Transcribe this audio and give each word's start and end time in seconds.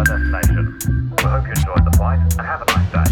our 0.00 0.18
destination. 0.18 0.64
We 1.16 1.22
hope 1.24 1.46
you 1.46 1.52
enjoyed 1.52 1.84
the 1.84 1.96
flight 1.96 2.20
and 2.38 2.46
have 2.46 2.62
a 2.62 2.66
nice 2.74 2.90
day. 2.92 3.08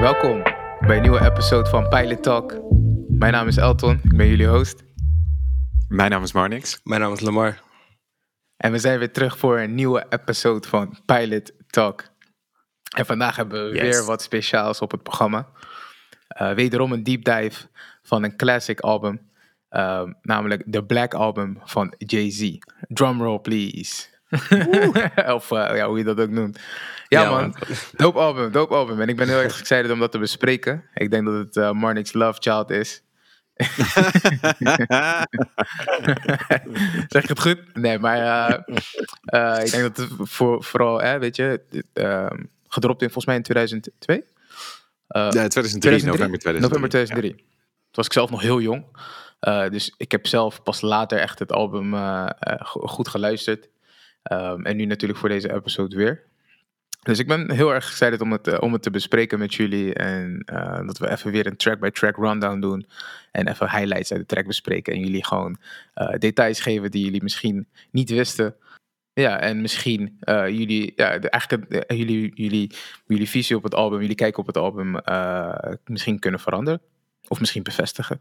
Welkom 0.00 0.42
bij 0.80 0.96
een 0.96 1.02
nieuwe 1.02 1.24
episode 1.24 1.68
van 1.68 1.88
Pilot 1.88 2.22
Talk. 2.22 2.60
Mijn 3.08 3.32
naam 3.32 3.46
is 3.46 3.56
Elton, 3.56 4.00
ik 4.02 4.16
ben 4.16 4.28
jullie 4.28 4.46
host. 4.46 4.84
Mijn 5.88 6.10
naam 6.10 6.22
is 6.22 6.32
Marnix. 6.32 6.80
Mijn 6.84 7.00
naam 7.00 7.12
is 7.12 7.20
Lamar. 7.20 7.67
En 8.58 8.72
we 8.72 8.78
zijn 8.78 8.98
weer 8.98 9.12
terug 9.12 9.38
voor 9.38 9.58
een 9.58 9.74
nieuwe 9.74 10.06
episode 10.08 10.68
van 10.68 10.98
Pilot 11.06 11.52
Talk. 11.66 12.04
En 12.96 13.06
vandaag 13.06 13.36
hebben 13.36 13.70
we 13.70 13.74
Yes. 13.76 13.82
weer 13.96 14.04
wat 14.04 14.22
speciaals 14.22 14.80
op 14.80 14.90
het 14.90 15.02
programma. 15.02 15.48
Eh, 16.28 16.52
wederom 16.52 16.92
een 16.92 17.02
deep 17.02 17.24
dive 17.24 17.66
van 18.02 18.22
een 18.22 18.36
classic 18.36 18.80
album. 18.80 19.26
eh, 19.68 20.02
namelijk 20.22 20.62
de 20.66 20.84
Black 20.84 21.14
Album 21.14 21.58
van 21.64 21.94
Jay-Z. 21.98 22.58
Drumroll 22.88 23.38
please. 23.38 24.06
of 25.36 25.50
eh, 25.50 25.76
ja, 25.76 25.86
hoe 25.88 25.98
je 25.98 26.04
dat 26.04 26.20
ook 26.20 26.28
noemt. 26.30 26.60
Ja, 27.08 27.22
Ja, 27.22 27.30
man, 27.30 27.40
man. 27.40 27.54
dope 27.96 28.18
album, 28.18 28.52
dope 28.52 28.74
album. 28.74 29.00
En 29.00 29.08
ik 29.08 29.16
ben 29.16 29.28
heel 29.28 29.40
erg 29.40 29.58
excited 29.60 29.90
om 29.90 29.98
dat 29.98 30.12
te 30.12 30.18
bespreken. 30.18 30.84
Ik 30.94 31.10
denk 31.10 31.24
dat 31.26 31.54
het 31.54 31.72
Marnix 31.74 32.12
Love 32.12 32.38
Child 32.40 32.70
is. 32.70 33.02
zeg 37.08 37.22
ik 37.22 37.28
het 37.28 37.40
goed? 37.40 37.74
Nee, 37.74 37.98
maar 37.98 38.18
eh, 38.18 38.58
eh, 39.24 39.64
ik 39.64 39.70
denk 39.70 39.82
dat 39.82 39.96
het 39.96 40.10
voor, 40.18 40.64
vooral, 40.64 41.00
hè, 41.00 41.18
weet 41.18 41.36
je, 41.36 41.60
ehm, 41.92 42.42
gedropt 42.68 43.00
in 43.02 43.06
volgens 43.06 43.26
mij 43.26 43.36
in 43.36 43.42
2002? 43.42 44.16
Eh, 44.16 44.24
Ja, 45.22 45.30
2003, 45.30 45.80
2003? 45.80 46.10
november 46.10 46.38
2003. 46.38 46.60
November 46.60 46.88
2003. 46.90 47.34
Toen 47.36 47.46
was 47.90 48.06
ik 48.06 48.12
zelf 48.12 48.30
nog 48.30 48.40
heel 48.42 48.60
jong. 48.60 48.84
Dus 49.70 49.94
ik 49.96 50.10
heb 50.12 50.26
zelf 50.26 50.62
pas 50.62 50.80
later 50.80 51.18
echt 51.18 51.38
het 51.38 51.52
album 51.52 51.94
go- 52.58 52.86
goed 52.86 53.08
geluisterd. 53.08 53.68
Ehm, 54.22 54.62
en 54.64 54.76
nu 54.76 54.84
natuurlijk 54.84 55.18
voor 55.18 55.28
deze 55.28 55.54
episode 55.54 55.96
weer. 55.96 56.26
Dus 57.08 57.18
ik 57.18 57.26
ben 57.26 57.50
heel 57.50 57.74
erg 57.74 57.86
excited 57.86 58.20
om 58.20 58.32
het, 58.32 58.46
eh, 58.46 58.60
om 58.60 58.72
het 58.72 58.82
te 58.82 58.90
bespreken 58.90 59.38
met 59.38 59.54
jullie. 59.54 59.94
En 59.94 60.42
eh, 60.44 60.86
dat 60.86 60.98
we 60.98 61.10
even 61.10 61.30
weer 61.30 61.46
een 61.46 61.56
track-by-track 61.56 62.16
rundown 62.16 62.60
doen. 62.60 62.86
En 63.32 63.48
even 63.48 63.70
highlights 63.70 64.12
uit 64.12 64.20
de 64.20 64.26
track 64.26 64.46
bespreken. 64.46 64.92
En 64.92 65.00
jullie 65.00 65.24
gewoon 65.24 65.56
eh, 65.94 66.18
details 66.18 66.60
geven 66.60 66.90
die 66.90 67.04
jullie 67.04 67.22
misschien 67.22 67.68
niet 67.90 68.10
wisten. 68.10 68.56
Ja, 69.12 69.40
en 69.40 69.60
misschien 69.60 70.18
jullie, 70.26 70.92
ja, 70.96 71.18
de, 71.18 71.30
eigenlijk 71.30 71.84
jullie, 71.92 72.30
jullie, 72.34 72.72
jullie 73.06 73.28
visie 73.28 73.56
op 73.56 73.62
het 73.62 73.74
album, 73.74 74.00
jullie 74.00 74.14
kijken 74.14 74.40
op 74.40 74.46
het 74.46 74.56
album 74.56 75.00
misschien 75.84 76.18
kunnen 76.18 76.40
veranderen. 76.40 76.80
Of 77.28 77.40
misschien 77.40 77.62
bevestigen. 77.62 78.20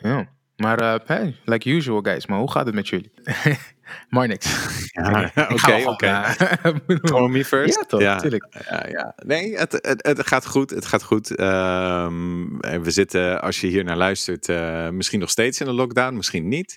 Ja. 0.00 0.28
Maar 0.56 0.78
eh, 0.80 1.00
hey, 1.04 1.36
like 1.44 1.68
usual 1.70 2.00
guys, 2.00 2.26
maar 2.26 2.38
hoe 2.38 2.50
gaat 2.50 2.66
het 2.66 2.74
met 2.74 2.88
jullie? 2.88 3.12
maar 4.08 4.28
niks. 4.28 4.46
Ja, 4.92 5.30
Oké, 5.48 5.82
oké. 5.86 6.22
Me 7.28 7.44
first. 7.44 7.78
Ja, 7.78 7.84
toch, 7.86 8.00
ja. 8.00 8.18
tuurlijk. 8.18 8.46
Ja, 8.70 8.86
ja. 8.88 9.12
Nee, 9.16 9.56
het, 9.58 9.72
het, 9.72 10.06
het 10.06 10.26
gaat 10.26 10.46
goed. 10.46 10.70
Het 10.70 10.86
gaat 10.86 11.02
goed. 11.02 11.36
Ehm, 11.36 12.58
en 12.60 12.82
we 12.82 12.90
zitten, 12.90 13.40
als 13.42 13.60
je 13.60 13.66
hier 13.66 13.84
naar 13.84 13.96
luistert, 13.96 14.48
eh, 14.48 14.88
misschien 14.88 15.20
nog 15.20 15.30
steeds 15.30 15.60
in 15.60 15.66
de 15.66 15.72
lockdown, 15.72 16.14
misschien 16.14 16.48
niet. 16.48 16.76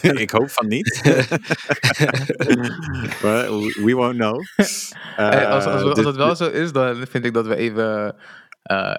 ik 0.00 0.30
hoop 0.30 0.50
van 0.50 0.68
niet. 0.68 1.00
We 3.20 3.92
won't 3.94 4.14
know. 4.16 4.44
Hey, 5.16 5.46
als, 5.46 5.64
als, 5.64 5.74
als, 5.74 5.82
Eh, 5.82 5.94
dus- 5.94 6.04
het 6.04 6.16
wel 6.16 6.36
zo 6.36 6.46
is, 6.48 6.72
dan 6.72 7.06
vind 7.10 7.24
ik 7.24 7.34
dat 7.34 7.46
we 7.46 7.56
even 7.56 8.16
eh 8.62 8.94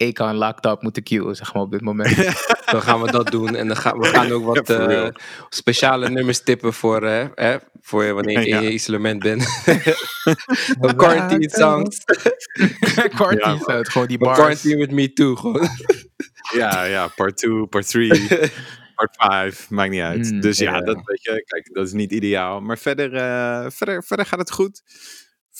Econ 0.00 0.34
Locked 0.34 0.66
Up 0.66 0.82
moeten 0.82 1.02
queuen, 1.02 1.36
zeg 1.36 1.54
maar, 1.54 1.62
op 1.62 1.70
dit 1.70 1.80
moment. 1.80 2.16
Dan 2.70 2.82
gaan 2.82 3.00
we 3.02 3.10
dat 3.10 3.30
doen. 3.30 3.54
En 3.56 3.66
dan 3.68 3.76
gaan 3.76 3.98
we 3.98 4.06
gaan 4.06 4.30
ook 4.32 4.44
wat 4.54 4.70
eh, 4.70 4.76
real. 4.86 5.12
speciale 5.48 6.08
nummers 6.08 6.42
tippen 6.42 6.72
voor, 6.72 7.02
eh, 7.02 7.26
hè, 7.34 7.56
voor 7.80 8.12
wanneer 8.14 8.40
je 8.40 8.46
in 8.46 8.54
Ja. 8.54 8.60
je 8.60 8.72
isolement 8.72 9.22
bent. 9.22 9.42
Een 10.80 10.96
quarantine 10.96 11.50
songs. 11.50 12.04
Quarantine 13.14 13.62
Ja, 13.66 13.82
gewoon 13.82 14.06
die 14.08 14.16
Een 14.18 14.24
bars. 14.24 14.38
quarantine 14.38 14.76
with 14.76 14.90
me 14.90 15.12
too. 15.12 15.34
Gewoon. 15.36 15.68
Ja, 16.54 16.84
ja, 16.84 17.06
part 17.08 17.36
2, 17.36 17.66
part 17.66 17.88
3, 17.88 18.26
part 18.94 19.16
5, 19.16 19.70
maakt 19.70 19.90
niet 19.90 20.00
uit. 20.00 20.30
Mm, 20.32 20.40
dus 20.40 20.58
ja, 20.58 20.74
ja. 20.74 20.80
Dat, 20.80 21.00
weet 21.04 21.22
je, 21.22 21.44
kijk, 21.46 21.68
dat 21.72 21.86
is 21.86 21.92
niet 21.92 22.12
ideaal. 22.12 22.60
Maar 22.60 22.78
verder, 22.78 23.14
eh, 23.14 23.66
verder, 23.70 24.04
verder 24.04 24.26
gaat 24.26 24.38
het 24.38 24.50
goed. 24.50 24.82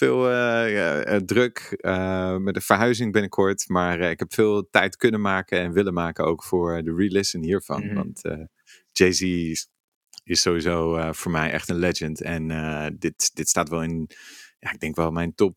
Veel 0.00 0.30
eh, 0.30 1.14
eh, 1.14 1.22
druk 1.22 1.58
eh, 1.80 2.36
met 2.36 2.54
de 2.54 2.60
verhuizing 2.60 3.12
binnenkort. 3.12 3.68
Maar 3.68 4.00
ik 4.00 4.18
heb 4.18 4.34
veel 4.34 4.68
tijd 4.70 4.96
kunnen 4.96 5.20
maken 5.20 5.60
en 5.60 5.72
willen 5.72 5.92
maken 5.92 6.24
ook 6.24 6.44
voor 6.44 6.82
de 6.82 6.94
re-listen 6.94 7.42
hiervan. 7.42 7.86
Mhm. 7.86 7.94
Want 7.94 8.22
Jay-Z 8.92 9.20
is, 9.20 10.40
sowieso 10.40 11.12
voor 11.12 11.30
mij 11.30 11.50
echt 11.50 11.68
een 11.68 11.78
legend. 11.78 12.20
En 12.20 12.48
dit, 12.98 13.30
dit 13.34 13.48
staat 13.48 13.68
wel 13.68 13.82
in, 13.82 14.10
ja, 14.58 14.72
ik 14.72 14.80
denk 14.80 14.96
wel 14.96 15.10
mijn 15.10 15.34
top, 15.34 15.56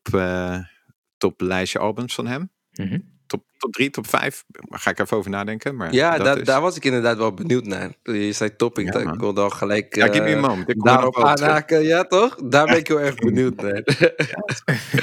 top 1.18 1.42
lijstje 1.42 1.80
albums 1.80 2.16
van 2.16 2.28
hem. 2.28 2.52
Mhm. 2.72 3.00
Top, 3.34 3.44
top 3.58 3.72
3, 3.74 3.90
top 3.90 4.08
5. 4.08 4.44
Daar 4.48 4.80
ga 4.80 4.90
ik 4.90 5.00
even 5.00 5.18
over 5.18 5.32
nadenken. 5.32 5.76
Maar 5.76 5.94
Ja, 5.94 6.16
dat 6.18 6.26
daar, 6.26 6.38
is- 6.40 6.46
daar 6.46 6.62
was 6.62 6.76
ik 6.76 6.86
inderdaad 6.86 7.18
wel 7.18 7.34
benieuwd 7.34 7.66
naar. 7.66 7.92
Je 8.04 8.32
zei 8.32 8.56
top, 8.56 8.80
ik, 8.80 8.94
Ja, 8.94 9.16
wilde 9.18 9.42
al 9.42 9.50
gelijk 9.50 9.96
Ja, 9.96 10.06
give 10.08 10.22
me 10.24 10.30
eh, 10.36 10.42
moment. 10.42 10.70
Ik 10.70 10.84
daarop 10.84 11.16
wel 11.16 11.34
terug. 11.34 11.50
aanhaken. 11.50 11.84
Ja, 11.84 12.04
toch? 12.04 12.36
Daar 12.36 12.66
ben 12.66 12.78
ik 12.78 12.88
heel 12.88 13.00
erg 13.00 13.16
benieuwd 13.16 13.56
naar. 13.62 13.76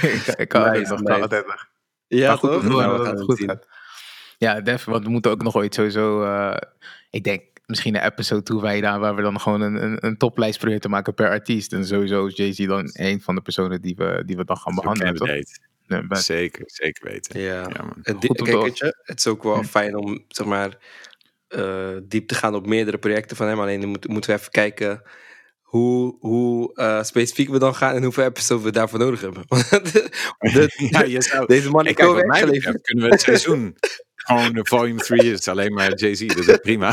ik 0.01 0.35
ik 0.37 0.49
kan 0.49 0.71
Nice, 0.73 0.91
nog, 0.93 1.01
nice. 1.03 1.21
altijd 1.21 1.47
nog. 1.47 1.67
ja, 2.07 2.29
Maar 2.29 2.39
goed, 2.39 2.51
toch? 2.51 2.63
Nou, 2.63 2.93
we 2.93 2.99
het 2.99 3.07
gaan 3.09 3.19
goed 3.25 3.39
het 3.39 3.49
gaat. 3.51 3.67
Ja, 4.39 4.61
def, 4.61 4.85
want 4.85 5.05
we 5.05 5.11
moeten 5.11 5.31
ook 5.31 5.43
nog 5.43 5.57
ooit 5.57 5.75
sowieso, 5.75 6.23
eh, 6.23 6.57
ik 7.11 7.25
denk 7.25 7.43
misschien 7.67 7.95
een 7.95 8.05
episode 8.05 8.43
toewijden 8.43 9.01
waar 9.01 9.15
we 9.15 9.23
dan 9.23 9.41
gewoon 9.41 9.61
een, 9.61 9.83
een, 9.83 9.97
een 10.07 10.17
toplijst 10.17 10.59
proberen 10.59 10.81
te 10.81 10.89
maken 10.89 11.15
per 11.15 11.29
artiest. 11.29 11.73
En 11.73 11.87
sowieso 11.87 12.27
is 12.27 12.37
Jay-Z 12.37 12.67
dan 12.67 12.91
een 12.93 13.21
van 13.23 13.35
de 13.35 13.41
personen 13.41 13.81
die 13.83 13.95
we, 13.97 14.23
die 14.27 14.37
we 14.37 14.45
dan 14.45 14.57
gaan 14.57 14.75
behandelen, 14.75 15.15
toch? 15.15 15.29
Nee. 15.99 16.21
Zeker, 16.21 16.63
zeker 16.67 17.09
weten. 17.11 17.41
Ja. 17.41 17.55
Ja, 17.55 17.69
man. 17.69 17.97
Het, 18.03 18.17
Goed 18.27 18.41
om 18.41 18.47
kijk, 18.47 18.57
te- 18.59 18.63
weet 18.65 18.79
je, 18.79 18.97
het 19.03 19.19
is 19.19 19.27
ook 19.27 19.43
wel 19.43 19.63
fijn 19.65 19.97
om 19.97 20.25
zeg 20.29 20.47
maar, 20.47 20.77
eh, 21.49 21.89
diep 22.03 22.29
te 22.29 22.35
gaan 22.35 22.55
op 22.55 22.67
meerdere 22.67 22.99
projecten 22.99 23.37
van 23.37 23.47
hem. 23.47 23.61
Alleen 23.61 23.81
dan 23.81 23.89
moet, 23.89 24.09
moeten 24.09 24.31
we 24.31 24.37
even 24.39 24.51
kijken 24.51 25.03
hoe, 25.61 26.17
hoe 26.21 26.75
eh, 26.75 27.03
specifiek 27.03 27.49
we 27.49 27.59
dan 27.59 27.75
gaan 27.75 27.95
en 27.95 28.03
hoeveel 28.03 28.25
episodes 28.25 28.65
we 28.65 28.71
daarvoor 28.73 28.99
nodig 28.99 29.21
hebben. 29.21 29.43
Want 29.49 29.93
de- 29.93 30.77
Ja, 30.91 31.03
je 31.03 31.23
zou... 31.23 31.47
deze 31.47 31.71
man 31.71 31.85
kijk, 31.85 31.99
wat 31.99 32.15
mij 32.15 32.25
betreft 32.27 32.45
geleverd. 32.49 32.83
kunnen 32.83 33.05
we 33.05 33.11
het 33.11 33.21
seizoen 33.21 33.77
gewoon 34.27 34.53
de 34.53 34.61
volume 34.67 35.01
3 35.01 35.33
is 35.33 35.49
alleen 35.49 35.73
maar 35.73 35.95
Jay-Z. 35.95 36.27
Dat 36.27 36.49
is 36.49 36.57
prima. 36.57 36.93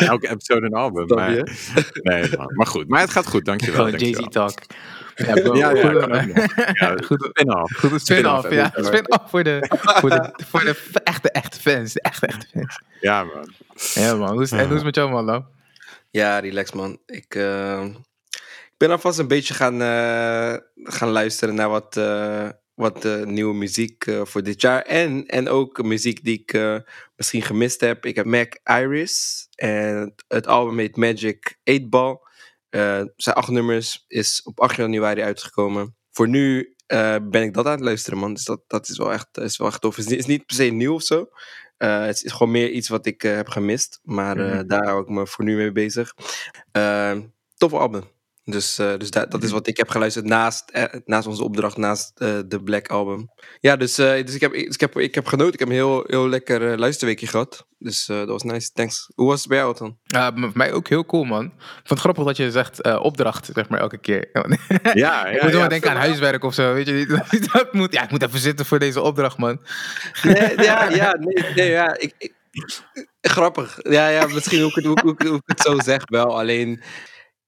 Elke 0.00 0.28
episode 0.30 0.66
een 0.66 0.74
album. 0.74 1.06
Maar, 1.06 1.30
je? 1.34 1.44
nee, 2.02 2.36
man. 2.36 2.52
maar 2.54 2.66
goed. 2.66 2.88
Maar 2.88 3.00
het 3.00 3.10
gaat 3.10 3.26
goed, 3.26 3.44
dankjewel. 3.44 3.74
Gewoon 3.74 3.90
dankjewel. 3.90 4.20
Jay-Z-talk. 4.22 4.58
Ja, 5.26 5.32
bro, 5.42 5.54
Ja, 5.56 5.70
ja, 5.70 5.82
goed, 5.82 6.00
kan 6.00 6.10
eh, 6.12 7.06
goed, 7.06 7.22
spin-off. 7.30 7.78
goed, 7.78 8.00
spin-off, 8.00 8.44
Spin-off, 8.44 8.50
ja. 8.50 8.72
Spin-off 8.74 9.30
voor 9.30 9.42
de, 9.44 9.66
voor 10.00 10.10
de, 10.10 10.32
voor 10.46 10.60
de 10.64 10.76
echte, 11.04 11.30
echte 11.30 11.60
fans. 11.60 11.92
De 11.92 12.00
echte, 12.00 12.26
echte 12.26 12.46
fans. 12.52 12.80
Ja, 13.00 13.24
man. 13.24 13.52
Ja, 13.94 14.14
man. 14.14 14.32
Hoe 14.32 14.42
is, 14.42 14.50
en 14.52 14.58
hoe 14.58 14.68
is 14.68 14.74
het 14.74 14.84
met 14.84 14.94
jou, 14.94 15.10
man, 15.10 15.26
dan? 15.26 15.46
Ja, 16.10 16.38
relax 16.38 16.72
man. 16.72 16.98
Ik, 17.06 17.34
eh, 17.34 17.84
ik 18.70 18.76
ben 18.76 18.90
alvast 18.90 19.18
een 19.18 19.28
beetje 19.28 19.54
gaan, 19.54 19.82
eh, 19.82 20.54
gaan 20.84 21.08
luisteren 21.08 21.54
naar 21.54 21.68
wat, 21.68 21.96
eh, 21.96 22.48
wat 22.74 23.04
eh, 23.04 23.22
nieuwe 23.22 23.54
muziek 23.54 24.06
eh, 24.06 24.20
voor 24.24 24.42
dit 24.42 24.60
jaar. 24.60 24.82
En, 24.82 25.26
en 25.26 25.48
ook 25.48 25.82
muziek 25.82 26.24
die 26.24 26.40
ik 26.40 26.52
eh, 26.52 26.76
misschien 27.16 27.42
gemist 27.42 27.80
heb. 27.80 28.06
Ik 28.06 28.16
heb 28.16 28.26
Mac 28.26 28.52
Iris 28.64 29.46
en 29.54 29.96
het, 29.96 30.24
het 30.28 30.46
album 30.46 30.78
heet 30.78 30.96
Magic 30.96 31.58
8 31.64 31.90
Ball. 31.90 32.18
Eh 32.70 33.02
zijn 33.16 33.36
acht 33.36 33.48
nummers 33.48 34.04
is 34.08 34.42
op 34.44 34.60
8 34.60 34.76
januari 34.76 35.22
uitgekomen. 35.22 35.96
Voor 36.10 36.28
nu 36.28 36.74
eh, 36.86 37.16
ben 37.22 37.42
ik 37.42 37.54
dat 37.54 37.66
aan 37.66 37.72
het 37.72 37.80
luisteren, 37.80 38.18
man. 38.18 38.34
Dus 38.34 38.44
dat, 38.44 38.60
dat 38.66 38.88
is, 38.88 38.98
wel 38.98 39.12
echt, 39.12 39.38
is 39.38 39.56
wel 39.56 39.68
echt 39.68 39.80
tof. 39.80 39.96
Het 39.96 40.04
is, 40.04 40.10
niet- 40.10 40.18
is 40.20 40.26
niet 40.26 40.46
per 40.46 40.56
se 40.56 40.64
nieuw 40.64 40.94
of 40.94 41.02
zo. 41.02 41.28
Eh, 41.76 42.04
het 42.04 42.24
is 42.24 42.32
gewoon 42.32 42.50
meer 42.52 42.70
iets 42.70 42.88
wat 42.88 43.06
ik 43.06 43.22
heb 43.22 43.48
gemist. 43.48 44.00
Maar 44.02 44.36
Mhm. 44.36 44.66
daar 44.66 44.84
hou 44.86 45.02
ik 45.02 45.08
me 45.08 45.26
voor 45.26 45.44
nu 45.44 45.56
mee 45.56 45.72
bezig. 45.72 46.14
Uh, 46.76 47.18
tof 47.56 47.72
album. 47.72 48.02
Dus, 48.50 48.78
eh, 48.78 48.96
dus 48.96 49.10
da- 49.10 49.26
dat 49.26 49.42
is 49.42 49.50
wat 49.50 49.66
ik 49.66 49.76
heb 49.76 49.88
geluisterd 49.88 50.24
naast, 50.24 50.70
eh, 50.70 50.84
naast 51.04 51.26
onze 51.26 51.42
opdracht, 51.44 51.76
naast 51.76 52.12
eh, 52.14 52.38
de 52.46 52.62
Black 52.62 52.88
album. 52.88 53.30
Ja, 53.60 53.76
dus, 53.76 53.98
eh, 53.98 54.24
dus 54.26 54.34
ik, 54.34 54.40
heb, 54.40 54.52
dus 54.52 54.74
ik, 54.74 54.80
heb, 54.80 54.98
ik 54.98 55.14
heb 55.14 55.26
genoten. 55.26 55.52
Ik 55.52 55.58
heb 55.58 55.68
een 55.68 55.74
heel, 55.74 56.04
heel 56.06 56.28
lekker 56.28 56.78
luisterweekje 56.78 57.26
gehad. 57.26 57.66
Dus 57.78 58.06
dat 58.06 58.28
was 58.28 58.42
nice. 58.42 58.70
Thanks. 58.72 59.10
Hoe 59.14 59.26
was 59.28 59.38
het 59.40 59.48
bij 59.48 59.58
jou 59.58 59.76
dan? 59.78 59.98
Ja, 60.02 60.32
voor 60.36 60.50
mij 60.54 60.72
ook 60.72 60.88
heel 60.88 61.06
cool, 61.06 61.24
man. 61.24 61.44
Ik 61.44 61.50
vond 61.74 61.88
het 61.88 61.98
grappig 61.98 62.24
dat 62.24 62.36
je 62.36 62.50
zegt 62.50 62.98
opdracht, 62.98 63.50
zeg 63.54 63.68
maar, 63.68 63.80
elke 63.80 63.98
keer. 63.98 64.28
Ja, 64.32 64.92
ja, 64.94 65.26
ik 65.34 65.42
moet 65.42 65.50
wel 65.52 65.60
ja, 65.60 65.68
denken 65.68 65.90
aan 65.90 65.96
huiswerk 65.96 66.44
of 66.44 66.54
zo, 66.54 66.74
weet 66.74 66.86
je 66.86 66.92
niet? 66.92 67.08
Dat 67.52 67.72
moet, 67.72 67.92
ja, 67.92 68.02
ik 68.02 68.10
moet 68.10 68.22
even 68.22 68.38
zitten 68.38 68.66
voor 68.66 68.78
deze 68.78 69.00
opdracht, 69.00 69.38
man. 69.38 69.60
Nee, 70.22 70.62
ja, 70.62 70.88
ja, 70.88 71.16
nee, 71.18 71.52
nee, 71.54 71.70
ja. 71.70 71.98
Ik, 71.98 72.14
ik- 72.18 72.34
grappig. 73.20 73.78
Ja, 73.82 74.08
ja, 74.08 74.26
misschien 74.26 74.60
hoe 74.60 74.68
ik, 74.68 74.74
het, 74.74 74.84
hoe 75.28 75.36
ik 75.36 75.42
het 75.44 75.60
zo 75.60 75.78
zeg 75.80 76.02
wel. 76.08 76.38
Alleen, 76.38 76.82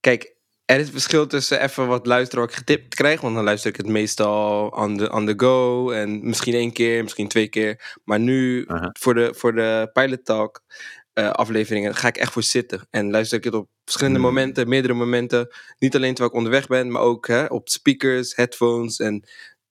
kijk, 0.00 0.34
er 0.72 0.80
is 0.80 0.90
verschil 0.90 1.26
tussen 1.26 1.62
even 1.62 1.86
wat 1.86 2.06
luisteren 2.06 2.44
wat 2.44 2.52
ik 2.52 2.58
getipt 2.58 2.94
krijg. 2.94 3.20
Want 3.20 3.34
dan 3.34 3.44
luister 3.44 3.70
ik 3.70 3.76
het 3.76 3.86
meestal 3.88 4.68
on 4.68 4.96
the, 4.96 5.10
on 5.12 5.26
the 5.26 5.34
go. 5.36 5.90
En 5.90 6.26
misschien 6.26 6.54
één 6.54 6.72
keer, 6.72 7.02
misschien 7.02 7.28
twee 7.28 7.48
keer. 7.48 7.98
Maar 8.04 8.20
nu 8.20 8.66
voor, 8.92 9.14
de, 9.14 9.34
voor 9.36 9.54
de 9.54 9.90
Pilot 9.92 10.24
Talk 10.24 10.62
eh, 11.12 11.30
afleveringen 11.30 11.94
ga 11.94 12.08
ik 12.08 12.16
echt 12.16 12.32
voor 12.32 12.42
zitten. 12.42 12.86
En 12.90 13.10
luister 13.10 13.38
ik 13.38 13.44
het 13.44 13.54
op 13.54 13.68
verschillende 13.84 14.18
Hmm. 14.18 14.28
momenten, 14.28 14.68
meerdere 14.68 14.94
momenten. 14.94 15.48
Niet 15.78 15.96
alleen 15.96 16.14
terwijl 16.14 16.30
ik 16.30 16.36
onderweg 16.36 16.66
ben, 16.66 16.90
maar 16.90 17.02
ook 17.02 17.26
hè, 17.26 17.44
op 17.44 17.68
speakers, 17.68 18.36
headphones. 18.36 18.98
En 18.98 19.24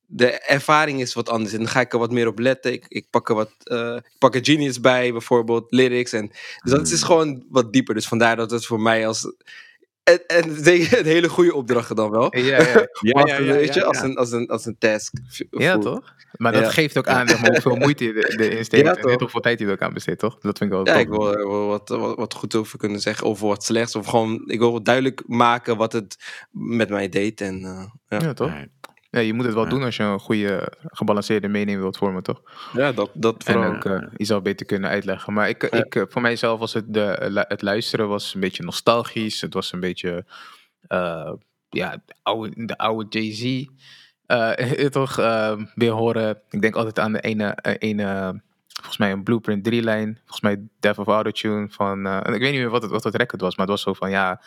de 0.06 0.32
ervaring 0.32 1.02
is 1.02 1.14
wat 1.14 1.30
anders. 1.30 1.54
En 1.54 1.60
dan 1.60 1.68
ga 1.68 1.80
ik 1.80 1.94
er 1.94 2.00
wat 2.00 2.12
meer 2.12 2.28
op 2.28 2.40
letten. 2.40 2.74
Ik, 2.74 2.86
ik 2.88 3.08
pak 3.10 3.30
er 3.30 3.36
wat, 3.36 3.52
eh, 3.64 3.96
ik 3.96 4.16
pak 4.18 4.36
er 4.36 4.46
Genius 4.46 4.80
bij, 4.80 5.12
bijvoorbeeld, 5.12 5.72
lyrics. 5.72 6.14
En, 6.14 6.28
dus 6.64 6.72
dat 6.72 6.88
is 6.88 7.00
Hmm. 7.00 7.06
gewoon 7.06 7.46
wat 7.50 7.74
dieper. 7.74 7.94
Dus 7.94 8.08
vandaar 8.08 8.36
dat 8.36 8.52
het 8.52 8.66
voor 8.66 8.82
mij 8.82 9.08
als... 9.08 9.34
En, 10.04 10.26
en 10.28 10.56
zeker 10.64 11.00
een 11.00 11.06
hele 11.06 11.30
goede 11.30 11.54
opdracht 11.54 11.96
dan 11.96 12.10
wel. 12.12 12.38
Ja, 12.38 12.44
ja. 12.46 12.58
Ja, 12.58 12.88
ja, 13.26 13.38
ja, 13.38 13.42
weet 13.54 13.74
je, 13.74 13.80
ja, 13.80 13.86
als, 13.86 14.02
een, 14.02 14.16
als, 14.18 14.32
een, 14.32 14.48
als 14.48 14.66
een 14.66 14.76
task. 14.80 15.14
ja, 15.50 15.78
toch? 15.78 16.14
Maar 16.32 16.52
dat 16.52 16.62
Ja. 16.64 16.70
geeft 16.70 16.98
ook 16.98 17.08
aan 17.08 17.28
zeg 17.28 17.42
maar, 17.42 17.50
hoeveel 17.56 17.76
moeite 17.76 18.04
je 18.04 18.14
er- 18.14 18.40
erin 18.40 18.66
steekt. 18.66 18.86
Ja, 18.86 18.96
en 18.96 19.20
hoeveel 19.20 19.42
tijd 19.42 19.60
je 19.60 19.66
er 19.66 19.72
ook 19.72 19.82
aan 19.82 19.94
besteedt, 19.94 20.20
toch? 20.20 20.40
Dat 20.40 20.58
vind 20.58 20.70
ik 20.72 20.76
wel 20.78 20.86
Ja, 20.88 20.94
ik 21.00 21.10
wil 21.10 21.38
er 21.38 21.48
wat, 21.48 21.90
wat, 21.90 22.16
wat 22.16 22.34
goed 22.34 22.56
over 22.56 22.78
kunnen 22.78 23.00
zeggen. 23.00 23.28
Over 23.28 23.48
wat 23.48 23.64
slechts. 23.64 23.96
Of 23.96 24.06
gewoon, 24.06 24.44
ik 24.46 24.60
wil 24.60 24.84
duidelijk 24.84 25.24
maken 25.28 25.78
wat 25.78 25.94
het 25.94 26.16
met 26.52 26.90
mij 26.90 27.10
deed. 27.10 27.42
En, 27.42 27.60
ja. 28.08 28.20
Ja, 28.20 28.34
toch? 28.34 28.52
Ja, 29.12 29.20
je 29.20 29.34
moet 29.34 29.46
het 29.46 29.54
wel 29.54 29.64
Ja. 29.64 29.70
doen 29.70 29.84
als 29.84 29.96
je 29.96 30.04
een 30.04 30.20
goede, 30.20 30.72
gebalanceerde 30.82 31.48
mening 31.48 31.80
wilt 31.80 31.98
vormen, 31.98 32.24
toch? 32.24 32.42
ja, 32.74 32.92
dat, 32.92 33.10
dat 33.14 33.44
En 33.44 33.54
vooral. 33.54 33.74
ook 33.74 33.86
eh, 33.86 34.08
je 34.16 34.26
zou 34.26 34.42
beter 34.42 34.66
kunnen 34.66 34.90
uitleggen. 34.90 35.34
Maar 35.34 35.50
ik, 35.50 35.62
Ja. 35.72 35.84
ik, 35.84 35.96
eh, 35.96 36.04
voor 36.10 36.22
mijzelf 36.22 36.60
was 36.60 36.74
het, 36.74 36.94
de, 36.94 37.04
eh, 37.04 37.44
het 37.48 37.62
luisteren 37.62 38.08
was 38.08 38.34
een 38.34 38.40
beetje 38.40 38.64
nostalgisch. 38.64 39.42
Het 39.42 39.54
was 39.54 39.72
een 39.72 39.80
beetje, 39.80 40.26
eh, 40.88 41.32
ja, 41.70 41.92
de 42.06 42.14
oude, 42.24 42.66
de 42.66 42.78
oude 42.78 43.06
Jay-Z. 43.20 43.66
Eh, 44.26 44.52
toch 44.90 45.18
eh, 45.20 45.58
weer 45.76 45.92
horen. 45.92 46.42
Ik 46.50 46.62
denk 46.62 46.76
altijd 46.76 47.00
aan 47.00 47.14
de 47.14 47.20
ene, 47.22 47.46
eh, 47.56 47.76
ene 47.90 48.42
volgens 48.74 48.98
mij 48.98 49.12
een 49.12 49.24
Blueprint 49.24 49.64
3 49.64 49.82
lijn. 49.82 50.16
Volgens 50.20 50.42
mij 50.42 50.68
Death 50.80 50.98
of 50.98 51.08
Autotune 51.08 51.68
van, 51.70 52.06
eh, 52.06 52.18
ik 52.18 52.40
weet 52.40 52.52
niet 52.52 52.60
meer 52.62 52.70
wat 52.70 52.82
het, 52.82 52.92
wat 52.92 53.04
het 53.04 53.16
record 53.16 53.42
was, 53.42 53.56
maar 53.56 53.66
het 53.68 53.76
was 53.76 53.84
zo 53.84 53.94
van, 53.94 54.10
ja, 54.10 54.42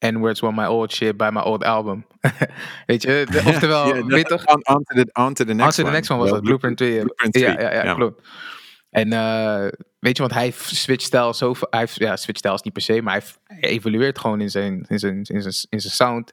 N-words 0.00 0.40
were 0.40 0.54
my 0.54 0.66
old 0.66 0.92
shit 0.92 1.16
by 1.16 1.28
my 1.32 1.40
old 1.40 1.64
album. 1.64 2.06
weet 2.86 3.02
je, 3.02 3.26
de- 3.30 3.42
oftewel, 3.46 3.94
weet 4.06 4.26
toch? 4.28 4.46
On, 4.46 4.66
on, 4.66 4.82
to 4.84 4.94
the, 4.94 5.10
on 5.12 5.34
to 5.34 5.44
the 5.44 5.54
next 5.54 5.78
On 5.78 5.84
to 5.84 5.90
the 5.90 5.96
next 5.96 6.10
one 6.10 6.20
was 6.20 6.30
dat, 6.30 6.42
Blueprint 6.42 6.76
2. 6.76 6.94
ja. 6.94 7.02
Blueprint 7.02 7.34
Ja, 7.38 7.54
3, 7.54 7.64
ja, 7.64 7.72
ja, 7.72 7.84
ja. 7.84 7.94
klopt. 7.94 8.28
En 8.90 9.12
eh, 9.12 9.66
weet 9.98 10.16
je, 10.16 10.22
want 10.22 10.34
hij 10.34 10.50
switcht 10.56 11.06
stijl 11.06 11.34
zo... 11.34 11.54
Hij 11.70 11.88
ja, 11.94 12.16
switcht 12.16 12.38
stijl 12.38 12.54
is 12.54 12.62
niet 12.62 12.72
per 12.72 12.82
se, 12.82 13.02
maar 13.02 13.22
hij, 13.46 13.60
evolueert 13.70 14.18
gewoon 14.18 14.40
in 14.40 14.50
zijn, 14.50 14.84
in 14.88 14.98
zijn, 14.98 15.14
in 15.16 15.42
zijn, 15.42 15.54
in 15.68 15.80
zijn 15.80 15.92
sound. 15.92 16.32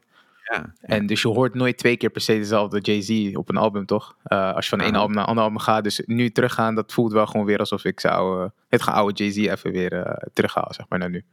Ja. 0.53 0.73
En 0.81 1.05
dus 1.05 1.21
je 1.21 1.27
hoort 1.27 1.53
nooit 1.53 1.77
twee 1.77 1.97
keer 1.97 2.09
per 2.09 2.21
se 2.21 2.33
dezelfde 2.37 2.79
Jay-Z 2.79 3.35
op 3.35 3.49
een 3.49 3.57
album, 3.57 3.85
toch? 3.85 4.15
Eh, 4.23 4.53
als 4.53 4.69
je 4.69 4.77
van 4.77 4.81
Aha. 4.85 4.97
album 4.97 5.13
naar 5.15 5.23
een 5.23 5.29
ander 5.29 5.43
album 5.43 5.59
gaat. 5.59 5.83
Dus 5.83 6.01
nu 6.05 6.29
teruggaan, 6.29 6.75
dat 6.75 6.93
voelt 6.93 7.11
wel 7.11 7.25
gewoon 7.25 7.45
weer 7.45 7.59
alsof 7.59 7.85
ik 7.85 7.99
zou 7.99 8.43
eh, 8.43 8.49
het 8.69 8.85
oude 8.85 9.23
Jay-Z 9.23 9.37
even 9.37 9.71
weer 9.71 9.93
eh 9.93 10.27
terughaal, 10.33 10.67
zeg 10.73 10.85
maar, 10.89 10.99
naar 10.99 11.09
nu. 11.09 11.23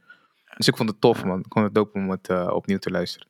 Dus 0.57 0.67
ik 0.67 0.77
vond 0.77 0.89
het 0.89 1.01
tof, 1.01 1.23
man. 1.23 1.39
Ik 1.39 1.45
vond 1.53 1.65
het 1.65 1.73
dope 1.73 1.97
om 1.99 2.09
het 2.09 2.29
eh, 2.29 2.47
opnieuw 2.53 2.77
te 2.77 2.91
luisteren. 2.91 3.27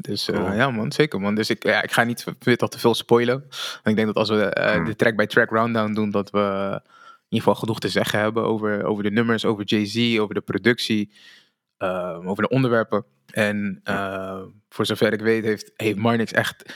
Dus 0.00 0.28
eh, 0.28 0.36
Cool. 0.36 0.52
ja, 0.52 0.70
man, 0.70 0.92
zeker, 0.92 1.20
man. 1.20 1.34
Dus 1.34 1.50
ik, 1.50 1.62
ja, 1.62 1.82
ik 1.82 1.92
ga 1.92 2.04
niet 2.04 2.24
weer 2.38 2.56
te 2.56 2.78
veel 2.78 2.94
spoilen. 2.94 3.40
Want 3.48 3.86
ik 3.88 3.94
denk 3.94 4.06
dat 4.06 4.16
als 4.16 4.28
we 4.28 4.44
eh, 4.44 4.74
Hmm. 4.74 4.84
de 4.84 4.96
track 4.96 5.16
by 5.16 5.26
track 5.26 5.50
rundown 5.50 5.92
doen, 5.92 6.10
dat 6.10 6.30
we 6.30 6.38
in 6.78 7.38
ieder 7.38 7.48
geval 7.48 7.54
genoeg 7.54 7.80
te 7.80 7.88
zeggen 7.88 8.18
hebben 8.18 8.44
over, 8.44 8.84
over 8.84 9.02
de 9.02 9.10
nummers, 9.10 9.44
over 9.44 9.64
Jay-Z, 9.64 10.18
over 10.18 10.34
de 10.34 10.40
productie, 10.40 11.12
over 12.24 12.42
de 12.42 12.48
onderwerpen. 12.48 13.04
En 13.30 13.80
voor 14.68 14.86
zover 14.86 15.12
ik 15.12 15.20
weet, 15.20 15.44
heeft, 15.44 15.72
heeft 15.76 15.96
Marnix 15.96 16.32
echt. 16.32 16.74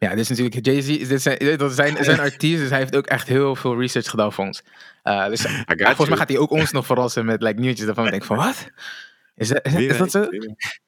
Ja, 0.00 0.08
dit 0.08 0.18
is 0.18 0.28
natuurlijk 0.28 0.66
Jay-Z. 0.66 1.08
Dit 1.08 1.22
zijn, 1.22 1.38
dit 1.38 1.72
zijn, 1.72 2.04
zijn 2.04 2.20
artiest, 2.30 2.60
dus 2.60 2.70
hij 2.70 2.78
heeft 2.78 2.96
ook 2.96 3.06
echt 3.06 3.28
heel 3.28 3.56
veel 3.56 3.80
research 3.80 4.10
gedaan 4.10 4.32
voor 4.32 4.44
ons. 4.44 4.62
Eh, 5.02 5.26
dus 5.26 5.40
volgens 5.76 6.08
mij 6.08 6.16
gaat 6.18 6.28
hij 6.28 6.38
ook 6.38 6.50
ons 6.50 6.70
nog 6.70 6.86
verrassen 6.86 7.24
met 7.24 7.42
like, 7.42 7.60
nieuwtjes 7.60 7.86
daarvan. 7.86 8.04
Ik 8.04 8.10
denk 8.10 8.24
van, 8.24 8.36
wat? 8.36 8.68
Is 9.36 9.48
dat, 9.48 9.66
is, 9.66 9.74
is 9.74 9.98
dat 9.98 10.10
zo? 10.10 10.28
weet. 10.30 10.80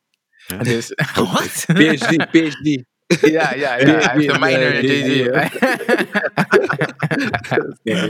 Ja. 0.46 0.56
Dus, 0.56 0.92
wat? 1.14 1.64
PhD, 1.78 2.30
PhD. 2.30 2.82
Ja, 3.20 3.54
ja, 3.54 3.54
ja. 3.54 3.76
Hij 3.78 4.12
heeft 4.14 4.28
een 4.34 4.40
minor 4.40 4.74
in 4.74 4.86
Ja, 7.82 8.08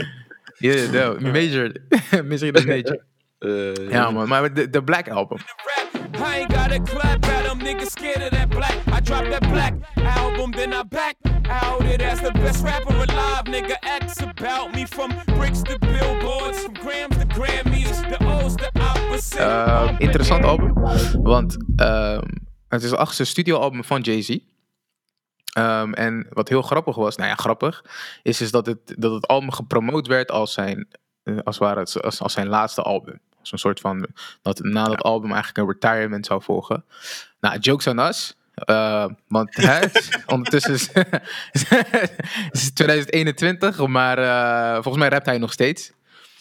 Jay-Z. 0.57 0.91
Ja, 0.91 1.07
no, 1.07 1.17
major. 1.19 1.71
Misschien 2.23 2.57
een 2.57 2.65
major. 2.67 3.03
Eh, 3.39 3.89
Ja, 3.89 4.11
man. 4.11 4.27
Maar 4.27 4.53
de, 4.53 4.69
de 4.69 4.83
Black 4.83 5.09
Album. 5.09 5.37
rap. 5.37 6.15
I 6.17 6.39
ain't 6.39 6.53
gotta 6.53 6.79
clap 6.83 7.25
at 7.25 7.43
them, 7.45 7.57
niggas 7.57 7.91
scared 7.91 8.21
of 8.21 8.29
that 8.37 8.49
black. 8.49 8.82
I 9.03 9.05
dropped 9.05 9.31
that 9.31 9.49
black 9.49 9.73
album, 9.97 10.51
then 10.51 10.73
I 10.73 10.83
back 10.83 11.17
out 11.49 11.83
it 11.85 12.01
as 12.01 12.21
the 12.21 12.31
best 12.31 12.63
rapper 12.63 12.93
alive. 12.93 13.43
Nigga, 13.43 13.75
acts 13.81 14.21
about 14.21 14.73
me 14.73 14.85
from 14.85 15.11
bricks 15.25 15.61
to 15.63 15.77
billboards, 15.79 16.63
from 16.63 16.73
grams 16.73 17.17
to 17.17 17.25
Grammys, 17.25 17.99
the 18.09 18.17
O's 18.25 18.55
the 18.55 18.71
opposite. 18.79 19.39
Ehm, 19.39 19.95
interessant 19.99 20.45
album. 20.45 20.73
Want 21.23 21.57
ehm, 21.75 22.21
het 22.67 22.83
is 22.83 22.91
het 22.91 22.99
achtste 22.99 23.23
studioalbum 23.23 23.83
van 23.83 24.01
Jay-Z. 24.01 24.37
Ehm, 25.53 25.93
en 25.93 26.27
wat 26.29 26.49
heel 26.49 26.61
grappig 26.61 26.95
was, 26.95 27.15
nou 27.15 27.29
ja, 27.29 27.35
grappig, 27.35 27.85
is, 28.21 28.41
is 28.41 28.51
dat, 28.51 28.65
het, 28.65 28.93
dat 28.97 29.13
het 29.13 29.27
album 29.27 29.51
gepromoot 29.51 30.07
werd 30.07 30.31
als 30.31 30.53
zijn, 30.53 30.87
eh, 31.23 31.37
als, 31.43 31.57
ware 31.57 31.79
het, 31.79 32.01
als, 32.01 32.21
als 32.21 32.33
zijn 32.33 32.47
laatste 32.47 32.81
album. 32.81 33.19
Als 33.39 33.51
een 33.51 33.57
soort 33.57 33.79
van, 33.79 34.07
dat 34.41 34.59
na 34.59 34.83
dat 34.83 35.01
album 35.01 35.31
eigenlijk 35.31 35.57
een 35.57 35.73
retirement 35.73 36.25
zou 36.25 36.41
volgen. 36.41 36.85
Nou, 37.39 37.59
jokes 37.59 37.87
on 37.87 37.99
us. 37.99 38.35
Eh, 38.53 39.05
want 39.27 39.55
hè, 39.67 39.79
ondertussen 40.25 40.73
is, 40.73 40.89
is 42.51 42.65
het 42.65 42.75
2021, 42.75 43.87
maar 43.87 44.17
eh, 44.17 44.73
volgens 44.73 44.97
mij 44.97 45.09
rapt 45.09 45.25
hij 45.25 45.37
nog 45.37 45.51
steeds. 45.51 45.91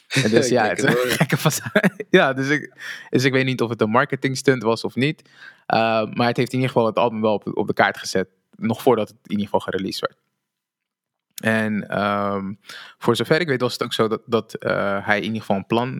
En 0.09 0.31
dus 0.31 0.49
ja, 0.59 0.69
het, 0.69 0.81
ja. 0.81 0.93
gekke 0.95 1.37
fasa- 1.37 1.73
ja 2.11 2.33
dus, 2.33 2.49
ik, 2.49 2.75
dus 3.11 3.25
ik 3.25 3.33
weet 3.33 3.45
niet 3.45 3.61
of 3.61 3.69
het 3.71 3.81
een 3.81 3.91
marketing 3.91 4.37
stunt 4.37 4.63
was 4.63 4.85
of 4.85 4.95
niet. 4.95 5.29
Eh, 5.67 5.79
maar 6.13 6.27
het 6.27 6.37
heeft 6.37 6.53
in 6.53 6.59
ieder 6.59 6.73
geval 6.73 6.87
het 6.87 6.97
album 6.97 7.21
wel 7.21 7.33
op, 7.35 7.57
op 7.57 7.67
de 7.67 7.73
kaart 7.73 7.99
gezet. 7.99 8.29
Nog 8.57 8.83
voordat 8.83 9.09
het 9.09 9.17
in 9.23 9.31
ieder 9.31 9.45
geval 9.45 9.61
gereleased 9.61 10.01
werd. 10.01 10.21
En 11.43 11.89
ehm, 11.89 12.53
voor 12.99 13.17
zover 13.17 13.41
ik 13.41 13.49
weet 13.49 13.61
was 13.61 13.73
het 13.73 13.83
ook 13.83 13.93
zo 13.93 14.09
dat, 14.09 14.23
dat 14.27 14.57
hij 15.05 15.17
in 15.17 15.25
ieder 15.25 15.41
geval 15.41 15.57
een 15.57 15.67
plan 15.67 15.99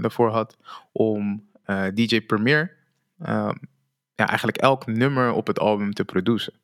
daarvoor 0.00 0.30
had 0.30 0.56
om 0.92 1.48
DJ 1.94 2.20
Premier 2.20 2.76
ehm, 3.18 3.54
ja, 4.18 4.28
eigenlijk 4.28 4.58
elk 4.58 4.86
nummer 4.86 5.32
op 5.32 5.46
het 5.46 5.58
album 5.58 5.92
te 5.92 6.04
produceren. 6.04 6.60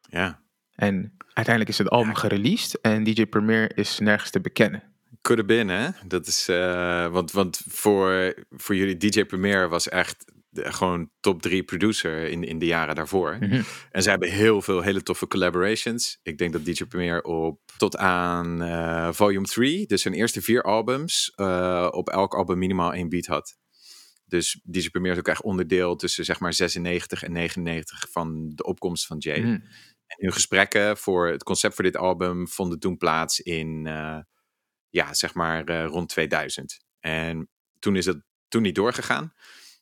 Ja. 0.00 0.42
En 0.74 1.16
uiteindelijk 1.32 1.68
is 1.68 1.78
het 1.78 1.88
album 1.88 2.14
gereleased 2.14 2.80
en 2.80 3.04
DJ 3.04 3.26
Premier 3.26 3.78
is 3.78 3.98
nergens 3.98 4.30
te 4.30 4.40
bekennen. 4.40 4.82
Could 5.20 5.40
have 5.40 5.54
been, 5.54 5.68
hè? 5.68 5.88
Dat 6.06 6.26
is, 6.26 6.48
eh, 6.48 7.06
want, 7.06 7.32
want 7.32 7.62
voor, 7.68 8.34
voor 8.50 8.74
jullie, 8.74 8.96
DJ 8.96 9.24
Premier 9.24 9.68
was 9.68 9.88
echt 9.88 10.32
de, 10.48 10.72
gewoon 10.72 11.10
top 11.20 11.42
drie 11.42 11.62
producer 11.62 12.28
in, 12.28 12.44
in 12.44 12.58
de 12.58 12.66
jaren 12.66 12.94
daarvoor. 12.94 13.36
Mhm. 13.40 13.62
En 13.90 14.02
ze 14.02 14.10
hebben 14.10 14.30
heel 14.30 14.62
veel 14.62 14.80
hele 14.80 15.02
toffe 15.02 15.26
collaborations. 15.26 16.18
Ik 16.22 16.38
denk 16.38 16.52
dat 16.52 16.64
DJ 16.64 16.84
Premier 16.84 17.22
op 17.22 17.60
tot 17.76 17.96
aan 17.96 18.62
eh, 18.62 19.08
volume 19.12 19.46
3, 19.46 19.86
dus 19.86 20.02
zijn 20.02 20.14
eerste 20.14 20.42
vier 20.42 20.62
albums, 20.62 21.32
eh, 21.34 21.88
op 21.90 22.08
elk 22.08 22.34
album 22.34 22.58
minimaal 22.58 22.92
één 22.92 23.08
beat 23.08 23.26
had. 23.26 23.58
Dus 24.30 24.60
DJ 24.64 24.90
Premier 24.90 25.12
is 25.12 25.18
ook 25.18 25.28
echt 25.28 25.42
onderdeel 25.42 25.96
tussen 25.96 26.24
zeg 26.24 26.40
maar 26.40 26.52
96 26.52 27.22
en 27.22 27.32
99 27.32 28.06
van 28.10 28.52
de 28.54 28.64
opkomst 28.64 29.06
van 29.06 29.18
Jay. 29.18 29.40
Mhm. 29.40 29.48
En 30.06 30.16
hun 30.16 30.32
gesprekken 30.32 30.96
voor 30.96 31.28
het 31.28 31.42
concept 31.42 31.74
voor 31.74 31.84
dit 31.84 31.96
album 31.96 32.48
vonden 32.48 32.78
toen 32.78 32.96
plaats 32.96 33.40
in, 33.40 33.86
eh, 33.86 34.18
ja, 34.88 35.14
zeg 35.14 35.34
maar 35.34 35.64
eh, 35.64 35.86
rond 35.86 36.08
2000. 36.08 36.84
En 37.00 37.48
toen 37.78 37.96
is 37.96 38.06
het 38.06 38.22
toen 38.48 38.62
niet 38.62 38.74
doorgegaan. 38.74 39.32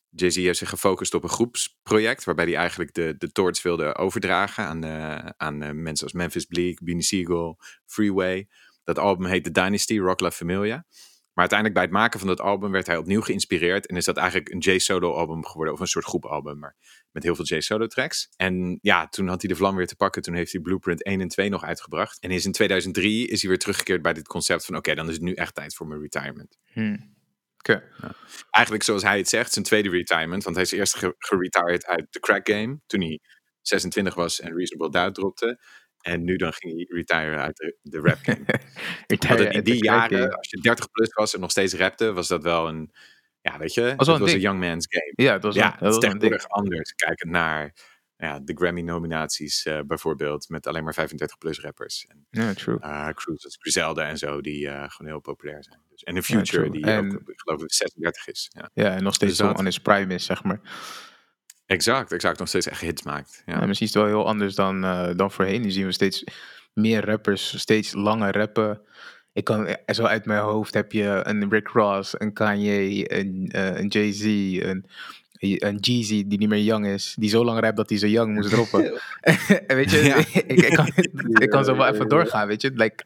Jay-Z 0.09 0.35
heeft 0.35 0.57
zich 0.57 0.69
gefocust 0.69 1.13
op 1.13 1.23
een 1.23 1.29
groepsproject, 1.29 2.23
waarbij 2.23 2.45
hij 2.45 2.55
eigenlijk 2.55 2.93
de, 2.93 3.15
de 3.17 3.31
torch 3.31 3.61
wilde 3.61 3.95
overdragen 3.95 4.65
aan, 4.65 4.83
eh, 4.83 5.29
aan 5.37 5.81
mensen 5.81 6.05
als 6.05 6.13
Memphis 6.13 6.45
Bleak, 6.45 6.83
Beanie 6.83 7.03
Siegel, 7.03 7.59
Freeway. 7.85 8.47
Dat 8.83 8.99
album 8.99 9.25
heet 9.25 9.43
The 9.43 9.51
Dynasty, 9.51 9.99
Rock 9.99 10.19
La 10.19 10.31
Familia. 10.31 10.85
Maar 11.39 11.47
uiteindelijk 11.49 11.73
bij 11.73 11.99
het 11.99 12.09
maken 12.09 12.19
van 12.19 12.27
dat 12.37 12.47
album 12.47 12.71
werd 12.71 12.87
hij 12.87 12.97
opnieuw 12.97 13.21
geïnspireerd 13.21 13.87
en 13.87 13.95
is 13.95 14.05
dat 14.05 14.17
eigenlijk 14.17 14.49
een 14.49 14.59
J-solo 14.59 15.13
album 15.13 15.45
geworden, 15.45 15.73
of 15.73 15.79
een 15.79 15.87
soort 15.87 16.05
groepalbum, 16.05 16.59
maar 16.59 16.75
met 17.11 17.23
heel 17.23 17.35
veel 17.35 17.45
J-solo 17.45 17.87
tracks. 17.87 18.29
En 18.35 18.79
ja, 18.81 19.07
toen 19.07 19.27
had 19.27 19.41
hij 19.41 19.49
de 19.49 19.55
vlam 19.55 19.75
weer 19.75 19.87
te 19.87 19.95
pakken, 19.95 20.21
toen 20.21 20.33
heeft 20.33 20.51
hij 20.51 20.61
Blueprint 20.61 21.03
1 21.03 21.21
en 21.21 21.27
2 21.27 21.49
nog 21.49 21.63
uitgebracht. 21.63 22.19
En 22.21 22.31
is 22.31 22.45
in 22.45 22.51
2003 22.51 23.27
is 23.27 23.41
hij 23.41 23.49
weer 23.49 23.59
teruggekeerd 23.59 24.01
bij 24.01 24.13
dit 24.13 24.27
concept 24.27 24.65
van 24.65 24.75
oké, 24.75 24.95
dan 24.95 25.07
is 25.07 25.13
het 25.13 25.21
nu 25.21 25.33
echt 25.33 25.55
tijd 25.55 25.75
voor 25.75 25.87
mijn 25.87 26.01
retirement. 26.01 26.57
Hmm. 26.71 27.15
Oké. 27.57 27.83
Eigenlijk 28.49 28.83
zoals 28.83 29.03
hij 29.03 29.17
het 29.17 29.29
zegt, 29.29 29.53
zijn 29.53 29.65
tweede 29.65 29.89
retirement, 29.89 30.43
want 30.43 30.55
hij 30.55 30.65
is 30.65 30.71
eerst 30.71 30.95
ge- 30.95 31.15
geretired 31.17 31.85
uit 31.85 32.07
de 32.09 32.19
crack 32.19 32.49
game, 32.49 32.79
toen 32.85 33.01
hij 33.01 33.19
26 33.61 34.15
was 34.15 34.39
en 34.39 34.55
Reasonable 34.55 34.91
Doubt 34.91 35.15
dropte. 35.15 35.59
En 36.01 36.23
nu 36.23 36.35
dan 36.35 36.53
ging 36.53 36.73
hij 36.73 36.85
retiren 36.89 37.41
uit 37.41 37.57
de, 37.57 37.77
de 37.81 37.99
rap 37.99 38.17
game. 38.21 38.45
In 39.57 39.63
die 39.63 39.83
jaren, 39.83 40.29
eh, 40.29 40.35
als 40.35 40.49
je 40.49 40.57
30 40.61 40.91
plus 40.91 41.13
was 41.13 41.33
en 41.33 41.39
nog 41.39 41.51
steeds 41.51 41.73
rapte, 41.73 42.13
was 42.13 42.27
dat 42.27 42.43
wel 42.43 42.67
een, 42.67 42.91
ja, 43.41 43.57
weet 43.57 43.73
je, 43.73 43.81
het 43.81 44.05
was 44.05 44.19
een 44.33 44.39
young 44.39 44.59
man's 44.59 44.87
game. 44.89 45.13
Ja, 45.15 45.33
dat 45.33 45.43
was, 45.43 45.55
Ja, 45.55 45.81
een, 45.81 45.87
het 46.09 46.21
dat 46.21 46.29
was 46.31 46.47
anders. 46.47 46.93
Kijkend 46.93 47.31
naar 47.31 47.73
ja, 48.17 48.39
de 48.39 48.53
Grammy-nominaties 48.55 49.65
eh, 49.65 49.79
bijvoorbeeld, 49.87 50.49
met 50.49 50.67
alleen 50.67 50.83
maar 50.83 51.07
35-plus 51.09 51.59
rappers. 51.59 52.05
En 52.07 52.27
Ja, 52.29 52.53
true. 52.53 52.77
uh, 52.79 53.09
crews 53.09 53.43
als 53.45 53.57
Griselda 53.59 54.07
en 54.07 54.17
zo, 54.17 54.41
die 54.41 54.67
eh, 54.69 54.89
gewoon 54.89 55.11
heel 55.11 55.19
populair 55.21 55.63
zijn. 55.63 55.79
Dus, 55.89 56.03
en 56.03 56.15
in 56.15 56.23
Future, 56.23 56.69
die 56.71 56.83
En- 56.85 57.13
ook, 57.15 57.29
ik 57.29 57.39
geloof 57.39 57.61
ik, 57.63 57.73
36 57.73 58.27
is. 58.27 58.49
Ja. 58.53 58.69
Ja, 58.73 58.95
en 58.95 59.03
nog 59.03 59.13
steeds 59.13 59.37
Dus 59.37 59.47
zo 59.47 59.53
aan 59.53 59.65
his 59.65 59.79
prime 59.79 60.13
is, 60.13 60.25
zeg 60.25 60.43
maar. 60.43 60.59
Exact, 61.69 62.11
exact. 62.11 62.39
Nog 62.39 62.47
steeds 62.47 62.67
echt 62.67 62.81
hits 62.81 63.03
maakt. 63.03 63.43
Ja. 63.45 63.59
Ja. 63.59 63.65
misschien 63.65 63.87
is 63.87 63.93
het 63.93 64.03
wel 64.03 64.11
heel 64.11 64.27
anders 64.27 64.55
dan, 64.55 64.83
eh, 64.83 65.09
dan 65.15 65.31
voorheen. 65.31 65.61
Nu 65.61 65.71
zien 65.71 65.85
we 65.85 65.91
steeds 65.91 66.23
meer 66.73 67.05
rappers, 67.05 67.59
steeds 67.59 67.93
langer 67.93 68.37
rappen. 68.37 68.81
Ik 69.33 69.43
kan, 69.43 69.67
eh, 69.67 69.93
zo 69.95 70.03
uit 70.03 70.25
mijn 70.25 70.41
hoofd 70.41 70.73
heb 70.73 70.91
je 70.91 71.19
een 71.23 71.49
Rick 71.49 71.67
Ross, 71.67 72.19
een 72.19 72.33
Kanye, 72.33 73.17
een, 73.19 73.49
eh, 73.51 73.77
een 73.79 73.87
Jay-Z, 73.87 74.23
een, 74.63 74.85
een 75.39 75.75
Jeezy 75.75 76.27
die 76.27 76.37
niet 76.37 76.49
meer 76.49 76.63
young 76.63 76.85
is. 76.87 77.15
Die 77.19 77.29
zo 77.29 77.43
lang 77.45 77.59
rapt 77.59 77.77
dat 77.77 77.89
hij 77.89 77.97
zo 77.97 78.07
young 78.07 78.33
moest 78.33 78.49
droppen. 78.49 79.01
en 79.21 79.75
weet 79.79 79.91
je, 79.91 79.97
Ja. 80.03 80.15
ik, 80.33 80.61
ik, 80.61 80.73
kan, 80.73 80.87
ik 81.41 81.49
kan 81.49 81.65
zo 81.65 81.75
wel 81.75 81.87
even 81.87 82.07
doorgaan, 82.07 82.47
weet 82.47 82.61
je. 82.61 82.71
Like, 82.75 83.03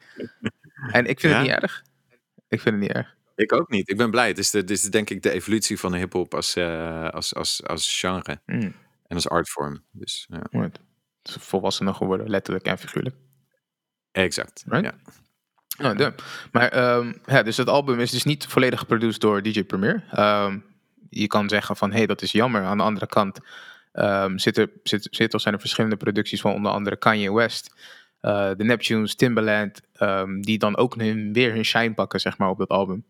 en 0.92 1.06
ik 1.06 1.20
vind 1.20 1.32
Ja. 1.32 1.38
het 1.38 1.48
niet 1.48 1.56
erg. 1.62 1.82
Ik 2.48 2.60
vind 2.60 2.74
het 2.74 2.84
niet 2.84 2.92
erg. 2.92 3.14
Ik 3.34 3.52
ook 3.52 3.70
niet. 3.70 3.88
Ik 3.90 3.96
ben 3.96 4.10
blij. 4.10 4.28
Het 4.28 4.38
is, 4.38 4.50
de, 4.50 4.58
het 4.58 4.70
is 4.70 4.82
denk 4.82 5.10
ik 5.10 5.22
de 5.22 5.30
evolutie 5.30 5.78
van 5.78 5.92
de 5.92 5.98
hip-hop 5.98 6.34
als, 6.34 6.56
eh, 6.56 7.08
als, 7.08 7.34
als, 7.34 7.66
als 7.66 7.98
genre 8.00 8.40
Mm, 8.46 8.74
en 9.06 9.14
als 9.16 9.28
artvorm. 9.28 9.84
Dus 9.90 10.26
ja. 10.28 10.60
Het 10.60 10.78
is 11.22 11.36
volwassener 11.40 11.94
geworden, 11.94 12.30
letterlijk 12.30 12.66
en 12.66 12.78
figuurlijk. 12.78 13.16
exact. 14.12 14.64
Right? 14.66 14.94
Ja. 15.78 15.94
De- 15.94 16.14
maar 16.52 16.68
ehm, 16.68 17.12
ja, 17.26 17.42
dus 17.42 17.56
het 17.56 17.68
album 17.68 18.00
is 18.00 18.10
dus 18.10 18.24
niet 18.24 18.46
volledig 18.46 18.78
geproduceerd 18.78 19.20
door 19.20 19.42
DJ 19.42 19.64
Premier. 19.64 20.04
Ehm, 20.10 20.58
je 21.10 21.26
kan 21.26 21.48
zeggen 21.48 21.76
van, 21.76 21.90
hé, 21.90 21.96
hey, 21.96 22.06
dat 22.06 22.22
is 22.22 22.32
jammer. 22.32 22.62
Aan 22.64 22.76
de 22.78 22.82
andere 22.82 23.06
kant 23.06 23.38
ehm 23.92 24.38
zitten, 24.38 24.70
zit, 24.82 25.08
zit, 25.10 25.34
of 25.34 25.40
zijn 25.40 25.54
er 25.54 25.60
verschillende 25.60 25.96
producties 25.96 26.40
van 26.40 26.52
onder 26.52 26.72
andere 26.72 26.96
Kanye 26.96 27.32
West, 27.32 27.74
eh, 28.20 28.50
de 28.56 28.64
Neptunes, 28.64 29.14
Timbaland, 29.14 29.80
die 30.40 30.58
dan 30.58 30.76
ook 30.76 30.94
hun, 30.96 31.32
weer 31.32 31.52
hun 31.52 31.64
shine 31.64 31.94
pakken, 31.94 32.20
zeg 32.20 32.38
maar, 32.38 32.48
op 32.48 32.58
dat 32.58 32.68
album. 32.68 33.04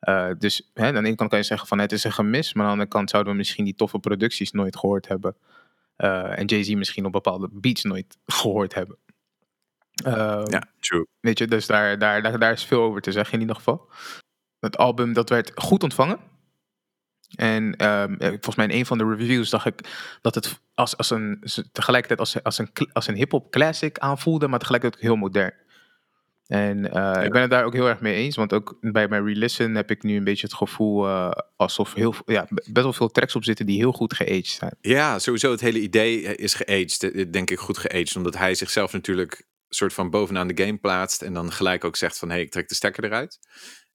Eh, 0.00 0.30
dus 0.38 0.70
hè, 0.74 0.86
aan 0.86 0.94
de 0.94 0.98
ene 0.98 1.14
kant 1.14 1.30
kan 1.30 1.38
je 1.38 1.44
zeggen 1.44 1.68
van, 1.68 1.78
het 1.78 1.92
is 1.92 2.04
een 2.04 2.12
gemis, 2.12 2.52
maar 2.52 2.62
aan 2.62 2.68
de 2.68 2.72
andere 2.72 2.90
kant 2.90 3.10
zouden 3.10 3.32
we 3.32 3.38
misschien 3.38 3.64
die 3.64 3.74
toffe 3.74 3.98
producties 3.98 4.50
nooit 4.50 4.76
gehoord 4.76 5.08
hebben. 5.08 5.36
Eh, 5.96 6.38
en 6.38 6.44
Jay-Z 6.44 6.74
misschien 6.74 7.04
op 7.04 7.12
bepaalde 7.12 7.48
beats 7.52 7.82
nooit 7.82 8.18
gehoord 8.26 8.74
hebben. 8.74 8.96
Ehm, 10.04 10.50
ja, 10.50 10.68
true. 10.80 11.06
Weet 11.20 11.38
je, 11.38 11.46
dus 11.46 11.66
daar, 11.66 11.98
daar, 11.98 12.22
daar, 12.22 12.38
daar 12.38 12.52
is 12.52 12.64
veel 12.64 12.82
over 12.82 13.00
te 13.00 13.12
zeggen 13.12 13.34
in 13.34 13.40
ieder 13.40 13.56
geval. 13.56 13.88
Het 14.58 14.76
album 14.76 15.12
dat 15.12 15.28
werd 15.28 15.52
goed 15.54 15.82
ontvangen. 15.82 16.18
En 17.36 17.76
ehm, 17.76 18.14
eh, 18.14 18.28
volgens 18.28 18.56
mij 18.56 18.66
in 18.66 18.78
een 18.78 18.86
van 18.86 18.98
de 18.98 19.14
reviews 19.16 19.50
dacht 19.50 19.66
ik 19.66 19.80
dat 20.20 20.34
het 20.34 20.60
als, 20.74 20.96
als 20.96 21.10
een, 21.10 21.44
tegelijkertijd 21.72 22.20
als, 22.20 22.42
als 22.42 22.58
een, 22.58 22.70
als 22.92 23.06
een 23.06 23.14
hip-hop 23.14 23.50
classic 23.50 23.98
aanvoelde, 23.98 24.48
maar 24.48 24.58
tegelijkertijd 24.58 25.02
ook 25.02 25.08
heel 25.08 25.18
modern. 25.18 25.54
En 26.50 26.92
eh, 26.92 27.24
ik 27.24 27.32
ben 27.32 27.40
het 27.40 27.50
daar 27.50 27.64
ook 27.64 27.72
heel 27.72 27.88
erg 27.88 28.00
mee 28.00 28.14
eens, 28.14 28.36
want 28.36 28.52
ook 28.52 28.78
bij 28.80 29.08
mijn 29.08 29.24
re-listen 29.24 29.74
heb 29.74 29.90
ik 29.90 30.02
nu 30.02 30.16
een 30.16 30.24
beetje 30.24 30.46
het 30.46 30.56
gevoel 30.56 31.06
eh, 31.06 31.30
alsof 31.56 31.94
heel, 31.94 32.14
ja, 32.26 32.46
best 32.48 32.72
wel 32.72 32.92
veel 32.92 33.10
tracks 33.10 33.36
op 33.36 33.44
zitten 33.44 33.66
die 33.66 33.78
heel 33.78 33.92
goed 33.92 34.14
geaged 34.14 34.46
zijn. 34.46 34.74
Ja, 34.80 35.18
sowieso 35.18 35.50
het 35.50 35.60
hele 35.60 35.80
idee 35.80 36.26
eh, 36.26 36.44
is 36.44 36.54
geaged. 36.54 37.32
Denk 37.32 37.50
ik 37.50 37.58
goed 37.58 37.78
geaged. 37.78 38.16
Omdat 38.16 38.36
hij 38.36 38.54
zichzelf 38.54 38.92
natuurlijk 38.92 39.46
soort 39.68 39.92
van 39.92 40.10
bovenaan 40.10 40.48
de 40.48 40.64
game 40.64 40.78
plaatst. 40.78 41.22
En 41.22 41.32
dan 41.32 41.52
gelijk 41.52 41.84
ook 41.84 41.96
zegt 41.96 42.18
van, 42.18 42.28
hé, 42.28 42.34
hey, 42.34 42.44
ik 42.44 42.50
trek 42.50 42.68
de 42.68 42.74
stekker 42.74 43.04
eruit. 43.04 43.38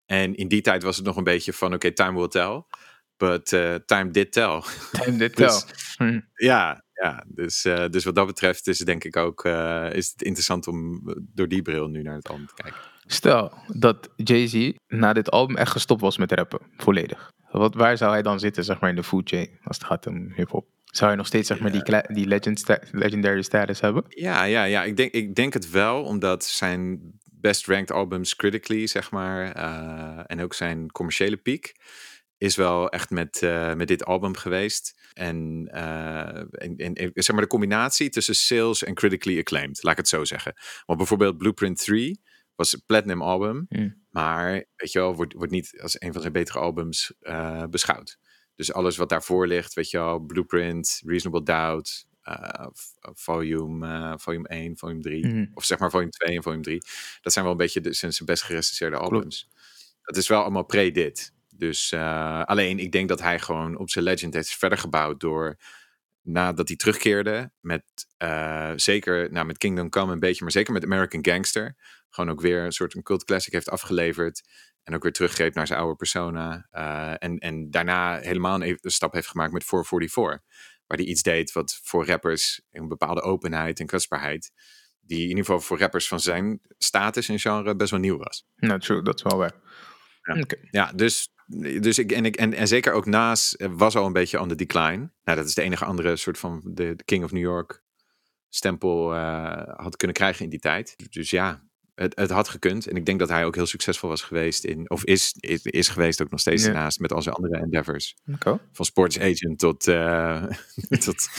En 0.06 0.36
in 0.36 0.48
die 0.48 0.62
tijd 0.62 0.84
was 0.84 0.96
het 0.96 1.06
nog 1.06 1.18
een 1.18 1.24
beetje 1.24 1.54
van, 1.54 1.74
oké, 1.74 1.92
time 1.92 2.18
will 2.18 2.28
tell. 2.28 2.64
But 3.18 3.46
time 3.86 4.12
did 4.12 4.32
tell. 4.32 4.62
Time 4.92 5.18
dit 5.18 5.36
Dus- 5.38 5.66
wel. 5.98 6.08
Hm. 6.10 6.20
ja, 6.34 6.85
ja 7.02 7.24
dus, 7.28 7.66
eh, 7.66 7.86
dus 7.90 8.04
wat 8.04 8.16
dat 8.16 8.26
betreft 8.26 8.68
is 8.68 8.78
het 8.78 8.88
denk 8.88 9.04
ik 9.04 9.18
ook 9.18 9.46
eh, 9.46 9.88
is 9.92 10.10
het 10.10 10.22
interessant 10.22 10.68
om 10.68 11.10
eh, 11.10 11.16
door 11.18 11.48
die 11.48 11.62
bril 11.62 11.88
nu 11.88 12.02
naar 12.02 12.16
het 12.16 12.30
album 12.30 12.48
te 12.48 12.54
kijken. 12.54 12.82
Stel 13.06 13.54
dat 13.68 14.10
Jay-Z 14.16 14.72
na 14.88 15.14
dit 15.14 15.32
album 15.32 15.56
echt 15.58 15.72
gestopt 15.72 16.02
was 16.02 16.18
met 16.18 16.32
rappen, 16.32 16.60
volledig. 16.78 17.32
Wat, 17.52 17.76
waar 17.76 17.98
zou 17.98 18.12
hij 18.12 18.22
dan 18.22 18.40
zitten, 18.40 18.64
zeg 18.64 18.80
maar, 18.80 18.90
in 18.90 18.96
de 18.96 19.04
food 19.04 19.30
chain, 19.30 19.50
als 19.64 19.78
het 19.78 19.86
gaat 19.86 20.08
om 20.08 20.32
hip-hop? 20.36 20.68
Zou 20.86 21.08
hij 21.08 21.16
nog 21.16 21.28
steeds, 21.28 21.48
zeg 21.48 21.60
maar, 21.60 21.72
die, 21.72 21.84
die 22.08 22.28
legend 22.28 22.60
sta- 22.60 22.80
legendary 22.92 23.42
status 23.42 23.80
hebben? 23.80 24.04
Ja, 24.08 24.44
ja, 24.44 24.64
ja. 24.64 24.84
Ik, 24.84 24.98
denk, 24.98 25.12
ik 25.12 25.36
denk 25.36 25.54
het 25.54 25.70
wel, 25.70 26.04
omdat 26.04 26.44
zijn 26.44 27.00
best 27.32 27.68
ranked 27.68 27.92
albums 27.92 28.36
critically, 28.36 28.88
zeg 28.88 29.12
maar, 29.12 29.52
en 30.26 30.42
ook 30.42 30.54
zijn 30.54 30.92
commerciële 30.92 31.38
piek, 31.38 31.76
is 32.46 32.56
wel 32.56 32.90
echt 32.90 33.10
met, 33.10 33.42
eh, 33.42 33.74
met 33.74 33.88
dit 33.88 34.06
album 34.06 34.36
geweest. 34.36 35.10
En, 35.14 35.68
eh, 35.72 36.44
en, 36.78 37.12
zeg 37.14 37.32
maar 37.32 37.42
de 37.42 37.48
combinatie 37.48 38.10
tussen 38.10 38.36
sales 38.36 38.84
en 38.84 38.94
critically 38.94 39.38
acclaimed, 39.40 39.84
laat 39.84 39.92
ik 39.92 39.98
het 39.98 40.08
zo 40.08 40.26
zeggen. 40.26 40.54
Want 40.86 40.98
bijvoorbeeld 40.98 41.38
Blueprint 41.38 41.78
3 41.84 42.22
was 42.56 42.74
een 42.74 42.82
platinum 42.86 43.22
album, 43.22 43.66
Hmm. 43.70 44.06
maar 44.10 44.52
weet 44.76 44.92
je 44.92 45.00
wel, 45.00 45.16
wordt, 45.16 45.34
wordt 45.34 45.52
niet 45.52 45.80
als 45.82 46.02
een 46.02 46.12
van 46.12 46.22
zijn 46.22 46.34
betere 46.34 46.60
albums 46.60 47.14
eh, 47.20 47.64
beschouwd. 47.70 48.18
Dus 48.56 48.74
alles 48.74 48.98
wat 48.98 49.10
daarvoor 49.10 49.48
ligt, 49.48 49.74
weet 49.74 49.90
je 49.90 49.98
wel, 49.98 50.20
Blueprint, 50.20 51.02
Reasonable 51.06 51.44
Doubt, 51.44 52.08
volume, 53.14 54.14
volume 54.20 54.48
1, 54.48 54.78
volume 54.78 55.02
3, 55.02 55.26
Mhm. 55.28 55.46
of 55.54 55.66
zeg 55.66 55.80
maar 55.80 55.90
volume 55.90 56.12
2 56.12 56.36
en 56.36 56.44
volume 56.44 56.64
3. 56.64 56.82
Dat 57.22 57.34
zijn 57.34 57.46
wel 57.46 57.54
een 57.54 57.60
beetje 57.60 57.82
de, 57.82 57.94
zijn 57.94 58.14
zijn 58.14 58.28
best 58.28 58.44
gerecenseerde 58.44 58.98
albums. 58.98 59.50
Dat 60.02 60.18
is 60.18 60.28
wel 60.28 60.42
allemaal 60.42 60.66
pre 60.66 60.92
dit. 60.92 61.34
Dus 61.58 61.92
eh, 61.92 62.44
alleen, 62.44 62.80
ik 62.80 62.92
denk 62.92 63.10
dat 63.10 63.22
hij 63.22 63.40
gewoon 63.40 63.78
op 63.78 63.90
zijn 63.90 64.06
legend 64.06 64.34
heeft 64.34 64.50
verder 64.50 64.78
gebouwd 64.78 65.20
door 65.20 65.58
nadat 66.22 66.68
hij 66.68 66.78
terugkeerde 66.78 67.52
met 67.60 67.84
eh, 68.18 68.72
zeker 68.76 69.32
nou, 69.32 69.46
met 69.46 69.58
Kingdom 69.58 69.90
Come 69.90 70.12
een 70.12 70.20
beetje, 70.20 70.44
maar 70.44 70.52
zeker 70.52 70.74
met 70.74 70.84
American 70.84 71.26
Gangster, 71.26 71.76
gewoon 72.10 72.30
ook 72.30 72.42
weer 72.42 72.64
een 72.64 72.72
soort 72.72 72.96
een 72.96 73.04
cult 73.04 73.24
classic 73.24 73.54
heeft 73.54 73.70
afgeleverd 73.70 74.42
en 74.84 74.96
ook 74.96 75.04
weer 75.04 75.12
teruggreep 75.12 75.54
naar 75.54 75.68
zijn 75.68 75.80
oude 75.80 75.96
persona 75.96 76.68
eh, 76.70 77.14
en, 77.18 77.38
en 77.38 77.70
daarna 77.70 78.20
helemaal 78.20 78.62
een, 78.62 78.78
een 78.82 78.92
stap 78.92 79.14
heeft 79.14 79.28
gemaakt 79.28 79.54
met 79.54 79.64
444, 79.64 80.42
waar 80.88 80.98
hij 80.98 81.08
iets 81.08 81.22
deed 81.22 81.52
wat 81.52 81.80
voor 81.84 82.06
rappers 82.06 82.62
een 82.72 82.88
bepaalde 82.88 83.22
openheid 83.22 83.80
en 83.80 83.86
kwetsbaarheid, 83.86 84.52
die 85.00 85.22
in 85.22 85.28
ieder 85.30 85.46
geval 85.46 85.62
voor 85.62 85.80
rappers 85.80 86.08
van 86.08 86.20
zijn 86.20 86.60
status 86.78 87.30
en 87.30 87.40
genre 87.40 87.76
best 87.76 87.92
wel 87.92 88.00
nieuw 88.00 88.18
was. 88.18 88.46
Nou, 88.56 88.80
true, 88.80 89.02
dat 89.02 89.16
is 89.16 89.24
wel 89.24 89.38
waar. 89.38 89.54
Ja. 90.22 90.46
Ja, 90.72 90.92
dus, 90.92 91.30
dus 91.82 92.00
ik, 92.00 92.12
en, 92.12 92.26
ik, 92.26 92.36
en, 92.36 92.54
en 92.54 92.68
zeker 92.68 92.94
ook 92.94 93.06
naast 93.06 93.54
eh, 93.54 93.70
was 93.72 93.96
al 93.96 94.06
een 94.06 94.14
beetje 94.14 94.40
on 94.40 94.48
the 94.48 94.56
decline. 94.56 95.10
Nou, 95.24 95.38
dat 95.38 95.46
is 95.46 95.54
de 95.54 95.62
enige 95.62 95.86
andere 95.86 96.16
soort 96.16 96.38
van 96.38 96.62
de, 96.64 96.96
de 96.96 97.04
King 97.04 97.24
of 97.24 97.32
New 97.32 97.44
York 97.44 97.84
stempel 98.50 99.14
eh, 99.14 99.62
had 99.76 99.96
kunnen 99.96 100.16
krijgen 100.16 100.44
in 100.44 100.50
die 100.50 100.60
tijd. 100.60 100.96
Dus 101.10 101.30
ja, 101.30 101.64
het, 101.96 102.16
het 102.16 102.30
had 102.30 102.50
gekund. 102.50 102.88
En 102.88 102.96
ik 102.96 103.06
denk 103.06 103.20
dat 103.20 103.30
hij 103.30 103.46
ook 103.46 103.56
heel 103.56 103.66
succesvol 103.66 104.10
was 104.10 104.22
geweest 104.22 104.64
in, 104.64 104.90
of 104.90 105.04
is, 105.04 105.36
is, 105.40 105.64
is 105.64 105.88
geweest 105.88 106.22
ook 106.22 106.30
nog 106.30 106.40
steeds 106.40 106.64
Ja. 106.66 106.72
daarnaast 106.72 107.00
met 107.00 107.14
al 107.14 107.22
zijn 107.22 107.36
andere 107.36 107.58
endeavors. 107.58 108.16
Van 108.72 108.86
sports 108.86 109.20
agent 109.20 109.60
tot, 109.60 109.88
eh, 109.88 110.44
tot 111.06 111.30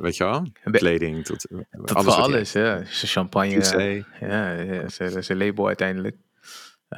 weet 0.00 0.16
je 0.16 0.24
wel, 0.24 0.46
kleding 0.70 1.24
tot 1.24 1.46
Dat 1.70 1.94
alles. 1.94 2.14
alles, 2.14 2.52
ja. 2.52 2.84
Zijn 2.84 3.10
champagne. 3.10 4.04
Ja, 4.20 4.28
ja, 4.28 4.50
ja 4.60 4.88
zijn, 4.88 5.22
zijn 5.24 5.38
label 5.38 5.66
uiteindelijk. 5.66 6.16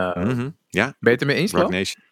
Uh. 0.00 0.46
Ja, 0.68 0.84
Ben 0.84 0.94
je 1.00 1.10
het 1.10 1.20
ermee 1.20 1.36
eens, 1.36 1.52
Rock? 1.52 1.70
Nation. 1.70 2.04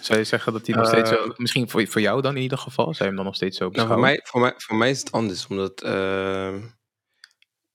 Zou 0.00 0.18
je 0.18 0.24
zeggen 0.24 0.52
dat 0.52 0.66
hij 0.66 0.76
nog 0.76 0.86
steeds 0.88 1.08
zo... 1.10 1.14
Eh, 1.14 1.30
Misschien 1.36 1.68
voor, 1.68 1.86
voor 1.86 2.00
jou 2.00 2.22
dan 2.22 2.36
in 2.36 2.42
ieder 2.42 2.58
geval? 2.58 2.84
Zou 2.84 2.98
je 2.98 3.04
hem 3.04 3.16
dan 3.16 3.24
nog 3.24 3.34
steeds 3.34 3.56
zo 3.56 3.68
Nou, 3.68 3.74
beschouwen? 3.74 3.98
voor, 3.98 4.14
mij, 4.14 4.20
voor, 4.24 4.40
mij, 4.40 4.54
voor 4.56 4.76
mij 4.76 4.90
is 4.90 4.98
het 4.98 5.12
anders, 5.12 5.46
omdat, 5.46 5.82
eh, 5.82 6.54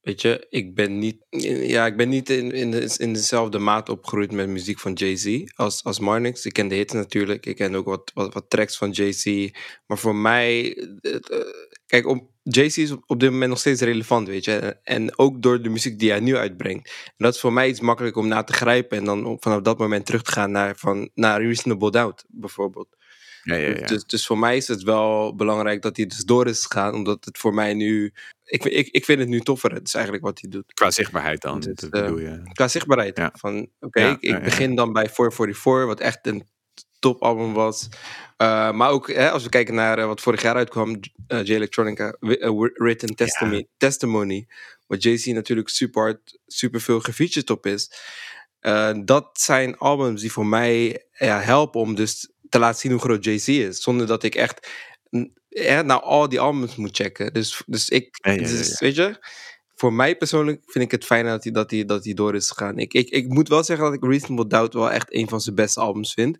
weet 0.01 0.21
je, 0.21 0.45
ik 0.49 0.75
ben 0.75 0.99
niet, 0.99 1.17
ja, 1.69 1.85
ik 1.85 1.97
ben 1.97 2.09
niet 2.09 2.29
in, 2.29 2.51
in, 2.51 2.71
de, 2.71 2.95
in 2.97 3.13
dezelfde 3.13 3.59
maat 3.59 3.89
opgegroeid 3.89 4.31
met 4.31 4.47
muziek 4.47 4.79
van 4.79 4.93
Jay-Z 4.93 5.43
als, 5.55 5.83
als 5.83 5.99
Marnix. 5.99 6.45
Ik 6.45 6.53
ken 6.53 6.67
de 6.67 6.75
hits 6.75 6.93
natuurlijk, 6.93 7.45
ik 7.45 7.55
ken 7.55 7.75
ook 7.75 7.85
wat, 7.85 8.11
wat, 8.13 8.33
wat 8.33 8.49
tracks 8.49 8.77
van 8.77 8.91
Jay-Z. 8.91 9.49
Maar 9.85 9.97
voor 9.97 10.15
mij, 10.15 10.75
eh, 11.01 11.19
kijk, 11.85 12.07
op, 12.07 12.31
Jay-Z 12.43 12.77
is 12.77 12.91
op, 12.91 13.03
op 13.05 13.19
dit 13.19 13.31
moment 13.31 13.49
nog 13.49 13.59
steeds 13.59 13.81
relevant, 13.81 14.27
weet 14.27 14.45
je. 14.45 14.77
En 14.83 15.17
ook 15.17 15.41
door 15.41 15.61
de 15.61 15.69
muziek 15.69 15.99
die 15.99 16.09
hij 16.09 16.19
nu 16.19 16.35
uitbrengt. 16.35 16.87
En 17.05 17.13
dat 17.17 17.33
is 17.33 17.39
voor 17.39 17.53
mij 17.53 17.67
iets 17.69 17.79
makkelijk 17.79 18.15
om 18.15 18.27
na 18.27 18.43
te 18.43 18.53
grijpen 18.53 18.97
en 18.97 19.05
dan 19.05 19.37
vanaf 19.39 19.61
dat 19.61 19.77
moment 19.77 20.05
terug 20.05 20.21
te 20.21 20.31
gaan 20.31 20.51
naar, 20.51 20.75
van, 20.75 21.09
naar 21.13 21.41
Reasonable 21.41 21.91
Doubt, 21.91 22.25
bijvoorbeeld. 22.27 22.87
Ja, 23.43 23.55
ja, 23.55 23.67
ja. 23.67 23.87
Dus, 23.87 24.05
dus 24.05 24.25
voor 24.25 24.37
mij 24.37 24.57
is 24.57 24.67
het 24.67 24.83
wel 24.83 25.35
belangrijk 25.35 25.81
dat 25.81 25.97
hij 25.97 26.05
dus 26.05 26.23
door 26.23 26.47
is 26.47 26.65
gegaan, 26.65 26.93
omdat 26.93 27.25
het 27.25 27.37
voor 27.37 27.53
mij 27.53 27.73
nu. 27.73 28.13
Ik, 28.43 28.63
ik, 28.63 28.87
ik 28.87 29.05
vind 29.05 29.19
het 29.19 29.27
nu 29.27 29.39
toffer, 29.39 29.73
het 29.73 29.87
is 29.87 29.93
eigenlijk 29.93 30.25
wat 30.25 30.39
hij 30.41 30.49
doet. 30.49 30.73
Qua 30.73 30.91
zichtbaarheid 30.91 31.41
dan, 31.41 31.59
Dus, 31.59 31.75
dat 31.75 31.89
eh, 31.93 32.01
bedoel 32.01 32.19
je. 32.19 32.41
Qua 32.53 32.67
zichtbaarheid. 32.67 33.29
Van 33.33 33.69
oké, 33.79 34.09
ik, 34.09 34.21
ik 34.21 34.43
begin 34.43 34.75
dan 34.75 34.93
bij 34.93 35.09
444, 35.09 35.85
wat 35.85 35.99
echt 35.99 36.27
een 36.27 36.47
topalbum 37.03 37.53
was. 37.53 37.89
Uh, 38.37 38.71
maar 38.71 38.89
ook 38.89 39.07
hè, 39.11 39.31
als 39.31 39.43
we 39.43 39.49
kijken 39.49 39.75
naar 39.75 39.99
uh, 39.99 40.05
wat 40.05 40.21
vorig 40.21 40.41
jaar 40.41 40.55
uitkwam, 40.55 40.99
J 41.27 41.53
Electronica, 41.53 42.15
uh, 42.19 42.67
Written 42.73 43.15
Testimony, 43.15 43.57
ja. 43.57 43.63
Testimony 43.77 44.47
wat 44.87 45.03
Jay-Z 45.03 45.25
natuurlijk 45.25 45.69
super 45.69 46.01
hard, 46.01 46.39
super 46.47 46.81
veel 46.81 46.99
gefeatured 46.99 47.49
op 47.49 47.65
is. 47.65 47.91
Eh, 48.59 48.91
dat 49.05 49.29
zijn 49.33 49.77
albums 49.77 50.21
die 50.21 50.31
voor 50.31 50.45
mij 50.45 51.05
ja, 51.11 51.39
helpen 51.39 51.81
om 51.81 51.95
dus 51.95 52.31
te 52.49 52.59
laten 52.59 52.79
zien 52.79 52.91
hoe 52.91 53.01
groot 53.01 53.23
Jay-Z 53.23 53.47
is. 53.47 53.81
Zonder 53.81 54.07
dat 54.07 54.23
ik 54.23 54.35
echt 54.35 54.69
ja, 55.49 55.81
nou 55.81 56.01
al 56.01 56.29
die 56.29 56.39
albums 56.39 56.75
moet 56.75 56.95
checken. 56.95 57.33
Dus, 57.33 57.61
dus 57.65 57.89
ik, 57.89 58.17
Ja, 58.21 58.31
ja, 58.31 58.41
ja, 58.41 58.47
dus, 58.47 58.79
weet 58.79 58.95
je, 58.95 59.17
voor 59.75 59.93
mij 59.93 60.17
persoonlijk 60.17 60.61
vind 60.65 60.85
ik 60.85 60.91
het 60.91 61.05
fijn 61.05 61.25
dat 61.25 61.43
hij, 61.43 61.51
dat 61.51 61.69
dat 61.87 62.15
door 62.15 62.35
is 62.35 62.49
gegaan. 62.49 62.77
Ik, 62.77 62.93
ik, 62.93 63.09
ik 63.09 63.27
moet 63.27 63.47
wel 63.47 63.63
zeggen 63.63 63.85
dat 63.85 63.93
ik 63.93 64.03
Reasonable 64.03 64.47
Doubt 64.47 64.73
wel 64.73 64.91
echt 64.91 65.13
een 65.13 65.29
van 65.29 65.41
zijn 65.41 65.55
beste 65.55 65.79
albums 65.79 66.13
vind. 66.13 66.37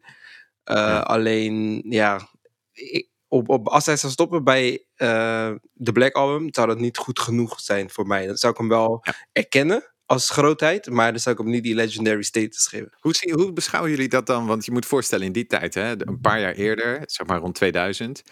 Ja. 0.64 1.00
Alleen, 1.00 1.84
ja, 1.90 2.30
ik- 2.72 3.12
op, 3.28 3.50
op, 3.50 3.68
als 3.68 3.86
hij 3.86 3.98
zou 3.98 4.12
stoppen 4.12 4.44
bij 4.44 4.86
eh, 4.96 5.52
de 5.74 5.92
Black 5.92 6.14
Album, 6.14 6.48
zou 6.54 6.68
dat 6.68 6.80
niet 6.80 6.98
goed 6.98 7.20
genoeg 7.20 7.60
zijn 7.60 7.90
voor 7.90 8.08
mij. 8.08 8.26
Dan 8.28 8.38
zou 8.38 8.54
ik 8.54 8.60
hem 8.60 8.68
wel 8.70 9.00
Ja. 9.04 9.14
erkennen 9.32 9.94
als 10.06 10.30
grootheid, 10.30 10.90
maar 10.90 11.12
dan 11.12 11.20
zou 11.20 11.36
ik 11.36 11.42
hem 11.42 11.52
niet 11.52 11.64
die 11.64 11.76
legendary 11.76 12.22
status 12.24 12.68
geven. 12.68 12.98
Hoe, 13.00 13.16
zie, 13.16 13.34
hoe 13.34 13.54
beschouwen 13.54 13.92
jullie 13.92 14.08
dat 14.10 14.26
dan? 14.26 14.46
Want 14.46 14.66
je 14.66 14.72
moet 14.72 14.86
voorstellen, 14.86 15.26
in 15.26 15.32
die 15.32 15.46
tijd, 15.46 15.74
hè, 15.74 16.08
een 16.08 16.20
paar 16.22 16.40
jaar 16.40 16.54
eerder, 16.54 17.02
zeg 17.06 17.28
maar 17.28 17.40
rond 17.40 17.56
2000, 17.56 18.24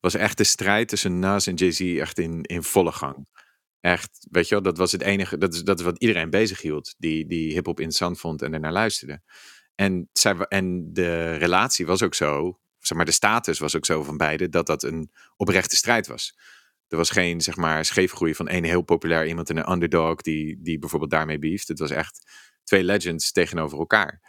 was 0.00 0.14
echt 0.14 0.36
de 0.36 0.44
strijd 0.44 0.88
tussen 0.88 1.18
Nas 1.18 1.46
en 1.46 1.54
Jay-Z 1.54 1.80
echt 1.80 2.18
in, 2.18 2.42
in 2.42 2.62
volle 2.62 2.92
gang. 2.92 3.26
Echt, 3.80 4.26
weet 4.30 4.48
je 4.48 4.54
wel, 4.54 4.62
dat 4.64 4.78
was 4.78 4.92
het 4.92 5.02
enige, 5.02 5.38
dat 5.38 5.54
is, 5.54 5.62
dat 5.62 5.78
is 5.78 5.84
wat 5.84 5.98
iedereen 5.98 6.30
bezig 6.30 6.60
hield, 6.62 6.94
die, 6.98 7.26
die 7.26 7.52
hip-hop 7.52 7.78
interessant 7.80 8.18
vond 8.20 8.42
en 8.42 8.52
ernaar 8.54 8.72
luisterde. 8.72 9.20
En, 9.78 10.08
zij, 10.12 10.36
en 10.36 10.92
de 10.92 11.34
relatie 11.36 11.86
was 11.86 12.02
ook 12.02 12.14
zo, 12.14 12.58
zeg 12.78 12.96
maar, 12.96 13.06
de 13.06 13.12
status 13.12 13.58
was 13.58 13.76
ook 13.76 13.86
zo 13.86 14.02
van 14.02 14.16
beide, 14.16 14.48
dat 14.48 14.66
dat 14.66 14.82
een 14.82 15.10
oprechte 15.36 15.76
strijd 15.76 16.06
was. 16.06 16.38
Er 16.88 16.96
was 16.96 17.10
geen, 17.10 17.40
zeg 17.40 17.56
maar, 17.56 17.84
scheefgroei 17.84 18.34
van 18.34 18.48
één 18.48 18.64
heel 18.64 18.82
populair 18.82 19.26
iemand 19.26 19.50
en 19.50 19.56
een 19.56 19.72
underdog 19.72 20.20
die, 20.20 20.58
die 20.62 20.78
bijvoorbeeld 20.78 21.10
daarmee 21.10 21.38
beeft. 21.38 21.68
Het 21.68 21.78
was 21.78 21.90
echt 21.90 22.30
twee 22.64 22.84
legends 22.84 23.32
tegenover 23.32 23.78
elkaar. 23.78 24.20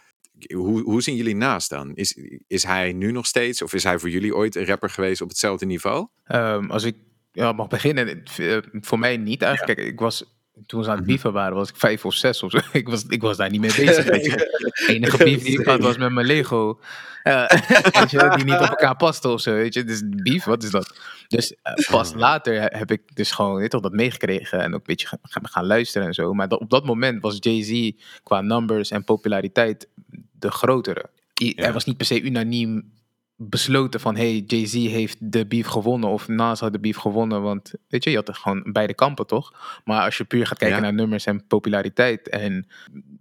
Hoe, 0.54 0.82
hoe 0.82 1.02
zien 1.02 1.16
jullie 1.16 1.36
naast 1.36 1.70
dan? 1.70 1.94
Is, 1.94 2.18
is 2.46 2.62
hij 2.62 2.92
nu 2.92 3.12
nog 3.12 3.26
steeds, 3.26 3.62
of 3.62 3.74
is 3.74 3.84
hij 3.84 3.98
voor 3.98 4.10
jullie 4.10 4.34
ooit 4.34 4.54
een 4.54 4.66
rapper 4.66 4.90
geweest 4.90 5.20
op 5.20 5.28
hetzelfde 5.28 5.66
niveau? 5.66 6.08
Ehm, 6.24 6.70
als 6.70 6.84
ik 6.84 6.96
ja, 7.32 7.52
mag 7.52 7.68
beginnen, 7.68 8.22
eh, 8.22 8.58
voor 8.72 8.98
mij 8.98 9.16
niet 9.16 9.42
eigenlijk. 9.42 9.78
Kijk, 9.78 9.92
ik 9.92 10.00
was, 10.00 10.39
toen 10.66 10.84
ze 10.84 10.90
aan 10.90 10.96
het 10.96 11.04
Mhm. 11.04 11.12
beefen 11.14 11.32
waren, 11.32 11.54
was 11.56 11.68
ik 11.68 11.76
vijf 11.76 12.04
of 12.04 12.14
zes 12.14 12.42
of 12.42 12.50
zo. 12.50 12.58
Ik 12.72 12.88
was, 12.88 13.04
ik 13.08 13.22
was 13.22 13.36
daar 13.36 13.50
niet 13.50 13.60
mee 13.60 13.74
bezig. 13.76 14.04
Weet 14.04 14.24
je. 14.24 14.30
De 14.86 14.92
enige 14.94 15.16
beef 15.16 15.42
die 15.42 15.60
ik 15.60 15.66
had 15.66 15.80
was 15.80 15.96
met 15.96 16.12
mijn 16.12 16.26
Lego. 16.26 16.80
Eh, 17.22 17.48
weet 18.00 18.10
je, 18.10 18.32
die 18.36 18.44
niet 18.44 18.54
op 18.54 18.60
elkaar 18.68 18.96
paste 18.96 19.28
of 19.28 19.40
zo. 19.40 19.52
Weet 19.52 19.74
je. 19.74 19.84
Dus 19.84 20.02
beef, 20.06 20.44
wat 20.44 20.62
is 20.62 20.70
dat? 20.70 20.98
Dus 21.28 21.54
eh, 21.62 21.72
pas 21.90 22.14
later 22.14 22.60
he- 22.60 22.78
heb 22.78 22.90
ik 22.90 23.00
dus 23.14 23.30
gewoon 23.30 23.54
weet 23.56 23.70
toch, 23.70 23.80
dat 23.80 23.92
meegekregen 23.92 24.58
en 24.60 24.66
ook 24.74 24.78
een 24.80 24.82
beetje 24.86 25.08
gaan, 25.32 25.66
luisteren 25.66 26.06
en 26.06 26.14
zo. 26.14 26.34
Maar 26.34 26.48
dat- 26.48 26.60
op 26.60 26.70
dat 26.70 26.84
moment 26.84 27.22
was 27.22 27.36
Jay-Z 27.40 27.90
qua 28.22 28.40
numbers 28.40 28.90
en 28.90 29.04
populariteit 29.04 29.88
de 30.32 30.50
grotere. 30.50 31.04
I- 31.42 31.52
Ja. 31.56 31.64
Er 31.64 31.72
was 31.72 31.84
niet 31.84 31.96
per 31.96 32.06
se 32.06 32.20
unaniem 32.22 32.92
besloten 33.42 34.00
van 34.00 34.16
hey, 34.16 34.42
Jay-Z 34.46 34.72
heeft 34.74 35.16
de 35.20 35.46
beef 35.46 35.66
gewonnen 35.66 36.08
of 36.08 36.28
Nas 36.28 36.60
had 36.60 36.72
de 36.72 36.78
beef 36.80 36.96
gewonnen. 36.96 37.42
Want 37.42 37.72
weet 37.88 38.04
je, 38.04 38.10
je 38.10 38.16
had 38.16 38.28
er 38.28 38.34
gewoon 38.34 38.64
beide 38.72 38.94
kampen 38.94 39.26
toch? 39.26 39.80
Maar 39.84 40.04
als 40.04 40.16
je 40.16 40.24
puur 40.24 40.46
gaat 40.46 40.58
kijken 40.58 40.76
Ja. 40.76 40.82
naar 40.82 40.94
nummers 40.94 41.26
en 41.26 41.46
populariteit 41.46 42.28
en 42.28 42.66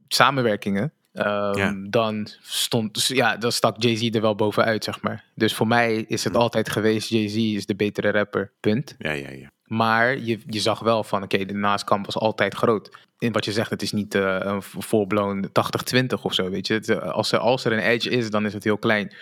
samenwerkingen, 0.07 0.93
ehm, 1.13 1.57
Ja. 1.57 1.75
dan 1.89 2.27
stond, 2.41 2.93
dus 2.93 3.07
ja, 3.07 3.38
dan 3.38 3.51
stak 3.51 3.81
Jay-Z 3.83 4.09
er 4.15 4.21
wel 4.21 4.35
bovenuit, 4.35 4.83
zeg 4.83 5.01
maar. 5.01 5.23
Dus 5.35 5.53
voor 5.53 5.67
mij 5.67 5.95
is 6.07 6.23
het 6.23 6.33
Hm. 6.33 6.39
altijd 6.39 6.69
geweest, 6.69 7.09
Jay-Z 7.09 7.35
is 7.35 7.65
de 7.65 7.75
betere 7.75 8.11
rapper, 8.11 8.51
punt. 8.59 8.95
Ja, 8.97 9.11
ja, 9.11 9.29
ja. 9.31 9.51
Maar 9.65 10.17
je, 10.17 10.39
je 10.45 10.59
zag 10.59 10.79
wel 10.79 11.03
van, 11.03 11.23
oké, 11.23 11.45
de 11.45 11.53
naaskamp 11.53 12.05
was 12.05 12.15
altijd 12.17 12.53
groot. 12.55 12.97
In 13.17 13.31
wat 13.31 13.45
je 13.45 13.51
zegt, 13.51 13.69
het 13.69 13.81
is 13.81 13.91
niet 13.91 14.15
eh, 14.15 14.38
een 14.41 14.61
full-blown 14.61 15.49
80-20 15.51 16.23
of 16.25 16.33
zo, 16.33 16.49
weet 16.49 16.67
je. 16.67 16.73
Het, 16.73 16.89
eh, 16.89 16.97
als, 17.11 17.31
er, 17.31 17.39
als 17.39 17.65
er 17.65 17.71
een 17.71 17.79
edge 17.79 18.09
is, 18.09 18.29
dan 18.29 18.45
is 18.45 18.53
het 18.53 18.63
heel 18.63 18.77
klein. 18.77 19.13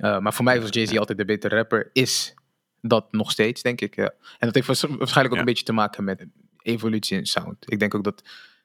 Eh, 0.00 0.18
maar 0.18 0.34
voor 0.34 0.44
mij 0.44 0.60
was 0.60 0.68
Jay-Z 0.70 0.96
altijd 0.96 1.18
de 1.18 1.24
betere 1.24 1.56
rapper. 1.56 1.90
Is 1.92 2.34
dat 2.80 3.12
nog 3.12 3.30
steeds, 3.30 3.62
denk 3.62 3.80
ik. 3.80 3.96
ja. 3.96 4.12
En 4.38 4.46
dat 4.50 4.54
heeft 4.54 4.66
waars- 4.66 4.80
waarschijnlijk 4.80 5.26
ook 5.28 5.32
Ja. 5.32 5.38
een 5.38 5.44
beetje 5.44 5.64
te 5.64 5.72
maken 5.72 6.04
met 6.04 6.26
evolutie 6.62 7.16
in 7.18 7.26
sound. 7.26 7.72
Ik 7.72 7.78
denk 7.78 7.94
ook 7.94 8.04
dat 8.04 8.22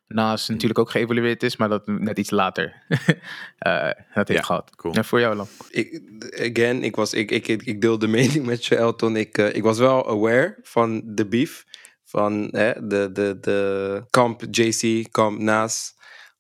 Naas 0.08 0.48
natuurlijk 0.50 0.80
ook 0.80 0.90
geëvolueerd 0.92 1.44
is, 1.44 1.58
maar 1.58 1.70
dat 1.70 1.88
net 1.88 2.18
iets 2.18 2.30
later 2.30 2.84
eh, 3.58 3.90
dat 4.14 4.28
heeft 4.28 4.40
Ja, 4.40 4.42
gehad. 4.42 4.76
cool. 4.76 4.94
En 4.94 5.06
voor 5.06 5.20
jou, 5.20 5.36
Lam? 5.36 5.48
Ik, 5.70 6.02
again, 6.40 6.84
ik, 6.84 6.96
was, 6.96 7.14
ik, 7.14 7.32
ik, 7.32 7.48
ik, 7.48 7.82
deel 7.82 8.00
de 8.00 8.08
mening 8.08 8.46
met 8.46 8.66
je, 8.66 8.76
Elton. 8.76 9.16
Ik, 9.16 9.38
eh, 9.38 9.56
ik 9.56 9.64
was 9.64 9.78
wel 9.78 10.10
aware 10.10 10.58
van 10.62 11.02
de 11.06 11.28
beef. 11.28 11.66
Van 12.04 12.48
hè, 12.52 12.88
de, 12.88 13.10
de, 13.14 13.38
de 13.42 14.04
kamp 14.10 14.42
JC, 14.52 15.12
kamp 15.12 15.40
Naas. 15.40 15.94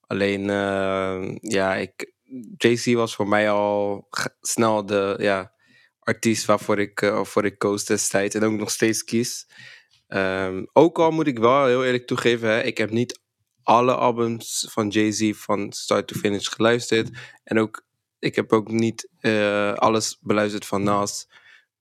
Alleen, 0.07 0.49
eh, 0.49 1.35
ja, 1.41 1.75
ik, 1.75 2.11
JC 2.57 2.95
was 2.95 3.15
voor 3.15 3.27
mij 3.27 3.49
al 3.51 4.07
snel 4.41 4.85
de 4.85 5.15
ja, 5.19 5.51
artiest 5.99 6.45
waarvoor 6.45 6.79
ik, 6.79 7.01
eh, 7.01 7.23
voor 7.23 7.45
ik 7.45 7.57
koos 7.57 7.85
destijds. 7.85 8.35
En 8.35 8.43
ook 8.43 8.57
nog 8.57 8.71
steeds 8.71 9.03
kies. 9.03 9.47
Ehm, 10.07 10.63
ook 10.73 10.99
al 10.99 11.11
moet 11.11 11.27
ik 11.27 11.39
wel 11.39 11.65
heel 11.65 11.85
eerlijk 11.85 12.07
toegeven, 12.07 12.49
hè, 12.49 12.61
ik 12.63 12.77
heb 12.77 12.89
niet 12.89 13.19
alle 13.63 13.95
albums 13.95 14.67
van 14.69 14.87
Jay-Z 14.87 15.31
van 15.35 15.71
start 15.73 16.07
to 16.07 16.15
finish 16.19 16.47
geluisterd. 16.49 17.09
En 17.43 17.59
ook, 17.59 17.85
ik 18.19 18.35
heb 18.35 18.53
ook 18.53 18.71
niet 18.71 19.09
eh, 19.19 19.73
alles 19.73 20.17
beluisterd 20.21 20.65
van 20.65 20.83
Nas. 20.83 21.27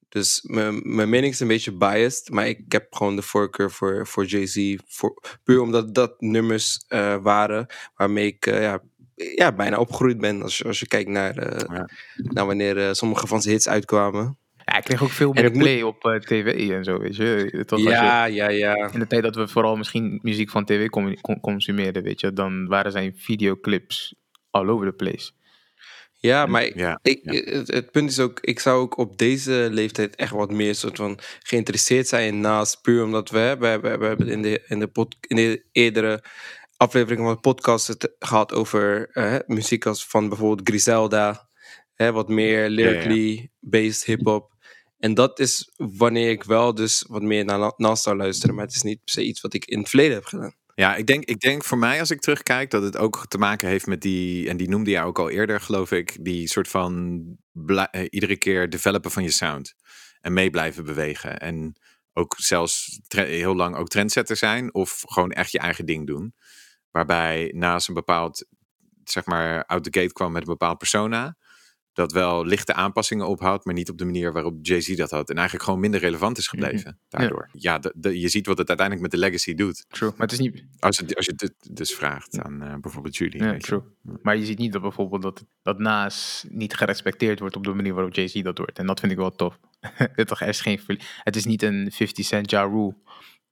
Dus 0.08 0.40
mijn 0.42 1.08
mening 1.10 1.32
is 1.32 1.40
een 1.40 1.48
beetje 1.48 1.76
biased, 1.76 2.30
maar 2.30 2.48
ik 2.48 2.72
heb 2.72 2.94
gewoon 2.94 3.16
de 3.16 3.22
voorkeur 3.22 3.70
voor, 3.70 4.06
voor 4.06 4.24
Jay-Z. 4.24 4.76
voor- 4.86 5.20
Puur 5.44 5.60
omdat 5.60 5.94
dat 5.94 6.20
nummers 6.20 6.84
eh, 6.88 7.16
waren 7.22 7.66
waarmee 7.94 8.26
ik 8.26 8.44
ja, 8.44 8.82
ja, 9.14 9.52
bijna 9.52 9.78
opgegroeid 9.78 10.18
ben. 10.18 10.42
Als 10.42 10.58
je, 10.58 10.64
als 10.64 10.80
je 10.80 10.86
kijkt 10.86 11.10
naar, 11.10 11.36
eh, 11.36 11.76
Ja. 11.76 11.88
naar 12.16 12.46
wanneer 12.46 12.78
eh, 12.78 12.92
sommige 12.92 13.26
van 13.26 13.42
zijn 13.42 13.54
hits 13.54 13.68
uitkwamen. 13.68 14.38
Ja, 14.64 14.76
ik 14.76 14.84
kreeg 14.84 15.02
ook 15.02 15.10
veel 15.10 15.32
meer 15.32 15.50
moet- 15.50 15.58
play 15.62 15.82
op 15.82 16.04
eh, 16.04 16.14
tv 16.14 16.70
en 16.70 16.84
zo, 16.84 16.98
weet 16.98 17.16
je. 17.16 17.64
Ja, 17.76 18.24
ja, 18.24 18.48
ja. 18.48 18.90
in 18.92 18.98
de 18.98 19.06
tijd 19.06 19.22
dat 19.22 19.34
we 19.36 19.48
vooral 19.48 19.76
misschien 19.76 20.18
muziek 20.22 20.50
van 20.50 20.64
tv 20.64 20.88
con- 20.88 21.20
con- 21.20 21.40
consumeerden, 21.40 22.02
weet 22.02 22.20
je, 22.20 22.32
dan 22.32 22.66
waren 22.66 22.92
zijn 22.92 23.12
videoclips 23.16 24.14
all 24.50 24.68
over 24.68 24.86
the 24.86 24.92
place. 24.92 25.30
Ja, 26.18 26.46
maar 26.46 26.76
Ja, 26.78 26.98
ik, 27.02 27.20
ja. 27.22 27.32
het, 27.56 27.68
het 27.68 27.90
punt 27.90 28.10
is 28.10 28.20
ook, 28.20 28.40
ik 28.40 28.60
zou 28.60 28.80
ook 28.80 28.96
op 28.98 29.18
deze 29.18 29.68
leeftijd 29.70 30.16
echt 30.16 30.30
wat 30.32 30.50
meer 30.52 30.74
soort 30.74 30.96
van 30.96 31.18
geïnteresseerd 31.42 32.08
zijn 32.08 32.40
naast 32.40 32.82
puur 32.82 33.04
omdat 33.04 33.30
we, 33.30 33.56
we, 33.58 33.66
hebben- 33.66 33.98
we 33.98 34.06
hebben 34.06 34.28
in 34.28 34.42
de, 34.42 34.62
in, 34.66 34.78
de 34.78 34.86
pod, 34.86 35.16
in 35.20 35.36
de 35.36 35.64
eerdere 35.72 36.22
afleveringen 36.84 37.24
van 37.24 37.34
de 37.34 37.40
podcast 37.40 37.86
het 37.86 38.14
gehad 38.18 38.52
over 38.52 39.08
eh, 39.10 39.36
muziek 39.46 39.86
als 39.86 40.06
van 40.06 40.28
bijvoorbeeld 40.28 40.68
Griselda, 40.68 41.48
hè, 41.94 42.12
wat 42.12 42.28
meer 42.28 42.68
lyrically 42.68 43.50
based 43.60 44.04
hip-hop. 44.04 44.52
En 44.98 45.14
dat 45.14 45.38
is 45.38 45.72
wanneer 45.76 46.30
ik 46.30 46.44
wel 46.44 46.74
dus 46.74 47.04
wat 47.08 47.22
meer 47.22 47.44
naar 47.44 47.58
Na- 47.58 47.74
Nas 47.76 48.02
zou 48.02 48.16
luisteren, 48.16 48.54
maar 48.54 48.64
het 48.64 48.74
is 48.74 48.82
niet 48.82 49.04
per 49.04 49.14
se 49.14 49.24
iets 49.24 49.40
wat 49.40 49.54
ik 49.54 49.64
in 49.64 49.78
het 49.78 49.88
verleden 49.88 50.14
heb 50.14 50.24
gedaan. 50.24 50.54
Ja, 50.74 50.96
ik 50.96 51.06
denk, 51.06 51.24
ik 51.24 51.40
denk 51.40 51.64
voor 51.64 51.78
mij 51.78 52.00
als 52.00 52.10
ik 52.10 52.20
terugkijk 52.20 52.70
dat 52.70 52.82
het 52.82 52.96
ook 52.96 53.26
te 53.28 53.38
maken 53.38 53.68
heeft 53.68 53.86
met 53.86 54.00
die, 54.00 54.48
en 54.48 54.56
die 54.56 54.68
noemde 54.68 54.90
jij 54.90 55.02
ook 55.02 55.18
al 55.18 55.30
eerder, 55.30 55.60
geloof 55.60 55.90
ik, 55.92 56.16
die 56.20 56.48
soort 56.48 56.68
van 56.68 57.22
eh, 57.90 58.06
iedere 58.10 58.36
keer 58.36 58.70
developen 58.70 59.10
van 59.10 59.22
je 59.22 59.30
sound. 59.30 59.74
En 60.20 60.32
mee 60.32 60.50
blijven 60.50 60.84
bewegen. 60.84 61.38
En 61.38 61.76
ook 62.12 62.34
zelfs 62.36 63.00
heel 63.08 63.54
lang 63.56 63.76
ook 63.76 63.88
trendsetter 63.88 64.36
zijn 64.36 64.74
of 64.74 65.02
gewoon 65.06 65.30
echt 65.30 65.52
je 65.52 65.58
eigen 65.58 65.86
ding 65.86 66.06
doen. 66.06 66.34
Waarbij 66.94 67.52
naast 67.54 67.88
een 67.88 67.94
bepaald, 67.94 68.46
zeg 69.04 69.24
maar, 69.26 69.64
out 69.64 69.84
the 69.92 70.00
gate 70.00 70.12
kwam 70.12 70.32
met 70.32 70.42
een 70.42 70.48
bepaald 70.48 70.78
persona. 70.78 71.36
Dat 71.92 72.12
wel 72.12 72.44
lichte 72.46 72.74
aanpassingen 72.74 73.28
ophoudt, 73.28 73.64
maar 73.64 73.74
niet 73.74 73.90
op 73.90 73.98
de 73.98 74.04
manier 74.04 74.32
waarop 74.32 74.58
Jay-Z 74.62 74.96
dat 74.96 75.10
had. 75.10 75.28
En 75.30 75.34
eigenlijk 75.34 75.64
gewoon 75.64 75.80
minder 75.80 76.00
relevant 76.00 76.38
is 76.38 76.48
gebleven 76.48 77.00
daardoor. 77.08 77.48
Ja, 77.52 77.78
de- 77.78 77.92
de- 77.96 78.20
je 78.20 78.28
ziet 78.28 78.46
wat 78.46 78.58
het 78.58 78.68
uiteindelijk 78.68 79.10
met 79.10 79.20
de 79.20 79.26
legacy 79.26 79.54
doet. 79.54 79.84
True. 79.88 80.10
Maar 80.10 80.18
het 80.20 80.32
is 80.32 80.38
niet, 80.38 80.64
Als, 80.78 80.96
het, 80.98 81.16
als 81.16 81.26
je 81.26 81.32
het 81.36 81.54
dus 81.70 81.94
vraagt 81.94 82.38
aan 82.38 82.62
eh, 82.62 82.74
bijvoorbeeld 82.80 83.16
Julie. 83.16 83.42
ja, 83.42 83.52
je. 83.52 83.58
true. 83.58 83.82
Maar 84.22 84.36
je 84.36 84.44
ziet 84.44 84.58
niet 84.58 84.72
dat 84.72 84.82
bijvoorbeeld 84.82 85.22
dat, 85.22 85.44
dat 85.62 85.78
Naas 85.78 86.44
niet 86.48 86.74
gerespecteerd 86.74 87.38
wordt 87.38 87.56
op 87.56 87.64
de 87.64 87.74
manier 87.74 87.94
waarop 87.94 88.14
Jay-Z 88.14 88.42
dat 88.42 88.58
wordt. 88.58 88.78
En 88.78 88.86
dat 88.86 89.00
vind 89.00 89.12
ik 89.12 89.18
wel 89.18 89.30
tof. 89.34 89.58
het, 89.96 90.26
toch, 90.26 90.40
is 90.40 90.60
geen, 90.60 90.80
het 91.22 91.36
is 91.36 91.44
niet 91.44 91.62
een 91.62 91.92
50 91.92 92.24
Cent 92.26 92.50
Ja 92.50 92.62
Rule 92.62 92.96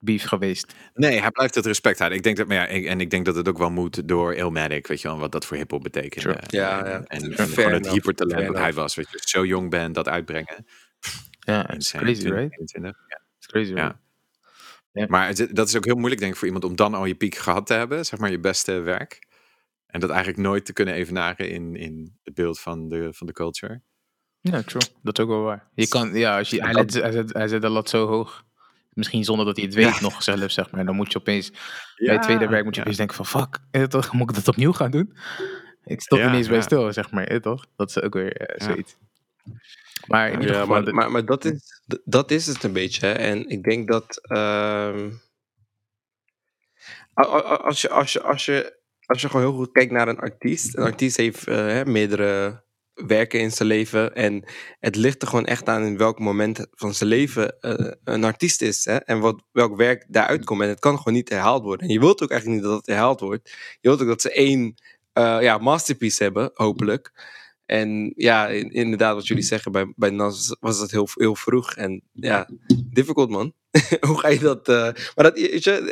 beef 0.04 0.24
geweest. 0.24 0.74
Nee, 0.94 1.20
hij 1.20 1.30
blijft 1.30 1.54
het 1.54 1.66
respect 1.66 1.98
houden. 1.98 2.18
Ik 2.18 2.24
denk 2.24 2.36
dat, 2.36 2.46
maar 2.46 2.56
ja, 2.56 2.66
ik- 2.66 2.86
en 2.86 3.00
ik 3.00 3.10
denk 3.10 3.24
dat 3.24 3.34
het 3.34 3.48
ook 3.48 3.58
wel 3.58 3.70
moet 3.70 4.08
door 4.08 4.34
Illmatic, 4.34 4.86
weet 4.86 5.00
je 5.00 5.08
wel, 5.08 5.18
wat 5.18 5.32
dat 5.32 5.44
voor 5.46 5.56
hiphop 5.56 5.82
betekent. 5.82 6.22
Sure. 6.22 6.40
Ja, 6.46 6.78
ja. 6.88 7.02
En, 7.06 7.32
en 7.36 7.48
gewoon 7.48 7.72
het 7.72 7.88
hypertalent 7.90 8.46
dat 8.46 8.56
hij 8.56 8.72
was, 8.72 8.94
weet 8.94 9.10
je, 9.10 9.18
zo 9.24 9.44
jong 9.44 9.70
bent, 9.70 9.94
dat 9.94 10.08
uitbrengen. 10.08 10.66
Ja, 11.40 11.70
Insane, 11.70 12.04
crazy, 12.04 12.20
20, 12.20 12.40
right? 12.40 12.52
21. 12.58 12.96
It's 13.38 13.46
crazy, 13.46 13.72
Ja. 13.72 13.82
right? 13.82 13.96
Ja. 14.92 15.06
Maar 15.08 15.26
het- 15.28 15.48
dat 15.56 15.68
is 15.68 15.76
ook 15.76 15.84
heel 15.84 15.94
moeilijk, 15.96 16.20
denk 16.20 16.32
ik, 16.32 16.38
voor 16.38 16.46
iemand 16.46 16.64
om 16.64 16.76
dan 16.76 16.94
al 16.94 17.04
je 17.04 17.14
piek 17.14 17.34
gehad 17.34 17.66
te 17.66 17.74
hebben, 17.74 18.06
zeg 18.06 18.18
maar 18.18 18.30
je 18.30 18.38
beste 18.40 18.72
werk. 18.80 19.26
En 19.86 20.00
dat 20.00 20.10
eigenlijk 20.10 20.38
nooit 20.42 20.64
te 20.64 20.72
kunnen 20.72 20.94
evenaren 20.94 21.48
in, 21.50 21.76
in 21.76 22.18
het 22.22 22.34
beeld 22.34 22.60
van 22.60 22.88
de, 22.88 23.08
van 23.12 23.26
de 23.26 23.32
culture. 23.32 23.80
Ja, 24.40 24.62
true. 24.62 24.82
Dat 25.02 25.18
is 25.18 25.24
ook 25.24 25.30
wel 25.30 25.42
waar. 25.42 25.68
Je 25.74 25.88
kan, 25.88 26.14
ja, 26.14 26.38
als 26.38 26.50
je, 26.50 26.62
hij, 26.62 26.72
hij, 26.72 27.12
zet, 27.12 27.32
hij 27.32 27.48
zet 27.48 27.62
de 27.62 27.68
lat 27.68 27.88
zo 27.88 28.06
hoog. 28.06 28.44
Misschien 28.92 29.24
zonder 29.24 29.46
dat 29.46 29.56
hij 29.56 29.64
het 29.64 29.74
weet 29.74 30.00
nog 30.00 30.22
zelf, 30.22 30.50
zeg 30.50 30.70
maar. 30.70 30.84
Dan 30.84 30.96
moet 30.96 31.12
je 31.12 31.18
opeens, 31.18 31.50
bij 31.96 32.12
het 32.14 32.22
tweede 32.22 32.48
werk 32.48 32.64
moet 32.64 32.74
je 32.74 32.80
ja. 32.80 32.86
opeens 32.86 32.96
denken 32.96 33.16
van, 33.16 33.26
fuck, 33.26 33.58
eh, 33.70 33.82
toch, 33.82 34.12
moet 34.12 34.28
ik 34.30 34.36
dat 34.36 34.48
opnieuw 34.48 34.72
gaan 34.72 34.90
doen? 34.90 35.16
Ik 35.84 36.00
stop 36.00 36.18
Ja, 36.18 36.28
ineens 36.28 36.46
bij 36.48 36.56
ja. 36.56 36.62
stil, 36.62 36.92
zeg 36.92 37.10
maar, 37.10 37.24
eh, 37.24 37.40
toch? 37.40 37.66
Dat 37.76 37.88
is 37.88 38.00
ook 38.00 38.14
weer 38.14 38.36
eh, 38.36 38.56
Ja. 38.58 38.64
zoiets. 38.72 38.96
Maar 40.06 40.30
in 40.30 40.40
ieder 40.40 40.54
Ja, 40.54 40.60
geval, 40.60 40.82
maar, 40.82 40.94
maar, 40.94 41.10
maar 41.10 41.24
dat, 41.24 41.44
is, 41.44 41.82
dat 42.04 42.30
is 42.30 42.46
het 42.46 42.62
een 42.62 42.72
beetje. 42.72 43.06
Hè? 43.06 43.12
En 43.12 43.48
ik 43.48 43.62
denk 43.62 43.88
dat. 43.88 44.16
ehm, 44.22 45.10
als, 47.14 47.80
je, 47.80 47.88
als, 47.90 48.12
je, 48.12 48.22
als, 48.22 48.44
je, 48.44 48.78
als 49.06 49.20
je 49.20 49.28
gewoon 49.28 49.46
heel 49.46 49.54
goed 49.56 49.72
kijkt 49.72 49.92
naar 49.92 50.08
een 50.08 50.18
artiest. 50.18 50.76
Een 50.76 50.84
artiest 50.84 51.16
heeft 51.16 51.44
hè, 51.44 51.84
meerdere 51.84 52.62
werken 53.06 53.40
in 53.40 53.50
zijn 53.52 53.68
leven. 53.68 54.14
En 54.14 54.44
het 54.80 54.96
ligt 54.96 55.22
er 55.22 55.28
gewoon 55.28 55.44
echt 55.44 55.68
aan 55.68 55.82
in 55.84 55.96
welk 55.96 56.18
moment 56.18 56.66
van 56.70 56.94
zijn 56.94 57.08
leven 57.08 57.60
eh, 57.60 57.90
een 58.04 58.24
artiest 58.24 58.62
is. 58.62 58.84
Hè? 58.84 58.96
En 58.96 59.18
wat, 59.20 59.42
welk 59.52 59.76
werk 59.76 60.04
daaruit 60.08 60.44
komt. 60.44 60.60
En 60.62 60.68
het 60.68 60.78
kan 60.80 60.96
gewoon 60.98 61.12
niet 61.14 61.28
herhaald 61.28 61.62
worden. 61.62 61.86
En 61.86 61.92
je 61.92 62.00
wilt 62.00 62.22
ook 62.22 62.30
eigenlijk 62.30 62.60
niet 62.60 62.70
dat 62.70 62.78
het 62.78 62.88
herhaald 62.88 63.20
wordt. 63.20 63.50
Je 63.80 63.88
wilt 63.88 64.00
ook 64.02 64.08
dat 64.08 64.20
ze 64.22 64.32
één 64.32 64.74
eh, 65.12 65.38
ja, 65.40 65.58
masterpiece 65.58 66.22
hebben, 66.22 66.50
hopelijk. 66.54 67.12
En 67.66 68.12
ja, 68.16 68.48
in- 68.48 68.70
inderdaad, 68.70 69.14
wat 69.14 69.26
jullie 69.26 69.42
zeggen, 69.42 69.72
bij, 69.72 69.92
bij 69.96 70.10
Nas 70.10 70.56
was 70.60 70.78
dat 70.78 70.90
heel, 70.90 71.08
heel 71.14 71.36
vroeg. 71.36 71.74
En 71.74 72.02
ja, 72.12 72.48
difficult 72.84 73.30
man. 73.30 73.52
Hoe 74.08 74.18
ga 74.18 74.28
je 74.28 74.38
dat... 74.38 74.68
eh, 74.68 74.82
maar 75.14 75.32
dat, 75.32 75.38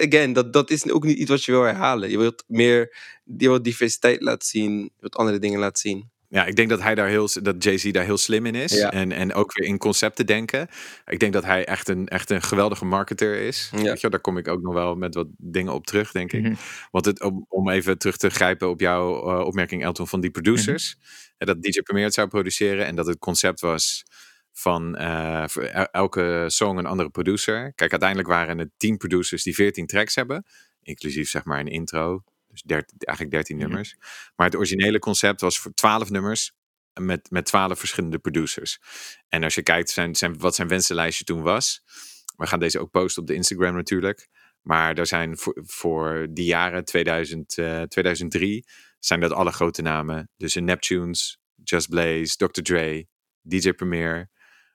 again, 0.07 0.33
dat, 0.33 0.53
dat 0.53 0.71
is 0.71 0.91
ook 0.91 1.05
niet 1.05 1.19
iets 1.19 1.31
wat 1.31 1.45
je 1.45 1.53
wil 1.53 1.63
herhalen. 1.63 2.11
Je 2.11 2.19
wilt 2.19 2.45
meer, 2.47 2.97
je 3.25 3.49
wilt 3.49 3.65
diversiteit 3.65 4.23
laten 4.23 4.49
zien. 4.49 4.81
Je 4.83 4.91
wilt 5.01 5.17
andere 5.17 5.39
dingen 5.39 5.59
laten 5.61 5.79
zien. 5.81 6.11
Ja, 6.31 6.45
ik 6.45 6.57
denk 6.57 6.69
dat 6.69 6.83
hij 6.83 6.95
daar 6.95 7.09
heel, 7.09 7.29
dat 7.43 7.65
Jay-Z 7.65 7.91
daar 7.91 8.05
heel 8.05 8.17
slim 8.17 8.47
in 8.47 8.55
is. 8.55 8.73
Ja. 8.73 8.93
En, 8.93 9.13
en 9.13 9.35
ook 9.35 9.53
weer 9.53 9.69
in 9.69 9.79
concepten 9.79 10.27
denken. 10.27 10.69
Ik 11.07 11.19
denk 11.19 11.33
dat 11.33 11.45
hij 11.45 11.65
echt 11.65 11.89
een, 11.89 12.09
echt 12.09 12.31
een 12.31 12.43
geweldige 12.43 12.85
marketer 12.85 13.37
is. 13.37 13.71
Ja. 13.77 13.83
Weet 13.83 14.01
je, 14.01 14.09
daar 14.09 14.21
kom 14.21 14.37
ik 14.39 14.49
ook 14.49 14.63
nog 14.63 14.75
wel 14.75 14.95
met 14.95 15.15
wat 15.15 15.27
dingen 15.37 15.73
op 15.73 15.87
terug, 15.87 16.13
denk 16.13 16.33
ik. 16.33 16.43
Mhm. 16.43 16.55
Want 16.91 17.05
het, 17.05 17.23
om, 17.23 17.47
om 17.49 17.71
even 17.71 17.99
terug 17.99 18.17
te 18.17 18.31
grijpen 18.31 18.69
op 18.69 18.81
jouw 18.81 19.31
eh, 19.31 19.47
opmerking, 19.47 19.83
Elton, 19.85 20.09
van 20.09 20.21
die 20.21 20.31
producers. 20.31 20.97
eh, 21.39 21.47
dat 21.47 21.63
DJ 21.63 21.81
Premier 21.81 22.05
het 22.05 22.15
zou 22.15 22.29
produceren 22.29 22.87
en 22.87 22.97
dat 22.97 23.07
het 23.07 23.19
concept 23.19 23.61
was 23.61 24.05
van 24.53 24.97
eh, 24.97 25.45
voor 25.47 25.63
elke 25.63 26.45
song 26.47 26.79
een 26.79 26.87
andere 26.87 27.11
producer. 27.11 27.73
Kijk, 27.75 27.91
uiteindelijk 27.91 28.29
waren 28.29 28.59
het 28.59 28.71
10 28.77 28.97
producers 28.97 29.43
die 29.43 29.55
14 29.55 29.87
tracks 29.87 30.15
hebben. 30.15 30.45
Inclusief 30.83 31.29
zeg 31.29 31.45
maar 31.45 31.61
een 31.61 31.69
intro. 31.69 32.23
Dus 32.51 32.63
dert- 32.63 33.05
eigenlijk 33.05 33.37
13 33.37 33.57
Mhm. 33.57 33.67
nummers. 33.67 33.97
Maar 34.37 34.47
het 34.47 34.57
originele 34.57 34.99
concept 34.99 35.41
was 35.41 35.59
voor 35.59 35.75
12 35.75 36.11
nummers 36.11 36.53
met, 37.01 37.31
met 37.31 37.45
12 37.45 37.79
verschillende 37.79 38.19
producers. 38.19 38.79
En 39.29 39.45
als 39.45 39.55
je 39.55 39.63
kijkt 39.63 39.91
zijn, 39.91 40.15
zijn, 40.15 40.39
wat 40.39 40.55
zijn 40.55 40.69
wensenlijstje 40.69 41.25
toen 41.25 41.43
was. 41.43 41.83
We 42.37 42.47
gaan 42.47 42.59
deze 42.59 42.79
ook 42.79 42.91
posten 42.91 43.23
op 43.23 43.29
de 43.29 43.35
Instagram 43.35 43.75
natuurlijk. 43.75 44.29
Maar 44.61 44.95
daar 44.95 45.07
zijn 45.07 45.39
voor, 45.39 45.63
voor 45.67 46.27
die 46.31 46.45
jaren 46.45 46.85
2000, 46.85 47.59
eh, 47.59 47.83
2003 47.83 48.67
zijn 48.99 49.21
dat 49.21 49.33
alle 49.33 49.53
grote 49.53 49.83
namen. 49.83 50.31
Dus 50.37 50.57
in 50.57 50.65
Neptunes, 50.65 51.39
Just 51.65 51.89
Blaze, 51.89 52.37
Dr. 52.37 52.61
Dre, 52.63 53.07
DJ 53.43 53.73
Premier, 53.73 54.31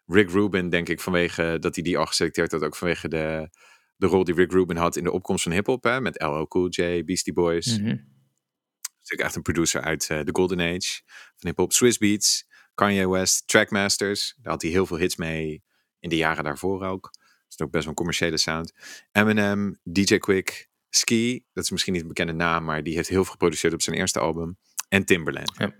Rick 0.06 0.30
Rubin, 0.30 0.70
denk 0.70 0.90
ik 0.90 1.00
vanwege 1.00 1.58
dat 1.60 1.76
hij 1.76 1.84
die 1.84 1.98
al 1.98 2.06
geselecteerd 2.06 2.52
had, 2.52 2.64
ook 2.64 2.76
vanwege 2.76 3.08
de, 3.08 3.50
de 3.96 4.06
rol 4.06 4.24
die 4.24 4.36
Rick 4.36 4.52
Rubin 4.52 4.78
had 4.78 4.96
in 4.96 5.04
de 5.04 5.12
opkomst 5.12 5.44
van 5.44 5.52
hip-hop, 5.52 5.84
hè, 5.84 6.02
met 6.02 6.22
LL 6.22 6.48
Cool 6.48 6.70
J, 6.70 7.04
Beastie 7.04 7.34
Boys. 7.34 7.80
Mhm. 7.80 7.84
natuurlijk 7.86 9.30
echt 9.30 9.36
een 9.36 9.42
producer 9.42 9.82
uit 9.82 10.10
eh, 10.10 10.24
de 10.24 10.36
Golden 10.36 10.60
Age 10.60 11.02
van 11.36 11.50
hip-hop. 11.50 11.74
Swiss 11.74 11.98
Beats, 11.98 12.48
Kanye 12.74 13.10
West, 13.10 13.48
Trackmasters. 13.48 14.36
Daar 14.42 14.52
had 14.52 14.62
hij 14.62 14.72
heel 14.72 14.86
veel 14.86 14.98
hits 14.98 15.16
mee 15.16 15.64
in 16.00 16.10
de 16.10 16.16
jaren 16.16 16.44
daarvoor 16.44 16.84
ook. 16.84 17.12
Dat 17.12 17.60
is 17.60 17.62
ook 17.62 17.72
best 17.72 17.84
wel 17.84 17.90
een 17.90 17.96
commerciële 17.96 18.38
sound. 18.38 18.74
Eminem, 19.12 19.80
DJ 19.84 20.18
Quick, 20.18 20.70
Ski, 20.90 21.46
dat 21.54 21.64
is 21.64 21.72
misschien 21.72 21.94
niet 21.94 22.02
een 22.02 22.08
bekende 22.08 22.34
naam, 22.34 22.64
maar 22.64 22.84
die 22.84 22.96
heeft 22.96 23.10
heel 23.10 23.24
veel 23.24 23.32
geproduceerd 23.32 23.74
op 23.74 23.82
zijn 23.82 23.96
eerste 23.96 24.20
album. 24.20 24.58
En 24.90 25.06
Timberland. 25.06 25.52
Ja. 25.58 25.74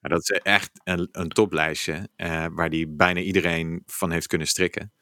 Nou, 0.00 0.14
dat 0.14 0.22
is 0.22 0.30
echt 0.30 0.70
een, 0.84 1.08
een 1.12 1.28
toplijstje 1.28 2.08
eh, 2.16 2.46
waar 2.50 2.70
die 2.70 2.88
bijna 2.88 3.20
iedereen 3.20 3.82
van 3.86 4.10
heeft 4.10 4.26
kunnen 4.26 4.46
strikken. 4.46 4.92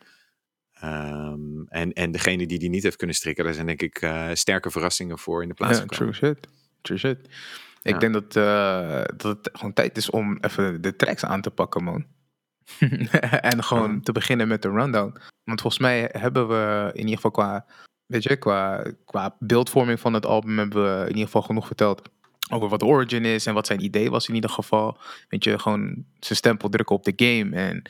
Ehm, 0.80 1.62
en, 1.68 1.92
en 1.92 2.10
degene 2.10 2.46
die 2.46 2.58
die 2.58 2.70
niet 2.70 2.82
heeft 2.82 2.96
kunnen 2.96 3.16
strikken, 3.16 3.44
daar 3.44 3.54
zijn 3.54 3.66
denk 3.66 3.82
ik 3.82 3.98
eh, 4.00 4.28
sterke 4.32 4.70
verrassingen 4.70 5.18
voor 5.18 5.42
in 5.42 5.48
de 5.48 5.54
plaats 5.54 5.78
Ja, 5.78 5.84
gekomen. 5.88 6.14
true 6.14 6.30
shit. 6.34 6.48
True 6.80 6.98
shit. 6.98 7.18
Ik 7.82 7.92
Ja. 7.92 7.98
denk 7.98 8.12
dat, 8.12 8.36
eh, 8.36 9.16
dat 9.16 9.36
het 9.36 9.48
gewoon 9.52 9.72
tijd 9.72 9.96
is 9.96 10.10
om 10.10 10.38
even 10.40 10.80
de 10.80 10.96
tracks 10.96 11.24
aan 11.24 11.40
te 11.40 11.50
pakken, 11.50 11.84
man. 11.84 12.04
en 13.40 13.64
gewoon 13.64 13.92
Ja. 13.94 14.00
te 14.02 14.12
beginnen 14.12 14.48
met 14.48 14.62
de 14.62 14.70
rundown. 14.70 15.16
Want 15.44 15.60
volgens 15.60 15.82
mij 15.82 16.08
hebben 16.12 16.48
we 16.48 16.90
in 16.92 17.00
ieder 17.00 17.14
geval 17.14 17.30
qua, 17.30 17.66
weet 18.06 18.22
je, 18.22 18.36
qua, 18.36 18.84
qua 19.04 19.36
beeldvorming 19.38 20.00
van 20.00 20.14
het 20.14 20.26
album 20.26 20.58
hebben 20.58 20.82
we 20.84 21.00
in 21.02 21.08
ieder 21.08 21.24
geval 21.24 21.42
genoeg 21.42 21.66
verteld. 21.66 22.08
Over 22.52 22.68
wat 22.68 22.80
de 22.80 22.86
origin 22.86 23.24
is 23.24 23.46
en 23.46 23.54
wat 23.54 23.66
zijn 23.66 23.84
idee 23.84 24.10
was 24.10 24.28
in 24.28 24.34
ieder 24.34 24.50
geval. 24.50 24.98
Weet 25.28 25.44
je, 25.44 25.58
gewoon 25.58 26.04
zijn 26.20 26.38
stempel 26.38 26.68
drukken 26.68 26.96
op 26.96 27.04
de 27.04 27.12
game 27.16 27.56
en 27.56 27.82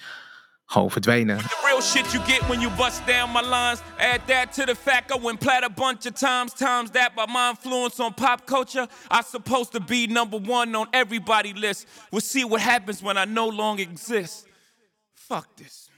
gewoon 0.71 0.91
verdwijnen. 0.91 1.39
The 1.39 1.61
real 1.65 1.81
shit 1.83 2.13
you 2.13 2.25
get 2.25 2.47
when 2.49 2.61
you 2.61 2.71
bust 2.77 3.07
down 3.07 3.31
my 3.33 3.41
lines. 3.41 3.81
Add 3.99 4.21
that 4.27 4.53
to 4.55 4.65
the 4.65 4.75
fact 4.75 5.11
I 5.11 5.19
went 5.23 5.39
plat 5.39 5.65
a 5.65 5.69
bunch 5.75 6.07
of 6.07 6.13
times. 6.13 6.53
Times 6.53 6.91
that 6.91 7.15
by 7.15 7.25
my 7.27 7.49
influence 7.49 8.03
on 8.03 8.15
pop 8.15 8.45
culture. 8.47 8.87
I 9.11 9.23
supposed 9.23 9.73
to 9.73 9.81
be 9.81 10.07
number 10.07 10.39
one 10.39 10.79
on 10.79 10.87
everybody 10.91 11.53
list. 11.53 11.87
We'll 12.11 12.21
see 12.21 12.45
what 12.45 12.61
happens 12.61 13.03
when 13.03 13.17
I 13.17 13.25
no 13.25 13.49
longer 13.49 13.83
exist. 13.83 14.47
Fuck 15.15 15.47
this. 15.57 15.89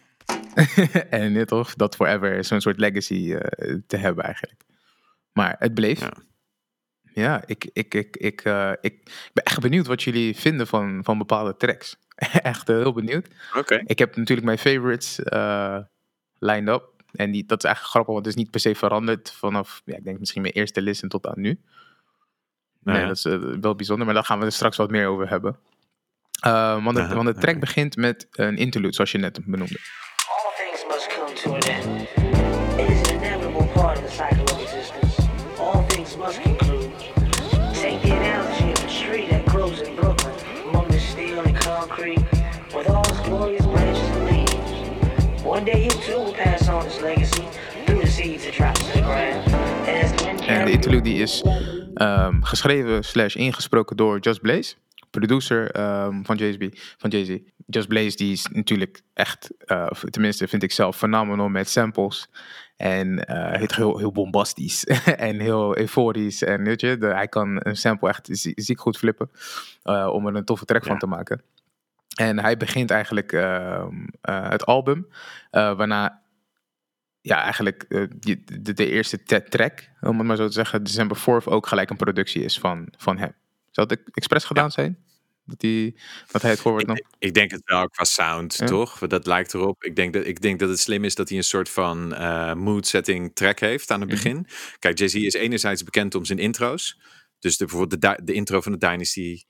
en 1.10 1.32
dit 1.34 1.48
toch, 1.48 1.74
dat 1.74 1.96
forever 1.96 2.44
zo'n 2.44 2.60
soort 2.60 2.78
legacy 2.78 3.34
eh, 3.34 3.74
te 3.86 3.96
hebben 3.96 4.24
eigenlijk. 4.24 4.62
Maar 5.32 5.56
het 5.58 5.74
bleef. 5.74 6.00
Ja, 6.00 6.12
Ja. 7.14 7.42
ik, 7.46 7.70
ik, 7.72 7.94
ik, 7.94 8.16
ik, 8.16 8.40
eh, 8.40 8.72
ik, 8.80 8.92
ik 8.92 9.30
ben 9.32 9.44
echt 9.44 9.60
benieuwd 9.60 9.86
wat 9.86 10.02
jullie 10.02 10.36
vinden 10.36 10.66
van, 10.66 11.00
van 11.04 11.18
bepaalde 11.18 11.56
tracks. 11.56 11.96
echt 12.52 12.68
eh, 12.68 12.76
heel 12.76 12.92
benieuwd. 12.92 13.28
Oké. 13.56 13.82
Ik 13.84 13.98
heb 13.98 14.16
natuurlijk 14.16 14.46
mijn 14.46 14.58
favorites 14.58 15.22
eh 15.22 15.78
lined 16.38 16.68
up. 16.68 16.90
En 17.12 17.30
die, 17.30 17.44
dat 17.46 17.58
is 17.58 17.64
eigenlijk 17.64 17.94
grappig, 17.94 18.12
want 18.14 18.26
het 18.26 18.34
is 18.36 18.42
niet 18.42 18.50
per 18.50 18.60
se 18.60 18.74
veranderd 18.74 19.32
vanaf, 19.32 19.82
ja, 19.84 19.96
ik 19.96 20.04
denk 20.04 20.18
misschien 20.18 20.42
mijn 20.42 20.54
eerste 20.54 20.82
listen 20.82 21.08
tot 21.08 21.26
aan 21.26 21.40
nu. 21.40 21.60
Nou 22.80 22.96
Nee, 22.96 23.00
ja. 23.00 23.06
dat 23.06 23.16
is 23.16 23.24
eh, 23.24 23.38
wel 23.60 23.74
bijzonder, 23.74 24.04
maar 24.04 24.14
daar 24.14 24.24
gaan 24.24 24.38
we 24.38 24.44
er 24.44 24.52
straks 24.52 24.76
wat 24.76 24.90
meer 24.90 25.06
over 25.06 25.28
hebben. 25.28 25.56
Eh, 26.40 26.84
want, 26.84 26.98
Aha, 26.98 27.14
want 27.14 27.26
de 27.26 27.40
track 27.40 27.60
begint 27.60 27.96
met 27.96 28.26
een 28.30 28.56
interlude, 28.56 28.94
zoals 28.94 29.12
je 29.12 29.18
net 29.18 29.40
benoemde. 29.44 29.78
All 30.28 30.64
things 30.64 30.84
must 30.88 31.06
come 31.06 31.32
to 31.32 31.54
an 31.54 31.60
end. 31.60 32.31
One 45.52 45.64
day 45.64 45.80
you 45.84 45.88
too 46.00 46.24
will 46.24 46.32
pass 46.32 46.68
on 46.68 46.82
legacy 47.02 47.42
through 47.84 48.00
the 48.04 48.10
seeds 48.10 48.44
to 48.44 48.50
ground. 48.52 48.78
En 50.46 50.64
de 50.64 50.70
interlude 50.70 51.02
die 51.02 51.22
is 51.22 51.44
ehm, 51.94 52.42
geschreven 52.42 53.04
slash 53.04 53.34
ingesproken 53.34 53.96
door 53.96 54.18
Just 54.18 54.40
Blaze. 54.40 54.74
Producer 55.10 55.70
ehm, 55.70 56.22
van 56.22 56.36
Jay-Z. 56.36 56.68
Van 56.98 57.10
Jay-Z. 57.10 57.38
Just 57.66 57.88
Blaze 57.88 58.16
die 58.16 58.32
is 58.32 58.46
natuurlijk 58.52 59.00
echt, 59.14 59.50
eh, 59.58 59.86
of 59.88 60.04
tenminste 60.10 60.48
vind 60.48 60.62
ik 60.62 60.72
zelf, 60.72 60.96
phenomenal 60.96 61.48
met 61.48 61.68
samples. 61.68 62.28
En 62.76 63.24
eh 63.24 63.60
het 63.60 63.74
heel, 63.74 63.98
heel 63.98 64.12
bombastisch 64.12 64.84
en 65.28 65.40
heel 65.40 65.78
euforisch. 65.78 66.42
En 66.42 66.64
weet 66.64 66.80
je, 66.80 66.98
de, 66.98 67.06
hij 67.06 67.28
kan 67.28 67.56
een 67.62 67.76
sample 67.76 68.08
echt 68.08 68.28
zie- 68.32 68.52
ziek 68.56 68.80
goed 68.80 68.98
flippen 68.98 69.30
eh, 69.82 70.08
om 70.12 70.26
er 70.26 70.34
een 70.34 70.44
toffe 70.44 70.64
track 70.64 70.84
van 70.84 70.98
te 70.98 71.06
maken. 71.06 71.42
En 72.14 72.38
hij 72.38 72.56
begint 72.56 72.90
eigenlijk 72.90 73.32
ehm, 73.32 74.06
eh, 74.20 74.48
het 74.50 74.66
album, 74.66 75.08
eh, 75.50 75.76
waarna 75.76 76.22
ja, 77.20 77.42
eigenlijk 77.42 77.82
eh, 77.88 78.02
de, 78.60 78.72
de 78.72 78.90
eerste 78.90 79.22
te- 79.22 79.42
track, 79.48 79.88
om 80.00 80.18
het 80.18 80.26
maar 80.26 80.36
zo 80.36 80.46
te 80.46 80.52
zeggen, 80.52 80.82
December 80.84 81.16
4th 81.18 81.44
ook 81.44 81.66
gelijk 81.66 81.90
een 81.90 81.96
productie 81.96 82.42
is 82.44 82.58
van, 82.58 82.88
van 82.96 83.18
hem. 83.18 83.34
Zou 83.70 83.86
het 83.90 84.00
expres 84.12 84.44
gedaan 84.44 84.70
zijn? 84.70 84.98
Dat, 85.44 85.60
die, 85.60 85.96
dat 86.30 86.42
hij 86.42 86.50
het 86.50 86.60
voorwoord 86.60 86.86
nam? 86.86 86.96
Ik, 86.96 87.06
ik 87.18 87.34
denk 87.34 87.50
het 87.50 87.62
wel 87.64 87.88
qua 87.88 88.04
sound, 88.04 88.56
Ja. 88.56 88.66
toch? 88.66 88.98
Dat 88.98 89.26
lijkt 89.26 89.54
erop. 89.54 89.84
Ik 89.84 89.96
denk 89.96 90.12
dat, 90.12 90.26
ik 90.26 90.40
denk 90.40 90.58
dat 90.60 90.68
het 90.68 90.78
slim 90.80 91.04
is 91.04 91.14
dat 91.14 91.28
hij 91.28 91.38
een 91.38 91.44
soort 91.44 91.68
van 91.68 92.08
mood-setting 92.58 93.34
track 93.34 93.60
heeft 93.60 93.90
aan 93.90 94.00
het 94.00 94.08
Mhm. 94.10 94.18
begin. 94.18 94.46
Kijk, 94.78 94.98
Jay-Z 94.98 95.14
is 95.14 95.34
enerzijds 95.34 95.84
bekend 95.84 96.14
om 96.14 96.24
zijn 96.24 96.38
intro's. 96.38 97.00
Dus 97.38 97.56
de, 97.56 97.64
bijvoorbeeld 97.64 98.00
de, 98.00 98.18
de 98.24 98.32
intro 98.32 98.60
van 98.60 98.72
de 98.72 98.78
Dynasty, 98.78 99.42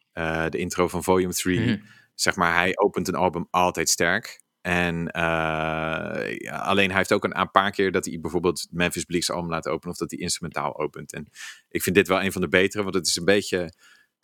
de 0.48 0.58
intro 0.58 0.88
van 0.88 1.02
Volume 1.04 1.32
3. 1.32 1.60
Mhm. 1.60 1.76
Zeg 2.14 2.36
maar, 2.36 2.54
hij 2.54 2.78
opent 2.78 3.08
een 3.08 3.14
album 3.14 3.46
altijd 3.50 3.88
sterk. 3.88 4.40
En 4.60 5.08
eh, 5.10 6.60
alleen 6.62 6.88
hij 6.88 6.96
heeft 6.96 7.12
ook 7.12 7.24
een, 7.24 7.40
een 7.40 7.50
paar 7.50 7.70
keer 7.70 7.92
dat 7.92 8.04
hij 8.04 8.20
bijvoorbeeld 8.20 8.66
Memphis 8.70 9.04
Bleek's 9.04 9.30
album 9.30 9.50
laat 9.50 9.68
openen 9.68 9.92
of 9.92 9.98
dat 9.98 10.10
hij 10.10 10.20
instrumentaal 10.20 10.78
opent. 10.78 11.12
En 11.12 11.28
ik 11.68 11.82
vind 11.82 11.96
dit 11.96 12.08
wel 12.08 12.22
een 12.22 12.32
van 12.32 12.40
de 12.40 12.48
betere, 12.48 12.82
want 12.82 12.94
het 12.94 13.06
is 13.06 13.16
een 13.16 13.24
beetje 13.24 13.72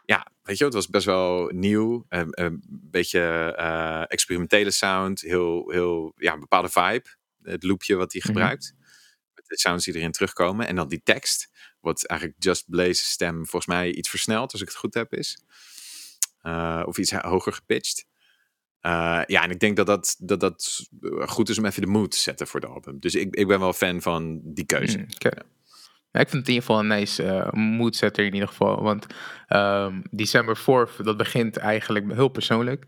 ja, 0.05 0.27
weet 0.42 0.59
je, 0.59 0.64
het 0.64 0.74
was 0.74 0.88
best 0.88 1.07
wel 1.07 1.51
nieuw. 1.55 2.05
Een, 2.09 2.29
een 2.31 2.62
beetje 2.68 3.55
eh, 3.57 4.03
experimentele 4.07 4.70
sound. 4.70 5.20
Heel, 5.20 5.70
heel, 5.70 6.12
ja, 6.16 6.33
een 6.33 6.40
bepaalde 6.40 6.68
vibe. 6.68 7.05
Het 7.42 7.62
loopje 7.62 7.94
wat 7.96 8.12
hij 8.12 8.22
Mhm. 8.24 8.33
gebruikt. 8.33 8.74
de 9.46 9.59
sounds 9.59 9.85
die 9.85 9.94
erin 9.94 10.12
terugkomen. 10.12 10.66
En 10.66 10.77
dan 10.77 10.88
die 10.88 11.01
tekst, 11.03 11.51
wat 11.81 12.05
eigenlijk 12.07 12.42
Just 12.42 12.64
Blaze's 12.70 13.11
stem 13.11 13.35
volgens 13.35 13.66
mij 13.66 13.92
iets 13.92 14.09
versneld, 14.11 14.53
als 14.53 14.61
ik 14.61 14.68
het 14.68 14.77
goed 14.77 14.94
heb, 14.94 15.12
is. 15.14 15.38
Eh, 16.42 16.83
of 16.87 16.98
iets 16.98 17.12
hoger 17.12 17.53
gepitcht. 17.53 18.07
Eh, 18.81 19.20
ja, 19.27 19.42
en 19.42 19.51
ik 19.51 19.59
denk 19.61 19.77
dat 19.77 19.87
dat, 19.87 20.16
dat 20.18 20.40
dat 20.40 20.88
goed 21.20 21.48
is 21.48 21.59
om 21.59 21.64
even 21.64 21.83
de 21.83 21.88
mood 21.88 22.11
te 22.11 22.18
zetten 22.18 22.46
voor 22.46 22.61
de 22.61 22.66
album. 22.66 23.01
Dus 23.01 23.14
ik, 23.14 23.35
ik 23.37 23.46
ben 23.46 23.61
wel 23.61 23.72
fan 23.72 24.01
van 24.03 24.40
die 24.44 24.64
keuze. 24.66 24.98
Mm, 24.98 25.07
oké. 25.14 25.37
Ja, 26.11 26.20
ik 26.20 26.29
vind 26.29 26.46
het 26.46 26.48
in 26.48 26.55
ieder 26.55 26.68
geval 26.68 26.79
een 26.79 26.87
nice 26.87 27.22
eh 27.22 27.53
moodsetter 27.53 28.24
in 28.24 28.33
ieder 28.33 28.48
geval. 28.48 28.83
Want 28.83 29.07
ehm 29.46 30.01
December 30.11 30.59
4th, 30.59 30.96
dat 31.03 31.16
begint 31.16 31.57
eigenlijk 31.57 32.12
heel 32.12 32.29
persoonlijk. 32.29 32.85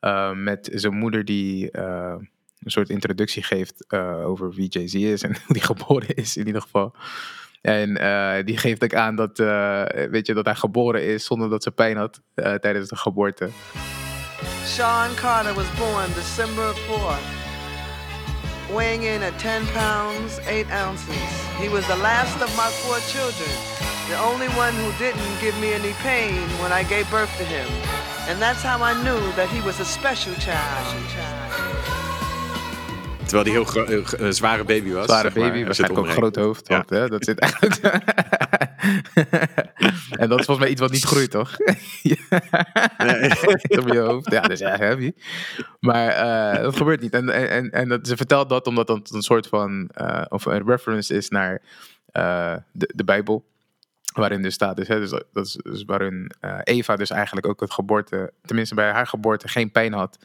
eh, 0.00 0.32
met 0.32 0.68
zijn 0.72 0.94
moeder 0.94 1.24
die 1.24 1.76
een 1.78 2.70
soort 2.70 2.88
introductie 2.90 3.42
geeft 3.42 3.92
over 4.24 4.52
wie 4.52 4.68
Jay-Z 4.68 4.94
is 4.94 5.22
en 5.22 5.36
hoe 5.46 5.54
die 5.54 5.62
geboren 5.62 6.14
is 6.14 6.36
in 6.36 6.46
ieder 6.46 6.62
geval. 6.62 6.94
En 7.66 7.96
eh, 7.96 8.44
die 8.44 8.58
geeft 8.58 8.84
ook 8.84 8.94
aan 8.94 9.16
dat, 9.16 9.38
eh, 9.38 9.82
weet 10.10 10.26
je, 10.26 10.34
dat 10.34 10.44
hij 10.44 10.54
geboren 10.54 11.04
is 11.04 11.24
zonder 11.24 11.50
dat 11.50 11.62
ze 11.62 11.70
pijn 11.70 11.96
had 11.96 12.20
eh, 12.34 12.54
tijdens 12.54 12.88
de 12.88 12.96
geboorte. 12.96 13.48
Sean 14.64 15.14
Carter 15.14 15.54
was 15.54 15.74
born 15.78 16.12
December 16.14 16.74
4th, 16.74 17.26
weighing 18.74 19.04
in 19.04 19.22
at 19.22 19.38
10 19.38 19.50
pounds, 19.72 20.38
8 20.48 20.70
ounces. 20.70 21.30
He 21.62 21.68
was 21.68 21.86
the 21.86 21.96
last 21.96 22.42
of 22.42 22.50
my 22.56 22.70
four 22.80 22.98
children, 23.14 23.54
the 24.10 24.18
only 24.30 24.48
one 24.48 24.74
who 24.82 24.90
didn't 24.98 25.40
give 25.40 25.56
me 25.60 25.72
any 25.74 25.94
pain 26.02 26.38
when 26.60 26.72
I 26.80 26.82
gave 26.88 27.10
birth 27.10 27.36
to 27.38 27.44
him. 27.44 27.68
And 28.28 28.38
that's 28.40 28.62
how 28.62 28.78
I 28.90 28.92
knew 29.02 29.22
that 29.34 29.48
he 29.48 29.60
was 29.60 29.80
a 29.80 29.84
special 29.84 30.34
child. 30.34 31.45
Terwijl 33.26 33.44
die 33.44 33.52
heel 33.52 33.64
gro- 33.64 34.02
g- 34.04 34.18
een 34.18 34.32
zware 34.34 34.64
baby 34.64 34.90
was. 34.92 35.04
Zware 35.04 35.30
zeg 35.30 35.42
baby, 35.42 35.64
waarschijnlijk 35.64 36.00
ook 36.00 36.06
een 36.06 36.12
groot 36.12 36.36
hoofd. 36.36 36.68
Ja. 36.68 36.76
want, 36.76 36.90
hè, 36.90 37.08
dat 37.08 37.24
zit 37.24 37.38
eigenlijk. 37.38 37.80
en 40.20 40.28
dat 40.28 40.38
is 40.38 40.44
volgens 40.44 40.58
mij 40.58 40.68
iets 40.68 40.80
wat 40.80 40.90
niet 40.90 41.04
groeit, 41.04 41.30
toch? 41.30 41.56
Op 43.80 43.92
je 43.92 43.98
hoofd. 43.98 44.30
Ja, 44.30 44.40
dat 44.40 44.50
is 44.50 44.60
echt 44.60 44.78
heavy. 44.78 45.12
Maar 45.80 46.08
eh, 46.08 46.62
dat 46.62 46.76
gebeurt 46.76 47.00
niet. 47.00 47.12
En, 47.14 47.28
en, 47.50 47.70
en- 47.70 47.88
dat, 47.88 48.06
ze 48.06 48.16
vertelt 48.16 48.48
dat 48.48 48.66
omdat 48.66 48.86
dat 48.86 49.10
een 49.12 49.22
soort 49.22 49.46
van. 49.46 49.88
eh, 49.94 50.22
of 50.28 50.44
een 50.44 50.66
reference 50.66 51.14
is 51.14 51.28
naar 51.28 51.62
eh, 52.12 52.54
de, 52.72 52.90
de 52.94 53.04
Bijbel. 53.04 53.44
Waarin 54.14 54.42
dus 54.42 54.54
staat, 54.54 54.76
dus, 54.76 54.88
hè, 54.88 54.98
dus, 55.00 55.10
dat 55.10 55.46
is 55.46 55.58
dus 55.62 55.84
waarin 55.84 56.30
Eva 56.62 56.96
dus 56.96 57.10
eigenlijk 57.10 57.46
ook 57.46 57.60
het 57.60 57.72
geboorte, 57.72 58.32
tenminste 58.42 58.74
bij 58.74 58.90
haar 58.90 59.06
geboorte, 59.06 59.48
geen 59.48 59.70
pijn 59.70 59.92
had. 59.92 60.18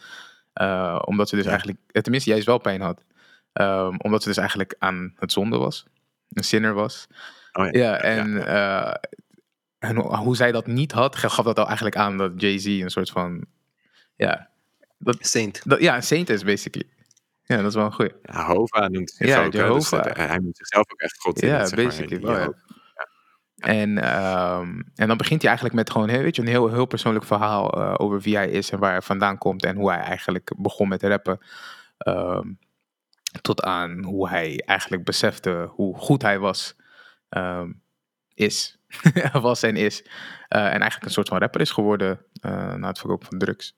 Eh, 0.53 1.01
omdat 1.05 1.29
ze 1.29 1.35
dus 1.35 1.45
eigenlijk, 1.45 1.79
eh, 1.87 2.01
tenminste 2.01 2.29
juist 2.29 2.45
wel 2.45 2.57
pijn 2.57 2.81
had. 2.81 3.03
Ehm, 3.53 3.95
omdat 3.97 4.21
ze 4.21 4.27
dus 4.27 4.37
eigenlijk 4.37 4.75
aan 4.79 5.13
het 5.15 5.31
zonde 5.31 5.57
was. 5.57 5.85
Een 6.29 6.43
sinner 6.43 6.73
was. 6.73 7.07
Oh 7.53 7.65
ja. 7.65 7.71
Ja, 7.79 7.97
en, 8.01 8.45
eh, 8.47 8.93
en 9.79 9.95
ho- 9.95 10.15
hoe 10.15 10.35
zij 10.35 10.51
dat 10.51 10.67
niet 10.67 10.91
had, 10.91 11.15
gaf 11.15 11.45
dat 11.45 11.59
al 11.59 11.65
eigenlijk 11.65 11.95
aan 11.95 12.17
dat 12.17 12.31
Jay-Z 12.35 12.65
een 12.65 12.89
soort 12.89 13.09
van. 13.09 13.45
Ja, 14.15 14.49
dat, 14.97 15.17
Saint. 15.19 15.61
dat, 15.69 15.79
ja, 15.81 15.95
een 15.95 16.03
saint 16.03 16.29
is 16.29 16.43
basically. 16.43 16.89
Ja, 17.43 17.55
dat 17.57 17.65
is 17.65 17.75
wel 17.75 17.85
een 17.85 17.93
goeie. 17.93 18.11
Jehovah 18.21 18.89
noemt 18.89 19.11
zich 19.11 19.27
Ja, 19.27 19.43
ook. 19.45 19.51
dus 19.51 19.89
hij 19.89 20.37
noemt 20.37 20.57
zichzelf 20.57 20.91
ook 20.91 20.99
echt 21.01 21.19
God 21.19 21.41
in 21.41 21.47
Ja, 21.47 21.57
het, 21.57 21.67
zeg 21.69 21.77
maar, 21.77 21.85
basically. 21.87 22.49
En, 23.61 23.97
ehm, 23.97 24.81
en 24.95 25.07
dan 25.07 25.17
begint 25.17 25.41
hij 25.41 25.49
eigenlijk 25.49 25.75
met 25.75 25.89
gewoon 25.91 26.07
weet 26.07 26.35
je, 26.35 26.41
een 26.41 26.47
heel, 26.47 26.69
heel 26.69 26.85
persoonlijk 26.85 27.25
verhaal 27.25 27.69
eh, 27.71 27.93
over 27.97 28.21
wie 28.21 28.35
hij 28.35 28.49
is 28.49 28.69
en 28.69 28.79
waar 28.79 28.91
hij 28.91 29.01
vandaan 29.01 29.37
komt 29.37 29.65
en 29.65 29.75
hoe 29.75 29.91
hij 29.91 29.99
eigenlijk 29.99 30.51
begon 30.57 30.87
met 30.87 31.03
rappen. 31.03 31.39
Ehm, 31.97 32.47
tot 33.41 33.63
aan 33.63 34.03
hoe 34.03 34.29
hij 34.29 34.63
eigenlijk 34.65 35.03
besefte 35.03 35.69
hoe 35.69 35.97
goed 35.97 36.21
hij 36.21 36.39
was. 36.39 36.75
ehm, 37.29 37.71
is. 38.33 38.77
was 39.41 39.63
en 39.63 39.75
is. 39.75 40.01
Eh, 40.47 40.65
en 40.65 40.79
eigenlijk 40.79 41.03
een 41.03 41.11
soort 41.11 41.27
van 41.27 41.37
rapper 41.37 41.61
is 41.61 41.71
geworden 41.71 42.25
eh, 42.41 42.73
na 42.73 42.87
het 42.87 42.99
verkopen 42.99 43.27
van 43.27 43.37
drugs. 43.37 43.75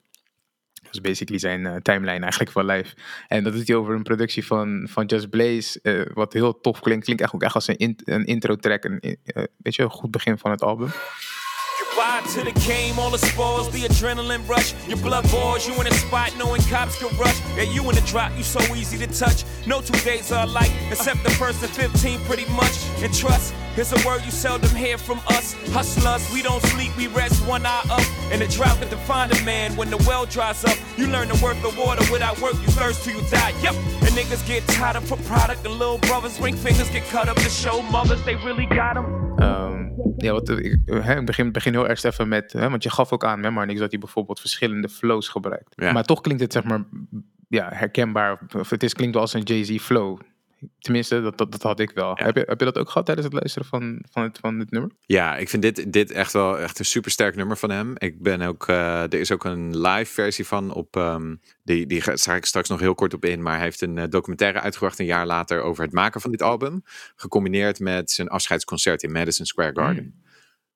Is 0.93 1.01
basically 1.01 1.39
zijn 1.39 1.65
eh, 1.65 1.75
timeline 1.75 2.19
eigenlijk 2.21 2.51
van 2.51 2.65
live. 2.65 2.95
En 3.27 3.43
dat 3.43 3.53
doet 3.53 3.67
hij 3.67 3.77
over 3.77 3.93
een 3.95 4.03
productie 4.03 4.45
van, 4.45 4.87
van 4.91 5.05
Just 5.05 5.29
Blaze. 5.29 5.79
eh, 5.81 6.01
wat 6.13 6.33
heel 6.33 6.59
tof 6.61 6.79
klinkt. 6.79 7.03
Klinkt 7.03 7.21
echt 7.23 7.33
ook 7.33 7.43
echt 7.43 7.55
als 7.55 7.67
een, 7.67 7.77
in- 7.77 7.99
een 8.03 8.25
intro 8.25 8.55
track. 8.55 8.83
Een, 8.83 8.99
eh, 8.99 9.43
weet 9.57 9.75
je, 9.75 9.83
een 9.83 9.89
goed 9.89 10.11
begin 10.11 10.37
van 10.37 10.51
het 10.51 10.61
album. 10.61 10.91
Ride 11.97 12.27
to 12.33 12.51
the 12.51 12.59
game, 12.71 13.01
all 13.01 13.11
the 13.11 13.25
spoils, 13.25 13.69
the 13.69 13.87
adrenaline 13.89 14.43
rush. 14.47 14.73
Your 14.87 15.01
blood 15.01 15.29
boils, 15.31 15.65
you 15.65 15.79
in 15.79 15.91
a 15.91 15.95
spot 15.95 16.31
knowing 16.37 16.63
cops 16.69 16.97
can 16.97 17.17
rush. 17.17 17.39
Yeah, 17.55 17.73
you 17.73 17.89
in 17.89 17.95
the 17.95 18.03
drop, 18.11 18.29
you 18.35 18.43
so 18.43 18.59
easy 18.75 18.97
to 18.97 19.07
touch. 19.25 19.43
No 19.65 19.81
two 19.81 19.97
days 20.03 20.31
are 20.31 20.43
alike, 20.47 20.71
except 20.89 21.23
the 21.23 21.31
first 21.31 21.61
and 21.63 21.71
15 21.71 22.19
pretty 22.27 22.45
much. 22.51 22.75
And 23.03 23.13
trust, 23.19 23.53
it's 23.77 23.91
a 23.91 24.07
word 24.07 24.23
you 24.23 24.31
seldom 24.31 24.69
hear 24.75 24.97
from 24.97 25.19
us. 25.27 25.53
Hustlers, 25.71 26.31
we 26.33 26.41
don't 26.41 26.61
sleep, 26.67 26.95
we 26.97 27.07
rest 27.07 27.45
one 27.47 27.65
eye 27.65 27.83
up. 27.89 28.03
And 28.31 28.41
the 28.41 28.47
drought 28.47 28.77
can 28.79 28.89
define 28.89 29.31
a 29.31 29.41
man 29.43 29.75
when 29.75 29.89
the 29.89 29.97
well 30.07 30.25
dries 30.25 30.63
up. 30.63 30.77
You 30.97 31.07
learn 31.07 31.27
the 31.27 31.39
worth 31.43 31.63
of 31.65 31.77
water 31.77 32.05
without 32.11 32.39
work, 32.41 32.53
you 32.53 32.69
thirst 32.71 33.03
till 33.03 33.15
you 33.15 33.29
die. 33.29 33.53
Yep, 33.61 33.75
and 34.05 34.11
niggas 34.17 34.45
get 34.47 34.67
tired 34.67 34.95
of 34.95 35.07
for 35.07 35.17
product. 35.17 35.65
And 35.65 35.75
little 35.79 35.97
brothers, 35.97 36.39
ring 36.39 36.55
fingers 36.55 36.89
get 36.89 37.03
cut 37.09 37.27
up 37.27 37.37
to 37.37 37.49
show 37.49 37.81
mothers 37.81 38.23
they 38.23 38.35
really 38.35 38.65
got 38.65 38.93
them. 38.93 39.23
Ehm, 39.37 39.89
ja, 40.17 40.31
wat, 40.31 40.49
ik, 40.49 40.77
hè, 40.85 41.19
ik 41.19 41.25
begin, 41.25 41.51
begin 41.51 41.73
heel 41.73 41.87
erg 41.87 42.03
even 42.03 42.27
met, 42.27 42.53
hè, 42.53 42.69
want 42.69 42.83
je 42.83 42.89
gaf 42.89 43.11
ook 43.11 43.25
aan, 43.25 43.43
hè, 43.43 43.51
Marnix, 43.51 43.79
dat 43.79 43.91
hij 43.91 43.99
bijvoorbeeld 43.99 44.39
verschillende 44.39 44.89
flows 44.89 45.27
gebruikt. 45.27 45.73
Ja. 45.75 45.91
Maar 45.91 46.03
toch 46.03 46.21
klinkt 46.21 46.41
het, 46.41 46.53
zeg 46.53 46.63
maar, 46.63 46.83
ja, 47.47 47.69
herkenbaar. 47.73 48.39
Of 48.57 48.69
het 48.69 48.83
is, 48.83 48.93
klinkt 48.93 49.13
wel 49.13 49.23
als 49.23 49.33
een 49.33 49.41
Jay-Z 49.41 49.77
flow. 49.77 50.19
Tenminste, 50.79 51.21
dat, 51.21 51.37
dat, 51.37 51.51
dat 51.51 51.61
had 51.61 51.79
ik 51.79 51.91
wel. 51.91 52.17
Ja. 52.19 52.25
Heb, 52.25 52.35
je, 52.35 52.43
heb 52.45 52.59
je 52.59 52.65
dat 52.65 52.77
ook 52.77 52.87
gehad 52.87 53.05
tijdens 53.05 53.27
het 53.27 53.35
luisteren 53.35 53.67
van, 53.67 54.03
van, 54.11 54.23
het, 54.23 54.37
van 54.37 54.59
dit 54.59 54.71
nummer? 54.71 54.91
Ja, 54.99 55.37
ik 55.37 55.49
vind 55.49 55.61
dit, 55.61 55.93
dit 55.93 56.11
echt 56.11 56.33
wel 56.33 56.59
echt 56.59 56.79
een 56.79 56.85
supersterk 56.85 57.35
nummer 57.35 57.57
van 57.57 57.69
hem. 57.69 57.93
Ik 57.97 58.21
ben 58.21 58.41
ook, 58.41 58.67
eh, 58.67 59.01
er 59.01 59.13
is 59.13 59.31
ook 59.31 59.43
een 59.43 59.79
live 59.81 60.13
versie 60.13 60.47
van 60.47 60.73
op, 60.73 60.95
ehm, 60.95 61.35
die, 61.63 61.85
die 61.85 62.01
ga 62.01 62.35
ik 62.35 62.45
straks 62.45 62.69
nog 62.69 62.79
heel 62.79 62.95
kort 62.95 63.13
op 63.13 63.25
in, 63.25 63.41
maar 63.41 63.55
hij 63.55 63.63
heeft 63.63 63.81
een 63.81 63.97
eh, 63.97 64.09
documentaire 64.09 64.59
uitgebracht 64.59 64.99
een 64.99 65.05
jaar 65.05 65.25
later 65.25 65.61
over 65.61 65.83
het 65.83 65.93
maken 65.93 66.21
van 66.21 66.31
dit 66.31 66.41
album. 66.41 66.83
Gecombineerd 67.15 67.79
met 67.79 68.11
zijn 68.11 68.27
afscheidsconcert 68.27 69.03
in 69.03 69.11
Madison 69.11 69.45
Square 69.45 69.71
Garden. 69.73 70.22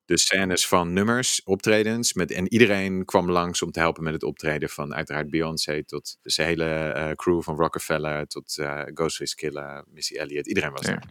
Dus 0.08 0.22
scènes 0.22 0.68
van 0.68 0.94
nummers, 0.94 1.42
optredens. 1.44 2.14
Met, 2.14 2.32
en 2.32 2.48
iedereen 2.54 3.06
kwam 3.06 3.32
langs 3.32 3.62
om 3.62 3.72
te 3.72 3.80
helpen 3.80 4.04
met 4.04 4.14
het 4.14 4.24
optreden. 4.24 4.70
Van 4.70 4.94
uiteraard 4.96 5.30
Beyoncé 5.30 5.84
tot 5.84 6.18
de 6.22 6.44
hele 6.44 6.66
eh, 6.66 7.12
crew 7.12 7.42
van 7.42 7.56
Rockefeller. 7.56 8.28
Tot 8.28 8.58
eh 8.58 8.82
Ghostface 8.94 9.36
Killer, 9.36 9.84
Missy 9.88 10.16
Elliott. 10.16 10.48
Iedereen 10.48 10.72
was 10.72 10.86
Ja. 10.86 10.92
er. 10.92 11.04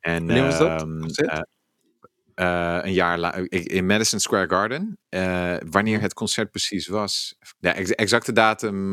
En, 0.00 0.26
Wanneer 0.26 0.44
was 0.44 0.58
dat? 0.58 0.80
ehm, 0.80 1.02
eh, 2.34 2.78
een 2.82 2.92
jaar 2.92 3.18
later 3.18 3.52
in 3.52 3.86
Madison 3.86 4.20
Square 4.20 4.48
Garden. 4.48 4.98
Wanneer 5.70 6.00
het 6.00 6.14
concert 6.14 6.50
precies 6.50 6.86
was. 6.86 7.38
De 7.58 7.68
ex- 7.68 7.90
exacte 7.90 8.32
datum 8.32 8.88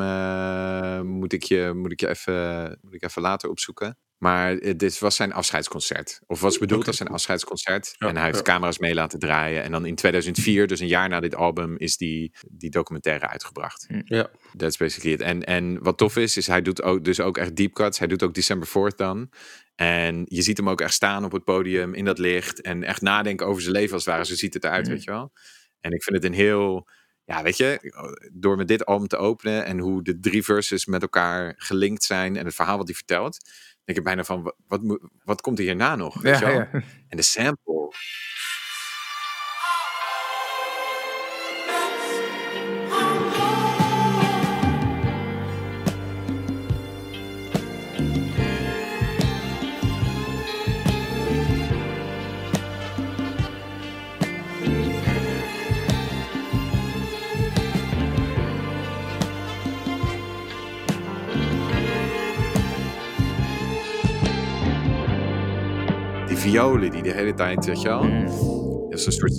moet, 1.06 1.34
ik 1.34 1.44
je, 1.44 1.72
moet, 1.76 1.92
ik 1.92 2.00
je 2.00 2.10
even, 2.10 2.78
moet 2.82 2.94
ik 2.94 3.04
even 3.04 3.22
later 3.22 3.50
opzoeken. 3.50 3.98
Maar 4.24 4.58
eh, 4.58 4.74
dit 4.78 5.00
was 5.00 5.16
zijn 5.16 5.34
afscheidsconcert. 5.34 6.22
Of 6.28 6.40
was 6.40 6.58
bedoeld 6.58 6.88
als 6.88 6.98
zijn 6.98 7.10
afscheidsconcert. 7.10 7.96
Ja, 7.98 8.08
en 8.08 8.16
hij 8.16 8.26
heeft 8.26 8.38
ja. 8.38 8.44
camera's 8.44 8.78
mee 8.78 8.94
laten 8.94 9.20
draaien. 9.20 9.64
En 9.64 9.72
dan 9.72 9.86
in 9.86 9.96
2004, 9.96 10.68
dus 10.68 10.80
een 10.80 10.88
jaar 10.88 11.10
na 11.10 11.20
dit 11.20 11.36
album, 11.36 11.78
is 11.78 11.98
die, 11.98 12.34
die 12.48 12.70
documentaire 12.70 13.28
uitgebracht. 13.28 13.88
Ja. 14.04 14.30
That's 14.58 14.78
basically 14.78 15.14
it. 15.14 15.22
En, 15.22 15.44
en 15.44 15.84
wat 15.84 15.98
tof 15.98 16.18
is, 16.18 16.38
is 16.38 16.48
hij 16.48 16.62
doet 16.62 16.82
ook, 16.82 17.04
dus 17.04 17.20
ook 17.20 17.38
echt 17.38 17.56
deep 17.56 17.74
cuts. 17.74 18.00
Hij 18.00 18.08
doet 18.08 18.24
ook 18.24 18.34
December 18.34 18.68
4th 18.68 18.96
dan. 18.96 19.30
En 19.76 20.26
je 20.26 20.42
ziet 20.42 20.58
hem 20.58 20.70
ook 20.70 20.82
echt 20.82 20.94
staan 20.94 21.26
op 21.26 21.32
het 21.32 21.44
podium 21.44 21.94
in 21.94 22.06
dat 22.06 22.18
licht. 22.18 22.62
En 22.62 22.84
echt 22.84 23.02
nadenken 23.02 23.48
over 23.48 23.62
zijn 23.62 23.74
leven 23.74 23.94
als 23.94 24.06
het 24.06 24.14
ware. 24.14 24.26
Zo 24.26 24.36
ziet 24.36 24.54
het 24.54 24.64
eruit, 24.64 24.88
weet 24.88 25.04
je 25.04 25.12
wel. 25.12 25.32
En 25.80 25.92
ik 25.92 26.04
vind 26.04 26.16
het 26.16 26.26
een 26.26 26.34
heel... 26.34 26.90
Ja, 27.26 27.44
weet 27.44 27.58
je, 27.58 27.94
door 28.34 28.58
met 28.58 28.68
dit 28.68 28.86
album 28.86 29.08
te 29.08 29.18
openen 29.18 29.66
en 29.66 29.80
hoe 29.80 30.04
de 30.04 30.20
drie 30.20 30.44
verses 30.44 30.86
met 30.86 31.02
elkaar 31.02 31.54
gelinkt 31.58 32.04
zijn 32.04 32.38
en 32.38 32.46
het 32.46 32.56
verhaal 32.56 32.78
wat 32.78 32.88
hij 32.88 32.96
vertelt, 32.96 33.38
denk 33.86 33.98
ik 33.98 34.04
bijna 34.04 34.24
van, 34.24 34.44
wat, 34.44 34.56
wat, 34.68 35.00
wat 35.24 35.42
komt 35.42 35.58
er 35.60 35.64
hierna 35.66 35.96
nog? 35.96 36.22
Weet 36.22 36.40
je 36.40 36.46
Ja, 36.46 36.52
wel? 36.52 36.60
ja. 36.60 36.70
En 37.08 37.18
de 37.18 37.22
sample. 37.24 37.94
Violen 66.44 66.92
die 66.92 67.04
de 67.04 67.12
hele 67.12 67.34
tijd, 67.34 67.66
weet 67.66 67.82
je 67.82 67.88
wel. 67.88 68.02
Dat 68.90 69.00
is 69.00 69.06
een 69.06 69.12
soort, 69.12 69.34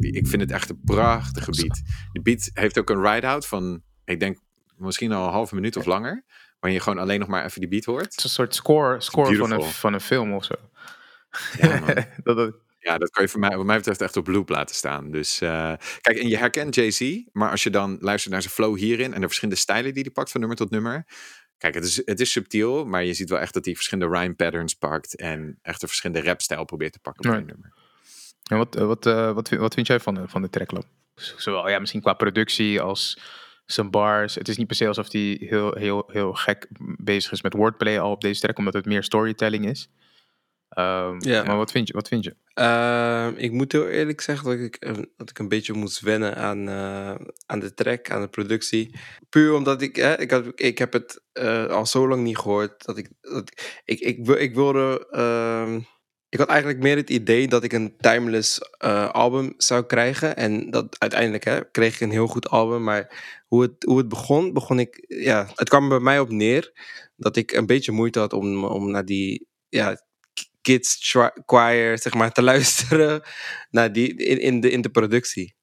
ik 0.00 0.26
vind 0.26 0.42
het 0.42 0.50
echt 0.50 0.70
een 0.70 0.80
prachtige 0.84 1.50
beat. 1.50 1.80
Die 2.12 2.22
beat 2.22 2.50
heeft 2.52 2.78
ook 2.78 2.90
een 2.90 3.02
ride-out 3.02 3.46
van, 3.46 3.82
ik 4.04 4.20
denk 4.20 4.38
misschien 4.76 5.12
al 5.12 5.26
een 5.26 5.32
halve 5.32 5.54
minuut 5.54 5.76
of 5.76 5.84
langer. 5.84 6.24
Waar 6.60 6.70
je 6.70 6.80
gewoon 6.80 6.98
alleen 6.98 7.18
nog 7.20 7.28
maar 7.28 7.44
even 7.44 7.60
die 7.60 7.68
beat 7.68 7.84
hoort. 7.84 8.04
Het 8.04 8.16
is 8.18 8.24
een 8.24 8.30
soort 8.30 8.54
score, 8.54 9.00
score 9.00 9.26
van 9.36 9.50
een, 9.50 9.58
van 9.72 9.92
een 9.92 10.00
film 10.00 10.32
of 10.32 10.44
zo. 10.44 10.54
Ja, 11.60 11.80
dat- 12.34 12.54
Ja, 12.78 12.98
dat 12.98 13.10
kan 13.10 13.22
je 13.22 13.28
voor 13.28 13.40
mij, 13.40 13.56
wat 13.56 13.66
mij 13.66 13.76
betreft 13.76 14.00
echt 14.00 14.16
op 14.16 14.26
loop 14.26 14.48
laten 14.48 14.74
staan. 14.74 15.10
Dus 15.10 15.40
eh, 15.40 15.72
kijk, 16.00 16.18
en 16.18 16.28
je 16.28 16.36
herkent 16.36 16.74
Jay-Z, 16.74 17.22
maar 17.32 17.50
als 17.50 17.62
je 17.62 17.70
dan 17.70 17.96
luistert 18.00 18.32
naar 18.32 18.42
zijn 18.42 18.54
flow 18.54 18.76
hierin 18.78 19.14
en 19.14 19.20
de 19.20 19.26
verschillende 19.26 19.60
stijlen 19.60 19.94
die 19.94 20.02
hij 20.02 20.12
pakt 20.12 20.30
van 20.30 20.40
nummer 20.40 20.58
tot 20.58 20.70
nummer. 20.70 21.06
Kijk, 21.58 21.74
het 21.74 21.84
is, 21.84 22.02
het 22.04 22.20
is 22.20 22.30
subtiel, 22.32 22.84
maar 22.84 23.04
je 23.04 23.14
ziet 23.14 23.28
wel 23.30 23.38
echt 23.38 23.54
dat 23.54 23.64
hij 23.64 23.74
verschillende 23.74 24.18
rhyme 24.18 24.34
patterns 24.34 24.74
pakt 24.74 25.16
en 25.16 25.58
echt 25.62 25.82
een 25.82 25.88
verschillende 25.88 26.26
rapstijl 26.28 26.64
probeert 26.64 26.92
te 26.92 26.98
pakken 26.98 27.30
Ja. 27.30 27.36
één 27.36 27.46
nummer. 27.46 27.72
En 28.50 28.56
wat, 28.56 28.76
eh, 28.76 28.86
wat, 28.86 29.06
eh, 29.06 29.32
wat, 29.32 29.48
vind- 29.48 29.60
wat 29.60 29.74
vind 29.74 29.86
jij 29.86 30.00
van 30.00 30.14
de, 30.14 30.28
van 30.28 30.42
de 30.42 30.48
tracklab? 30.50 30.84
Zowel 31.14 31.68
ja, 31.68 31.78
misschien 31.78 32.00
qua 32.00 32.12
productie 32.12 32.80
als 32.80 33.18
zijn 33.64 33.90
bars. 33.90 34.34
Het 34.34 34.48
is 34.48 34.56
niet 34.56 34.66
per 34.66 34.76
se 34.76 34.86
alsof 34.86 35.12
hij 35.12 35.36
heel, 35.40 35.72
heel, 35.74 36.08
heel 36.12 36.32
gek 36.32 36.66
bezig 36.98 37.32
is 37.32 37.42
met 37.42 37.52
wordplay 37.52 37.98
al 37.98 38.10
op 38.10 38.20
deze 38.20 38.40
track, 38.40 38.58
omdat 38.58 38.74
het 38.74 38.84
meer 38.86 39.02
storytelling 39.02 39.66
is. 39.68 39.88
Ehm, 40.68 41.16
Ja. 41.18 41.42
Maar 41.44 41.56
wat 41.56 41.70
vind 41.70 41.86
je? 41.88 41.92
Wat 41.92 42.08
vind 42.08 42.24
je? 42.24 42.36
Ehm, 42.54 43.32
ik 43.36 43.52
moet 43.52 43.72
heel 43.72 43.88
eerlijk 43.88 44.20
zeggen 44.20 44.44
dat 44.50 44.58
ik, 44.58 44.80
dat 45.16 45.30
ik 45.30 45.38
een 45.38 45.48
beetje 45.48 45.72
moest 45.72 46.00
wennen 46.00 46.36
aan, 46.36 46.68
eh, 46.68 47.14
aan 47.46 47.58
de 47.60 47.74
track, 47.74 48.10
aan 48.10 48.20
de 48.20 48.28
productie. 48.28 48.94
Puur 49.28 49.52
omdat 49.54 49.82
ik, 49.82 49.96
hè, 49.96 50.18
ik, 50.20 50.30
had, 50.30 50.44
ik 50.54 50.78
heb 50.78 50.92
het 50.92 51.20
eh, 51.32 51.66
al 51.66 51.86
zo 51.86 52.08
lang 52.08 52.22
niet 52.22 52.38
gehoord. 52.38 52.84
Dat 52.84 52.98
ik, 52.98 53.08
dat 53.20 53.50
ik, 53.50 53.82
ik, 53.84 54.00
ik, 54.00 54.28
ik 54.28 54.54
wilde. 54.54 55.06
ehm, 55.10 55.80
ik 56.28 56.38
had 56.38 56.48
eigenlijk 56.48 56.80
meer 56.80 56.96
het 56.96 57.10
idee 57.10 57.48
dat 57.48 57.64
ik 57.64 57.72
een 57.72 57.96
timeless 57.98 58.58
eh, 58.78 59.10
album 59.10 59.54
zou 59.56 59.84
krijgen. 59.86 60.36
En 60.36 60.70
dat 60.70 60.98
uiteindelijk 60.98 61.44
hè, 61.44 61.70
kreeg 61.70 61.94
ik 61.94 62.00
een 62.00 62.10
heel 62.10 62.26
goed 62.26 62.48
album. 62.48 62.82
Maar 62.84 63.24
hoe 63.46 63.62
het, 63.62 63.72
hoe 63.84 63.98
het 63.98 64.08
begon, 64.08 64.52
begon 64.52 64.78
ik. 64.78 65.04
Ja, 65.08 65.48
het 65.54 65.68
kwam 65.68 65.88
bij 65.88 65.98
mij 66.00 66.20
op 66.20 66.30
neer 66.30 66.72
dat 67.16 67.36
ik 67.36 67.52
een 67.52 67.66
beetje 67.66 67.92
moeite 67.92 68.18
had 68.18 68.32
om, 68.32 68.64
om 68.64 68.90
naar 68.90 69.04
die. 69.04 69.48
Ja, 69.68 70.00
kids 70.66 70.96
choi- 71.10 71.30
choir 71.46 71.98
zeg 71.98 72.14
maar 72.14 72.32
te 72.32 72.42
luisteren 72.52 73.22
naar 73.70 73.92
die 73.92 74.14
in, 74.16 74.40
in, 74.40 74.60
de, 74.60 74.70
in 74.70 74.80
de 74.80 74.88
productie. 74.90 75.54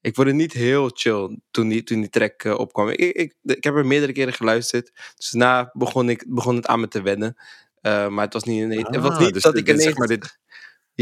Ik 0.00 0.14
vond 0.14 0.26
het 0.26 0.36
niet 0.36 0.52
heel 0.52 0.90
chill 0.94 1.38
toen 1.50 1.68
die, 1.68 1.82
toen 1.82 2.00
die 2.00 2.10
track 2.10 2.42
eh, 2.44 2.58
opkwam. 2.58 2.88
Ik, 2.88 2.98
ik, 2.98 3.34
ik 3.42 3.64
heb 3.64 3.74
er 3.74 3.86
meerdere 3.86 4.12
keren 4.12 4.32
geluisterd. 4.32 4.90
Dus 5.16 5.30
daarna 5.30 5.70
begon, 5.72 6.08
ik, 6.08 6.24
begon 6.28 6.56
het 6.56 6.66
aan 6.66 6.80
me 6.80 6.88
te 6.88 7.02
wennen. 7.02 7.36
Eh, 7.80 8.08
maar 8.08 8.24
het 8.24 8.32
was 8.32 8.44
niet, 8.44 8.62
ineens, 8.62 8.88
het 8.88 8.96
was 8.96 9.10
Ah, 9.14 9.20
niet 9.20 9.32
dus 9.32 9.42
dat 9.42 9.52
dit- 9.52 9.62
ik 9.62 9.68
ineens... 9.68 9.84
zeg 9.84 9.96
maar 9.96 10.06
dit- 10.08 10.38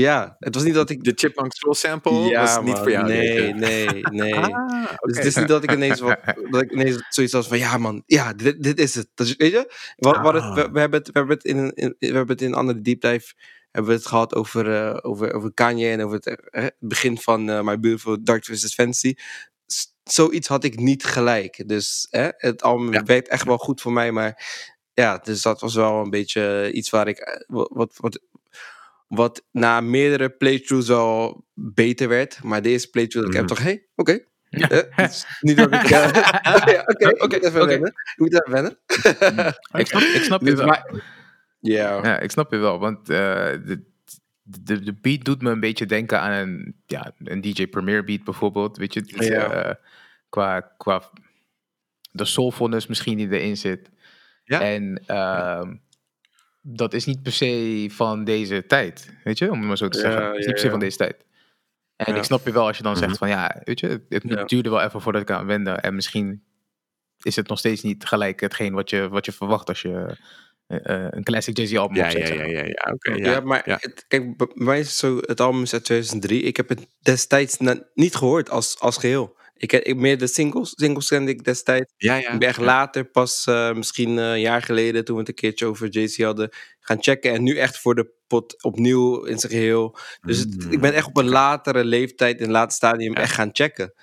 Ja, 0.01 0.37
het 0.39 0.55
was 0.55 0.65
niet 0.65 0.75
dat 0.75 0.91
ik... 0.91 1.05
De 1.05 1.13
Chipmunk 1.15 1.53
Soul 1.55 1.75
sample 1.75 2.37
was 2.37 2.61
niet 2.63 2.79
voor 2.79 2.91
jou. 2.91 3.07
Nee, 3.07 3.55
nee, 3.55 3.87
nee. 4.23 4.35
Ah, 4.35 4.93
Dus 5.01 5.17
het 5.17 5.27
is 5.27 5.37
niet 5.37 5.49
dat 5.49 5.63
ik 5.63 5.73
ineens, 5.73 6.01
wat, 6.01 6.19
dat 6.51 6.63
ik 6.63 6.73
ineens 6.73 7.03
zoiets 7.09 7.33
had 7.33 7.47
van, 7.47 7.59
ja 7.59 7.79
man, 7.79 8.03
ja, 8.07 8.33
dit, 8.33 8.63
dit 8.63 8.79
is 8.79 8.95
het. 8.95 9.09
Is, 9.15 9.37
weet 9.37 9.51
je, 9.53 9.73
we, 9.97 10.09
we, 10.11 10.17
hadden 10.17 10.43
het- 10.45 10.55
we, 10.55 10.65
Ah. 10.65 10.73
we 10.73 10.81
hebben 10.81 10.99
het, 10.99 11.07
we 11.13 11.19
hebben 11.19 11.37
het 11.37 11.45
in, 11.47 11.73
in, 11.75 11.95
we 11.99 12.07
hebben 12.07 12.29
het 12.29 12.41
in 12.43 12.49
een 12.49 12.55
andere 12.55 12.81
deep 12.81 13.01
dive, 13.01 13.35
hebben 13.71 13.91
we 13.93 13.97
het 13.99 14.07
gehad 14.07 14.35
over, 14.35 14.75
eh, 14.75 14.99
over, 15.03 15.33
over 15.35 15.53
Kanye 15.55 15.91
en 15.91 16.03
over 16.05 16.17
het, 16.17 16.51
eh, 16.51 16.67
begin 16.79 17.19
van 17.19 17.51
eh 17.51 17.61
My 17.63 17.79
Beautiful 17.81 18.23
Dark 18.25 18.43
Twisted 18.43 18.75
Fantasy. 18.75 19.15
Zoiets 20.05 20.49
had 20.49 20.65
ik 20.65 20.79
niet 20.81 21.05
gelijk. 21.05 21.69
Dus 21.69 22.07
het 22.37 22.63
album 22.63 22.93
Ja. 22.93 23.03
werkt 23.03 23.29
echt 23.29 23.45
wel 23.45 23.59
goed 23.59 23.81
voor 23.81 23.93
mij, 23.93 24.13
maar 24.13 24.45
ja, 24.95 25.19
dus 25.19 25.43
dat 25.43 25.61
was 25.61 25.75
wel 25.75 26.01
een 26.01 26.11
beetje 26.11 26.71
iets 26.73 26.91
waar 26.91 27.09
ik, 27.09 27.45
wat, 27.47 27.97
wat, 27.97 28.21
wat, 29.07 29.19
wat 29.19 29.45
na 29.51 29.81
meerdere 29.81 30.31
playthroughs 30.31 30.91
al 30.91 31.45
beter 31.55 32.09
werd. 32.09 32.43
Maar 32.43 32.63
de 32.63 32.69
eerste 32.69 32.91
playthrough 32.91 33.27
dat 33.33 33.35
ik 33.35 33.41
heb 33.49 33.51
Mhm. 33.51 33.55
toch, 33.65 33.73
hé, 33.73 33.81
hey, 33.81 33.87
oké. 33.97 34.25
Eh, 34.51 34.97
het 34.97 35.11
is 35.11 35.27
niet 35.41 35.57
dat 35.57 35.67
ik... 35.75 35.83
eh, 35.91 35.91
ja, 36.75 36.83
Oké, 36.87 37.23
Oké, 37.25 37.37
even 37.37 37.67
wennen. 37.67 37.89
Ik 37.89 38.15
moet 38.17 38.33
even 38.33 38.53
wennen. 38.53 38.79
Ik 39.81 39.87
snap, 39.87 40.03
ik 40.03 40.23
snap 40.23 40.41
je 40.41 40.47
Dus 40.47 40.55
wel. 40.59 40.67
maar- 40.67 41.15
Ja. 41.61 42.03
Ja, 42.03 42.19
ik 42.19 42.31
snap 42.31 42.51
je 42.53 42.57
wel, 42.59 42.79
want 42.79 42.99
eh, 43.11 43.17
de, 43.65 43.83
de, 44.43 44.81
de 44.81 44.93
beat 45.01 45.25
doet 45.25 45.43
me 45.43 45.51
een 45.51 45.61
beetje 45.61 45.87
denken 45.87 46.21
aan 46.21 46.33
een, 46.33 46.77
ja, 46.87 47.13
een 47.25 47.41
DJ 47.41 47.67
Premier 47.67 48.05
beat 48.05 48.25
bijvoorbeeld. 48.25 48.77
Weet 48.77 48.95
je, 48.95 49.03
Ja. 49.07 49.51
eh, 49.53 49.75
qua, 50.29 50.61
qua 50.77 51.11
de 52.13 52.25
soulfulness 52.25 52.87
misschien 52.87 53.17
die 53.17 53.31
erin 53.31 53.57
zit. 53.57 53.91
Ja. 54.45 54.61
En 54.61 55.03
ehm, 55.07 55.75
dat 56.69 56.95
is 56.95 57.05
niet 57.05 57.23
per 57.23 57.33
se 57.33 57.87
van 57.93 58.25
deze 58.25 58.67
tijd, 58.67 59.13
weet 59.25 59.39
je, 59.39 59.51
om 59.51 59.59
het 59.59 59.67
maar 59.69 59.77
zo 59.77 59.89
te 59.89 59.99
Ja, 59.99 60.05
zeggen. 60.05 60.27
Het 60.27 60.37
is 60.37 60.45
ja, 60.45 60.47
niet 60.47 60.51
per 60.51 60.59
se 60.59 60.65
ja. 60.65 60.71
van 60.71 60.81
deze 60.81 60.97
tijd. 60.97 61.25
En 61.97 62.13
Ja. 62.13 62.19
ik 62.19 62.25
snap 62.25 62.45
je 62.47 62.53
wel 62.53 62.67
als 62.67 62.77
je 62.77 62.83
dan 62.83 62.93
Mhm. 62.93 63.03
zegt 63.03 63.19
van 63.19 63.29
ja, 63.29 63.61
weet 63.65 63.81
je, 63.81 64.03
het, 64.09 64.49
duurde 64.49 64.71
wel 64.71 64.81
even 64.83 65.01
voordat 65.01 65.23
ik 65.23 65.31
aan 65.31 65.47
wende. 65.47 65.71
En 65.71 65.95
misschien 65.95 66.43
is 67.23 67.37
het 67.37 67.49
nog 67.49 67.59
steeds 67.59 67.83
niet 67.83 68.05
gelijk 68.05 68.41
hetgeen 68.41 68.73
wat 68.75 68.91
je, 68.91 69.09
wat 69.09 69.25
je 69.25 69.33
verwacht 69.33 69.69
als 69.69 69.83
je 69.83 70.17
eh, 70.67 70.79
eh, 71.05 71.07
een 71.11 71.23
classic 71.25 71.57
Jay-Z 71.57 71.75
album 71.77 71.97
Ja, 71.97 72.05
opzet. 72.05 72.29
ja, 72.29 72.35
ja, 72.35 72.41
maar. 72.41 72.49
ja, 72.51 72.65
ja, 72.65 72.93
oké. 72.93 73.13
Ja, 73.13 73.31
ja, 73.31 73.41
maar 73.41 73.63
ja. 73.65 73.77
Het, 73.81 74.05
kijk, 74.09 74.37
bij 74.37 74.49
mij 74.55 74.79
is 74.79 74.87
het 74.87 74.97
zo, 74.97 75.17
het 75.21 75.41
album 75.41 75.63
is 75.63 75.73
uit 75.73 75.85
2003. 75.85 76.43
Ik 76.43 76.57
heb 76.57 76.69
het 76.69 76.87
destijds 77.01 77.59
na- 77.59 77.83
niet 77.95 78.15
gehoord 78.15 78.51
als, 78.51 78.81
als 78.81 78.97
geheel. 78.97 79.37
Ik, 79.59 79.71
heb- 79.71 79.83
ik 79.83 79.97
meer 79.97 80.19
de 80.19 80.27
singles, 80.27 80.73
singles 80.77 81.09
kende 81.09 81.31
ik 81.31 81.45
destijds. 81.45 81.93
Ja, 81.97 82.15
ja. 82.15 82.33
ik 82.33 82.39
ben 82.39 82.49
echt 82.49 82.59
ja. 82.59 82.65
later, 82.65 83.05
pas 83.05 83.47
eh, 83.47 83.73
misschien 83.73 84.19
eh, 84.19 84.31
een 84.31 84.41
jaar 84.41 84.63
geleden, 84.63 85.05
toen 85.05 85.15
we 85.15 85.21
het 85.21 85.29
een 85.31 85.35
keertje 85.35 85.67
over 85.67 85.89
Jay-Z 85.89 86.19
hadden, 86.23 86.51
gaan 86.81 87.03
checken. 87.03 87.33
En 87.33 87.43
nu 87.43 87.57
echt 87.57 87.79
voor 87.79 87.95
de 87.95 88.11
pot 88.27 88.63
opnieuw 88.63 89.25
in 89.25 89.39
zijn 89.39 89.53
geheel. 89.53 89.99
Dus 90.21 90.39
het- 90.39 90.65
Mm, 90.65 90.73
ik 90.73 90.81
ben 90.81 90.93
echt 90.95 91.07
op 91.07 91.17
een 91.17 91.29
latere 91.29 91.85
leeftijd, 91.85 92.39
in 92.39 92.45
een 92.45 92.51
later 92.51 92.73
stadium, 92.77 93.13
Ja. 93.15 93.21
echt 93.21 93.33
gaan 93.35 93.51
checken. 93.53 93.95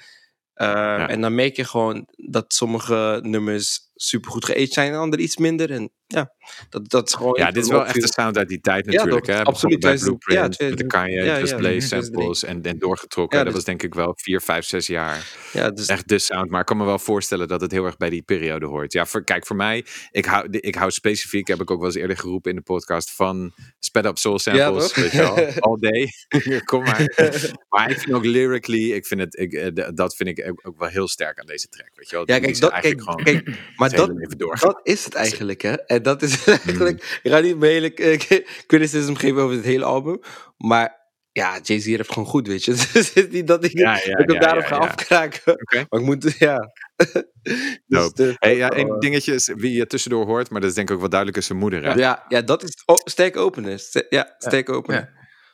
Uh, 0.55 1.09
En 1.09 1.21
dan 1.21 1.35
merk 1.35 1.55
je 1.55 1.63
gewoon 1.63 2.07
dat 2.15 2.53
sommige 2.53 3.19
nummers 3.23 3.79
supergoed 4.03 4.45
geaged 4.45 4.73
zijn 4.73 4.91
en 4.93 4.99
andere 4.99 5.21
iets 5.21 5.37
minder. 5.37 5.71
En 5.71 5.91
ja, 6.07 6.33
dat, 6.69 6.89
dat 6.89 7.07
is 7.07 7.13
gewoon... 7.13 7.33
Ja, 7.39 7.51
dit 7.51 7.63
is 7.63 7.69
wel 7.69 7.85
echt 7.85 8.01
de 8.01 8.07
sound 8.13 8.37
uit 8.37 8.47
die 8.47 8.61
tijd 8.61 8.85
Ja, 8.85 8.91
natuurlijk. 8.91 9.25
dat- 9.25 9.35
hè? 9.35 9.43
absoluut, 9.43 9.79
bij 9.79 9.95
2000 9.97 10.19
Blueprint, 10.25 10.39
ja, 10.57 10.65
met 10.67 10.77
de 10.77 10.85
2000 10.85 10.91
Kanye, 10.91 11.31
ja, 11.31 11.39
Just 11.39 11.51
ja, 11.51 11.57
Blaze 11.57 11.87
2003. 11.87 12.03
samples 12.11 12.43
en, 12.43 12.61
en 12.61 12.79
doorgetrokken. 12.79 13.37
Ja, 13.37 13.43
dat 13.43 13.53
dus- 13.53 13.61
was 13.63 13.71
denk 13.71 13.83
ik 13.83 13.93
wel 13.93 14.13
vier, 14.15 14.41
vijf, 14.41 14.65
zes 14.65 14.87
jaar. 14.87 15.27
Ja, 15.53 15.69
dus 15.69 15.87
Echt 15.87 16.07
de 16.07 16.19
sound. 16.19 16.49
Maar 16.49 16.59
ik 16.59 16.65
kan 16.65 16.77
me 16.77 16.85
wel 16.85 16.99
voorstellen 16.99 17.47
dat 17.47 17.61
het 17.61 17.71
heel 17.71 17.85
erg 17.85 17.97
bij 17.97 18.09
die 18.09 18.21
periode 18.21 18.65
hoort. 18.65 18.93
Ja, 18.93 19.05
voor, 19.05 19.23
kijk, 19.23 19.45
voor 19.45 19.55
mij, 19.55 19.85
ik 20.11 20.25
hou, 20.25 20.47
ik 20.49 20.75
hou 20.75 20.91
specifiek, 20.91 21.47
heb 21.47 21.61
ik 21.61 21.71
ook 21.71 21.77
wel 21.77 21.87
eens 21.87 21.95
eerder 21.95 22.17
geroepen 22.17 22.49
in 22.51 22.57
de 22.57 22.63
podcast, 22.63 23.11
van 23.11 23.53
sped 23.79 24.05
up 24.05 24.17
soul 24.17 24.39
samples. 24.39 24.95
weet 24.95 25.11
je 25.11 25.53
all 25.59 25.77
day. 25.79 26.09
Kom 26.65 26.83
maar. 26.83 27.13
maar 27.69 27.89
ik 27.91 27.99
vind 27.99 28.13
ook 28.15 28.25
lyrically, 28.25 28.91
ik 28.91 29.05
vind 29.05 29.19
het, 29.19 29.37
ik, 29.39 29.53
eh, 29.53 29.87
dat 29.93 30.15
vind 30.15 30.29
ik 30.29 30.53
ook 30.61 30.79
wel 30.79 30.89
heel 30.89 31.07
sterk 31.07 31.39
aan 31.39 31.45
deze 31.45 31.67
track. 31.67 31.89
Weet 31.93 32.09
je 32.09 32.15
wel. 32.15 32.23
Ja, 32.27 32.39
kijk, 32.39 32.59
dat, 32.59 32.71
kijk, 32.71 33.01
gewoon 33.01 33.23
kijk 33.23 33.47
maar 33.75 33.89
dat, 33.97 34.09
leven 34.13 34.37
doorgaan. 34.37 34.69
dat 34.69 34.79
is 34.83 35.05
het 35.05 35.13
eigenlijk, 35.13 35.61
hè. 35.61 35.73
En 35.73 36.03
dat 36.03 36.21
is 36.21 36.45
eigenlijk... 36.47 37.19
Ik 37.23 37.31
ga 37.31 37.39
niet 37.39 37.57
mijn 37.59 37.71
hele 37.71 37.93
eh, 37.93 38.19
criticism 38.67 39.13
geven 39.13 39.41
over 39.41 39.55
het 39.55 39.65
hele 39.65 39.85
album, 39.85 40.19
maar 40.57 41.01
ja, 41.31 41.59
Jay-Z 41.63 41.85
heeft 41.85 42.11
gewoon 42.11 42.27
goed, 42.27 42.47
weet 42.47 42.65
je. 42.65 42.71
Dus 42.93 42.93
het 42.93 43.15
is 43.15 43.27
niet 43.29 43.47
dat 43.47 43.63
ik, 43.63 43.77
Ja, 43.77 43.95
ik 43.95 44.03
hem 44.03 44.33
ja, 44.33 44.39
daarop 44.39 44.61
ja, 44.61 44.67
ga 44.67 44.75
ja. 44.75 44.81
afkraken. 44.81 45.53
Oké. 45.53 45.85
Maar 45.89 45.99
ik 45.99 46.05
moet, 46.05 46.35
ja. 46.37 46.71
dus 47.87 48.13
de- 48.13 48.35
Hey, 48.39 48.55
ja, 48.55 48.67
oh, 48.67 48.77
één 48.77 48.99
dingetje 48.99 49.33
is 49.33 49.51
wie 49.55 49.73
je 49.73 49.87
tussendoor 49.87 50.25
hoort, 50.25 50.49
maar 50.49 50.61
dat 50.61 50.69
is 50.69 50.75
denk 50.75 50.87
ik 50.87 50.93
ook 50.93 51.01
wel 51.01 51.09
duidelijk 51.09 51.39
is 51.39 51.45
zijn 51.45 51.59
moeder. 51.59 51.83
Hè? 51.83 51.93
ja, 51.93 52.25
ja, 52.27 52.41
dat 52.41 52.63
is 52.63 52.83
oh, 52.85 52.95
sterk 53.03 53.37
openen. 53.37 53.79
Ja, 54.09 54.35
sterk 54.37 54.69
openen. 54.69 55.09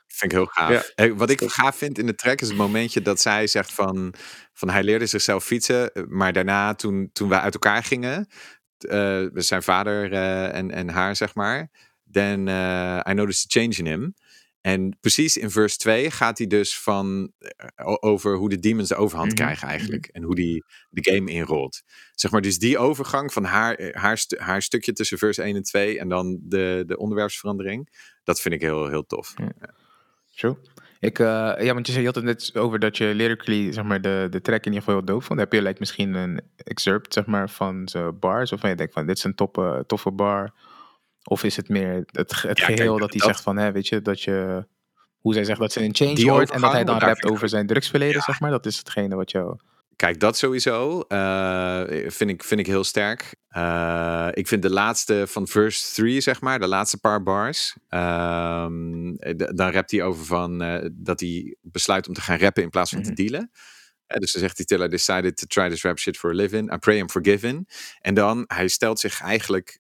Ja. 0.10 0.16
Vind 0.18 0.32
ik 0.32 0.38
heel 0.38 0.46
gaaf. 0.46 0.94
Ja. 0.96 1.16
Wat 1.16 1.30
ik 1.30 1.42
gaaf 1.46 1.76
vind 1.76 1.98
in 1.98 2.06
de 2.06 2.16
track 2.16 2.42
is 2.42 2.48
het 2.48 2.58
momentje 2.58 3.02
dat 3.02 3.20
zij 3.22 3.48
zegt 3.48 3.74
van, 3.74 4.14
van 4.54 4.70
hij 4.70 4.84
leerde 4.84 5.06
zichzelf 5.06 5.44
fietsen, 5.46 5.94
eh, 5.94 6.04
maar 6.08 6.34
daarna 6.34 6.74
toen, 6.76 7.10
toen 7.14 7.30
wij 7.30 7.40
uit 7.40 7.54
elkaar 7.54 7.84
gingen, 7.84 8.28
eh, 8.78 9.26
zijn 9.34 9.64
vader 9.64 10.12
eh, 10.14 10.56
en, 10.56 10.72
en 10.72 10.90
haar 10.90 11.16
zeg 11.16 11.36
maar, 11.36 11.70
then 12.12 12.48
eh, 12.48 13.00
I 13.10 13.14
noticed 13.14 13.46
a 13.58 13.60
change 13.60 13.76
in 13.78 13.86
him. 13.86 14.14
En 14.62 14.98
precies 15.00 15.38
in 15.38 15.52
verse 15.52 15.78
2 15.78 16.12
gaat 16.12 16.38
hij 16.38 16.48
dus 16.48 16.80
van 16.80 17.32
over 18.00 18.36
hoe 18.36 18.50
de 18.50 18.60
demons 18.60 18.88
de 18.90 18.96
overhand 18.96 19.32
Mhm, 19.34 19.42
krijgen 19.42 19.68
eigenlijk. 19.68 20.06
En 20.12 20.24
hoe 20.24 20.36
die 20.36 20.64
de 20.90 21.12
game 21.14 21.32
inrolt. 21.32 21.82
Zeg 22.12 22.32
maar, 22.32 22.42
dus 22.42 22.58
die 22.60 22.78
overgang 22.78 23.34
van 23.34 23.44
haar, 23.44 23.92
haar, 23.92 24.18
stu- 24.18 24.38
haar 24.40 24.62
stukje 24.62 24.94
tussen 24.94 25.18
verse 25.18 25.42
1 25.42 25.56
en 25.56 25.64
2 25.64 26.00
en 26.00 26.10
dan 26.10 26.40
de, 26.42 26.84
de 26.88 26.98
onderwerpsverandering. 26.98 27.90
Dat 28.24 28.42
vind 28.42 28.54
ik 28.54 28.62
heel, 28.62 28.88
heel 28.90 29.06
tof. 29.06 29.34
Zo. 30.40 30.60
Ik, 31.00 31.20
eh, 31.20 31.54
ja, 31.60 31.74
want 31.74 31.86
je 31.86 31.92
zei 31.92 32.00
je 32.00 32.06
had 32.06 32.16
het 32.16 32.24
net 32.26 32.52
over 32.58 32.80
dat 32.80 32.98
je 32.98 33.06
lyrically, 33.16 33.72
zeg 33.74 33.84
maar, 33.84 34.02
de, 34.02 34.28
de 34.30 34.42
track 34.42 34.60
in 34.60 34.66
ieder 34.66 34.80
geval 34.80 34.96
heel 34.96 35.06
doof 35.06 35.26
vond. 35.26 35.40
Heb 35.40 35.54
je 35.54 35.62
like, 35.62 35.76
misschien 35.80 36.14
een 36.14 36.42
excerpt, 36.56 37.14
zeg 37.14 37.26
maar, 37.26 37.50
van 37.50 37.88
zijn 37.88 38.20
bars? 38.20 38.52
Of 38.52 38.60
van 38.60 38.70
je 38.70 38.76
denkt 38.76 38.94
van, 38.94 39.06
dit 39.06 39.18
is 39.18 39.24
een 39.24 39.36
toffe, 39.36 39.84
toffe 39.88 40.12
bar. 40.12 40.54
Of 41.24 41.44
is 41.44 41.56
het 41.56 41.70
meer 41.70 41.94
het, 41.94 42.32
het 42.32 42.42
Ja, 42.42 42.54
kijk, 42.54 42.78
geheel 42.78 42.98
dat 42.98 43.10
hij 43.10 43.20
dat- 43.20 43.28
zegt 43.28 43.42
van, 43.42 43.58
hè, 43.58 43.72
weet 43.72 43.88
je, 43.88 44.02
dat 44.02 44.22
je... 44.22 44.66
Hoe 45.20 45.34
zij 45.34 45.44
zegt 45.44 45.60
dat 45.60 45.72
ze 45.72 45.84
een 45.84 45.96
change 45.96 46.14
Die 46.16 46.30
hoort 46.32 46.52
en 46.52 46.62
dat 46.62 46.72
hij 46.72 46.84
dan 46.84 46.98
rapt 46.98 47.26
over 47.26 47.50
zijn 47.50 47.68
drugsverleden, 47.68 48.22
zeg 48.22 48.40
maar. 48.40 48.52
Dat 48.52 48.66
is 48.66 48.78
hetgene 48.78 49.16
wat 49.16 49.32
jou... 49.32 49.58
Kijk, 50.00 50.20
dat 50.20 50.38
sowieso 50.38 51.02
eh, 51.02 51.84
vind, 52.08 52.30
ik, 52.30 52.44
vind 52.44 52.60
ik 52.60 52.66
heel 52.68 52.84
sterk. 52.84 53.36
Eh, 53.48 54.28
ik 54.34 54.48
vind 54.48 54.62
de 54.62 54.70
laatste 54.70 55.24
van 55.28 55.48
verse 55.48 55.94
3, 55.94 56.22
zeg 56.22 56.42
maar, 56.42 56.60
de 56.60 56.68
laatste 56.68 56.98
paar 57.00 57.24
bars. 57.24 57.74
d- 59.38 59.52
dan 59.58 59.72
rapt 59.72 59.92
hij 59.92 60.04
over 60.04 60.26
van 60.26 60.62
eh, 60.62 60.90
dat 60.94 61.20
hij 61.20 61.56
besluit 61.62 62.08
om 62.08 62.14
te 62.14 62.22
gaan 62.22 62.38
rappen 62.38 62.64
in 62.64 62.70
plaats 62.70 62.92
van 62.92 63.02
te 63.02 63.12
Mhm. 63.12 63.22
dealen. 63.24 63.52
Dus 64.08 64.32
dan 64.32 64.42
zegt 64.42 64.58
hij, 64.58 64.66
till 64.66 64.82
I 64.82 64.88
decided 64.88 65.38
to 65.38 65.46
try 65.48 65.70
this 65.70 65.82
rap 65.84 66.00
shit 66.00 66.18
for 66.18 66.30
a 66.30 66.34
living. 66.34 66.74
I 66.74 66.78
pray 66.78 66.98
I'm 66.98 67.10
forgiven. 67.10 67.66
En 68.02 68.14
dan, 68.14 68.44
hij 68.48 68.68
stelt 68.68 69.00
zich 69.00 69.22
eigenlijk 69.22 69.80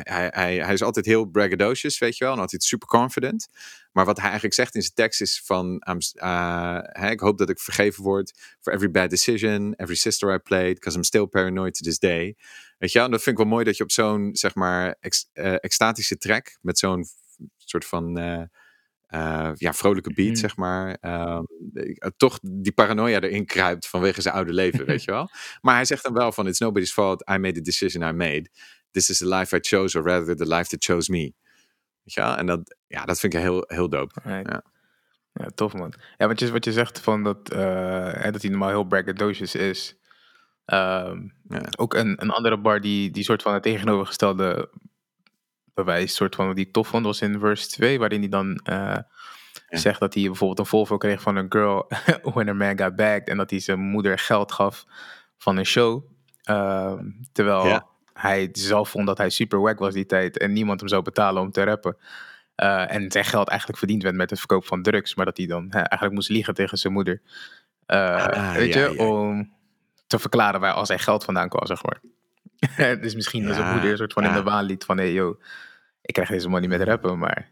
hij, 0.00 0.30
hij, 0.32 0.56
hij, 0.56 0.72
is 0.72 0.82
altijd 0.82 1.06
heel 1.06 1.24
braggadocious, 1.24 1.98
weet 1.98 2.16
je 2.16 2.24
wel. 2.24 2.32
En 2.32 2.38
altijd 2.40 2.62
super 2.62 2.88
confident. 2.88 3.48
Maar 3.92 4.04
wat 4.04 4.16
hij 4.16 4.24
eigenlijk 4.24 4.54
zegt 4.54 4.74
in 4.74 4.82
zijn 4.82 4.94
tekst 4.94 5.20
is 5.20 5.42
van... 5.44 5.82
Uh, 6.22 6.78
hè, 6.82 7.10
ik 7.10 7.20
hoop 7.20 7.38
dat 7.38 7.50
ik 7.50 7.58
vergeven 7.60 8.02
word 8.02 8.32
for 8.60 8.72
every 8.72 8.90
bad 8.90 9.10
decision, 9.10 9.74
every 9.76 9.96
sister 9.96 10.34
I 10.34 10.38
played, 10.38 10.74
because 10.74 10.96
I'm 10.96 11.04
still 11.04 11.26
paranoid 11.26 11.74
to 11.74 11.84
this 11.84 11.98
day. 11.98 12.36
Weet 12.78 12.92
je 12.92 12.98
wel, 12.98 13.06
en 13.06 13.12
dat 13.12 13.22
vind 13.22 13.38
ik 13.38 13.42
wel 13.44 13.52
mooi 13.52 13.64
dat 13.64 13.76
je 13.76 13.82
op 13.82 13.90
zo'n, 13.90 14.28
zeg 14.32 14.54
maar, 14.54 14.96
ex, 15.00 15.28
eh, 15.32 15.54
extatische 15.54 16.16
track, 16.16 16.58
met 16.60 16.78
zo'n 16.78 17.04
soort 17.56 17.84
van... 17.84 18.18
eh, 18.18 18.42
eh, 19.06 19.50
ja, 19.54 19.72
vrolijke 19.72 20.12
beat, 20.14 20.28
Mhm. 20.30 20.38
zeg 20.38 20.56
maar. 20.56 20.96
ehm, 21.00 21.42
eh, 21.74 22.10
toch 22.16 22.38
die 22.42 22.72
paranoia 22.72 23.20
erin 23.20 23.46
kruipt 23.46 23.88
vanwege 23.88 24.20
zijn 24.22 24.34
oude 24.34 24.52
leven, 24.52 24.86
weet 24.86 25.04
je 25.04 25.10
wel. 25.10 25.28
Maar 25.60 25.74
hij 25.74 25.84
zegt 25.84 26.02
dan 26.04 26.12
wel 26.12 26.32
van, 26.32 26.46
it's 26.46 26.58
nobody's 26.58 26.92
fault, 26.92 27.20
I 27.30 27.36
made 27.38 27.52
the 27.52 27.60
decision 27.60 28.08
I 28.08 28.12
made. 28.12 28.50
This 28.92 29.10
is 29.10 29.18
the 29.18 29.26
life 29.26 29.56
I 29.56 29.60
chose, 29.60 29.98
or 29.98 30.04
rather 30.04 30.36
the 30.36 30.46
life 30.46 30.68
that 30.70 30.84
chose 30.84 31.10
me. 31.10 31.32
Weet 32.02 32.14
je 32.14 32.20
wel? 32.20 32.36
En 32.36 32.46
dat, 32.46 32.76
ja, 32.86 33.04
dat 33.04 33.20
vind 33.20 33.34
ik 33.34 33.40
heel, 33.40 33.64
heel 33.66 33.88
dope. 33.88 34.20
Right. 34.24 34.48
Ja. 34.50 34.62
Ja, 35.32 35.46
tof 35.54 35.72
man. 35.72 35.92
Ja, 36.18 36.26
want 36.26 36.38
je, 36.40 36.50
wat 36.50 36.64
je 36.64 36.72
zegt 36.72 37.00
van 37.00 37.22
dat, 37.22 37.50
eh, 37.50 38.22
dat 38.22 38.42
hij 38.42 38.50
normaal 38.50 38.68
heel 38.68 38.84
braggadocious 38.84 39.54
is. 39.54 39.96
Ehm, 40.64 41.20
Ja. 41.48 41.62
Ook 41.76 41.94
een, 41.94 42.22
een 42.22 42.30
andere 42.30 42.56
bar 42.58 42.80
die, 42.80 43.10
die 43.10 43.24
soort 43.24 43.42
van 43.42 43.54
het 43.54 43.62
tegenovergestelde 43.62 44.70
bewijs, 45.74 46.14
soort 46.14 46.34
van 46.34 46.54
die 46.54 46.70
tof 46.70 46.88
vond, 46.88 47.04
was 47.04 47.20
in 47.20 47.38
verse 47.38 47.68
2, 47.68 47.98
waarin 47.98 48.20
hij 48.20 48.28
dan 48.28 48.60
eh, 48.64 48.98
zegt 49.68 50.00
dat 50.00 50.14
hij 50.14 50.22
bijvoorbeeld 50.22 50.58
een 50.58 50.66
Volvo 50.66 50.96
kreeg 50.96 51.20
van 51.22 51.36
een 51.36 51.52
girl 51.52 51.88
when 52.34 52.46
her 52.46 52.56
man 52.56 52.78
got 52.78 52.96
bagged 52.96 53.28
en 53.28 53.36
dat 53.36 53.50
hij 53.50 53.60
zijn 53.60 53.78
moeder 53.78 54.18
geld 54.18 54.52
gaf 54.52 54.84
van 55.38 55.56
een 55.56 55.66
show. 55.66 56.04
Ehm, 56.42 57.04
terwijl 57.32 57.66
Ja. 57.66 57.86
Hij 58.14 58.48
zelf 58.52 58.88
vond 58.88 59.06
dat 59.06 59.18
hij 59.18 59.30
super 59.30 59.60
wack 59.60 59.78
was 59.78 59.94
die 59.94 60.06
tijd 60.06 60.38
en 60.38 60.52
niemand 60.52 60.80
hem 60.80 60.88
zou 60.88 61.02
betalen 61.02 61.42
om 61.42 61.50
te 61.50 61.64
rappen. 61.64 61.96
Eh, 62.54 62.94
en 62.94 63.10
zijn 63.10 63.24
geld 63.24 63.48
eigenlijk 63.48 63.78
verdiend 63.78 64.02
werd 64.02 64.14
met 64.14 64.30
het 64.30 64.38
verkoop 64.38 64.66
van 64.66 64.82
drugs, 64.82 65.14
maar 65.14 65.24
dat 65.24 65.36
hij 65.36 65.46
dan 65.46 65.66
hè, 65.70 65.78
eigenlijk 65.78 66.12
moest 66.12 66.28
liegen 66.28 66.54
tegen 66.54 66.78
zijn 66.78 66.92
moeder. 66.92 67.20
Eh, 67.86 68.26
Ah, 68.26 68.54
weet 68.54 68.74
ja, 68.74 68.80
je, 68.86 68.94
ja, 68.94 69.04
om 69.04 69.52
te 70.06 70.18
verklaren 70.18 70.60
waar 70.60 70.72
al 70.72 70.86
zijn 70.86 70.98
geld 70.98 71.24
vandaan 71.24 71.48
kwam, 71.48 71.66
zeg 71.66 71.82
maar. 71.82 72.00
dus 73.02 73.14
misschien 73.14 73.46
dat 73.46 73.54
zijn 73.54 73.72
moeder 73.72 73.90
een 73.90 73.96
soort 73.96 74.12
van 74.12 74.24
in 74.24 74.32
de 74.32 74.42
waan 74.42 74.64
liet 74.64 74.84
van, 74.84 74.96
hey 74.96 75.12
yo, 75.12 75.38
ik 76.02 76.14
krijg 76.14 76.28
deze 76.28 76.48
money 76.48 76.68
met 76.68 76.82
rappen, 76.82 77.18
maar 77.18 77.50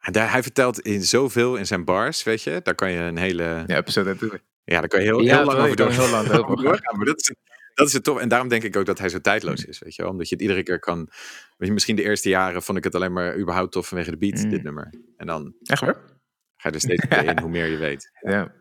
En 0.00 0.12
daar, 0.12 0.30
hij 0.30 0.42
vertelt 0.42 0.80
in 0.80 1.02
zoveel 1.02 1.56
in 1.56 1.66
zijn 1.66 1.84
bars, 1.84 2.22
weet 2.22 2.42
je. 2.42 2.60
Daar 2.62 2.74
kan 2.74 2.90
je 2.90 2.98
een 2.98 3.16
hele... 3.16 3.64
ja, 3.66 3.76
episode 3.76 4.08
naartoe. 4.08 4.40
Ja, 4.64 4.78
daar 4.78 4.88
kan 4.88 5.00
je 5.00 5.06
heel, 5.06 5.22
lang 5.22 5.58
over 5.58 5.90
heel 5.90 6.10
lang 6.10 6.28
over 6.28 6.56
gaan. 6.56 6.64
doorgaan. 6.64 6.96
Maar 6.96 7.06
dat 7.06 7.20
is, 7.20 7.34
dat 7.74 7.86
is 7.86 7.92
het 7.92 8.04
toch. 8.04 8.20
En 8.20 8.28
daarom 8.28 8.48
denk 8.48 8.62
ik 8.62 8.76
ook 8.76 8.86
dat 8.86 8.98
hij 8.98 9.08
zo 9.08 9.20
tijdloos 9.20 9.64
is, 9.64 9.78
weet 9.78 9.94
je 9.94 10.02
wel. 10.02 10.10
Omdat 10.10 10.28
je 10.28 10.34
het 10.34 10.42
iedere 10.44 10.62
keer 10.62 10.78
kan... 10.78 11.08
Weet 11.56 11.68
je, 11.68 11.72
misschien 11.72 11.96
de 11.96 12.02
eerste 12.02 12.28
jaren 12.28 12.62
vond 12.62 12.78
ik 12.78 12.84
het 12.84 12.94
alleen 12.94 13.12
maar 13.12 13.38
überhaupt 13.38 13.72
tof 13.72 13.88
vanwege 13.88 14.10
de 14.10 14.16
beat, 14.16 14.42
Mm. 14.44 14.50
dit 14.50 14.62
nummer. 14.62 14.94
En 15.16 15.26
dan 15.26 15.54
Echt 15.62 15.82
ga 15.82 16.68
je 16.68 16.70
er 16.70 16.80
steeds 16.80 17.06
meer 17.08 17.24
in 17.24 17.38
hoe 17.40 17.50
meer 17.50 17.66
je 17.66 17.76
weet. 17.76 18.10
Ja. 18.20 18.52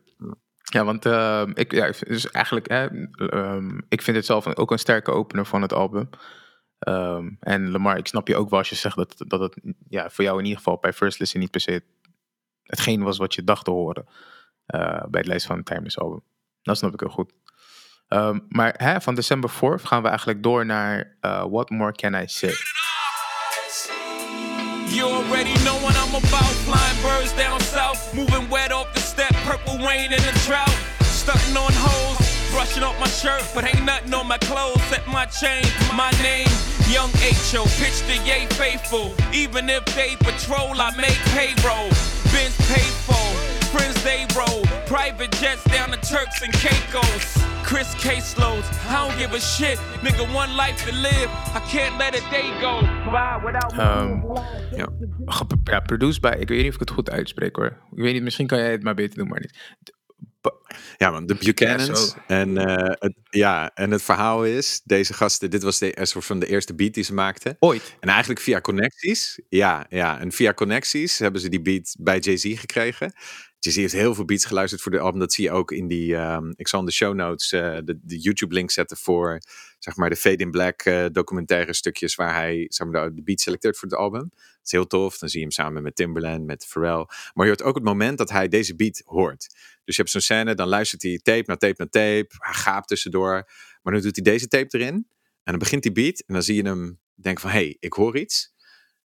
Ja, 0.72 0.84
want 0.86 1.06
ehm, 1.06 1.52
ik, 1.54 1.72
ja, 1.72 1.92
dus 2.08 2.32
eigenlijk, 2.32 2.68
hè, 2.70 2.88
ehm, 3.30 3.80
ik 3.90 4.02
vind 4.02 4.18
het 4.18 4.26
zelf 4.26 4.58
ook 4.58 4.72
een 4.72 4.80
sterke 4.80 5.12
opener 5.12 5.46
van 5.46 5.62
het 5.62 5.74
album. 5.74 6.10
Ehm, 6.80 7.30
en 7.40 7.72
Lamar, 7.72 7.98
ik 7.98 8.08
snap 8.08 8.28
je 8.28 8.36
ook 8.36 8.50
wel 8.50 8.60
als 8.60 8.70
je 8.70 8.76
zegt 8.76 8.96
dat, 8.96 9.24
dat 9.28 9.40
het 9.40 9.60
ja, 9.88 10.10
voor 10.10 10.24
jou 10.24 10.38
in 10.38 10.44
ieder 10.44 10.58
geval 10.58 10.78
bij 10.82 10.94
First 10.94 11.20
Listen 11.20 11.40
niet 11.40 11.52
per 11.52 11.62
se 11.62 11.84
hetgeen 12.64 13.04
was 13.04 13.18
wat 13.18 13.34
je 13.34 13.44
dacht 13.44 13.66
te 13.66 13.72
horen 13.72 14.06
eh, 14.66 15.04
bij 15.10 15.20
het 15.20 15.28
lijst 15.28 15.46
van 15.46 15.58
het 15.58 15.66
Timeless 15.66 16.00
album. 16.00 16.24
Dat 16.62 16.78
snap 16.78 16.94
ik 16.94 17.00
heel 17.00 17.10
goed. 17.10 17.34
Ehm, 18.14 18.40
maar 18.50 18.74
hè, 18.78 19.02
van 19.02 19.16
December 19.16 19.50
4 19.50 19.80
gaan 19.84 20.02
we 20.02 20.08
eigenlijk 20.08 20.44
door 20.44 20.66
naar 20.66 21.16
eh, 21.22 21.44
What 21.50 21.70
More 21.70 21.92
Can 21.92 22.14
I 22.14 22.24
Say? 22.28 22.54
You 24.88 25.12
already 25.12 25.54
know 25.64 25.82
what 25.82 25.96
I'm 25.96 26.16
about. 26.16 26.54
Flying 26.68 27.02
birds 27.02 27.34
down 27.36 27.60
south, 27.60 28.14
moving 28.14 28.50
wet 28.50 28.72
off 28.74 28.94
the 28.94 29.00
step, 29.00 29.34
purple 29.46 29.78
rain 29.88 30.12
in 30.12 30.22
the 30.22 30.44
drought. 30.46 30.78
Stunting 31.02 31.58
on 31.58 31.74
hoes, 31.74 32.52
brushing 32.52 32.84
off 32.84 33.00
my 33.00 33.08
shirt, 33.08 33.44
but 33.56 33.64
ain't 33.64 33.86
nothing 33.86 34.14
on 34.14 34.28
my 34.28 34.38
clothes. 34.38 34.82
Set 34.90 35.08
my 35.08 35.26
chain, 35.26 35.66
my 35.96 36.12
name, 36.22 36.52
Young 36.96 37.10
H.O. 37.22 37.64
Pitch 37.80 38.00
the 38.06 38.18
yay 38.30 38.46
faithful. 38.62 39.08
Even 39.34 39.70
if 39.70 39.84
they 39.96 40.16
patrol, 40.18 40.80
I 40.80 40.92
make 40.98 41.22
payroll. 41.34 41.90
Benz 42.32 42.56
paid 42.70 42.94
for, 43.06 43.13
friends 43.74 43.98
they 44.04 44.26
roll. 44.40 44.62
Private 44.86 45.32
jets 45.42 45.64
down 45.76 45.90
to 45.92 46.00
Turks 46.14 46.42
and 46.46 46.54
Caicos. 46.64 47.26
Chris 47.64 47.90
caseloads, 47.96 48.68
I 48.90 49.08
don't 49.08 49.18
give 49.18 49.34
a 49.34 49.40
shit. 49.40 49.78
Nigga, 50.06 50.24
one 50.42 50.52
life 50.56 50.78
to 50.86 50.92
live. 50.96 51.30
I 51.56 51.62
can't 51.76 51.98
let 51.98 52.14
a 52.16 52.22
day 52.30 52.50
go 52.62 52.82
by 53.12 53.40
without 53.46 53.72
Ehm, 53.74 54.22
Ja. 54.76 54.88
Ja, 55.64 55.80
produced 55.80 56.22
bij, 56.22 56.38
ik 56.40 56.48
weet 56.48 56.58
niet 56.58 56.68
of 56.68 56.74
ik 56.74 56.80
het 56.80 56.90
goed 56.90 57.10
uitspreek 57.10 57.56
hoor. 57.56 57.78
Ik 57.96 58.02
weet 58.04 58.14
niet, 58.14 58.24
misschien 58.24 58.48
kan 58.48 58.58
jij 58.58 58.72
het 58.72 58.84
maar 58.84 58.96
beter 58.96 59.18
doen, 59.18 59.28
maar 59.28 59.40
niet. 59.40 59.58
Ja, 60.98 61.12
man, 61.12 61.26
de 61.26 61.36
Buchanans. 61.36 62.16
en, 62.28 62.58
eh, 62.58 62.94
het, 63.00 63.14
ja, 63.30 63.72
en 63.74 63.92
het 63.92 64.02
verhaal 64.02 64.46
is, 64.46 64.82
deze 64.84 65.14
gasten, 65.14 65.50
dit 65.50 65.64
was 65.64 65.80
de, 65.80 66.00
een 66.00 66.08
soort 66.08 66.26
van 66.26 66.40
de 66.40 66.46
eerste 66.48 66.76
beat 66.76 66.94
die 66.94 67.04
ze 67.04 67.14
maakten. 67.14 67.56
Ooit. 67.60 67.96
En 68.00 68.10
eigenlijk 68.10 68.40
via 68.40 68.62
connecties, 68.62 69.42
ja, 69.50 69.86
ja. 69.90 70.20
En 70.20 70.32
via 70.32 70.54
connecties 70.54 71.20
hebben 71.20 71.42
ze 71.42 71.50
die 71.50 71.62
beat 71.62 71.96
bij 72.00 72.20
Jay-Z 72.20 72.60
gekregen. 72.60 73.14
Jay-Z 73.64 73.78
heeft 73.78 73.94
heel 73.94 74.16
veel 74.16 74.26
beats 74.26 74.46
geluisterd 74.46 74.82
voor 74.82 74.92
de 74.92 75.00
album. 75.00 75.20
Dat 75.20 75.34
zie 75.34 75.44
je 75.44 75.52
ook 75.52 75.72
in 75.72 75.88
die, 75.88 76.16
ehm, 76.16 76.52
ik 76.56 76.68
zal 76.68 76.80
in 76.80 76.86
de 76.86 76.92
show 76.92 77.14
notes 77.14 77.52
eh, 77.52 77.78
de, 77.84 78.00
de 78.02 78.20
YouTube 78.20 78.54
link 78.54 78.72
zetten 78.72 78.98
voor, 78.98 79.42
zeg 79.80 79.96
maar, 79.96 80.10
de 80.10 80.16
Fade 80.16 80.44
in 80.44 80.52
Black 80.52 80.82
eh, 80.82 81.06
documentaire 81.12 81.74
stukjes 81.74 82.16
waar 82.16 82.34
hij, 82.34 82.66
zeg 82.70 82.88
maar, 82.88 83.10
de, 83.10 83.16
de 83.16 83.24
beat 83.24 83.42
selecteert 83.42 83.78
voor 83.78 83.90
het 83.90 83.98
album. 83.98 84.30
Dat 84.30 84.62
is 84.64 84.72
heel 84.72 84.88
tof. 84.88 85.18
Dan 85.18 85.30
zie 85.30 85.40
je 85.40 85.46
hem 85.46 85.54
samen 85.54 85.84
met 85.84 85.96
Timberland, 85.96 86.46
met 86.46 86.66
Pharrell. 86.66 87.06
Maar 87.34 87.46
je 87.46 87.52
hoort 87.52 87.64
ook 87.64 87.76
het 87.76 87.84
moment 87.84 88.18
dat 88.18 88.30
hij 88.30 88.48
deze 88.48 88.76
beat 88.76 89.02
hoort. 89.06 89.48
Dus 89.84 89.96
je 89.96 90.02
hebt 90.02 90.10
zo'n 90.10 90.22
scène, 90.22 90.56
dan 90.56 90.68
luistert 90.68 91.02
hij 91.02 91.20
tape 91.24 91.44
na 91.46 91.56
tape 91.56 91.76
na 91.78 91.86
tape. 91.90 92.28
Hij 92.38 92.54
gaapt 92.54 92.88
tussendoor. 92.88 93.50
Maar 93.82 93.94
dan 93.94 94.02
doet 94.02 94.16
hij 94.16 94.24
deze 94.24 94.48
tape 94.48 94.78
erin. 94.78 94.94
En 95.44 95.52
dan 95.52 95.60
begint 95.60 95.84
die 95.84 95.92
beat. 95.92 96.24
En 96.28 96.34
dan 96.34 96.44
zie 96.44 96.56
je 96.56 96.64
hem 96.64 97.00
denken 97.16 97.42
van, 97.42 97.52
hé, 97.52 97.58
hey, 97.58 97.78
ik 97.80 97.94
hoor 97.94 98.18
iets. 98.18 98.53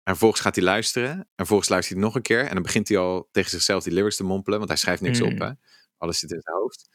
En 0.02 0.10
vervolgens 0.12 0.40
gaat 0.40 0.54
hij 0.54 0.64
luisteren. 0.64 1.10
En 1.10 1.26
vervolgens 1.36 1.68
luistert 1.68 1.94
hij 1.98 2.06
nog 2.06 2.14
een 2.14 2.22
keer. 2.22 2.44
En 2.46 2.54
dan 2.54 2.62
begint 2.62 2.88
hij 2.88 2.98
al 2.98 3.28
tegen 3.30 3.50
zichzelf 3.50 3.84
die 3.84 3.92
lyrics 3.92 4.16
te 4.16 4.24
mompelen. 4.24 4.58
Want 4.58 4.70
hij 4.70 4.78
schrijft 4.78 5.02
niks 5.02 5.20
Mm. 5.20 5.26
op, 5.32 5.38
hè. 5.38 5.50
Alles 5.98 6.18
zit 6.18 6.30
in 6.32 6.40
zijn 6.42 6.56
hoofd. 6.56 6.88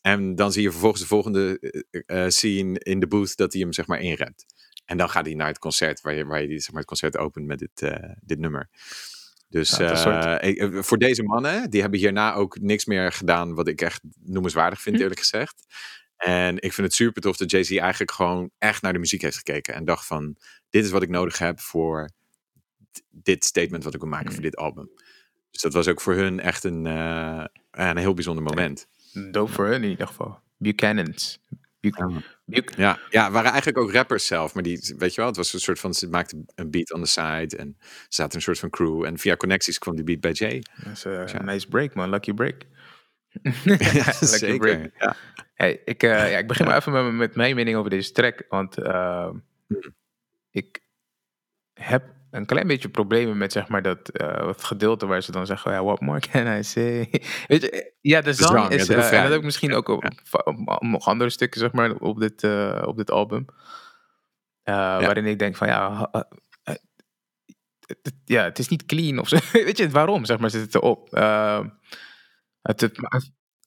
En 0.00 0.34
dan 0.34 0.52
zie 0.52 0.62
je 0.62 0.70
vervolgens 0.70 1.02
de 1.02 1.08
volgende 1.08 1.58
eh, 2.06 2.24
eh, 2.24 2.30
scene 2.30 2.78
in 2.78 3.00
de 3.00 3.06
booth 3.06 3.36
dat 3.36 3.52
hij 3.52 3.62
hem 3.62 3.72
zeg 3.72 3.86
maar 3.86 4.00
inrept. 4.00 4.44
En 4.84 4.96
dan 4.96 5.10
gaat 5.10 5.24
hij 5.26 5.34
naar 5.34 5.46
het 5.46 5.58
concert 5.58 6.00
waar 6.00 6.14
je, 6.14 6.24
waar 6.24 6.42
je 6.42 6.48
die, 6.48 6.58
zeg 6.58 6.68
maar, 6.70 6.78
het 6.80 6.88
concert 6.88 7.16
opent 7.16 7.46
met 7.46 7.58
dit, 7.58 7.82
eh, 7.82 8.10
dit 8.20 8.38
nummer. 8.38 8.68
Dus 9.48 9.76
Ja, 9.76 9.96
soort- 9.96 10.86
voor 10.86 10.98
deze 10.98 11.22
mannen, 11.22 11.70
die 11.70 11.80
hebben 11.80 11.98
hierna 12.00 12.34
ook 12.34 12.58
niks 12.60 12.84
meer 12.84 13.12
gedaan 13.12 13.54
wat 13.54 13.68
ik 13.68 13.80
echt 13.80 14.00
noemenswaardig 14.20 14.80
vind, 14.80 14.96
Hm. 14.96 15.02
eerlijk 15.02 15.20
gezegd. 15.20 15.54
En 16.16 16.54
ik 16.56 16.72
vind 16.72 16.86
het 16.86 16.96
super 16.96 17.22
tof 17.22 17.36
dat 17.36 17.50
Jay-Z 17.50 17.70
eigenlijk 17.76 18.10
gewoon 18.10 18.50
echt 18.58 18.82
naar 18.82 18.92
de 18.92 18.98
muziek 18.98 19.22
heeft 19.22 19.36
gekeken. 19.36 19.74
En 19.74 19.84
dacht 19.84 20.06
van, 20.06 20.36
dit 20.70 20.84
is 20.84 20.90
wat 20.90 21.02
ik 21.02 21.08
nodig 21.08 21.38
heb 21.38 21.60
voor 21.60 22.10
dit 23.10 23.44
statement 23.44 23.84
wat 23.84 23.94
ik 23.94 24.00
wil 24.00 24.08
maken 24.08 24.32
voor 24.32 24.42
dit 24.42 24.56
album. 24.56 24.90
Dus 25.50 25.60
dat 25.62 25.72
was 25.72 25.88
ook 25.88 26.00
voor 26.00 26.14
hun 26.14 26.40
echt 26.40 26.64
een, 26.64 26.86
eh, 26.86 27.44
een 27.70 27.96
heel 27.96 28.14
bijzonder 28.14 28.44
moment. 28.44 28.86
Dope 29.30 29.52
voor 29.52 29.66
hun 29.66 29.82
in 29.84 29.90
ieder 29.90 30.06
geval. 30.06 30.40
Buchanans. 30.56 31.40
Buch- 31.80 31.96
Buch- 32.44 32.76
Ja, 32.76 32.98
ja, 33.10 33.30
waren 33.30 33.50
eigenlijk 33.50 33.78
ook 33.78 33.92
rappers 33.92 34.26
zelf. 34.26 34.54
Maar 34.54 34.62
die, 34.62 34.94
weet 34.98 35.10
je 35.10 35.16
wel, 35.16 35.26
het 35.26 35.36
was 35.36 35.52
een 35.52 35.60
soort 35.60 35.80
van, 35.80 35.94
ze 35.94 36.08
maakten 36.08 36.44
een 36.54 36.70
beat 36.70 36.92
on 36.92 37.02
the 37.02 37.08
side. 37.08 37.56
En 37.56 37.76
ze 37.80 37.86
zaten 38.08 38.36
een 38.36 38.42
soort 38.42 38.58
van 38.58 38.70
crew. 38.70 39.04
En 39.04 39.18
via 39.18 39.36
connecties 39.36 39.78
kwam 39.78 39.94
die 39.94 40.04
beat 40.04 40.20
bij 40.20 40.32
Jay. 40.32 40.62
Dat 40.84 40.92
is 40.92 41.04
eh, 41.04 41.12
Ja. 41.26 41.38
een 41.38 41.44
nice 41.44 41.68
break, 41.68 41.94
man. 41.94 42.10
Lucky 42.10 42.32
break. 42.32 42.62
Ja, 43.42 43.52
Lucky 43.64 44.24
zeker. 44.26 44.58
break. 44.58 44.90
Ja. 44.98 45.16
Hey, 45.54 45.82
ik, 45.84 46.02
eh, 46.02 46.10
ja, 46.32 46.38
ik 46.38 46.46
begin 46.46 46.66
maar 46.66 46.76
even 46.76 46.92
met, 46.92 47.12
met 47.14 47.34
mijn 47.34 47.54
mening 47.54 47.76
over 47.76 47.90
deze 47.90 48.12
track. 48.12 48.44
Want 48.48 48.78
ehm, 48.78 49.34
Hmm. 49.66 49.94
ik 50.50 50.80
heb 51.72 52.04
een 52.32 52.46
klein 52.46 52.66
beetje 52.66 52.88
problemen 52.88 53.38
met 53.38 53.52
zeg 53.52 53.68
maar 53.68 53.82
dat 53.82 54.08
eh, 54.08 54.46
het 54.46 54.64
gedeelte 54.64 55.06
waar 55.06 55.22
ze 55.22 55.32
dan 55.32 55.46
zeggen, 55.46 55.72
ja, 55.72 55.84
what 55.84 56.00
more 56.00 56.20
can 56.20 56.58
I 56.58 56.62
say? 56.62 57.08
Weet 57.48 57.62
je, 57.62 57.92
ja, 58.00 58.20
de 58.20 58.32
zang 58.32 58.50
zang, 58.50 58.72
ja, 58.72 58.78
is, 58.78 58.88
eh, 58.88 58.96
en 58.96 59.02
refrein. 59.02 59.28
dat 59.28 59.38
ook 59.38 59.44
misschien 59.44 59.74
ook 59.74 59.88
op, 59.88 60.08
nog 60.80 61.06
andere 61.06 61.30
stukken 61.30 61.60
zeg 61.60 61.72
maar 61.72 61.94
op 61.94 62.20
dit, 62.20 62.42
eh, 62.42 62.82
op 62.86 62.96
dit 62.96 63.10
album. 63.10 63.44
Eh, 64.62 64.74
Waarin 64.74 65.26
ik 65.26 65.38
denk 65.38 65.56
van 65.56 65.66
ja, 65.68 66.08
eh, 66.12 66.74
ja, 68.24 68.42
het 68.44 68.58
is 68.58 68.68
niet 68.68 68.86
clean 68.86 69.18
of 69.18 69.28
zo. 69.28 69.36
Weet 69.52 69.78
je, 69.78 69.90
waarom 69.90 70.24
zeg 70.24 70.38
maar 70.38 70.50
zit 70.50 70.60
het 70.60 70.74
erop? 70.74 71.14
Ehm, 71.14 71.68
het, 72.62 72.80
het, 72.80 72.98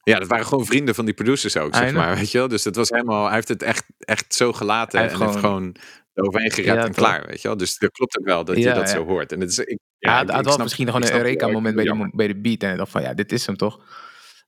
ja, 0.04 0.20
dat 0.20 0.28
waren 0.28 0.46
gewoon 0.46 0.66
vrienden 0.66 0.96
van 0.96 1.06
die 1.06 1.14
producers 1.14 1.58
ook, 1.58 1.76
zeg 1.76 1.94
maar. 1.94 2.16
Weet 2.16 2.32
je 2.32 2.38
wel? 2.38 2.48
Dus 2.48 2.64
dat 2.64 2.76
was 2.76 2.90
helemaal, 2.90 3.26
hij 3.26 3.34
heeft 3.34 3.48
het 3.48 3.64
echt, 3.64 3.86
echt 3.98 4.34
zo 4.34 4.54
gelaten. 4.54 5.00
Hij 5.00 5.10
en 5.10 5.20
heeft 5.20 5.36
gewoon 5.36 5.76
overheen 6.16 6.52
gerept 6.52 6.78
Ja, 6.80 6.86
en 6.86 6.94
klaar, 6.94 7.26
weet 7.28 7.42
je 7.42 7.48
wel. 7.48 7.58
Dus 7.58 7.78
dat 7.78 7.92
klopt 7.92 8.20
ook 8.20 8.26
wel 8.26 8.46
dat 8.46 8.58
je 8.58 8.74
dat 8.74 8.90
zo 8.90 9.06
hoort. 9.06 9.32
En 9.32 9.40
het 9.40 9.50
is, 9.50 9.60
ik, 9.60 9.80
Ja, 9.98 10.20
het 10.20 10.30
ik- 10.30 10.36
had 10.36 10.46
wel 10.46 10.58
misschien 10.58 10.86
gewoon 10.86 11.04
een 11.04 11.14
Eureka-moment 11.14 11.76
bij, 11.76 11.94
mo- 11.94 12.10
bij 12.12 12.28
de 12.28 12.36
beat. 12.36 12.64
En 12.64 12.72
ik 12.72 12.78
dacht 12.78 12.92
van, 12.92 13.02
ja, 13.02 13.14
dit 13.14 13.32
is 13.32 13.46
hem 13.46 13.58
toch? 13.58 13.80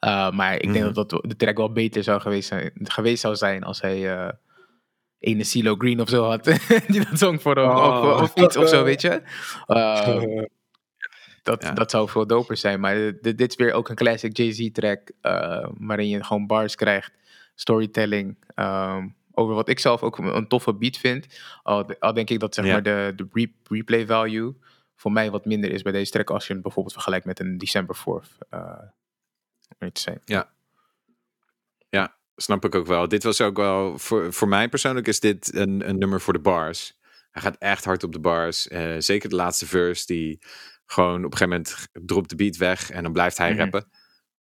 Uh, 0.05 0.31
maar 0.31 0.53
ik 0.53 0.73
denk 0.73 0.85
Mhm. 0.85 0.93
dat, 0.93 1.09
dat 1.09 1.23
de 1.27 1.35
track 1.35 1.57
wel 1.57 1.71
beter 1.71 2.03
zou 2.03 2.21
geweest, 2.21 2.47
zijn, 2.47 2.71
geweest 2.83 3.21
zou 3.21 3.35
zijn 3.35 3.63
als 3.63 3.81
hij... 3.81 4.15
eh, 4.17 4.29
ene 5.19 5.43
CeeLo 5.43 5.75
Green 5.75 6.01
of 6.01 6.09
zo 6.09 6.23
had. 6.23 6.43
die 6.87 7.05
dat 7.09 7.19
zong 7.19 7.41
voor 7.41 7.55
hem. 7.55 7.69
Oh. 7.69 8.11
Of, 8.15 8.21
of 8.21 8.43
iets 8.45 8.57
of 8.57 8.69
zo, 8.69 8.83
weet 8.83 9.01
je. 9.01 9.21
Eh, 9.65 10.17
dat, 11.43 11.63
Ja. 11.63 11.71
dat 11.71 11.91
zou 11.91 12.09
veel 12.09 12.27
doper 12.27 12.57
zijn. 12.57 12.79
Maar 12.79 12.95
dit, 12.95 13.37
dit 13.37 13.49
is 13.49 13.55
weer 13.55 13.73
ook 13.73 13.89
een 13.89 13.95
classic 13.95 14.37
Jay-Z 14.37 14.69
track. 14.71 15.11
eh, 15.21 15.67
waarin 15.77 16.07
je 16.09 16.23
gewoon 16.23 16.47
bars 16.47 16.75
krijgt. 16.75 17.11
Storytelling. 17.55 18.37
ehm, 18.55 19.07
over 19.37 19.55
wat 19.55 19.69
ik 19.69 19.79
zelf 19.79 20.01
ook 20.03 20.17
een 20.17 20.47
toffe 20.47 20.73
beat 20.73 20.97
vind. 20.97 21.27
Al, 21.63 21.99
al 21.99 22.13
denk 22.13 22.29
ik 22.29 22.39
dat 22.39 22.53
zeg 22.55 22.65
Ja. 22.65 22.71
maar 22.71 22.83
de, 22.83 23.13
de 23.15 23.27
re- 23.31 23.51
replay 23.63 24.05
value 24.05 24.57
voor 24.95 25.11
mij 25.11 25.31
wat 25.31 25.45
minder 25.45 25.71
is 25.71 25.81
bij 25.81 25.91
deze 25.91 26.11
track. 26.11 26.29
Als 26.29 26.47
je 26.47 26.53
hem 26.53 26.61
bijvoorbeeld 26.61 26.93
vergelijkt 26.93 27.25
met 27.25 27.39
een 27.39 27.57
December 27.57 27.95
4th. 27.97 28.37
eh 28.49 29.89
zijn. 29.93 30.21
Ja, 31.89 32.15
snap 32.35 32.65
ik 32.65 32.75
ook 32.75 32.87
wel. 32.87 33.07
Dit 33.07 33.23
was 33.23 33.41
ook 33.41 33.57
wel, 33.57 33.97
voor, 33.97 34.33
voor 34.33 34.47
mij 34.47 34.69
persoonlijk 34.69 35.07
is 35.07 35.19
dit 35.19 35.53
een, 35.55 35.89
een 35.89 35.97
nummer 35.97 36.21
voor 36.21 36.33
de 36.33 36.39
bars. 36.39 36.97
Hij 37.31 37.41
gaat 37.41 37.57
echt 37.57 37.85
hard 37.85 38.03
op 38.03 38.11
de 38.13 38.19
bars. 38.19 38.67
Eh, 38.67 38.95
zeker 38.97 39.29
de 39.29 39.35
laatste 39.35 39.65
verse, 39.65 40.05
die 40.05 40.39
gewoon 40.85 41.25
op 41.25 41.31
een 41.31 41.37
gegeven 41.37 41.49
moment 41.63 41.87
dropt 41.91 42.29
de 42.29 42.35
beat 42.35 42.55
weg 42.57 42.89
en 42.91 43.03
dan 43.03 43.13
blijft 43.13 43.37
hij 43.37 43.51
Mhm. 43.53 43.59
rappen. 43.59 43.89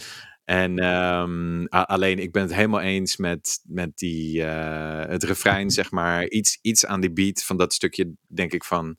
En 0.44 0.80
ehm, 0.80 1.66
alleen, 1.66 2.20
ik 2.20 2.32
ben 2.32 2.41
het 2.41 2.54
helemaal 2.54 2.82
eens 2.82 3.18
met, 3.18 3.60
met 3.64 3.98
die, 3.98 4.44
eh, 4.44 5.10
het 5.10 5.24
refrein, 5.24 5.70
zeg 5.72 5.91
maar. 5.91 6.28
Iets, 6.28 6.60
iets 6.62 6.86
aan 6.86 7.02
die 7.02 7.12
beat 7.14 7.44
van 7.44 7.58
dat 7.58 7.74
stukje, 7.74 8.14
denk 8.28 8.54
ik 8.54 8.64
van... 8.64 8.98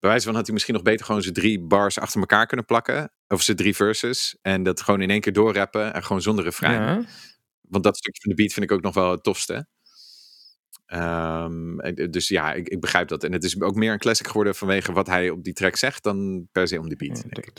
Bij 0.00 0.10
wijze 0.10 0.26
van 0.26 0.34
had 0.34 0.44
hij 0.44 0.52
misschien 0.52 0.74
nog 0.74 0.82
beter 0.82 1.06
gewoon 1.06 1.22
zijn 1.22 1.34
drie 1.34 1.60
bars 1.60 1.98
achter 1.98 2.20
elkaar 2.20 2.46
kunnen 2.46 2.66
plakken. 2.66 3.12
Of 3.28 3.42
zijn 3.42 3.56
drie 3.56 3.74
verses. 3.74 4.38
En 4.42 4.62
dat 4.62 4.80
gewoon 4.80 5.00
in 5.00 5.10
één 5.10 5.20
keer 5.20 5.32
doorrappen 5.32 5.94
en 5.94 6.02
gewoon 6.04 6.22
zonder 6.22 6.44
refrein. 6.44 6.82
Ja. 6.82 7.04
Want 7.60 7.84
dat 7.84 7.96
stukje 7.96 8.20
van 8.20 8.30
de 8.30 8.36
beat 8.36 8.52
vind 8.52 8.64
ik 8.64 8.72
ook 8.72 8.82
nog 8.82 8.94
wel 8.94 9.10
het 9.10 9.22
tofste. 9.22 9.66
Ehm, 10.86 11.80
en- 11.80 12.10
dus 12.10 12.28
ja, 12.28 12.52
ik, 12.52 12.68
ik 12.68 12.80
begrijp 12.80 13.08
dat. 13.08 13.24
En 13.24 13.32
het 13.32 13.44
is 13.44 13.60
ook 13.60 13.74
meer 13.74 13.92
een 13.92 13.98
classic 13.98 14.26
geworden 14.26 14.54
vanwege 14.54 14.92
wat 14.92 15.06
hij 15.06 15.30
op 15.30 15.44
die 15.44 15.52
track 15.52 15.76
zegt 15.76 16.02
dan 16.02 16.48
per 16.52 16.68
se 16.68 16.78
om 16.78 16.88
die 16.88 16.96
beat. 16.96 17.16
Ja, 17.16 17.22
denk 17.28 17.46
ik. 17.46 17.54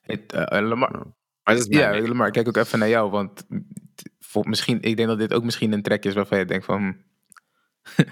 Het, 0.00 0.32
eh, 0.32 0.60
Lamar, 0.68 1.06
Maar 1.50 1.58
dat 1.58 1.68
is 1.68 1.76
mijn 1.76 1.88
ja, 1.88 1.90
mening. 1.90 2.08
Lamar, 2.08 2.26
ik 2.26 2.32
kijk 2.32 2.48
ook 2.48 2.56
even 2.56 2.78
naar 2.78 2.88
jou, 2.88 3.10
want 3.10 3.46
voor, 4.20 4.48
misschien, 4.48 4.82
ik 4.82 4.96
denk 4.96 5.08
dat 5.08 5.18
dit 5.18 5.32
ook 5.32 5.44
misschien 5.44 5.72
een 5.72 5.82
track 5.82 6.04
is 6.04 6.14
waarvan 6.14 6.38
je 6.38 6.44
denkt 6.44 6.64
van... 6.64 6.96
hm, 7.94 8.02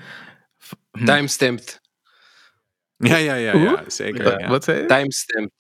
Timestamped. 1.07 1.81
Ja, 2.97 3.17
ja, 3.17 3.35
ja, 3.35 3.57
ja 3.57 3.85
zeker. 3.87 4.25
Wat, 4.25 4.41
ja. 4.41 4.49
wat 4.49 4.65
zei 4.65 4.81
je? 4.81 4.87
Timestamped. 4.87 5.53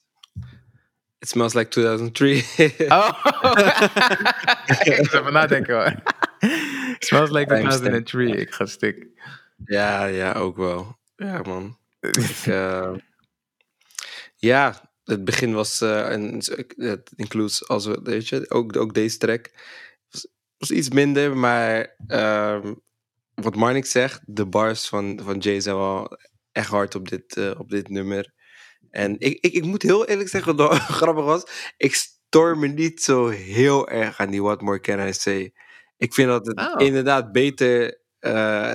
It 1.19 1.29
smells 1.29 1.55
like 1.55 1.69
2003. 1.69 2.45
Oh! 2.89 3.25
ik 4.85 4.99
moest 4.99 5.15
even 5.15 5.33
nadenken 5.33 5.75
hoor. 5.75 5.95
Smells 6.99 7.31
like 7.31 7.55
Timestamp. 7.55 8.07
2003, 8.07 8.37
ik 8.37 8.55
ga 8.55 8.67
stuk. 8.67 9.07
ja, 9.65 10.05
ja, 10.05 10.33
ook 10.33 10.57
wel. 10.57 10.99
Ja, 11.17 11.43
man. 11.43 11.79
Ik, 12.01 12.47
eh, 12.47 12.95
ja, 14.37 14.88
het 15.09 15.25
begin 15.25 15.53
was, 15.55 15.81
eh, 15.81 16.13
en 16.13 16.41
het 16.77 17.13
includes, 17.17 17.69
als 17.69 17.87
we, 17.87 18.01
weet 18.03 18.29
je, 18.29 18.51
ook, 18.51 18.77
ook 18.77 18.95
deze 18.95 19.19
track, 19.19 19.51
was, 20.11 20.27
was 20.57 20.71
iets 20.71 20.89
minder, 20.91 21.37
maar 21.37 21.95
ehm, 22.07 22.75
wat 23.35 23.57
Marnik 23.57 23.87
zegt, 23.87 24.21
de 24.25 24.47
bars 24.47 24.89
van, 24.89 25.21
van 25.23 25.39
Jay 25.39 25.61
zijn 25.61 25.77
wel 25.77 26.19
echt 26.53 26.69
hard 26.69 26.95
op 26.95 27.09
dit, 27.09 27.37
eh, 27.37 27.51
op 27.59 27.71
dit 27.71 27.89
nummer. 27.89 28.33
En 28.91 29.15
ik, 29.19 29.39
ik, 29.41 29.53
ik 29.53 29.65
moet 29.65 29.83
heel 29.83 30.07
eerlijk 30.07 30.29
zeggen, 30.29 30.57
wat 30.57 30.69
wel 30.69 30.79
grappig 31.01 31.25
was, 31.25 31.45
ik 31.77 31.95
stoor 31.95 32.59
me 32.59 32.67
niet 32.67 33.03
zo 33.03 33.29
heel 33.29 33.89
erg 33.89 34.19
aan 34.19 34.31
die 34.31 34.43
What 34.43 34.61
More 34.61 34.81
Can 34.81 35.09
I 35.09 35.13
Say. 35.13 35.53
Ik 35.97 36.15
vind 36.15 36.29
dat 36.29 36.47
het 36.47 36.59
Oh. 36.61 36.87
inderdaad 36.87 37.33
beter, 37.33 38.01
eh, 38.21 38.75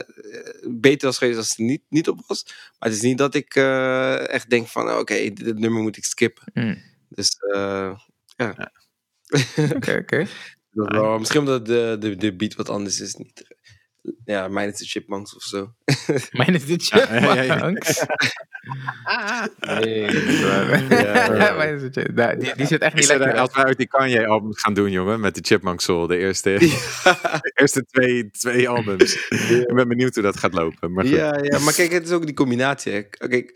beter 0.67 1.07
was 1.07 1.17
geweest 1.17 1.37
als 1.37 1.49
het 1.49 1.57
niet, 1.57 1.81
niet 1.89 2.07
op 2.07 2.23
was. 2.27 2.43
Maar 2.79 2.89
het 2.89 2.93
is 2.93 3.01
niet 3.01 3.17
dat 3.17 3.35
ik 3.35 3.55
eh, 3.55 4.29
echt 4.29 4.49
denk 4.49 4.67
van, 4.67 4.91
oké, 4.91 5.13
dit, 5.13 5.43
dit 5.43 5.59
nummer 5.59 5.81
moet 5.81 5.97
ik 5.97 6.05
skippen. 6.05 6.43
Hmm. 6.53 6.81
Dus 7.09 7.35
eh, 7.53 7.99
ja. 8.35 8.71
Oké, 9.75 9.97
oké. 10.01 10.27
Misschien 11.19 11.39
omdat 11.39 11.65
de, 11.65 11.95
de, 11.99 12.15
de 12.15 12.35
beat 12.35 12.55
wat 12.55 12.69
anders 12.69 12.99
is. 12.99 13.15
Niet, 13.15 13.55
ja, 14.25 14.47
mijn 14.47 14.69
is 14.71 14.77
de 14.77 14.85
Chipmunks 14.85 15.35
of 15.35 15.41
zo. 15.43 15.73
Mijn 16.31 16.53
is 16.55 16.65
dit 16.65 16.87
Ja, 16.87 17.13
ja, 17.15 17.33
ja, 17.33 17.41
ja. 17.41 17.53
Chipmunks. 17.53 18.05
Nee, 19.59 20.01
Ja. 20.89 21.33
ja, 22.15 22.35
die, 22.35 22.55
die 22.55 22.65
zit 22.65 22.81
echt 22.81 22.95
niet 22.95 23.07
lekker. 23.07 23.37
als 23.37 23.53
wij 23.55 23.63
uit 23.63 23.77
die 23.77 23.87
Kanye-albums 23.87 24.61
gaan 24.61 24.73
doen, 24.73 24.91
jongen, 24.91 25.19
met 25.19 25.35
de 25.35 25.41
Chipmunk 25.43 25.81
Soul, 25.81 26.07
de 26.07 26.17
eerste, 26.17 26.49
de 26.59 27.51
eerste 27.61 27.85
twee, 27.85 28.31
twee 28.31 28.69
albums. 28.69 29.27
Ik 29.29 29.73
ben 29.73 29.87
benieuwd 29.87 30.13
hoe 30.13 30.23
dat 30.23 30.37
gaat 30.37 30.53
lopen. 30.53 30.93
Maar. 30.93 31.05
Ja, 31.05 31.37
ja, 31.41 31.59
maar 31.59 31.73
kijk, 31.73 31.91
het 31.91 32.05
is 32.05 32.11
ook 32.11 32.25
die 32.25 32.35
combinatie. 32.35 32.91
Hè. 32.93 33.01
Kijk, 33.01 33.53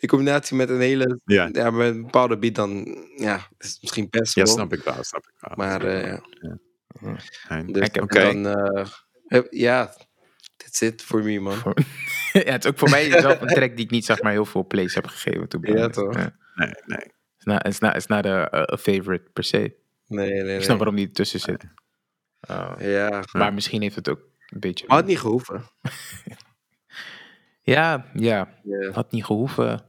die 0.00 0.08
combinatie 0.08 0.56
met 0.56 0.68
een 0.70 0.80
hele, 0.80 1.20
Ja. 1.24 1.48
ja. 1.52 1.70
met 1.70 1.94
een 1.94 2.02
bepaalde 2.02 2.38
beat, 2.38 2.54
dan, 2.54 2.96
ja, 3.16 3.48
is 3.58 3.78
misschien 3.80 4.06
best 4.10 4.34
Ja, 4.34 4.42
wel. 4.44 4.52
snap 4.52 4.72
ik 4.72 4.82
wel, 4.82 4.96
snap 5.04 5.22
ik 5.26 5.34
wel. 5.38 5.56
Maar, 5.56 5.84
eh, 5.84 6.06
ja. 6.06 6.20
Dus 7.66 7.86
Ik 7.86 7.94
heb- 7.94 8.02
Oké. 8.02 8.20
dan, 8.22 8.46
eh, 8.46 8.86
ja, 9.50 9.94
that's 10.56 10.80
it 10.80 11.02
for 11.02 11.22
me, 11.22 11.40
man. 11.40 11.58
ja, 12.32 12.40
het 12.52 12.64
is 12.64 12.70
ook 12.70 12.78
voor 12.78 12.90
mij 12.90 13.10
zelf 13.20 13.40
een 13.40 13.46
track 13.58 13.76
die 13.76 13.84
ik 13.84 13.90
niet 13.90 14.04
zeg 14.04 14.22
maar 14.22 14.32
heel 14.32 14.44
veel 14.44 14.66
plays 14.66 14.94
heb 14.94 15.06
gegeven. 15.06 15.48
Ja, 15.60 15.88
toch? 15.88 16.14
Ja. 16.14 16.36
Nee, 16.54 16.72
nee. 16.86 16.98
It's 17.36 17.44
not, 17.44 17.66
it's 17.66 17.78
not, 17.78 17.94
it's 17.94 18.06
not 18.06 18.26
a, 18.26 18.76
favorite 18.80 19.30
per 19.32 19.44
se. 19.44 19.58
Nee, 20.06 20.30
nee, 20.30 20.42
nee. 20.42 20.56
Ik 20.56 20.62
snap 20.62 20.76
waarom 20.76 20.96
die 20.96 21.06
ertussen 21.06 21.40
zit. 21.40 21.64
Uh, 22.50 22.72
Ja, 22.78 23.24
Maar 23.32 23.54
misschien 23.54 23.82
heeft 23.82 23.96
het 23.96 24.08
ook 24.08 24.20
een 24.48 24.60
beetje... 24.60 24.84
had 24.88 25.06
niet 25.06 25.18
gehoeven. 25.18 25.64
Ja, 27.64 28.06
ja. 28.14 28.48
Had 28.92 29.12
niet 29.12 29.24
gehoeven. 29.24 29.84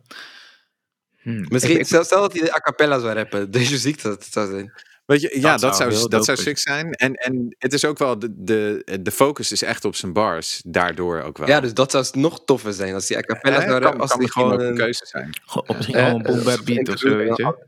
Hm. 1.21 1.45
Misschien, 1.49 1.73
Ik- 1.73 1.79
ik- 1.79 1.85
stel, 1.85 2.03
stel 2.03 2.21
dat 2.21 2.33
hij 2.33 2.41
de 2.41 2.55
a 2.55 2.59
cappella 2.59 2.99
zou 2.99 3.13
rappen. 3.13 3.51
Deze 3.51 3.77
ziek 3.77 4.01
dat 4.01 4.23
het 4.23 4.33
zou 4.33 4.49
zijn. 4.51 4.73
Weet 5.05 5.21
je, 5.21 5.39
ja, 5.39 5.57
dat, 5.57 5.75
zou 5.75 5.91
heel 5.93 6.09
dat 6.09 6.25
zou 6.25 6.37
sick 6.37 6.57
zijn. 6.57 6.91
En, 6.91 7.13
en 7.13 7.55
het 7.57 7.73
is 7.73 7.85
ook 7.85 7.97
wel, 7.97 8.19
de, 8.19 8.33
de, 8.43 8.83
de 9.01 9.11
focus 9.11 9.51
is 9.51 9.61
echt 9.63 9.85
op 9.85 9.95
zijn 9.95 10.13
bars. 10.13 10.61
Daardoor 10.65 11.21
ook 11.21 11.37
wel. 11.37 11.47
Ja, 11.47 11.59
dus 11.59 11.73
dat 11.73 11.91
zou 11.91 12.05
nog 12.11 12.45
toffer 12.45 12.73
zijn. 12.73 12.93
Als 12.93 13.09
hij 13.09 13.17
a 13.17 13.21
cappella 13.21 13.61
Eh, 13.61 13.81
kan. 13.81 13.99
Als 13.99 14.09
kan 14.09 14.09
hij 14.09 14.17
misschien 14.17 14.43
gewoon 14.43 14.59
een 14.61 14.75
keuze 14.75 15.05
zijn. 15.05 15.29
Of 15.53 15.67
misschien 15.75 15.95
Eh, 15.95 16.05
gewoon 16.05 16.27
een 16.27 16.47
eh, 16.47 16.61
beat 16.63 16.89
of 16.89 16.97
zo, 16.99 17.15
weet 17.15 17.37
je. 17.37 17.65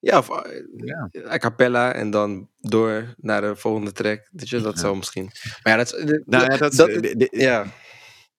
Ja, 0.00 0.18
of 0.18 0.30
eh, 0.30 0.60
Ja. 0.76 1.10
a 1.30 1.38
cappella 1.38 1.92
en 1.92 2.10
dan 2.10 2.48
door 2.60 3.14
naar 3.16 3.40
de 3.40 3.56
volgende 3.56 3.92
track. 3.92 4.28
Je, 4.30 4.60
dat 4.60 4.78
zou 4.78 4.96
misschien. 4.96 5.30
Maar 5.62 5.72
ja, 5.72 5.84
dat 5.84 6.22
Nou 6.24 6.52
ja, 6.52 6.56
dat, 6.68 7.26
ja. 7.30 7.66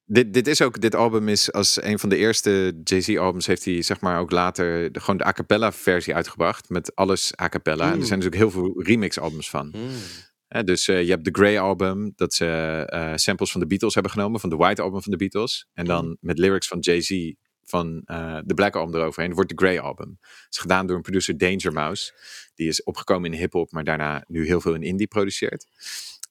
Dit, 0.06 0.34
dit 0.34 0.48
is 0.48 0.62
ook, 0.62 0.82
dit 0.82 0.96
album 0.96 1.28
is 1.30 1.52
als 1.52 1.84
een 1.84 2.00
van 2.00 2.10
de 2.10 2.18
eerste 2.18 2.82
Jay-Z 2.84 3.18
albums 3.18 3.46
heeft 3.46 3.66
hij 3.66 3.82
zeg 3.82 4.02
maar 4.02 4.20
ook 4.20 4.32
later 4.32 4.92
de, 4.92 5.00
gewoon 5.00 5.18
de 5.18 5.26
a 5.26 5.32
cappella 5.32 5.72
versie 5.72 6.16
uitgebracht. 6.16 6.70
Met 6.70 6.96
alles 6.96 7.34
a 7.42 7.50
cappella. 7.50 7.86
En 7.86 7.92
er 7.92 7.98
Mm. 7.98 8.04
zijn 8.06 8.20
dus 8.20 8.28
ook 8.28 8.36
heel 8.36 8.52
veel 8.52 8.82
remix 8.84 9.20
albums 9.20 9.50
van. 9.50 9.74
Hmm. 9.74 10.66
Dus 10.66 10.88
eh, 10.88 11.04
je 11.04 11.10
hebt 11.10 11.26
de 11.26 11.32
Grey 11.32 11.60
album, 11.60 12.14
dat 12.16 12.34
ze 12.34 12.46
eh, 12.88 13.12
samples 13.16 13.52
van 13.52 13.62
de 13.62 13.68
Beatles 13.68 13.94
hebben 13.94 14.12
genomen, 14.12 14.40
van 14.40 14.50
de 14.50 14.56
White 14.56 14.82
album 14.82 15.02
van 15.02 15.12
de 15.12 15.18
Beatles. 15.18 15.68
En 15.74 15.86
dan 15.86 16.18
met 16.20 16.38
lyrics 16.40 16.68
van 16.68 16.80
Jay-Z 16.80 17.34
van 17.64 18.02
eh, 18.06 18.38
de 18.46 18.54
Black 18.54 18.76
album 18.76 18.96
eroverheen, 19.02 19.34
wordt 19.34 19.50
de 19.50 19.56
Grey 19.56 19.80
album. 19.80 20.18
Het 20.22 20.48
is 20.50 20.58
gedaan 20.58 20.88
door 20.88 20.96
een 20.96 21.02
producer 21.02 21.38
Danger 21.38 21.74
Mouse. 21.74 22.14
Die 22.56 22.68
is 22.68 22.84
opgekomen 22.84 23.34
in 23.34 23.40
hip-hop, 23.40 23.72
maar 23.72 23.84
daarna 23.84 24.24
nu 24.28 24.46
heel 24.46 24.62
veel 24.62 24.74
in 24.74 24.84
indie 24.84 25.08
produceert. 25.08 25.66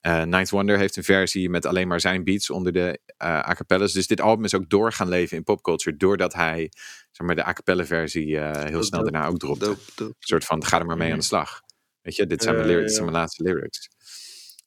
Eh 0.05 0.23
Ninth 0.23 0.49
Wonder 0.49 0.77
heeft 0.77 0.95
een 0.95 1.03
versie 1.03 1.49
met 1.49 1.65
alleen 1.65 1.87
maar 1.87 1.99
zijn 1.99 2.23
beats 2.23 2.49
onder 2.49 2.71
de 2.73 2.99
eh 3.17 3.29
a 3.29 3.53
cappellas. 3.53 3.93
Dus 3.93 4.07
dit 4.07 4.21
album 4.21 4.45
is 4.45 4.55
ook 4.55 4.69
door 4.69 4.91
gaan 4.91 5.09
leven 5.09 5.37
in 5.37 5.43
popculture, 5.43 5.97
doordat 5.97 6.33
hij 6.33 6.71
zeg 7.11 7.27
maar, 7.27 7.35
de 7.35 7.47
a 7.47 7.53
cappella 7.53 7.85
versie 7.85 8.37
eh, 8.39 8.63
heel 8.63 8.83
snel 8.83 8.99
dope. 8.99 9.11
daarna 9.11 9.27
ook 9.27 9.37
dropte. 9.39 9.65
Dope, 9.65 9.81
dope. 9.95 10.11
Een 10.11 10.15
soort 10.19 10.45
van, 10.45 10.65
ga 10.65 10.79
er 10.79 10.85
maar 10.85 10.97
mee 10.97 11.11
aan 11.11 11.17
de 11.17 11.23
slag. 11.23 11.61
Weet 12.01 12.15
je, 12.15 12.27
dit 12.27 12.43
zijn, 12.43 12.55
mijn, 12.55 12.67
Ja, 12.67 12.73
lyrics, 12.73 12.87
dit 12.91 12.97
zijn 12.97 13.11
mijn 13.11 13.21
laatste 13.21 13.43
lyrics. 13.43 13.89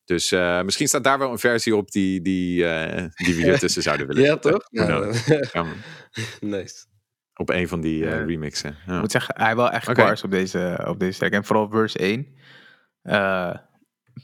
Dus 0.04 0.32
eh, 0.32 0.62
misschien 0.62 0.88
staat 0.88 1.04
daar 1.04 1.18
wel 1.18 1.30
een 1.30 1.38
versie 1.38 1.76
op 1.76 1.90
die, 1.90 2.20
die, 2.22 2.66
eh, 2.68 3.04
die 3.14 3.34
we 3.34 3.42
hier 3.42 3.58
tussen 3.58 3.82
zouden 3.82 4.06
willen 4.06 4.22
Ja, 4.30 4.36
toch? 4.36 4.66
Ja, 4.70 5.12
nice. 6.40 6.84
op 7.34 7.48
een 7.48 7.68
van 7.68 7.80
die 7.80 8.06
eh, 8.06 8.24
remixen. 8.24 8.76
Ja. 8.86 8.94
Ik 8.94 9.00
moet 9.00 9.10
zeggen, 9.10 9.34
hij 9.38 9.56
wel 9.56 9.70
echt 9.70 9.88
Oké. 9.88 10.02
bars 10.02 10.22
op 10.22 10.30
deze, 10.30 10.84
op 10.88 10.98
deze 10.98 11.18
track. 11.18 11.32
En 11.32 11.44
vooral 11.44 11.68
verse 11.70 11.98
1. 11.98 12.26
Eh, 13.02 13.54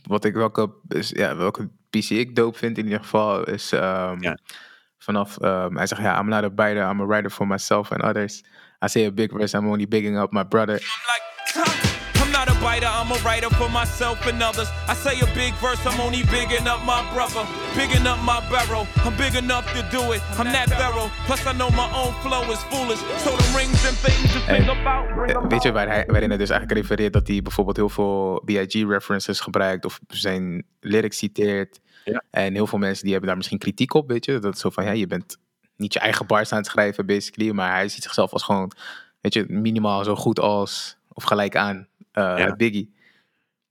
wat 0.02 0.24
ik 0.24 0.34
welke, 0.34 0.70
is, 0.88 1.08
ja, 1.10 1.36
welke 1.36 1.68
PC 1.90 2.10
ik 2.10 2.36
dope 2.36 2.58
vind 2.58 2.78
in 2.78 2.84
ieder 2.84 3.00
geval 3.00 3.44
is 3.44 3.72
ehm, 3.72 4.22
Ja. 4.22 4.38
vanaf, 4.98 5.38
ehm, 5.38 5.76
hij 5.76 5.86
zegt 5.86 6.00
ja, 6.02 6.18
I'm 6.20 6.28
not 6.28 6.44
a 6.44 6.50
biter, 6.50 6.90
I'm 6.90 7.00
a 7.00 7.06
writer 7.06 7.30
for 7.30 7.46
myself 7.46 7.92
and 7.92 8.02
others. 8.02 8.42
I 8.84 8.88
say 8.88 9.06
a 9.06 9.10
big 9.12 9.30
verse, 9.32 9.56
I'm 9.58 9.66
only 9.68 9.86
bigging 9.88 10.18
up 10.18 10.32
my 10.32 10.44
brother. 10.44 10.74
I'm 10.74 10.80
like, 11.12 11.22
biter, 12.64 12.90
I'm 13.00 13.10
a 13.12 13.18
writer 13.26 13.50
for 13.60 13.68
myself 13.68 14.18
and 14.26 14.42
others. 14.42 14.68
I 14.92 14.94
say 15.04 15.14
a 15.20 15.28
big 15.34 15.52
verse, 15.64 15.80
I'm 15.88 16.00
only 16.06 16.22
bigging 16.36 16.66
up 16.72 16.80
my 16.92 17.00
brother, 17.14 17.44
bigging 17.78 18.06
up 18.12 18.20
my 18.32 18.40
barrel. 18.52 18.84
I'm 19.04 19.14
big 19.24 19.34
enough 19.44 19.66
to 19.76 19.80
do 19.96 20.02
it, 20.14 20.22
I'm 20.38 20.48
that 20.56 20.68
thorough. 20.80 21.10
Plus, 21.26 21.40
I 21.46 21.52
know 21.52 21.70
my 21.82 21.88
own 22.00 22.12
flow 22.24 22.42
is 22.54 22.62
foolish. 22.70 23.00
So 23.24 23.30
the 23.36 23.48
rings 23.58 23.80
and 23.88 23.96
things 24.04 24.32
to 24.34 24.40
think 24.52 24.68
about. 24.68 25.28
Eh, 25.28 25.46
Weet 25.48 25.62
je 25.62 25.72
waar 25.72 25.88
hij, 25.88 26.04
waarin 26.06 26.28
hij 26.28 26.38
dus 26.38 26.50
eigenlijk 26.50 26.80
refereert 26.80 27.12
dat 27.12 27.26
hij 27.28 27.42
bijvoorbeeld 27.42 27.76
heel 27.76 27.88
veel 27.88 28.42
BIG-references 28.44 29.40
gebruikt 29.40 29.84
of 29.84 30.00
zijn 30.08 30.64
lyrics 30.80 31.18
citeert. 31.18 31.80
Ja. 32.04 32.22
En 32.30 32.54
heel 32.54 32.66
veel 32.66 32.78
mensen 32.78 33.02
die 33.02 33.10
hebben 33.10 33.28
daar 33.28 33.36
misschien 33.38 33.58
kritiek 33.58 33.94
op, 33.94 34.08
weet 34.08 34.24
je. 34.24 34.38
Dat 34.38 34.54
is 34.54 34.60
zo 34.60 34.70
van, 34.70 34.84
ja, 34.84 34.90
je 34.90 35.06
bent 35.06 35.36
niet 35.76 35.92
je 35.92 35.98
eigen 35.98 36.26
bars 36.26 36.52
aan 36.52 36.58
het 36.58 36.66
schrijven, 36.66 37.06
basically. 37.06 37.52
Maar 37.52 37.72
hij 37.72 37.88
ziet 37.88 38.02
zichzelf 38.02 38.32
als 38.32 38.42
gewoon, 38.42 38.72
weet 39.20 39.34
je, 39.34 39.44
minimaal 39.48 40.04
zo 40.04 40.16
goed 40.16 40.40
als, 40.40 40.96
of 41.12 41.24
gelijk 41.24 41.56
aan 41.56 41.88
eh, 42.14 42.38
Ja. 42.38 42.56
Biggie. 42.56 42.94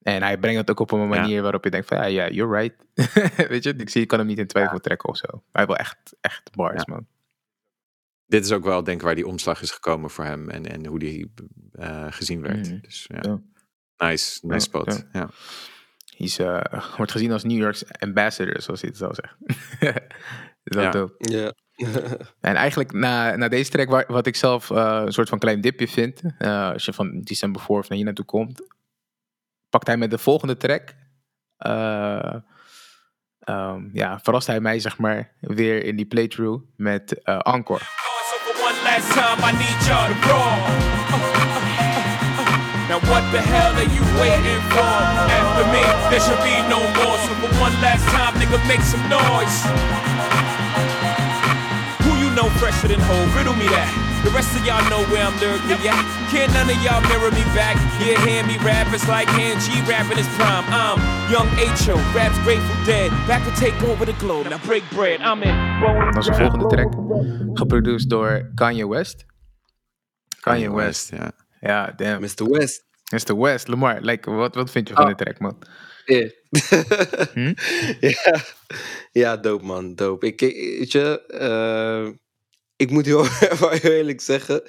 En 0.02 0.22
hij 0.24 0.38
brengt 0.38 0.60
het 0.60 0.70
ook 0.70 0.80
op 0.80 0.92
een 0.92 1.08
manier 1.08 1.42
waarop 1.42 1.64
je 1.64 1.70
denkt 1.70 1.88
van, 1.88 1.98
ja, 1.98 2.06
ja, 2.06 2.30
you're 2.30 2.58
right. 2.60 2.76
weet 3.50 3.64
je, 3.64 3.74
ik 3.78 3.90
zie, 3.90 4.02
ik 4.02 4.08
kan 4.08 4.20
hem 4.20 4.28
niet 4.28 4.38
in 4.38 4.48
twijfel 4.48 4.80
trekken 4.80 5.10
of 5.10 5.18
zo. 5.18 5.28
Maar 5.32 5.42
hij 5.52 5.66
wil 5.66 5.76
echt, 5.78 6.16
echt 6.22 6.52
bars, 6.56 6.84
Ja. 6.86 6.94
man. 6.94 7.08
Dit 8.26 8.46
is 8.46 8.52
ook 8.52 8.64
wel, 8.64 8.84
denk 8.84 8.98
ik, 9.00 9.06
waar 9.06 9.16
die 9.16 9.28
omslag 9.28 9.62
is 9.62 9.72
gekomen 9.72 10.10
voor 10.10 10.24
hem 10.26 10.50
en, 10.50 10.66
en 10.66 10.86
hoe 10.86 11.00
die 11.00 11.34
eh, 11.72 12.06
gezien 12.10 12.42
werd. 12.42 12.68
Mhm. 12.70 12.80
Dus 12.82 13.06
ja, 13.08 13.18
Ja. 13.22 13.42
nice, 14.08 14.40
nice 14.42 14.48
Ja, 14.48 14.60
spot. 14.60 14.86
ja. 14.86 15.20
Ja. 15.20 15.30
Hij 16.18 16.26
is, 16.26 16.40
eh, 16.40 16.96
wordt 16.98 17.12
gezien 17.12 17.32
als 17.32 17.44
New 17.44 17.58
York's 17.58 17.84
ambassador, 18.00 18.62
zoals 18.62 18.82
hij 18.82 18.90
het 18.90 19.00
zou 19.00 19.14
zeggen. 19.14 19.38
dat 20.64 20.76
is 20.78 20.82
Ja. 20.84 20.92
dope. 20.92 21.14
Ja. 21.32 21.54
En 22.42 22.56
eigenlijk 22.56 22.94
na, 22.94 23.36
na 23.36 23.48
deze 23.48 23.70
track, 23.70 24.06
wat 24.08 24.28
ik 24.28 24.36
zelf 24.36 24.72
eh, 24.72 25.02
een 25.06 25.12
soort 25.12 25.30
van 25.30 25.40
klein 25.40 25.62
dipje 25.62 25.88
vind, 25.88 26.22
eh, 26.38 26.72
als 26.72 26.86
je 26.86 26.94
van 26.94 27.22
December 27.22 27.62
4 27.62 27.76
of 27.76 27.90
naar 27.90 27.98
hier 27.98 28.06
naartoe 28.06 28.26
komt, 28.26 28.62
pakt 29.70 29.88
hij 29.88 29.98
met 29.98 30.12
de 30.12 30.18
volgende 30.18 30.58
track, 30.58 30.94
eh, 31.58 32.36
ehm, 33.40 33.90
ja, 33.94 34.20
verrast 34.20 34.48
hij 34.48 34.60
mij 34.60 34.80
zeg 34.80 34.98
maar 34.98 35.32
weer 35.40 35.84
in 35.84 35.96
die 35.96 36.06
playthrough 36.06 36.64
met 36.76 37.24
Encore. 37.24 37.82
Now 42.90 43.00
what 43.10 43.24
the 43.32 43.40
hell 43.40 43.74
are 43.74 43.90
you 43.96 44.04
waiting 44.20 44.62
for? 44.70 44.94
After 45.40 45.66
me, 45.74 45.82
there 46.12 46.20
should 46.20 46.38
be 46.44 46.56
no 46.70 46.78
more. 46.78 47.18
So 47.26 47.34
for 47.42 47.52
one 47.60 47.74
last 47.82 48.06
time, 48.10 48.36
nigga, 48.36 48.60
make 48.68 48.82
some 48.82 49.02
noise. 49.10 50.53
Know 52.36 52.50
fresher 52.58 52.88
than 52.88 53.00
whole? 53.00 53.28
Riddle 53.38 53.54
me 53.56 53.68
that. 53.70 53.90
The 54.26 54.32
rest 54.32 54.56
of 54.58 54.66
y'all 54.66 54.82
know 54.90 55.04
where 55.14 55.22
I'm 55.24 55.38
lyrically 55.40 55.78
at. 55.88 56.02
Can't 56.32 56.50
none 56.54 56.66
of 56.70 56.80
y'all 56.82 57.02
mirror 57.06 57.30
me 57.30 57.44
back. 57.54 57.76
Yeah, 58.02 58.18
hear 58.26 58.42
me 58.48 58.58
rap, 58.66 58.88
it's 58.94 59.08
like 59.08 59.28
hand 59.38 59.62
G 59.62 59.70
rapping 59.86 60.18
his 60.18 60.28
prime. 60.38 60.66
I'm 60.74 60.98
young 61.30 61.48
H.O., 61.60 61.96
raps 62.16 62.38
Grateful 62.44 62.76
Dead. 62.86 63.12
Back 63.28 63.44
to 63.46 63.52
take 63.60 63.78
over 63.84 64.06
the 64.06 64.14
globe. 64.14 64.48
Now 64.50 64.58
break 64.66 64.84
bread, 64.90 65.22
I'm 65.22 65.44
in. 65.44 65.54
Dat 66.14 66.18
is 66.18 66.26
de 66.26 66.34
volgende 66.34 66.68
track, 66.68 66.94
geproduceerd 67.54 68.10
door 68.10 68.52
Kanye 68.56 68.88
West. 68.88 69.26
Kanye 70.42 70.72
West, 70.72 71.10
ja. 71.12 71.32
ja, 71.62 71.94
damn. 71.96 72.22
Mr. 72.22 72.46
West. 72.50 72.84
Mr. 73.12 73.36
West, 73.38 73.68
Lamar, 73.68 74.02
like, 74.02 74.30
wat, 74.32 74.56
wat 74.56 74.72
vind 74.72 74.88
je 74.88 74.94
van 74.94 75.04
Oh. 75.04 75.10
de 75.10 75.24
track, 75.24 75.40
man? 75.40 75.58
Yeah. 76.06 76.30
Hm? 77.34 77.54
ja. 78.10 78.36
ja, 79.12 79.38
dope 79.38 79.66
man, 79.66 79.96
dope. 79.96 80.26
Ik, 80.28 80.42
ik- 80.42 80.78
weet 80.78 80.92
je, 80.92 81.26
eh, 81.28 82.12
ik 82.76 82.90
moet 82.90 83.06
heel, 83.06 83.26
eerlijk 83.82 84.22
zeggen 84.22 84.64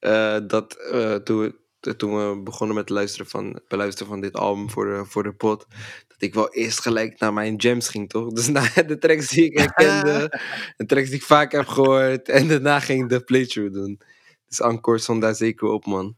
eh, 0.00 0.38
dat 0.46 0.74
eh, 0.74 1.14
toen, 1.14 1.40
we, 1.80 1.96
toen 1.96 2.16
we 2.16 2.42
begonnen 2.42 2.76
met 2.76 2.88
luisteren 2.88 3.26
van, 3.26 3.60
beluisteren 3.68 4.12
van 4.12 4.20
dit 4.20 4.34
album 4.34 4.70
voor 4.70 4.84
de, 4.84 5.04
voor 5.04 5.22
de 5.22 5.32
pot, 5.32 5.66
dat 6.08 6.22
ik 6.22 6.34
wel 6.34 6.54
eerst 6.54 6.80
gelijk 6.80 7.18
naar 7.18 7.32
mijn 7.32 7.56
jams 7.56 7.88
ging, 7.88 8.08
toch? 8.08 8.32
Dus 8.32 8.48
na 8.48 8.68
de 8.86 8.98
tracks 8.98 9.28
die 9.28 9.44
ik 9.44 9.58
herkende, 9.58 10.40
de 10.76 10.86
tracks 10.86 11.08
die 11.08 11.18
ik 11.18 11.24
vaak 11.24 11.52
heb 11.52 11.66
gehoord, 11.66 12.28
en 12.28 12.48
daarna 12.48 12.80
ging 12.80 13.02
ik 13.02 13.08
de 13.08 13.20
playthrough 13.20 13.72
doen. 13.72 14.00
Dus 14.48 14.60
Encore 14.60 14.98
stond 14.98 15.20
daar 15.20 15.34
zeker 15.34 15.68
op, 15.68 15.86
man. 15.86 16.16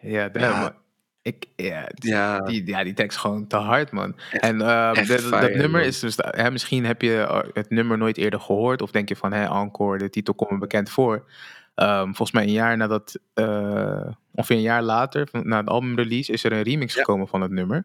Ja, 0.00 0.30
Ja. 0.32 0.86
Ik, 1.22 1.46
ja. 1.56 1.86
Die, 1.86 2.66
ja, 2.66 2.84
die 2.84 2.94
is 2.94 3.16
gewoon 3.16 3.46
te 3.46 3.56
hard, 3.56 3.90
man. 3.92 4.16
En 4.30 4.60
eh, 4.60 4.96
echt 4.96 5.30
dat- 5.30 5.40
nummer 5.50 5.70
man. 5.70 5.80
is 5.80 5.98
dus... 5.98 6.14
Hè, 6.16 6.50
misschien 6.50 6.84
heb 6.84 7.02
je 7.02 7.20
eh, 7.20 7.40
het 7.52 7.70
nummer 7.70 7.98
nooit 7.98 8.16
eerder 8.16 8.40
gehoord. 8.40 8.82
Of 8.82 8.90
denk 8.90 9.08
je 9.08 9.16
van, 9.16 9.32
hé, 9.32 9.44
Encore, 9.46 9.98
de 9.98 10.10
titel 10.10 10.34
komt 10.34 10.50
me 10.50 10.58
bekend 10.58 10.90
voor. 10.90 11.30
Ehm, 11.74 12.04
volgens 12.04 12.32
mij 12.32 12.42
een 12.42 12.52
jaar 12.52 12.76
nadat... 12.76 13.18
eh 13.34 14.06
ongeveer 14.32 14.56
een 14.56 14.62
jaar 14.62 14.82
later, 14.82 15.28
na 15.42 15.56
het 15.56 15.68
albumrelease... 15.68 16.32
is 16.32 16.44
er 16.44 16.52
een 16.52 16.62
remix 16.62 16.94
Ja. 16.94 17.00
gekomen 17.00 17.28
van 17.28 17.40
het 17.40 17.50
nummer. 17.50 17.84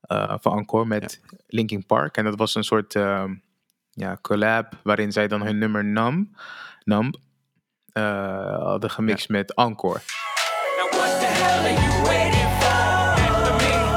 eh, 0.00 0.34
van 0.40 0.52
Encore 0.58 0.86
met 0.86 1.20
Linkin 1.46 1.86
Park. 1.86 2.16
En 2.16 2.24
dat 2.24 2.36
was 2.38 2.54
een 2.54 2.64
soort 2.64 2.94
ehm, 2.94 3.34
ja, 3.90 4.18
collab... 4.22 4.72
waarin 4.82 5.12
zij 5.12 5.28
dan 5.28 5.42
hun 5.42 5.58
nummer 5.58 5.84
Numb, 5.84 6.26
Numb 6.84 7.14
eh, 7.92 8.58
hadden 8.58 8.90
gemixt 8.90 9.28
met 9.28 9.54
Encore. 9.54 10.00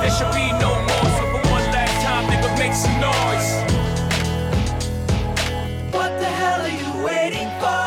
There 0.10 0.18
should 0.18 0.34
be 0.34 0.52
no 0.60 0.72
more. 0.90 1.10
So 1.18 1.24
for 1.34 1.42
one 1.52 1.66
last 1.72 1.96
time, 2.06 2.26
nigga, 2.32 2.50
make 2.58 2.74
some 2.74 2.98
noise. 3.00 3.50
What 5.94 6.12
the 6.20 6.26
hell 6.26 6.62
are 6.62 6.76
you 6.82 6.92
waiting 7.06 7.50
for? 7.62 7.84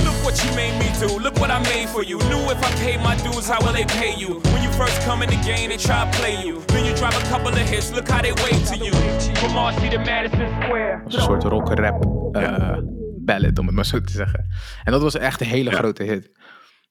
Look 0.06 0.18
what 0.24 0.36
you 0.44 0.50
made 0.54 0.78
me 0.78 0.88
do. 1.00 1.18
Look 1.18 1.36
what 1.40 1.50
I 1.50 1.60
made 1.74 1.88
for 1.88 2.02
you. 2.04 2.18
Knew 2.30 2.42
if 2.50 2.62
I 2.62 2.70
paid 2.84 3.00
my 3.00 3.16
dues, 3.16 3.48
how 3.48 3.60
will 3.64 3.72
they 3.72 3.84
pay 3.86 4.14
you? 4.16 4.40
When 4.52 4.62
you 4.62 4.70
first 4.72 5.00
come 5.02 5.22
in 5.22 5.30
the 5.30 5.40
game, 5.44 5.70
they 5.70 5.78
try 5.78 6.04
to 6.04 6.18
play 6.18 6.36
you. 6.44 6.62
Then 6.66 6.84
you 6.84 6.94
drive 6.94 7.16
a 7.16 7.24
couple 7.30 7.48
of 7.48 7.56
hits. 7.58 7.90
Look 7.92 8.08
how 8.08 8.20
they 8.22 8.32
wait 8.32 8.60
to 8.66 8.76
you. 8.76 8.92
From 9.40 9.52
Marcy 9.54 9.88
to 9.90 9.98
Madison 9.98 10.48
Square. 10.62 11.02
was 11.04 11.14
een 11.14 11.20
soort 11.22 11.42
rock-rap 11.44 12.04
eh, 12.32 12.76
ballad, 13.18 13.58
om 13.58 13.66
het 13.66 13.74
maar 13.74 13.84
zo 13.86 14.00
te 14.00 14.12
zeggen. 14.12 14.46
En 14.84 14.92
dat 14.92 15.02
was 15.02 15.16
echt 15.16 15.40
een 15.40 15.46
hele 15.46 15.70
Ja. 15.70 15.76
grote 15.76 16.02
hit. 16.02 16.30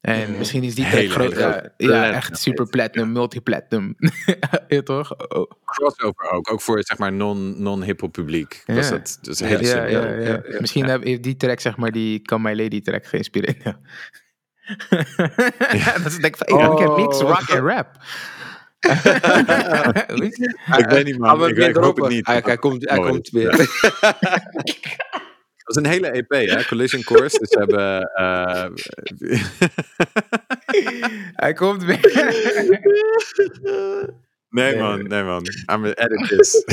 En 0.03 0.37
misschien 0.37 0.63
is 0.63 0.75
die 0.75 0.89
track 0.89 1.09
groot. 1.09 1.31
ja, 1.37 1.51
grote. 1.51 1.71
ja, 1.77 2.11
echt 2.11 2.37
super 2.37 2.67
platinum, 2.69 3.11
multi-platinum. 3.11 3.95
ja, 4.67 4.81
toch? 4.81 5.15
Oh, 5.29 5.51
Crossover 5.65 6.29
ook, 6.31 6.51
ook 6.51 6.61
voor 6.61 6.83
zeg 6.83 6.97
maar 6.97 7.13
non- 7.13 7.61
non-hip-hop 7.61 8.11
publiek. 8.11 8.63
Was 8.65 8.85
Ja. 8.85 8.91
dat, 8.91 9.17
dat 9.21 9.33
is 9.33 9.39
een 9.39 9.47
hele 9.47 9.61
ja, 9.63 9.67
simpele. 9.69 9.91
ja, 9.99 10.07
ja, 10.07 10.41
ja, 10.49 10.59
Misschien 10.59 10.89
heeft 10.89 11.23
die 11.23 11.35
track, 11.35 11.59
zeg 11.59 11.77
maar, 11.77 11.91
die 11.91 12.21
Come 12.21 12.49
My 12.53 12.61
Lady 12.63 12.81
track 12.81 13.05
geïnspireerd. 13.05 13.63
Ja. 15.71 15.97
dat 16.03 16.05
is 16.05 16.17
denk 16.17 16.35
ik 16.35 16.47
van, 16.47 16.71
ik 16.71 16.77
heb 16.77 16.95
mix 16.95 17.21
Oh. 17.21 17.29
rock 17.29 17.49
en 17.49 17.59
rap. 17.67 17.89
Ik 20.77 20.85
weet 20.89 21.05
niet 21.05 21.17
man, 21.17 21.39
we 21.39 21.49
ik, 21.49 21.57
ik 21.57 21.75
hoop 21.75 21.97
het 21.97 22.09
niet. 22.09 22.25
Hij, 22.27 22.41
hij 22.45 22.57
komt, 22.57 22.89
hij 22.89 22.99
komt 22.99 23.29
weer. 23.29 23.51
Dat 25.63 25.77
is 25.77 25.83
een 25.83 25.89
hele 25.89 26.09
EP 26.11 26.29
hè, 26.49 26.63
Collision 26.65 27.03
Course. 27.03 27.39
Dus 27.39 27.49
ze 27.49 27.59
hebben... 27.59 28.01
eh, 28.13 28.65
Hij 31.33 31.53
komt 31.53 31.83
weer. 31.83 31.99
nee 34.49 34.77
man, 34.77 35.07
nee 35.07 35.23
man. 35.23 35.45
I'm 35.45 35.53
gonna 35.65 35.93
edit 35.93 36.27
this. 36.27 36.63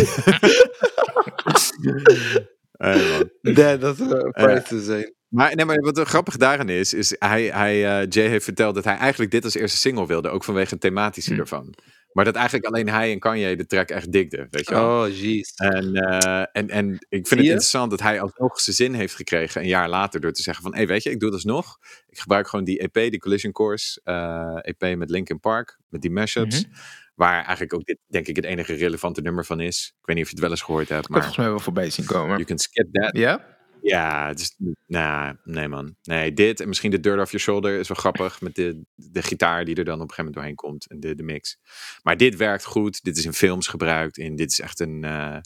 nee 2.79 3.09
man. 3.11 3.31
Nee, 3.43 3.79
dat 3.79 3.99
is 3.99 4.11
een 4.11 4.31
prijs 4.31 4.69
te 4.69 4.81
zijn. 4.81 5.15
Maar, 5.29 5.55
nee, 5.55 5.65
maar 5.65 5.77
wat 5.81 5.99
er 5.99 6.07
grappig 6.07 6.37
daarin 6.37 6.69
is, 6.69 6.95
is 6.95 7.15
hij, 7.19 7.43
hij, 7.45 8.01
eh, 8.01 8.07
Jay 8.09 8.27
heeft 8.27 8.45
verteld 8.45 8.75
dat 8.75 8.85
hij 8.85 8.97
eigenlijk 8.97 9.31
dit 9.31 9.45
als 9.45 9.55
eerste 9.55 9.79
single 9.79 10.07
wilde. 10.07 10.29
Ook 10.29 10.45
vanwege 10.45 10.71
het 10.71 10.81
thematische 10.81 11.35
Hm. 11.35 11.41
ervan. 11.41 11.75
Maar 12.13 12.25
dat 12.25 12.35
eigenlijk 12.35 12.67
alleen 12.67 12.89
hij 12.89 13.13
en 13.13 13.19
Kanye 13.19 13.57
de 13.57 13.67
track 13.67 13.89
echt 13.91 14.13
digden, 14.13 14.47
weet 14.51 14.69
je 14.69 14.75
wel. 14.75 15.05
Oh, 15.05 15.17
jeez. 15.17 15.51
En, 15.55 15.95
eh, 15.95 16.45
en, 16.53 16.69
en 16.69 16.93
ik 16.93 17.27
vind 17.27 17.31
het 17.31 17.41
interessant 17.41 17.91
dat 17.91 18.01
hij 18.01 18.21
alsnog 18.21 18.61
zijn 18.61 18.77
zin 18.77 18.95
heeft 18.95 19.15
gekregen 19.15 19.61
een 19.61 19.67
jaar 19.69 19.89
later 19.89 20.21
door 20.21 20.33
te 20.33 20.43
zeggen 20.43 20.63
van, 20.63 20.75
hé 20.75 20.87
weet 20.87 21.03
je, 21.03 21.11
ik 21.11 21.21
doe 21.21 21.29
het 21.29 21.45
alsnog. 21.45 21.79
Ik 22.09 22.19
gebruik 22.19 22.49
gewoon 22.49 22.65
die 22.65 22.79
EP, 22.79 22.95
die 22.95 23.19
Collision 23.19 23.53
Course 23.53 24.01
eh, 24.05 24.59
EP 24.63 24.97
met 24.97 25.11
Linkin 25.11 25.41
Park, 25.41 25.79
met 25.89 26.01
die 26.01 26.11
mashups. 26.11 26.67
Mhm. 26.67 26.75
Waar 27.15 27.35
eigenlijk 27.35 27.75
ook 27.75 27.85
dit, 27.85 27.99
denk 28.07 28.27
ik, 28.27 28.37
het 28.37 28.45
enige 28.45 28.75
relevante 28.75 29.21
nummer 29.21 29.45
van 29.45 29.61
is. 29.61 29.95
Ik 30.01 30.07
weet 30.07 30.17
niet 30.17 30.25
of 30.25 30.31
je 30.31 30.37
het 30.37 30.45
wel 30.45 30.55
eens 30.55 30.63
gehoord 30.63 30.89
hebt, 30.89 31.01
Ik 31.01 31.05
heb 31.05 31.11
maar 31.11 31.21
volgens 31.21 31.43
mij 31.45 31.49
wel 31.49 31.61
voorbij 31.61 31.91
zien 31.91 32.07
komen. 32.07 32.31
you 32.31 32.45
can 32.45 32.59
skip 32.59 32.93
that. 32.93 33.17
Ja? 33.17 33.59
Ja, 33.83 34.29
het 34.29 34.41
is, 34.41 34.57
nou, 34.87 35.37
nee 35.45 35.69
man. 35.69 35.97
Nee, 36.03 36.33
dit 36.33 36.61
en 36.61 36.69
misschien 36.69 36.91
de 36.91 37.01
Dirt 37.01 37.21
Off 37.21 37.31
Your 37.31 37.45
Shoulder 37.45 37.79
is 37.79 37.89
wel 37.89 37.97
grappig 37.97 38.41
met 38.41 38.55
de, 38.55 38.83
de 38.95 39.23
gitaar 39.23 39.65
die 39.65 39.75
er 39.75 39.85
dan 39.85 40.01
op 40.01 40.09
een 40.09 40.15
gegeven 40.15 40.25
moment 40.25 40.35
doorheen 40.35 40.55
komt 40.55 40.87
en 40.91 41.01
de, 41.01 41.15
de 41.15 41.23
mix. 41.23 41.59
Maar 42.03 42.17
dit 42.17 42.37
werkt 42.37 42.65
goed, 42.65 43.03
dit 43.05 43.17
is 43.17 43.25
in 43.25 43.33
films 43.33 43.67
gebruikt 43.67 44.19
en 44.19 44.37
dit 44.37 44.51
is 44.51 44.61
echt 44.61 44.81
een, 44.81 45.05
eh, 45.05 45.37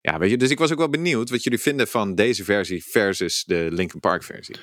ja 0.00 0.18
weet 0.18 0.30
je, 0.30 0.36
dus 0.36 0.50
ik 0.50 0.58
was 0.58 0.72
ook 0.72 0.78
wel 0.78 0.88
benieuwd 0.90 1.30
wat 1.30 1.42
jullie 1.42 1.58
vinden 1.60 1.88
van 1.88 2.14
deze 2.14 2.44
versie 2.44 2.84
versus 2.84 3.44
de 3.44 3.68
Linkin 3.70 4.00
Park 4.00 4.22
versie. 4.22 4.56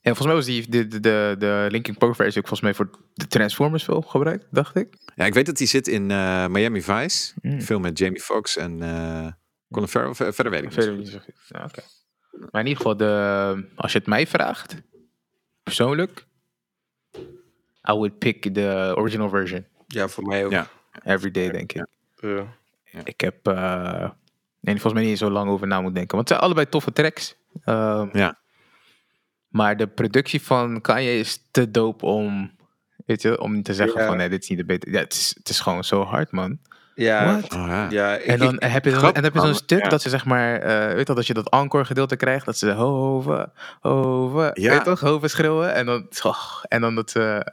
Ja, 0.00 0.14
volgens 0.14 0.26
mij 0.26 0.36
was 0.36 0.44
die, 0.46 0.68
de, 0.68 0.86
de, 0.88 1.00
de, 1.00 1.34
de 1.38 1.66
Linkin 1.70 1.96
Park 1.96 2.14
versie 2.14 2.40
ook 2.42 2.48
volgens 2.48 2.60
mij 2.60 2.74
voor 2.74 2.98
de 3.14 3.26
Transformers 3.26 3.84
film 3.84 4.04
gebruikt, 4.04 4.46
dacht 4.50 4.76
ik. 4.76 4.94
Ja, 5.14 5.24
ik 5.24 5.34
weet 5.34 5.46
dat 5.46 5.56
die 5.56 5.66
zit 5.66 5.88
in 5.88 6.10
eh, 6.10 6.46
Miami 6.46 6.82
Vice, 6.82 7.32
Mm. 7.42 7.52
een 7.52 7.62
film 7.62 7.82
met 7.82 7.98
Jamie 7.98 8.20
Foxx 8.20 8.56
en 8.56 8.82
eh 8.82 9.26
Colin 9.70 9.88
Farrell, 9.88 10.14
Ver- 10.14 10.34
verder 10.34 10.52
weet 10.52 10.62
ik 10.62 10.72
Verder 10.72 10.90
niet. 10.92 11.00
niet 11.02 11.10
zo 11.12 11.18
goed. 11.18 11.34
Ja, 11.48 11.64
oké. 11.64 11.82
Maar 12.50 12.60
in 12.60 12.66
ieder 12.68 12.76
geval, 12.76 12.96
de, 12.96 13.68
als 13.76 13.92
je 13.92 13.98
het 13.98 14.06
mij 14.06 14.26
vraagt, 14.26 14.76
persoonlijk, 15.62 16.26
I 17.90 17.92
would 17.92 18.18
pick 18.18 18.54
the 18.54 18.92
original 18.96 19.28
version. 19.28 19.66
Ja, 19.86 20.08
voor 20.08 20.24
mij 20.24 20.44
ook. 20.44 20.50
Ja. 20.50 20.68
Every 21.04 21.30
day, 21.30 21.50
denk 21.50 21.72
ik. 21.72 21.86
Ja. 22.20 22.46
Ik 23.04 23.20
heb... 23.20 23.46
eh 23.46 24.10
nee, 24.60 24.74
volgens 24.80 24.92
mij 24.92 25.02
niet 25.10 25.18
zo 25.18 25.30
lang 25.30 25.50
over 25.50 25.66
na 25.66 25.80
moet 25.80 25.94
denken. 25.94 26.16
Want 26.16 26.28
het 26.28 26.38
zijn 26.38 26.40
allebei 26.40 26.68
toffe 26.68 26.92
tracks. 26.92 27.36
Ehm, 27.64 28.08
Ja. 28.18 28.38
Maar 29.48 29.76
de 29.76 29.86
productie 29.86 30.42
van 30.42 30.80
Kanye 30.80 31.18
is 31.18 31.42
te 31.50 31.70
dope 31.70 32.06
om... 32.06 32.56
Weet 33.06 33.22
je, 33.22 33.40
om 33.40 33.62
te 33.62 33.74
zeggen 33.74 34.00
Ja. 34.00 34.06
van 34.06 34.16
nee, 34.16 34.28
dit 34.28 34.42
is 34.42 34.48
niet 34.48 34.58
de 34.58 34.64
beter. 34.64 34.92
Ja, 34.92 34.98
het 34.98 35.12
is, 35.12 35.34
het 35.38 35.48
is 35.48 35.60
gewoon 35.60 35.84
zo 35.84 36.02
hard, 36.02 36.30
man. 36.32 36.58
Ja? 37.04 37.36
Oh, 37.36 37.66
ja. 37.66 37.86
ja 37.90 38.16
ik, 38.16 38.24
En 38.26 38.38
dan 38.38 38.54
ik- 38.54 38.62
heb 38.62 38.84
je, 38.84 38.90
dan, 38.90 39.02
en 39.04 39.12
dan 39.12 39.22
heb 39.24 39.32
je 39.32 39.38
zo'n 39.38 39.48
man, 39.48 39.58
stuk 39.58 39.82
ja. 39.82 39.88
dat 39.88 40.02
ze 40.02 40.08
zeg 40.08 40.24
maar, 40.24 40.56
eh, 40.60 40.94
weet 40.94 41.06
je, 41.06 41.14
dat 41.14 41.26
je 41.26 41.34
dat 41.34 41.48
encore 41.50 41.84
gedeelte 41.84 42.16
krijgt, 42.16 42.46
dat 42.46 42.58
ze 42.58 42.70
hoven, 42.72 43.52
hoven, 43.80 44.50
Ja. 44.54 44.70
weet 44.70 44.84
toch, 44.84 45.00
hoven 45.00 45.30
schreeuwen. 45.30 45.74
En 45.74 45.86
dan, 45.86 46.06
oh, 46.22 46.62
en 46.68 46.80
dan 46.80 46.94
dat, 46.94 47.10
ze 47.10 47.52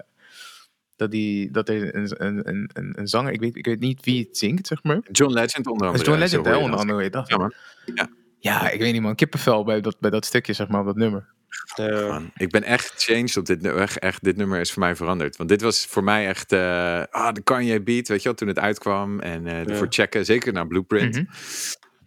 dat, 0.96 1.12
die, 1.12 1.52
dat 1.52 1.70
er 1.70 1.96
een, 1.96 2.12
een, 2.26 2.50
een, 2.50 2.70
een, 2.74 2.94
een 3.00 3.08
zanger, 3.08 3.32
ik 3.34 3.40
weet, 3.40 3.56
ik 3.56 3.66
weet 3.66 3.80
niet 3.80 4.06
wie 4.06 4.24
het 4.28 4.38
zingt, 4.38 4.68
zeg 4.68 4.84
maar. 4.84 5.00
John 5.12 5.34
Legend 5.34 5.68
onder 5.68 5.88
andere. 5.88 6.06
John 6.06 6.20
Legend, 6.20 6.46
hè, 6.46 6.56
onder 6.56 6.80
andere, 6.80 6.98
weet 6.98 7.06
je 7.06 7.12
dat. 7.12 7.28
Ja, 7.30 7.38
man. 7.38 7.54
Ja. 7.96 8.08
Ja, 8.40 8.70
ik 8.70 8.80
weet 8.80 8.94
niet 8.94 9.02
man, 9.02 9.16
kippenvel 9.16 9.64
bij 9.64 9.82
dat, 9.82 9.96
bij 10.00 10.10
dat 10.10 10.26
stukje, 10.26 10.54
zeg 10.54 10.68
maar, 10.68 10.80
op 10.80 10.86
dat 10.86 10.96
nummer. 10.96 11.34
Ja. 11.76 12.08
Man, 12.08 12.32
ik 12.36 12.50
ben 12.50 12.64
echt 12.64 12.94
changed 13.04 13.38
op 13.38 13.46
dit 13.46 13.62
nummer. 13.62 13.82
Echt, 13.82 14.00
echt, 14.00 14.24
dit 14.24 14.38
nummer 14.38 14.60
is 14.60 14.72
voor 14.72 14.82
mij 14.82 14.96
veranderd. 14.96 15.38
Want 15.38 15.50
dit 15.50 15.62
was 15.62 15.86
voor 15.86 16.04
mij 16.04 16.28
echt... 16.28 16.52
eh 16.52 17.04
ah, 17.10 17.34
de 17.34 17.42
Kanye 17.44 17.82
beat, 17.84 18.08
weet 18.08 18.18
je 18.22 18.28
wel, 18.28 18.34
toen 18.38 18.48
het 18.48 18.60
uitkwam. 18.60 19.20
En 19.20 19.48
eh 19.48 19.66
Ja. 19.66 19.76
voor 19.76 19.88
checken, 19.90 20.26
zeker 20.26 20.54
naar 20.54 20.68
Blueprint. 20.68 21.16
Mhm. 21.16 21.26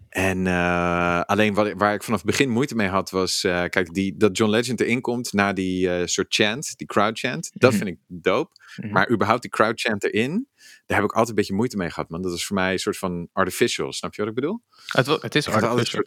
En 0.08 0.46
eh, 0.46 1.20
alleen 1.20 1.54
wat, 1.54 1.72
waar 1.76 1.94
ik 1.94 2.02
vanaf 2.02 2.18
het 2.22 2.30
begin 2.30 2.50
moeite 2.50 2.74
mee 2.74 2.88
had, 2.88 3.10
was... 3.10 3.44
eh, 3.44 3.64
kijk, 3.64 3.94
die, 3.94 4.16
dat 4.16 4.36
John 4.36 4.50
Legend 4.50 4.80
erin 4.80 5.00
komt 5.00 5.32
na 5.32 5.52
die 5.52 5.90
eh, 5.90 6.06
soort 6.06 6.34
chant, 6.34 6.76
die 6.76 6.86
crowd 6.86 7.18
chant. 7.18 7.50
Dat 7.54 7.70
Mhm. 7.72 7.78
vind 7.84 7.90
ik 7.96 7.98
dope. 8.06 8.50
Mhm. 8.76 8.92
Maar 8.92 9.10
überhaupt 9.10 9.42
die 9.42 9.50
crowd 9.50 9.80
chant 9.80 10.04
erin, 10.04 10.48
daar 10.86 10.96
heb 10.98 11.04
ik 11.06 11.10
altijd 11.12 11.28
een 11.28 11.34
beetje 11.34 11.54
moeite 11.54 11.76
mee 11.76 11.90
gehad, 11.90 12.08
man. 12.08 12.22
Dat 12.22 12.32
is 12.32 12.46
voor 12.46 12.56
mij 12.56 12.72
een 12.72 12.78
soort 12.78 12.98
van 12.98 13.28
artificial, 13.32 13.92
snap 13.92 14.14
je 14.14 14.20
wat 14.20 14.30
ik 14.30 14.36
bedoel? 14.36 14.62
Het, 14.86 15.06
het 15.06 15.34
is 15.34 15.48
artificial. 15.48 16.04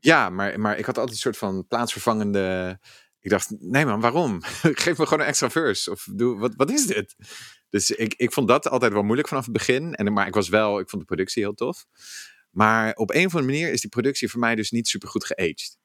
Ja, 0.00 0.30
maar, 0.30 0.60
maar 0.60 0.78
ik 0.78 0.84
had 0.84 0.96
altijd 0.98 1.14
een 1.16 1.22
soort 1.22 1.36
van 1.36 1.66
plaatsvervangende. 1.66 2.78
Ik 3.20 3.30
dacht, 3.30 3.50
nee 3.58 3.84
man, 3.86 4.00
waarom? 4.00 4.38
Geef 4.84 4.98
me 4.98 5.04
gewoon 5.06 5.20
een 5.20 5.26
extra 5.30 5.50
verse. 5.50 5.90
Of 5.90 6.06
doe, 6.12 6.38
wat, 6.38 6.54
wat 6.56 6.70
is 6.70 6.86
dit? 6.86 7.14
Dus 7.70 7.90
ik, 7.90 8.14
ik 8.16 8.32
vond 8.32 8.48
dat 8.48 8.68
altijd 8.68 8.92
wel 8.92 9.02
moeilijk 9.02 9.28
vanaf 9.28 9.44
het 9.44 9.52
begin. 9.52 9.94
En, 9.94 10.12
maar 10.12 10.26
ik 10.26 10.34
was 10.34 10.48
wel, 10.48 10.78
ik 10.78 10.88
vond 10.88 11.02
de 11.02 11.08
productie 11.08 11.42
heel 11.42 11.54
tof. 11.54 11.84
Maar 12.50 12.94
op 12.94 13.10
een 13.10 13.26
of 13.26 13.34
andere 13.34 13.52
manier 13.52 13.72
is 13.72 13.80
die 13.80 13.90
productie 13.90 14.28
voor 14.30 14.40
mij 14.40 14.54
dus 14.54 14.70
niet 14.70 14.88
super 14.88 15.08
goed 15.08 15.24
geaged. 15.24 15.76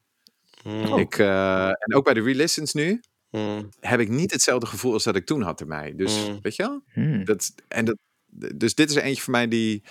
Mm, 0.64 0.98
Ik, 0.98 1.18
eh, 1.18 1.68
en 1.68 1.96
ook 1.96 2.04
bij 2.04 2.14
de 2.14 2.22
re-listens 2.22 2.74
nu 2.74 3.02
mm, 3.30 3.70
heb 3.80 4.00
ik 4.00 4.10
niet 4.10 4.32
hetzelfde 4.32 4.66
gevoel 4.66 4.94
als 4.94 5.04
dat 5.04 5.16
ik 5.16 5.26
toen 5.26 5.42
had 5.42 5.60
ermee. 5.62 5.96
Dus 5.96 6.28
Mm. 6.28 6.40
weet 6.42 6.56
je 6.56 6.64
wel? 6.64 6.84
Hmm. 6.94 7.26
Dat, 7.26 7.54
en 7.68 7.86
dat, 7.86 7.98
dus 8.56 8.76
dit 8.76 8.90
is 8.90 8.96
er 8.96 9.04
eentje 9.04 9.22
voor 9.24 9.32
mij 9.34 9.48
die. 9.48 9.84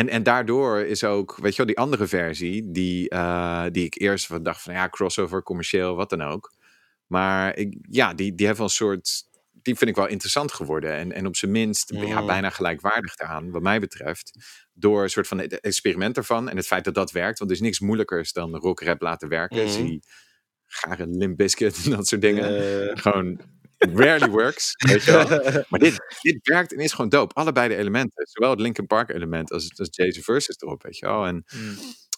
En, 0.00 0.08
en 0.08 0.22
daardoor 0.22 0.78
is 0.80 1.04
ook, 1.04 1.36
weet 1.36 1.50
je 1.50 1.56
wel, 1.56 1.66
die 1.66 1.78
andere 1.78 2.06
versie, 2.06 2.70
die, 2.70 3.08
eh, 3.08 3.64
die 3.70 3.84
ik 3.84 4.00
eerst 4.00 4.26
van 4.26 4.42
dacht 4.42 4.62
van 4.62 4.74
ja, 4.74 4.88
crossover, 4.88 5.42
commercieel, 5.42 5.94
wat 5.96 6.10
dan 6.10 6.22
ook. 6.22 6.52
Maar 7.06 7.56
ik, 7.56 7.76
ja, 7.88 8.14
die, 8.14 8.34
die 8.34 8.46
wel 8.46 8.56
een 8.60 8.68
soort. 8.68 9.28
Die 9.62 9.74
vind 9.76 9.90
ik 9.90 9.96
wel 9.96 10.06
interessant 10.06 10.52
geworden. 10.52 10.92
En, 10.92 11.12
en 11.12 11.26
op 11.26 11.36
zijn 11.36 11.50
minst 11.50 11.92
ja, 11.94 12.20
Mm. 12.20 12.26
bijna 12.26 12.50
gelijkwaardig 12.50 13.14
daaraan, 13.16 13.50
wat 13.50 13.62
mij 13.62 13.80
betreft. 13.80 14.32
Door 14.72 15.02
een 15.02 15.10
soort 15.10 15.26
van 15.28 15.38
het 15.38 15.60
experiment 15.60 16.16
ervan. 16.16 16.48
En 16.48 16.56
het 16.56 16.66
feit 16.66 16.84
dat 16.84 16.94
dat 16.94 17.10
werkt. 17.12 17.38
Want 17.38 17.50
er 17.50 17.56
is 17.56 17.62
niks 17.62 17.80
moeilijkers 17.80 18.32
dan 18.32 18.56
rock 18.56 18.80
rap 18.80 19.00
laten 19.00 19.28
werken. 19.28 19.68
Zie 19.70 20.02
graag 20.66 20.98
een 20.98 21.16
Limp 21.16 21.36
Bizkit 21.36 21.80
en 21.84 21.90
dat 21.90 22.06
soort 22.08 22.20
dingen. 22.20 22.44
eh, 22.90 22.96
Gewoon, 23.02 23.40
rarely 23.94 24.28
works. 24.28 24.74
Weet 24.76 25.04
je 25.04 25.10
wel? 25.12 25.28
Maar 25.68 25.80
dit, 25.80 26.18
dit 26.20 26.48
werkt 26.48 26.72
en 26.72 26.78
is 26.78 26.92
gewoon 26.92 27.10
dope. 27.10 27.34
Allebei 27.34 27.68
de 27.68 27.76
elementen. 27.76 28.26
Zowel 28.26 28.50
het 28.50 28.60
Linkin 28.60 28.86
Park 28.86 29.10
element 29.10 29.52
als, 29.52 29.78
als 29.78 29.88
Jay's 29.90 30.18
versus 30.18 30.56
erop, 30.60 30.82
weet 30.82 30.98
je 30.98 31.06
wel. 31.06 31.26
En, 31.26 31.44
Hmm. 31.46 31.76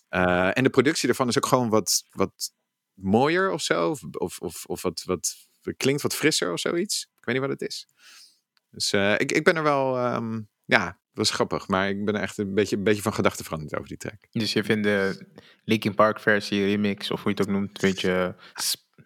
eh, 0.08 0.56
en 0.58 0.62
de 0.64 0.70
productie 0.70 1.08
ervan 1.08 1.28
is 1.28 1.36
ook 1.36 1.46
gewoon 1.46 1.68
wat, 1.68 2.04
wat 2.10 2.52
mooier 2.94 3.50
of 3.50 3.62
zo. 3.62 3.90
Of, 3.90 4.02
of, 4.12 4.38
of, 4.38 4.64
of 4.66 4.82
wat, 4.82 5.02
wat 5.04 5.36
klinkt 5.76 6.02
wat 6.02 6.14
frisser 6.14 6.52
of 6.52 6.60
zoiets. 6.60 7.02
Ik 7.18 7.24
weet 7.24 7.34
niet 7.34 7.44
wat 7.48 7.60
het 7.60 7.68
is. 7.68 7.86
Dus 8.70 8.92
eh, 8.92 9.12
ik, 9.18 9.32
ik 9.32 9.44
ben 9.44 9.56
er 9.56 9.62
wel, 9.62 9.96
ehm, 9.96 10.40
ja, 10.64 10.84
dat 10.84 10.96
was 11.12 11.30
grappig. 11.30 11.68
Maar 11.68 11.88
ik 11.88 12.04
ben 12.04 12.14
echt 12.14 12.38
een 12.38 12.54
beetje, 12.54 12.76
een 12.76 12.82
beetje 12.84 13.02
van 13.02 13.14
gedachten 13.14 13.44
veranderd 13.44 13.74
over 13.74 13.88
die 13.88 13.96
track. 13.96 14.26
Dus 14.30 14.52
je 14.52 14.64
vindt 14.64 14.84
de 14.84 15.26
Linkin 15.64 15.94
Park 15.94 16.20
versie, 16.20 16.64
remix, 16.64 17.10
of 17.10 17.22
hoe 17.22 17.32
je 17.32 17.38
het 17.38 17.48
ook 17.48 17.54
noemt, 17.54 17.82
een 17.82 17.88
beetje, 17.90 18.36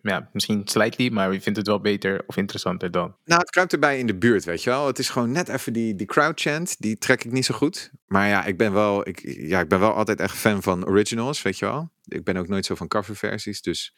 ja, 0.08 0.28
misschien 0.32 0.62
slightly, 0.64 1.08
maar 1.12 1.32
je 1.32 1.40
vindt 1.40 1.58
het 1.58 1.66
wel 1.66 1.80
beter 1.80 2.22
of 2.26 2.36
interessanter 2.36 2.90
dan. 2.90 3.16
Nou, 3.24 3.40
het 3.40 3.50
kruipt 3.50 3.72
erbij 3.72 3.98
in 3.98 4.06
de 4.06 4.16
buurt, 4.16 4.44
weet 4.44 4.62
je 4.62 4.70
wel. 4.70 4.86
Het 4.86 4.98
is 4.98 5.08
gewoon 5.08 5.30
net 5.32 5.48
even 5.48 5.72
die, 5.72 5.94
die 5.94 6.06
crowd 6.06 6.40
chant, 6.40 6.76
die 6.80 6.98
trek 6.98 7.24
ik 7.24 7.32
niet 7.32 7.44
zo 7.44 7.54
goed. 7.54 7.90
Maar 8.06 8.28
ja, 8.28 8.44
ik 8.44 8.56
ben 8.56 8.72
wel, 8.72 9.08
ik, 9.08 9.20
ja, 9.24 9.60
ik 9.60 9.68
ben 9.68 9.80
wel 9.80 9.92
altijd 9.92 10.20
echt 10.20 10.36
fan 10.36 10.62
van 10.62 10.86
originals, 10.86 11.42
weet 11.42 11.58
je 11.58 11.64
wel. 11.66 11.90
Ik 12.04 12.24
ben 12.24 12.36
ook 12.36 12.48
nooit 12.48 12.64
zo 12.66 12.74
van 12.74 12.88
coverversies, 12.88 13.62
dus... 13.62 13.92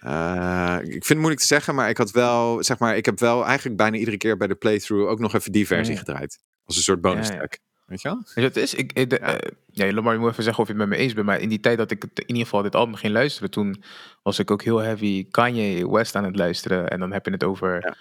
eh, 0.00 0.78
ik 0.82 0.90
vind 0.90 1.08
het 1.08 1.16
moeilijk 1.18 1.40
te 1.40 1.46
zeggen, 1.46 1.74
maar 1.74 1.88
ik 1.88 1.96
had 1.96 2.10
wel, 2.10 2.62
zeg 2.64 2.78
maar, 2.78 2.96
ik 2.96 3.04
heb 3.04 3.18
wel 3.20 3.44
eigenlijk 3.46 3.76
bijna 3.76 3.96
iedere 3.96 4.16
keer 4.16 4.36
bij 4.36 4.46
de 4.46 4.54
playthrough 4.54 5.10
ook 5.10 5.18
nog 5.18 5.34
even 5.34 5.52
die 5.52 5.66
versie 5.66 5.92
Ja. 5.94 5.98
gedraaid. 5.98 6.38
Als 6.64 6.76
een 6.76 6.82
soort 6.82 7.00
bonus 7.00 7.28
track. 7.28 7.58
Weet 7.86 8.02
je 8.02 8.08
wel? 8.08 8.16
Weet 8.16 8.34
je 8.34 8.40
wat 8.40 8.54
het 8.54 8.62
is? 8.64 8.74
Ik, 8.74 8.92
ik, 8.92 9.10
de, 9.10 9.18
eh, 9.18 9.50
ja, 9.70 9.92
Lamar, 9.92 10.12
je 10.12 10.18
moet 10.18 10.30
even 10.30 10.42
zeggen 10.42 10.62
of 10.62 10.68
je 10.68 10.74
het 10.74 10.82
met 10.88 10.98
me 10.98 11.04
eens 11.04 11.12
bent, 11.14 11.26
maar 11.26 11.40
in 11.40 11.48
die 11.48 11.60
tijd 11.60 11.78
dat 11.78 11.90
ik 11.90 12.02
het, 12.02 12.18
in 12.18 12.26
ieder 12.28 12.42
geval 12.42 12.62
dit 12.62 12.74
album 12.74 12.94
ging 12.94 13.12
luisteren, 13.12 13.50
toen 13.50 13.82
was 14.22 14.38
ik 14.38 14.50
ook 14.50 14.62
heel 14.62 14.78
heavy 14.78 15.26
Kanye 15.30 15.90
West 15.90 16.14
aan 16.14 16.24
het 16.24 16.36
luisteren. 16.36 16.88
En 16.88 17.00
dan 17.00 17.12
heb 17.12 17.24
je 17.26 17.30
het 17.32 17.44
over, 17.44 17.72
Ja. 17.80 17.94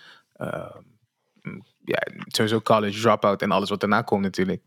ja, 0.45 0.81
ja 1.85 2.01
sowieso 2.27 2.61
college 2.61 3.01
dropout 3.01 3.41
en 3.41 3.51
alles 3.51 3.69
wat 3.69 3.79
daarna 3.79 4.01
komt 4.01 4.21
natuurlijk. 4.21 4.61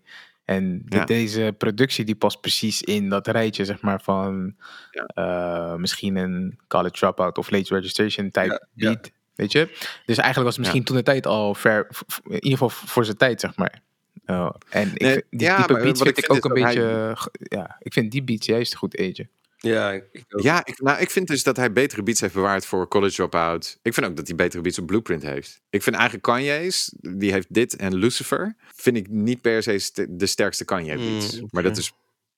En 0.45 0.83
de- 0.85 0.97
Ja. 0.97 1.05
deze 1.05 1.55
productie 1.59 2.05
die 2.05 2.15
past 2.17 2.41
precies 2.41 2.83
in 2.83 3.09
dat 3.09 3.27
rijtje, 3.27 3.65
zeg 3.65 3.81
maar, 3.81 4.01
van 4.03 4.55
Ja. 4.91 5.05
eh, 5.07 5.75
misschien 5.77 6.17
een 6.17 6.59
college 6.69 6.95
dropout 6.95 7.39
of 7.39 7.51
late 7.51 7.75
registration 7.75 8.31
type 8.31 8.47
Ja, 8.47 8.67
ja. 8.75 8.93
beat. 8.93 9.11
Weet 9.35 9.53
je? 9.53 9.65
Dus 10.07 10.17
eigenlijk 10.17 10.37
was 10.37 10.47
het 10.47 10.59
misschien 10.59 10.85
toen 10.85 10.97
de 10.97 11.03
tijd 11.03 11.27
al 11.27 11.55
ver, 11.55 11.87
in 12.25 12.33
ieder 12.35 12.51
geval 12.51 12.69
voor 12.71 13.05
zijn 13.05 13.17
tijd, 13.17 13.41
zeg 13.41 13.57
maar. 13.57 13.83
Uh, 14.27 14.51
en 14.69 14.89
ik, 14.95 15.01
Nee, 15.01 15.23
die 15.31 15.41
ja, 15.41 15.57
type 15.61 15.73
maar 15.73 15.83
beats 15.83 15.99
wat 15.99 16.07
vind 16.09 16.19
ik 16.19 16.25
ik 16.25 16.33
ook 16.33 16.45
een 16.45 16.63
beetje... 16.63 17.17
Ja, 17.39 17.77
ik 17.79 17.93
vind 17.93 18.11
die 18.13 18.23
beats 18.25 18.47
juist 18.47 18.75
goed 18.75 18.99
agen. 18.99 19.31
ja, 19.57 19.91
ik 19.93 20.25
ook. 20.29 20.43
Ja, 20.43 20.65
ik, 20.67 20.81
nou, 20.81 21.01
ik 21.01 21.11
vind 21.11 21.27
dus 21.27 21.43
dat 21.43 21.57
hij 21.57 21.73
betere 21.73 22.03
beats 22.03 22.21
heeft 22.21 22.35
bewaard 22.35 22.67
voor 22.67 22.89
College 22.89 23.15
Dropout. 23.15 23.79
Ik 23.83 23.95
vind 23.95 24.07
ook 24.07 24.17
dat 24.17 24.27
hij 24.27 24.37
betere 24.37 24.63
beats 24.63 24.79
op 24.79 24.87
Blueprint 24.87 25.23
heeft. 25.23 25.61
Ik 25.71 25.83
vind 25.83 25.97
eigenlijk 25.97 26.25
Kanye's, 26.27 26.93
die 27.01 27.33
heeft 27.33 27.55
dit 27.55 27.77
en 27.77 27.95
Lucifer, 27.95 28.57
vind 28.75 28.97
ik 28.97 29.09
niet 29.09 29.41
per 29.41 29.63
se 29.63 29.79
st- 29.79 30.07
de 30.09 30.27
sterkste 30.27 30.65
Kanye 30.65 30.97
beats. 30.97 31.41
Mm, 31.41 31.49
Maar 31.51 31.63
dat 31.63 31.77
is 31.77 31.93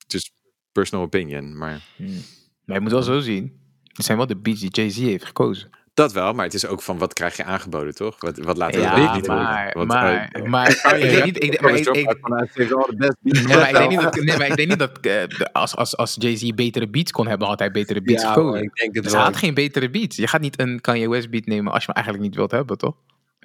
just 0.07 0.33
personal 0.73 1.05
opinion. 1.05 1.57
Maar 1.59 1.81
Maar 2.65 2.77
je 2.77 2.81
moet 2.83 2.93
wel 2.93 3.03
zo 3.03 3.21
zien. 3.21 3.61
Het 3.93 4.05
zijn 4.07 4.19
wel 4.19 4.27
de 4.27 4.37
beats 4.37 4.61
die 4.61 4.71
Jay-Z 4.71 4.97
heeft 4.99 5.25
gekozen. 5.25 5.71
Dat 5.99 6.13
wel, 6.13 6.33
maar 6.33 6.45
het 6.45 6.55
is 6.55 6.67
ook 6.67 6.83
van 6.83 6.99
wat 6.99 7.13
krijg 7.13 7.37
je 7.37 7.45
aangeboden, 7.45 7.95
toch? 7.95 8.17
Wat, 8.21 8.39
wat 8.39 8.57
laten 8.57 8.77
we 8.81 8.87
Ja, 8.87 9.15
niet 9.15 9.27
maar, 9.27 9.63
horen. 9.63 9.73
Want, 9.75 9.89
maar, 9.89 10.29
eh, 10.33 10.43
maar, 10.43 10.69
ik 10.99 11.11
denk 11.11 11.25
niet... 11.25 11.45
Ik, 11.45 11.61
maar 11.61 11.75
ik, 11.75 11.93
maar 12.29 12.43
ik 12.45 12.55
denk 13.75 13.89
niet 13.91 14.01
dat, 14.01 14.15
nee, 14.15 14.37
maar 14.37 14.47
ik 14.47 14.57
denk 14.57 14.69
niet 14.69 14.79
dat 14.79 14.99
eh, 15.01 15.23
als, 15.53 15.77
als, 15.77 15.97
als 15.97 16.17
Jay-Z 16.19 16.51
betere 16.51 16.89
beats 16.89 17.11
kon 17.11 17.27
hebben, 17.27 17.49
had 17.49 17.59
hij 17.59 17.71
betere 17.71 18.03
beats 18.03 18.23
Ja, 18.23 18.29
gekozen. 18.29 18.51
maar 18.53 18.63
ik 18.63 18.75
denk 18.75 18.95
het 18.95 19.03
Dus 19.03 19.13
wel. 19.13 19.23
hij 19.23 19.31
had 19.31 19.39
geen 19.41 19.55
betere 19.55 19.91
beats. 19.91 20.17
Je 20.17 20.27
gaat 20.27 20.41
niet 20.41 20.61
een 20.61 20.81
Kanye 20.81 21.09
West 21.09 21.31
beat 21.31 21.47
nemen 21.47 21.73
als 21.73 21.81
je 21.85 21.87
hem 21.87 21.95
eigenlijk 21.95 22.27
niet 22.27 22.35
wilt 22.37 22.51
hebben, 22.51 22.79
toch? 22.79 22.95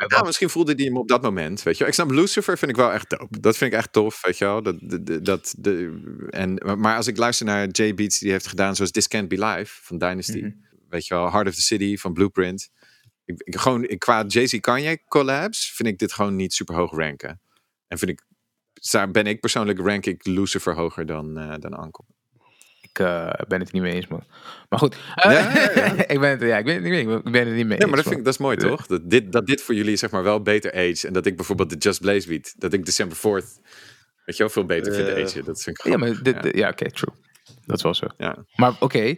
Ja, 0.08 0.22
misschien 0.24 0.49
voelde 0.49 0.74
hij 0.76 0.86
hem 0.86 0.97
op 0.97 1.08
dat 1.08 1.22
moment, 1.22 1.64
weet 1.64 1.74
je 1.74 1.80
wel. 1.80 1.88
Ik 1.88 1.93
snap 1.93 2.12
Lucifer 2.12 2.58
vind 2.58 2.72
ik 2.72 2.78
wel 2.78 2.91
echt 2.91 3.10
dope. 3.10 3.39
Dat 3.39 3.58
vind 3.58 3.72
ik 3.74 3.78
echt 3.78 3.93
tof, 3.93 4.22
weet 4.26 4.38
je 4.38 4.45
wel. 4.45 4.64
Dat, 4.64 4.76
de- 4.80 5.22
dat, 5.22 5.56
de, 5.58 5.99
en, 6.30 6.62
maar 6.78 6.95
als 6.95 7.08
ik 7.08 7.18
luister 7.18 7.45
naar 7.45 7.68
J 7.68 7.93
Beats 7.93 8.20
die 8.20 8.28
hij 8.28 8.32
heeft 8.32 8.47
gedaan, 8.47 8.76
zoals 8.76 8.91
This 8.91 9.08
Can't 9.08 9.28
Be 9.28 9.45
Live 9.45 9.74
van 9.82 9.97
Dynasty. 9.97 10.38
Mhm. 10.39 10.49
Weet 10.93 11.07
je 11.07 11.13
wel, 11.13 11.31
Heart 11.31 11.47
of 11.47 11.55
the 11.55 11.61
City 11.61 11.97
van 11.97 12.13
Blueprint. 12.13 12.69
Ik, 13.25 13.41
ik, 13.43 13.55
gewoon, 13.57 13.83
ik, 13.83 13.99
qua 13.99 14.23
Jay-Z 14.27 14.59
Kanye 14.59 14.99
collabs 15.07 15.71
vind 15.75 15.89
ik 15.89 15.97
dit 15.99 16.13
gewoon 16.13 16.35
niet 16.35 16.53
super 16.53 16.75
hoog 16.75 16.91
ranken. 16.91 17.41
En 17.87 17.97
vind 17.97 18.11
ik, 18.11 18.21
daar 18.91 19.11
ben 19.11 19.25
ik 19.27 19.39
persoonlijk, 19.39 19.79
rank 19.79 20.05
ik 20.05 20.25
Lucifer 20.25 20.75
hoger 20.75 21.05
dan, 21.05 21.37
eh 21.37 21.53
dan 21.59 21.73
Ankel. 21.73 22.05
Ik 22.81 22.99
eh, 22.99 23.29
ben 23.47 23.59
het 23.59 23.67
er 23.67 23.73
niet 23.73 23.81
mee 23.81 23.93
eens, 23.93 24.07
man. 24.07 24.23
Maar 24.69 24.79
goed. 24.79 24.95
eh, 25.15 25.31
Ja, 25.31 25.53
ja, 25.53 25.71
ja. 25.95 26.07
ik 26.13 26.19
ben 26.19 26.29
het, 26.29 26.41
ja, 26.41 26.57
ik 26.57 26.65
ben, 26.65 26.75
ik 26.85 27.05
ben, 27.05 27.17
ik 27.17 27.23
ben 27.23 27.33
het 27.41 27.47
er 27.47 27.53
niet 27.53 27.67
mee 27.67 27.79
Ja, 27.79 27.85
maar 27.87 27.95
dat, 27.95 28.05
vind 28.05 28.17
ik, 28.17 28.23
dat 28.25 28.33
is 28.33 28.39
mooi, 28.39 28.57
toch? 28.57 28.87
Dat 28.87 29.09
dit, 29.09 29.31
dat 29.31 29.45
dit 29.45 29.61
voor 29.61 29.75
jullie 29.75 29.95
zeg 29.95 30.11
maar 30.11 30.23
wel 30.23 30.41
beter 30.41 30.71
age. 30.73 31.07
En 31.07 31.13
dat 31.13 31.25
ik 31.25 31.35
bijvoorbeeld 31.35 31.69
de 31.69 31.77
Just 31.77 32.01
Blaze 32.01 32.27
beat, 32.27 32.53
dat 32.57 32.73
ik 32.73 32.85
December 32.85 33.17
4th, 33.17 33.21
weet 34.25 34.37
je 34.37 34.43
wel, 34.43 34.49
veel 34.49 34.65
beter 34.65 34.93
vind 34.93 35.07
Eh, 35.07 35.23
age. 35.23 35.43
Dat 35.43 35.61
vind 35.61 35.77
ik 35.79 35.85
Ja, 35.85 35.91
grappig. 35.97 36.23
maar 36.23 36.41
dit, 36.41 36.55
ja, 36.55 36.69
oké, 36.69 36.91
true. 36.91 37.15
Dat 37.65 37.77
is 37.77 37.83
wel 37.83 37.93
zo. 37.93 38.07
Ja. 38.17 38.45
Maar 38.55 38.75
oké, 38.79 39.15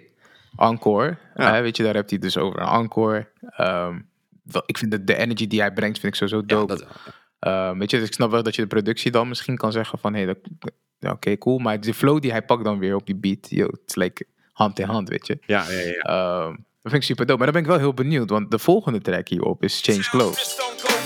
Encore. 0.58 1.18
Ja. 1.36 1.56
eh, 1.56 1.62
weet 1.62 1.78
je, 1.78 1.84
daar 1.84 1.94
hebt 1.94 2.10
hij 2.10 2.20
dus 2.20 2.38
over. 2.38 2.60
Encore. 2.60 3.28
Ehm, 3.50 4.00
wel, 4.44 4.64
ik 4.66 4.78
vind 4.78 4.92
de, 4.92 5.04
de 5.04 5.16
energy 5.18 5.48
die 5.48 5.60
hij 5.60 5.74
brengt, 5.74 6.00
vind 6.00 6.14
ik 6.14 6.20
sowieso 6.20 6.44
Ja, 6.48 6.56
dope. 6.56 6.68
dat 6.68 6.80
wel. 6.80 7.14
Ehm, 7.40 7.78
weet 7.78 7.92
je, 7.92 7.98
dus 8.00 8.08
ik 8.08 8.14
snap 8.14 8.32
wel 8.32 8.44
dat 8.44 8.56
je 8.56 8.62
de 8.62 8.68
productie 8.68 9.12
dan 9.12 9.28
misschien 9.28 9.58
kan 9.58 9.72
zeggen 9.72 10.00
van... 10.00 10.14
Hey, 10.14 10.26
dat- 10.26 10.38
ja, 11.00 11.12
oké, 11.12 11.38
cool. 11.38 11.58
Maar 11.58 11.80
de 11.82 11.94
flow 11.94 12.22
die 12.22 12.32
hij 12.32 12.42
pakt 12.42 12.64
dan 12.64 12.80
weer 12.80 12.96
op 12.96 13.06
die 13.06 13.16
beat... 13.16 13.48
Yo, 13.50 13.66
het 13.66 13.80
is 13.86 13.96
like 13.96 14.26
hand 14.52 14.80
in 14.80 14.88
hand, 14.88 15.10
weet 15.10 15.28
je. 15.28 15.38
Ja, 15.46 15.66
ja, 15.70 15.80
ja. 15.80 15.92
Ehm, 15.94 16.48
dat 16.50 16.92
vind 16.92 16.94
ik 16.94 17.04
super 17.04 17.26
dope. 17.26 17.38
Maar 17.44 17.52
dan 17.52 17.62
ben 17.62 17.64
ik 17.72 17.78
wel 17.78 17.86
heel 17.86 17.94
benieuwd. 17.94 18.30
Want 18.30 18.52
de 18.52 18.60
volgende 18.60 19.00
track 19.02 19.28
hierop 19.28 19.64
is 19.64 19.82
Change 19.82 20.10
Clothes. 20.10 20.56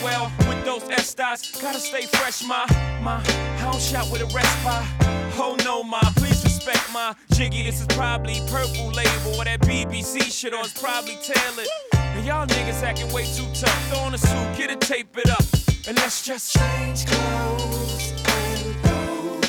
well 0.04 0.28
with 0.50 0.66
those 0.66 0.86
Estes. 0.91 1.52
Gotta 1.62 1.80
stay 1.80 2.02
fresh, 2.02 2.47
ma. 2.47 2.66
Ma, 3.04 3.20
I 3.60 3.62
don't 3.64 3.82
shout 3.82 4.12
with 4.12 4.22
a 4.22 4.38
rest 4.38 4.64
by. 4.64 5.08
Oh 5.41 5.56
no, 5.66 5.84
ma, 5.84 6.00
please 6.16 6.49
respect 6.70 6.93
my 6.93 7.15
jiggy. 7.34 7.63
This 7.63 7.82
is 7.82 7.88
probably 7.88 8.39
purple 8.49 8.88
label 8.91 9.39
or 9.39 9.45
that 9.45 9.59
BBC 9.61 10.22
shit, 10.32 10.53
or 10.53 10.59
it's 10.61 10.80
probably 10.80 11.17
tailored. 11.24 11.67
And 11.93 12.26
y'all 12.26 12.45
niggas 12.45 12.84
acting 12.84 13.11
way 13.13 13.26
too 13.26 13.45
tough. 13.53 13.88
Throw 13.89 13.99
on 13.99 14.13
a 14.13 14.17
suit, 14.17 14.57
get 14.57 14.70
it, 14.70 14.82
tape 14.82 15.17
it 15.17 15.30
up, 15.30 15.43
and 15.88 15.97
let's 15.97 16.26
just 16.26 16.53
change 16.55 17.05
clothes 17.05 18.11
and 18.26 18.84
go. 18.84 19.41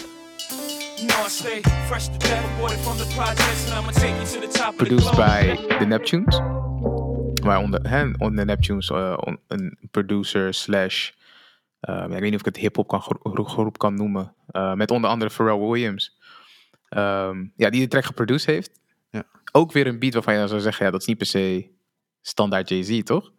You 0.99 1.09
I 1.09 1.29
stay 1.29 1.63
fresh 1.89 2.09
to 2.09 2.19
death, 2.19 2.45
aborted 2.57 2.79
from 2.81 2.99
the 2.99 3.07
projects, 3.15 3.67
and 3.67 3.75
I'ma 3.79 3.91
take 3.93 4.17
you 4.21 4.27
to 4.41 4.47
the 4.47 4.53
top 4.59 4.75
of 4.75 4.79
the 4.79 4.85
Produced 4.85 5.17
by 5.17 5.57
The 5.79 5.87
Neptunes. 5.87 6.41
Waaronder 7.43 7.81
hè, 7.89 8.11
onder 8.19 8.45
Neptunes 8.45 8.91
eh, 8.91 9.17
on- 9.21 9.39
een 9.49 9.79
producer 9.91 10.55
slash... 10.55 11.11
ja, 11.81 12.05
ik 12.05 12.11
weet 12.11 12.21
niet 12.21 12.35
of 12.35 12.39
ik 12.41 12.45
het 12.45 12.57
hip-hop 12.57 13.01
groep 13.47 13.79
kan 13.79 13.95
noemen. 13.95 14.35
eh, 14.47 14.73
met 14.75 14.91
onder 14.91 15.11
andere 15.11 15.31
Pharrell 15.31 15.59
Williams. 15.59 16.19
Ehm, 16.91 17.47
ja, 17.57 17.71
die 17.71 17.81
de 17.81 17.89
track 17.89 18.05
geproduced 18.05 18.47
heeft. 18.47 18.81
Ja. 19.11 19.25
Ook 19.53 19.73
weer 19.73 19.87
een 19.87 19.99
beat 19.99 20.13
waarvan 20.15 20.33
je 20.33 20.39
dan 20.39 20.49
zou 20.49 20.61
zeggen... 20.61 20.85
Ja, 20.85 20.91
dat 20.91 21.01
is 21.01 21.07
niet 21.07 21.19
per 21.19 21.27
se 21.27 21.69
standaard 22.21 22.69
Jay-Z, 22.69 23.03
toch? 23.03 23.33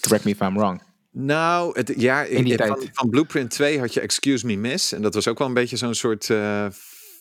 Correct 0.00 0.24
me 0.24 0.30
if 0.30 0.40
I'm 0.40 0.54
wrong. 0.56 0.82
Nou, 1.10 1.78
het, 1.78 1.92
ja, 1.96 2.22
In 2.22 2.44
die 2.44 2.56
van, 2.56 2.66
tijd. 2.76 2.90
van 2.92 3.10
Blueprint 3.10 3.50
2 3.50 3.78
had 3.78 3.94
je 3.94 4.00
Excuse 4.00 4.46
Me 4.46 4.56
Miss. 4.56 4.92
En 4.92 5.02
dat 5.02 5.14
was 5.14 5.28
ook 5.28 5.38
wel 5.38 5.48
een 5.48 5.54
beetje 5.54 5.76
zo'n 5.76 5.94
soort 5.94 6.30
eh, 6.30 6.66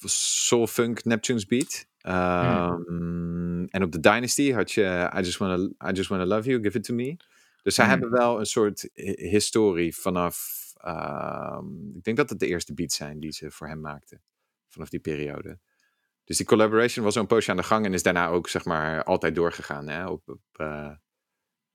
soul 0.05 0.67
funk 0.67 1.03
Neptunes 1.05 1.45
beat. 1.45 1.85
Ehm, 2.01 3.63
En 3.65 3.83
op 3.83 3.91
de 3.91 3.99
Dynasty 3.99 4.51
had 4.51 4.71
je 4.71 5.11
I 5.15 5.19
Just 5.19 5.37
Wanna, 5.37 5.55
I 5.89 5.91
Just 5.93 6.09
Wanna 6.09 6.25
Love 6.25 6.49
You, 6.49 6.63
Give 6.63 6.77
It 6.77 6.83
To 6.83 6.93
Me. 6.93 7.17
Dus 7.63 7.75
zij 7.75 7.85
Hmm. 7.85 7.93
hebben 7.93 8.11
wel 8.19 8.39
een 8.39 8.45
soort 8.45 8.89
hi- 8.93 9.27
historie 9.29 9.95
vanaf... 9.95 10.63
ehm, 10.77 11.95
ik 11.95 12.03
denk 12.03 12.17
dat 12.17 12.29
het 12.29 12.39
de 12.39 12.47
eerste 12.47 12.73
beats 12.73 12.95
zijn 12.95 13.19
die 13.19 13.31
ze 13.31 13.51
voor 13.51 13.67
hem 13.67 13.79
maakten. 13.79 14.21
Vanaf 14.75 14.89
die 14.89 14.99
periode. 14.99 15.59
Dus 16.23 16.37
die 16.37 16.45
collaboration 16.45 17.03
was 17.05 17.13
zo'n 17.13 17.27
poosje 17.27 17.51
aan 17.51 17.57
de 17.57 17.63
gang 17.63 17.85
en 17.85 17.93
is 17.93 18.03
daarna 18.03 18.27
ook 18.27 18.49
zeg 18.49 18.65
maar 18.65 19.03
altijd 19.03 19.35
doorgegaan. 19.35 19.87
Hè? 19.87 20.07
Op, 20.07 20.29
op, 20.29 20.41
eh, 20.51 20.91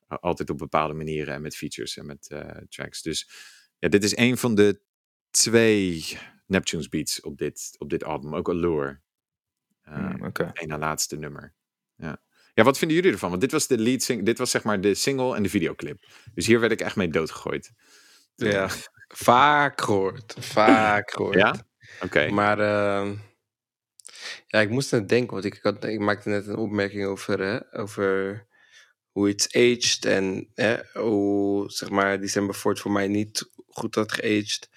altijd 0.07 0.51
op 0.51 0.59
bepaalde 0.59 0.95
manieren 0.95 1.35
en 1.35 1.43
met 1.43 1.57
features 1.57 1.97
en 1.97 2.07
met 2.07 2.29
eh, 2.29 2.57
tracks. 2.69 3.03
Dus 3.03 3.31
ja, 3.79 3.89
dit 3.89 4.05
is 4.05 4.17
een 4.17 4.37
van 4.37 4.55
de 4.55 4.81
twee 5.31 6.19
Neptunes 6.47 6.89
beats 6.89 7.21
op 7.21 7.39
dit, 7.39 7.75
op 7.79 7.91
dit 7.91 8.05
album. 8.05 8.35
Ook 8.35 8.49
Allure. 8.49 9.01
Uh, 9.89 9.95
Hmm, 9.95 10.25
Oké. 10.25 10.51
Een 10.53 10.69
na 10.69 10.79
laatste 10.79 11.17
nummer. 11.17 11.55
Ja. 11.97 12.23
ja, 12.55 12.65
wat 12.65 12.79
vinden 12.79 12.97
jullie 12.97 13.13
ervan? 13.13 13.29
Want 13.29 13.41
dit 13.41 13.53
was 13.53 13.67
de 13.67 13.79
lead 13.79 14.03
sing 14.03 14.25
dit 14.25 14.39
was 14.39 14.51
zeg 14.51 14.63
maar 14.63 14.81
de 14.81 14.95
single 14.95 15.37
en 15.37 15.43
de 15.43 15.49
videoclip. 15.49 16.07
Dus 16.35 16.47
hier 16.47 16.61
werd 16.61 16.73
ik 16.73 16.81
echt 16.81 16.97
mee 16.97 17.09
doodgegooid. 17.09 17.73
Ja, 18.35 18.69
vaak 19.29 19.81
gehoord. 19.81 20.37
Vaak 20.39 21.11
gehoord. 21.11 21.35
Ja? 21.35 21.69
Oké. 22.03 22.31
Maar 22.31 22.59
ehm, 22.59 23.15
ja, 24.47 24.61
ik 24.61 24.71
moest 24.71 24.93
aan 24.93 25.01
het 25.01 25.09
denken, 25.09 25.33
want 25.33 25.45
ik, 25.45 25.59
had, 25.63 25.85
ik 25.85 25.99
maakte 25.99 26.29
net 26.29 26.47
een 26.47 26.57
opmerking 26.57 27.05
over, 27.07 27.41
hè, 27.41 27.79
over 27.79 28.47
hoe 29.11 29.29
iets 29.29 29.55
aged 29.57 30.05
en 30.05 30.51
hè, 30.55 30.77
hoe 30.93 31.71
zeg 31.71 31.91
maar 31.91 32.21
December 32.21 32.55
Fort 32.55 32.81
voor 32.81 32.91
mij 32.91 33.09
niet 33.09 33.51
goed 33.67 33.95
had 33.95 34.13
geaged. 34.13 34.69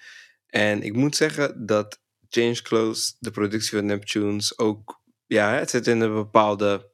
En 0.46 0.82
ik 0.82 0.92
moet 0.92 1.16
zeggen 1.16 1.66
dat 1.66 2.00
Change 2.28 2.62
Clothes, 2.62 3.16
de 3.18 3.30
productie 3.30 3.78
van 3.78 3.86
Neptunes, 3.86 4.58
ook 4.58 5.02
ja, 5.26 5.54
het 5.54 5.70
zit 5.70 5.86
in 5.86 6.00
een 6.00 6.14
bepaalde 6.14 6.92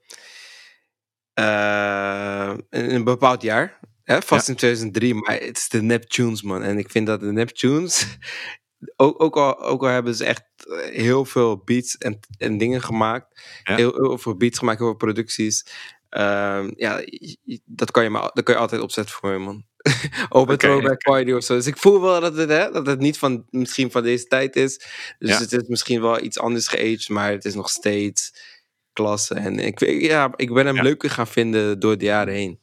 eh, 1.32 2.54
in 2.70 2.90
een 2.90 3.04
bepaald 3.04 3.42
jaar. 3.42 3.80
Hè, 4.02 4.22
vast 4.22 4.48
in 4.48 4.54
2003, 4.54 5.14
maar 5.14 5.40
het 5.40 5.56
is 5.56 5.68
de 5.68 5.82
Neptunes, 5.82 6.42
man. 6.42 6.62
En 6.62 6.78
ik 6.78 6.90
vind 6.90 7.06
dat 7.06 7.20
de 7.20 7.32
Neptunes, 7.32 8.06
ook, 8.96 9.22
ook, 9.22 9.36
al, 9.36 9.60
ook 9.60 9.82
al 9.82 9.88
hebben 9.88 10.14
ze 10.14 10.24
echt 10.24 10.42
heel 10.90 11.24
veel 11.24 11.56
beats 11.64 11.96
en, 11.98 12.18
en 12.38 12.58
dingen 12.58 12.82
gemaakt, 12.82 13.40
Ja. 13.62 13.76
heel, 13.76 13.92
heel 13.94 14.18
veel 14.18 14.36
beats 14.36 14.58
gemaakt, 14.58 14.78
heel 14.78 14.88
veel 14.88 14.96
producties. 14.96 15.66
Ehm, 16.08 16.70
ja, 16.76 16.98
je- 17.04 17.36
je- 17.42 17.60
dat 17.64 17.90
kan, 17.90 18.02
je 18.02 18.10
maar, 18.10 18.30
dat 18.32 18.44
kan 18.44 18.54
je 18.54 18.60
altijd 18.60 18.80
opzetten 18.82 19.14
voor 19.14 19.30
me, 19.30 19.38
man. 19.38 19.64
Op 20.28 20.48
een 20.48 20.54
Oké, 20.54 20.56
throwback 20.56 21.02
party 21.02 21.32
of 21.32 21.44
zo. 21.44 21.54
Dus 21.54 21.66
ik 21.66 21.76
voel 21.76 22.00
wel 22.00 22.20
dat 22.20 22.36
het, 22.36 22.48
hè, 22.48 22.70
dat 22.70 22.86
het 22.86 22.98
niet 23.00 23.18
van, 23.18 23.46
misschien 23.50 23.90
van 23.90 24.02
deze 24.02 24.24
tijd 24.26 24.56
is. 24.56 24.76
Dus 25.18 25.30
Ja. 25.30 25.38
het 25.38 25.52
is 25.52 25.62
misschien 25.68 26.00
wel 26.00 26.22
iets 26.22 26.38
anders 26.38 26.68
geaged, 26.68 27.08
maar 27.08 27.30
het 27.30 27.44
is 27.44 27.54
nog 27.54 27.70
steeds 27.70 28.34
klasse. 28.92 29.34
En 29.34 29.58
ik, 29.58 29.78
weet- 29.78 30.02
ja, 30.02 30.32
ik 30.36 30.52
ben 30.52 30.66
hem 30.66 30.74
Ja. 30.76 30.82
leuker 30.82 31.10
gaan 31.10 31.26
vinden 31.26 31.80
door 31.80 31.98
de 31.98 32.04
jaren 32.04 32.34
heen. 32.34 32.60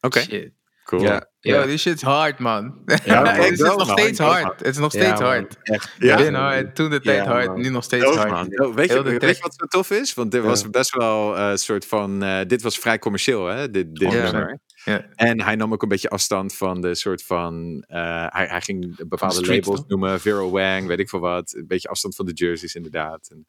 Oké, 0.00 0.20
Shit. 0.20 0.52
Cool. 0.86 1.02
Ja, 1.02 1.26
Yo, 1.40 1.54
ja. 1.54 1.64
this 1.64 1.80
shit's 1.82 2.02
hard, 2.02 2.38
man. 2.38 2.82
Ja, 3.04 3.34
het 3.34 3.52
is 3.52 3.58
nog 3.58 3.76
man. 3.76 3.86
steeds 3.98 4.18
hard. 4.18 4.42
man. 4.42 4.52
Het 4.56 4.66
is 4.66 4.76
nog 4.78 4.90
steeds 4.92 5.20
hard. 5.20 5.56
Echt. 5.62 5.94
Ja? 5.98 6.16
Begin 6.16 6.34
hard, 6.34 6.74
toen 6.74 6.90
de 6.90 7.00
tijd 7.00 7.24
Ja, 7.24 7.30
hard, 7.32 7.46
man. 7.46 7.60
nu 7.60 7.68
nog 7.68 7.84
steeds 7.84 8.04
hard. 8.04 8.30
man. 8.30 8.74
Weet, 8.74 8.92
je, 8.92 9.02
weet 9.02 9.38
wat 9.40 9.54
zo 9.54 9.66
tof 9.66 9.90
is? 9.90 10.14
Want 10.14 10.30
dit 10.30 10.42
Ja. 10.42 10.48
was 10.48 10.70
best 10.70 10.94
wel 10.96 11.38
een 11.38 11.58
soort 11.58 11.86
van... 11.86 12.22
eh, 12.22 12.40
dit 12.46 12.62
was 12.62 12.78
vrij 12.78 12.98
commercieel, 12.98 13.46
hè? 13.46 13.70
Dit, 13.70 13.94
dit 13.94 14.12
Ja. 14.12 14.22
nummer. 14.22 14.58
Ja. 14.84 15.06
En 15.14 15.42
hij 15.42 15.56
nam 15.56 15.72
ook 15.72 15.82
een 15.82 15.88
beetje 15.88 16.08
afstand 16.10 16.54
van 16.56 16.80
de 16.80 16.94
soort 16.94 17.22
van... 17.22 17.84
eh, 17.86 18.26
hij, 18.28 18.46
hij 18.46 18.60
ging 18.60 19.08
bepaalde 19.08 19.46
labels 19.46 19.82
noemen. 19.86 20.20
Viral 20.20 20.50
Wang, 20.50 20.86
weet 20.86 20.98
ik 20.98 21.08
veel 21.08 21.20
wat. 21.20 21.54
Een 21.54 21.66
beetje 21.66 21.88
afstand 21.88 22.14
van 22.16 22.26
de 22.26 22.32
jerseys 22.32 22.74
inderdaad. 22.74 23.28
En, 23.30 23.46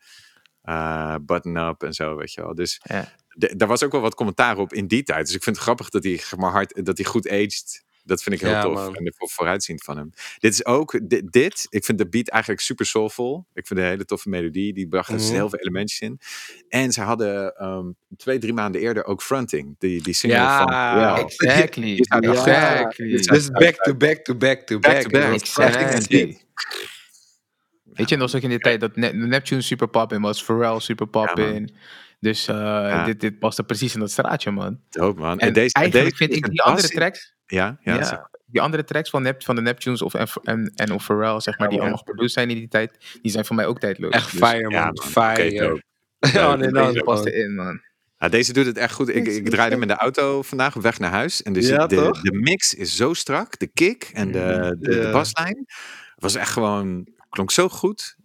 eh, 0.61 1.15
button 1.21 1.55
up 1.57 1.83
en 1.83 1.93
zo, 1.93 2.15
weet 2.15 2.33
je 2.33 2.41
wel. 2.41 2.55
Dus 2.55 2.79
Ja. 2.83 3.07
Daar 3.37 3.67
was 3.67 3.83
ook 3.83 3.91
wel 3.91 4.01
wat 4.01 4.15
commentaar 4.15 4.57
op 4.57 4.73
in 4.73 4.87
die 4.87 5.03
tijd. 5.03 5.25
Dus 5.25 5.35
ik 5.35 5.43
vind 5.43 5.55
het 5.55 5.65
grappig 5.65 5.89
dat 5.89 6.03
hij, 6.03 6.21
maar, 6.37 6.51
hard, 6.51 6.85
dat 6.85 6.97
hij 6.97 7.05
goed 7.07 7.29
aged. 7.29 7.85
Dat 8.03 8.23
vind 8.23 8.35
ik 8.35 8.41
heel 8.41 8.49
Ja, 8.49 8.61
tof. 8.61 8.73
man. 8.73 8.95
En 8.95 9.03
de 9.03 9.13
vo- 9.17 9.27
vooruitziend 9.27 9.83
van 9.83 9.97
hem. 9.97 10.09
Dit 10.39 10.53
is 10.53 10.65
ook, 10.65 10.99
dit, 11.09 11.31
dit, 11.31 11.65
ik 11.69 11.85
vind 11.85 11.97
de 11.97 12.09
beat 12.09 12.27
eigenlijk 12.29 12.61
super 12.61 12.85
soulful. 12.85 13.45
Ik 13.53 13.67
vind 13.67 13.79
een 13.79 13.85
hele 13.85 14.05
toffe 14.05 14.29
melodie. 14.29 14.73
Die 14.73 14.87
bracht 14.87 15.09
er 15.09 15.15
Mhm. 15.15 15.31
heel 15.31 15.49
veel 15.49 15.59
elementjes 15.59 15.99
in. 15.99 16.19
En 16.69 16.91
ze 16.91 17.01
hadden 17.01 17.55
ehm, 17.55 17.85
twee, 18.17 18.37
drie 18.37 18.53
maanden 18.53 18.81
eerder 18.81 19.05
ook 19.05 19.21
Fronting. 19.21 19.75
Die, 19.79 20.01
die 20.03 20.13
single 20.13 20.39
Ja, 20.39 20.57
van 20.57 20.67
Pharrell. 20.67 21.23
Exactly. 21.23 21.95
Die 21.95 22.05
Ja. 22.09 22.19
Exactly. 22.19 23.17
Dus 23.17 23.49
back 23.49 23.75
to 23.75 23.95
back 23.95 24.15
to 24.23 24.35
back 24.35 24.59
to 24.61 24.79
back. 24.79 24.93
Back 24.93 25.01
to 25.01 25.09
back. 25.09 25.33
Exactly. 25.33 26.41
Weet 27.83 28.09
je, 28.09 28.17
was 28.17 28.35
ook 28.35 28.41
in 28.41 28.49
de 28.49 28.59
tijd 28.59 28.79
dat 28.79 28.95
Ne- 28.95 29.11
Neptune 29.13 29.61
super 29.61 29.87
poppin 29.87 30.21
was, 30.21 30.43
Pharrell 30.43 30.79
super 30.79 31.07
poppin. 31.07 31.75
Dus 32.19 32.47
eh, 32.47 33.05
dit, 33.05 33.19
dit 33.19 33.39
paste 33.39 33.63
precies 33.63 33.93
in 33.93 33.99
dat 33.99 34.11
straatje, 34.11 34.51
man. 34.51 34.79
Dope, 34.89 35.19
man. 35.19 35.39
En, 35.39 35.53
deze, 35.53 35.73
eigenlijk 35.73 36.05
deze 36.05 36.17
vind 36.17 36.35
ik 36.45 36.49
die 36.51 36.61
andere 36.61 36.87
tracks, 36.87 37.35
Ja, 37.45 37.77
ja. 37.81 38.29
die 38.45 38.61
andere 38.61 38.83
tracks 38.83 39.09
van, 39.09 39.21
Nep, 39.21 39.43
van 39.43 39.55
de 39.55 39.61
Neptunes 39.61 40.01
of, 40.01 40.13
en, 40.13 40.27
en, 40.43 40.71
en 40.75 40.91
of 40.91 41.03
Pharrell, 41.03 41.39
zeg 41.39 41.57
maar, 41.57 41.67
die 41.67 41.75
Ja, 41.77 41.81
allemaal 41.83 41.99
geproduceerd 41.99 42.31
zijn 42.33 42.49
in 42.49 42.55
die 42.55 42.67
tijd, 42.67 43.17
die 43.21 43.31
zijn 43.31 43.45
voor 43.45 43.55
mij 43.55 43.65
ook 43.65 43.79
tijdloos. 43.79 44.11
Echt 44.11 44.31
Dus 44.31 44.39
fire, 44.39 44.61
man. 44.61 44.71
ja, 44.71 44.83
man. 44.85 45.03
Fire. 45.03 45.59
Dope. 45.59 45.83
Ja, 46.33 46.53
inderdaad, 46.53 46.91
Deze 46.93 47.03
past 47.03 47.23
man. 47.23 47.33
erin, 47.33 47.55
man. 47.55 47.81
Ja, 48.19 48.29
deze 48.29 48.53
doet 48.53 48.65
het 48.65 48.77
echt 48.77 48.93
goed. 48.93 49.09
Ik, 49.09 49.27
ik 49.27 49.49
draaide 49.49 49.73
hem 49.73 49.81
in 49.81 49.87
de 49.87 49.95
auto 49.95 50.41
vandaag 50.41 50.75
op 50.75 50.81
weg 50.81 50.99
naar 50.99 51.11
huis. 51.11 51.43
En 51.43 51.53
dus 51.53 51.67
Ja, 51.67 51.87
de, 51.87 52.19
de 52.21 52.31
mix 52.33 52.73
is 52.73 52.95
zo 52.95 53.13
strak. 53.13 53.59
De 53.59 53.67
kick 53.67 54.09
en 54.13 54.31
de, 54.31 54.75
de, 54.79 55.09
baslijn. 55.11 55.65
was 56.15 56.35
echt 56.35 56.51
gewoon... 56.51 57.07
Klonk 57.29 57.51
zo 57.51 57.69
goed. 57.69 58.15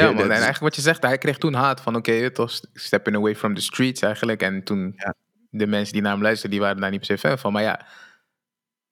Ja, 0.00 0.04
man. 0.06 0.14
dat 0.16 0.24
En 0.24 0.30
is- 0.30 0.42
eigenlijk 0.44 0.60
wat 0.60 0.74
je 0.76 0.80
zegt, 0.82 1.02
hij 1.02 1.18
kreeg 1.18 1.38
toen 1.38 1.54
haat 1.54 1.80
van, 1.80 1.96
oké, 1.96 2.12
het 2.12 2.36
was 2.36 2.66
stepping 2.74 3.16
away 3.16 3.36
from 3.36 3.54
the 3.54 3.60
streets 3.60 4.00
eigenlijk. 4.00 4.42
En 4.42 4.62
toen, 4.62 4.92
Ja. 4.96 5.14
de 5.50 5.66
mensen 5.66 5.92
die 5.92 6.02
naar 6.02 6.12
hem 6.12 6.22
luisterden, 6.22 6.50
die 6.58 6.66
waren 6.66 6.80
daar 6.80 6.90
niet 6.90 7.06
per 7.06 7.18
se 7.18 7.28
fan 7.28 7.38
van. 7.38 7.52
Maar 7.52 7.62
ja, 7.62 7.76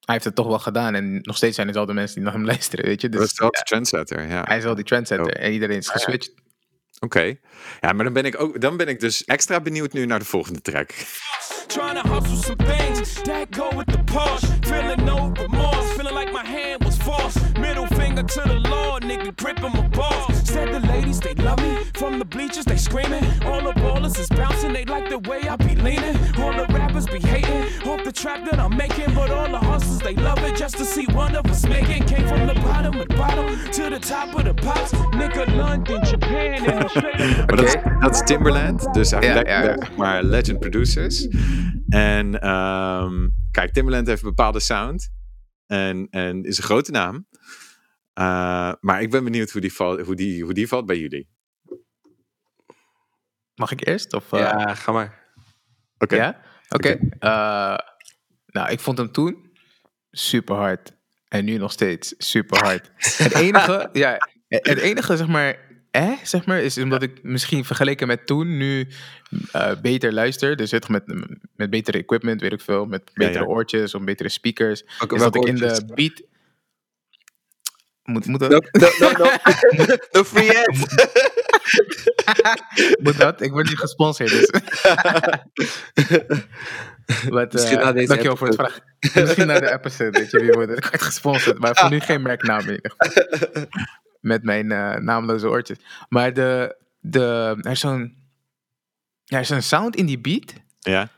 hij 0.01 0.15
heeft 0.15 0.25
het 0.25 0.35
toch 0.35 0.47
wel 0.47 0.59
gedaan. 0.59 0.95
En 0.95 1.19
nog 1.23 1.37
steeds 1.37 1.55
zijn 1.55 1.67
het 1.69 1.77
al 1.77 1.87
de 1.87 1.93
mensen 1.95 2.15
die 2.15 2.25
naar 2.25 2.33
hem 2.33 2.45
luisteren, 2.53 2.85
weet 2.85 3.01
je. 3.01 3.09
Dat 3.09 3.21
Dus 3.21 3.31
was 3.31 3.39
wel 3.39 3.51
de 3.51 3.63
trendsetter, 3.65 4.29
ja. 4.29 4.43
hij 4.45 4.57
is 4.57 4.65
wel 4.65 4.75
die 4.75 4.85
trendsetter. 4.85 5.27
Dope. 5.27 5.39
En 5.39 5.53
iedereen 5.53 5.77
is 5.77 5.89
geswitcht. 5.89 6.33
Oké. 7.01 7.35
Ja, 7.81 7.93
maar 7.93 8.05
dan 8.05 8.13
ben, 8.13 8.25
ik 8.25 8.41
ook, 8.41 8.61
dan 8.61 8.77
ben 8.77 8.89
ik 8.89 9.01
dus 9.01 9.25
extra 9.25 9.61
benieuwd 9.61 9.93
nu 9.93 10.07
naar 10.07 10.19
de 10.19 10.25
volgende 10.25 10.61
track. 10.61 10.91
Trying 11.67 12.01
to 12.03 12.09
hustle 12.15 12.37
some 12.37 12.57
things 12.77 13.13
that 13.23 13.47
go 13.51 13.77
with 13.77 13.87
the 13.87 14.03
push. 14.05 14.43
Feeling 14.61 15.03
no 15.05 15.31
remorse, 15.33 15.89
feeling 15.95 16.19
like 16.19 16.33
my 16.33 16.45
hand 16.51 16.83
was 16.85 16.97
forced. 16.97 17.59
Middle 17.59 17.87
finger 17.87 18.25
to 18.25 18.41
the 18.43 18.59
law, 18.69 18.99
nigga, 19.01 19.33
gripping 19.37 19.73
my 19.73 19.89
balls. 19.89 20.27
Said 20.45 20.69
the 20.73 20.73
ladies, 20.81 20.84
they 21.25 21.35
love 21.43 21.61
me. 21.61 21.73
From 21.95 22.19
the 22.19 22.25
bleachers, 22.25 22.65
they 22.65 22.77
screaming. 22.77 23.25
All 23.45 23.63
the 23.63 23.73
ballers 23.81 24.19
is 24.19 24.29
bouncing, 24.29 24.73
they 24.73 24.85
like 24.85 25.09
the 25.09 25.19
way 25.31 25.41
I 25.49 25.57
be 25.57 25.75
leaning. 25.75 26.17
All 26.39 26.53
the 26.53 26.67
rappers 26.73 27.07
be 27.07 27.19
hating, 27.19 27.63
off 27.89 28.05
the 28.05 28.13
trap 28.13 28.45
that 28.51 28.59
I'm 28.61 28.77
making. 28.77 29.15
But 29.15 29.31
all 29.31 29.49
the 29.49 29.59
hustlers, 29.59 30.01
they 30.01 30.15
love 30.15 30.39
it 30.45 30.57
just 30.57 30.77
to 30.77 30.85
see 30.85 31.07
one 31.07 31.35
of 31.35 31.45
us 31.51 31.67
making. 31.67 32.05
Came 32.05 32.27
from 32.29 32.47
the 32.47 32.55
bottom 32.55 32.95
of 33.01 33.09
the 33.09 33.15
bottom 33.17 33.47
to 33.73 33.91
the 33.91 33.99
top 33.99 34.35
of 34.35 34.45
the 34.45 34.55
pops. 34.55 34.93
Nigga, 35.19 35.45
London, 35.57 36.01
Japan, 36.05 36.71
and 36.71 36.85
Australia. 36.85 37.45
Maar 37.47 37.57
dat, 37.57 37.65
is, 37.65 37.77
dat 38.01 38.15
is 38.15 38.23
Timberland. 38.25 38.95
Dus 38.95 39.13
eigenlijk 39.13 39.49
Ja, 39.49 39.63
ja, 39.63 39.69
ja. 39.69 39.77
zeg 39.79 39.97
maar 39.97 40.23
legend 40.25 40.59
producers. 40.61 41.29
En 41.89 42.41
ehm, 42.41 43.29
kijk, 43.51 43.73
Timberland 43.73 44.07
heeft 44.07 44.23
een 44.23 44.29
bepaalde 44.29 44.61
sound. 44.61 45.11
En, 45.67 46.07
en 46.11 46.43
is 46.45 46.59
een 46.59 46.65
grote 46.65 46.91
naam. 46.91 47.27
Uh, 48.19 48.73
maar 48.81 49.03
ik 49.03 49.11
ben 49.11 49.25
benieuwd 49.25 49.51
hoe 49.51 49.61
die, 49.61 49.73
val, 49.73 50.01
hoe, 50.01 50.15
die, 50.15 50.43
hoe 50.45 50.53
die 50.55 50.69
valt 50.69 50.87
bij 50.87 50.99
jullie. 50.99 51.29
Mag 53.55 53.71
ik 53.73 53.87
eerst? 53.87 54.13
Of, 54.13 54.33
eh, 54.33 54.39
Ja, 54.39 54.75
ga 54.75 54.93
maar. 54.93 55.23
Oké. 55.99 56.17
Ja? 56.17 56.41
Oké. 56.69 56.99
Eh, 57.19 57.79
nou, 58.47 58.71
ik 58.71 58.81
vond 58.81 58.99
hem 58.99 59.13
toen 59.13 59.53
super 60.11 60.57
hard. 60.57 60.93
En 61.29 61.45
nu 61.45 61.57
nog 61.57 61.73
steeds 61.73 62.15
super 62.19 62.59
hard. 62.65 62.91
Het 62.97 63.35
enige, 63.47 63.89
ja, 63.93 64.17
het 64.49 64.79
enige 64.79 65.17
zeg 65.17 65.27
maar, 65.27 65.59
eh, 65.91 66.13
zeg 66.23 66.47
maar, 66.47 66.63
is 66.63 66.79
omdat 66.79 67.03
ik 67.03 67.23
misschien 67.23 67.65
vergeleken 67.65 68.07
met 68.07 68.27
toen 68.27 68.57
nu 68.57 68.89
eh, 69.53 69.81
beter 69.81 70.13
luister. 70.13 70.57
Dus 70.57 70.89
met, 70.89 71.03
met 71.57 71.71
betere 71.71 71.99
equipment, 71.99 72.41
weet 72.41 72.53
ik 72.53 72.61
veel, 72.61 72.87
met 72.87 73.11
betere 73.15 73.45
ja. 73.45 73.51
oortjes, 73.51 73.95
of 73.95 74.05
betere 74.05 74.29
speakers. 74.29 74.85
Welke- 74.99 75.15
is 75.15 75.21
dat 75.21 75.35
ik 75.37 75.45
in 75.47 75.55
de 75.55 75.93
beat. 75.95 76.23
Moet, 78.05 78.27
moet 78.27 78.41
dat? 78.41 78.51
No, 78.51 78.61
no, 78.73 78.89
no, 78.99 79.11
no. 79.13 79.97
no 80.13 80.25
free 80.25 80.59
ads. 80.59 80.79
Moet 83.03 83.19
dat? 83.19 83.41
Ik 83.41 83.51
word 83.51 83.69
niet 83.69 83.79
gesponsord. 83.79 84.31
Dus. 84.31 84.51
Wat, 87.29 87.53
Misschien 87.53 87.79
eh, 87.79 87.85
na 87.85 87.93
deze 87.93 88.07
dankjewel 88.07 88.37
voor 88.37 88.47
het 88.47 88.57
vraag. 88.57 88.79
Misschien 89.15 89.47
na 89.47 89.61
de 89.61 89.73
episode, 89.73 90.19
weet 90.19 90.31
je, 90.31 90.41
wie 90.41 90.53
wordt 90.53 90.87
gesponsord. 90.87 91.59
Maar 91.59 91.77
voor 91.77 91.91
nu 91.91 92.01
geen 92.01 92.23
merknaam 92.23 92.61
in 92.61 92.75
ieder 92.75 92.95
geval. 92.97 93.67
Met 94.21 94.43
mijn 94.43 94.73
eh, 94.73 94.97
naamloze 94.97 95.49
oortjes. 95.49 95.79
Maar 96.09 96.33
de, 96.33 96.77
de, 97.01 97.57
er 97.61 97.71
is 97.71 97.81
zo'n 97.81 98.23
ja, 99.25 99.37
er 99.37 99.43
is 99.43 99.51
een 99.51 99.63
sound 99.63 99.97
in 99.97 100.07
die 100.07 100.19
beat. 100.19 100.53
Ja. 100.81 101.09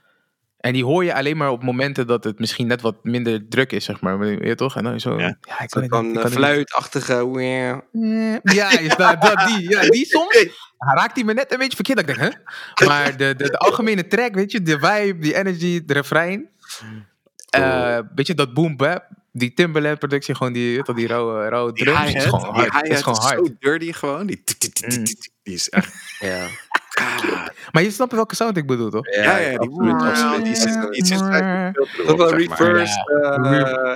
En 0.66 0.72
die 0.72 0.84
hoor 0.84 1.04
je 1.04 1.14
alleen 1.14 1.36
maar 1.36 1.50
op 1.50 1.62
momenten 1.62 2.06
dat 2.06 2.24
het 2.24 2.38
misschien 2.38 2.66
net 2.66 2.80
wat 2.80 2.96
minder 3.02 3.48
druk 3.48 3.72
is, 3.72 3.84
zeg 3.84 4.00
maar. 4.00 4.18
Weet 4.18 4.38
je 4.44 4.54
toch? 4.54 4.76
En 4.76 4.84
dan 4.84 5.00
zo, 5.00 5.18
Ja. 5.18 5.36
ja, 5.40 5.60
ik 5.62 5.68
kan 5.70 5.82
niet- 5.82 5.90
kan 5.90 6.10
niet- 6.12 6.20
fluitachtige. 6.28 7.30
wee. 7.30 7.74
Ja, 8.42 8.78
is 8.78 8.96
dat, 8.96 9.22
dat, 9.22 9.44
die, 9.46 9.70
ja, 9.70 9.80
die 9.80 10.06
soms 10.06 10.46
raakt 10.94 11.14
hij 11.16 11.24
me 11.24 11.32
net 11.34 11.52
een 11.52 11.58
beetje 11.58 11.74
verkeerd. 11.76 11.98
Dat 11.98 12.08
ik 12.08 12.16
denk, 12.18 12.32
hè? 12.74 12.86
Maar 12.86 13.16
de, 13.16 13.34
de, 13.36 13.44
de 13.50 13.58
algemene 13.58 14.06
track, 14.06 14.34
weet 14.34 14.52
je, 14.52 14.62
de 14.62 14.78
vibe, 14.78 15.18
die 15.18 15.34
energy, 15.36 15.82
de 15.84 15.92
refrein. 15.92 16.48
eh 17.50 17.98
weet 18.14 18.26
je, 18.26 18.34
dat 18.34 18.54
boom 18.54 18.76
bap, 18.76 19.04
die 19.32 19.52
Timberland 19.54 19.98
productie, 19.98 20.34
gewoon 20.34 20.52
die, 20.52 20.82
die, 20.82 20.94
die 20.94 21.06
rauwe, 21.06 21.48
rauwe 21.48 21.72
Die 21.72 21.84
drums, 21.84 22.14
is 22.14 22.24
gewoon 22.24 22.54
hard. 22.54 22.88
Is 22.88 23.02
gewoon 23.02 23.18
hard. 23.20 23.36
zo 23.46 23.54
dirty 23.58 23.92
gewoon. 23.92 24.26
Die, 24.26 24.42
tit, 24.44 24.80
die 25.42 25.54
is 25.54 25.68
echt... 25.68 25.94
Ja. 26.20 26.46
Ah, 27.00 27.46
Maar 27.72 27.82
je 27.82 27.90
snapt 27.90 28.12
welke 28.12 28.34
sound 28.34 28.56
ik 28.56 28.66
bedoel, 28.66 28.90
toch? 28.90 29.14
ja, 29.14 29.38
ja, 29.38 29.58
die, 29.58 29.68
absoluut, 29.68 30.02
absoluut. 30.02 30.34
die 30.44 30.44
die 30.44 30.54
zit 30.56 30.74
wel 30.74 30.94
zeg 31.04 31.20
maar. 31.20 31.72
reverse. 32.34 32.94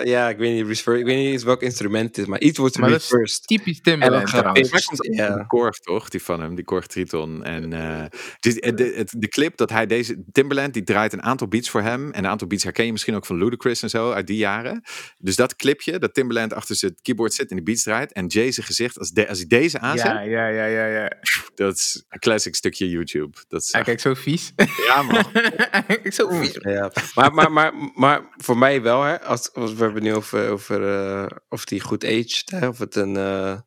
eh, 0.01 0.05
ja, 0.11 0.29
ik 0.29 0.39
weet 0.39 0.53
niet, 0.53 0.67
reverse, 0.67 0.99
ik 0.99 1.05
weet 1.05 1.17
niet 1.17 1.33
eens 1.33 1.43
welk 1.43 1.63
instrument 1.63 2.07
het 2.09 2.19
is, 2.19 2.27
maar 2.27 2.41
iets 2.41 2.59
wordt 2.59 2.79
Maar 2.79 2.91
dat 2.91 3.01
is 3.01 3.11
reversed. 3.11 3.47
typisch 3.47 3.81
Timberland 3.81 4.15
En 4.25 4.31
dan 4.31 4.41
trouwens. 4.41 4.85
komt 4.87 5.17
Ja. 5.17 5.27
ja. 5.27 5.45
Korg, 5.47 5.77
toch? 5.79 6.09
Die 6.09 6.23
van 6.23 6.41
hem, 6.41 6.55
die 6.55 6.65
Korg 6.65 6.87
Triton. 6.87 7.45
En 7.45 7.73
eh, 7.73 8.05
dit- 8.41 8.61
eh, 8.61 8.75
de, 8.77 8.93
het, 8.97 9.13
de 9.17 9.29
clip 9.29 9.57
dat 9.57 9.71
hij 9.71 9.87
deze... 9.87 10.23
Timberland, 10.33 10.75
die 10.75 10.83
draait 10.83 11.13
een 11.13 11.23
aantal 11.23 11.49
beats 11.49 11.71
voor 11.71 11.83
hem. 11.83 12.13
En 12.13 12.25
een 12.25 12.31
aantal 12.31 12.47
beats 12.47 12.63
herken 12.65 12.85
je 12.85 12.93
misschien 12.93 13.15
ook 13.15 13.27
van 13.27 13.37
Ludacris 13.39 13.83
en 13.83 13.91
zo, 13.91 14.13
uit 14.13 14.27
die 14.27 14.37
jaren. 14.37 14.83
Dus 15.19 15.37
dat 15.37 15.57
clipje, 15.57 15.99
dat 15.99 16.15
Timberland 16.15 16.53
achter 16.53 16.77
zijn 16.77 16.95
keyboard 17.03 17.35
zit 17.35 17.51
en 17.51 17.57
die 17.57 17.65
beats 17.65 17.83
draait. 17.83 18.13
En 18.13 18.27
Jay 18.27 18.53
zijn 18.53 18.67
gezicht, 18.67 18.99
als, 18.99 19.11
de, 19.11 19.29
als 19.29 19.39
hij 19.39 19.47
deze 19.47 19.79
aanzet, 19.79 20.07
Ja, 20.07 20.21
ja, 20.21 20.47
ja, 20.47 20.65
ja, 20.65 20.87
ja. 20.87 21.13
dat 21.55 21.75
is 21.77 22.05
een 22.09 22.19
classic 22.19 22.55
stukje 22.55 22.89
YouTube. 22.91 23.39
Dat 23.49 23.63
is 23.63 23.71
echt- 23.71 23.85
kijkt 23.85 24.01
zo 24.01 24.15
vies. 24.15 24.53
ja, 24.87 25.03
man. 25.03 25.25
Kijkt 25.87 26.15
zo 26.15 26.29
vies. 26.29 26.57
Ja, 26.61 26.93
maar, 27.15 27.33
maar, 27.33 27.53
maar, 27.53 27.73
maar 27.95 28.29
voor 28.37 28.59
mij 28.59 28.83
wel, 28.83 29.03
hè, 29.03 29.21
als, 29.23 29.53
als 29.55 29.73
we 29.75 29.83
hebben 29.83 30.03
nu 30.03 30.15
over, 30.15 30.49
over 30.51 30.81
uh, 30.83 31.27
of 31.49 31.65
die 31.65 31.81
goed 31.81 32.05
aged, 32.05 32.43
hè, 32.51 32.69
of 32.69 32.79
het 32.79 32.95
een, 32.97 33.15
uh, 33.15 33.59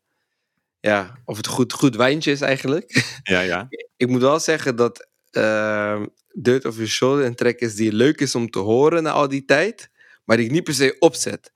ja, 0.80 1.20
of 1.26 1.38
het 1.38 1.48
goed, 1.48 1.74
goed 1.74 1.96
wijntje 1.96 2.32
is 2.32 2.42
eigenlijk. 2.42 3.04
Ja, 3.24 3.42
ja. 3.42 3.68
Ik 3.98 4.08
moet 4.08 4.22
wel 4.22 4.40
zeggen 4.40 4.76
dat 4.76 5.10
uh, 5.32 6.02
Dirt 6.42 6.66
of 6.66 6.74
Your 6.76 6.90
Shoulder 6.90 7.26
een 7.26 7.36
track 7.36 7.60
is 7.60 7.76
die 7.76 7.94
leuk 7.94 8.20
is 8.20 8.36
om 8.36 8.50
te 8.50 8.60
horen 8.60 9.04
na 9.04 9.12
al 9.12 9.28
die 9.28 9.46
tijd, 9.46 9.90
maar 10.26 10.38
die 10.38 10.46
ik 10.46 10.52
niet 10.52 10.64
per 10.64 10.74
se 10.74 10.96
opzet. 11.00 11.52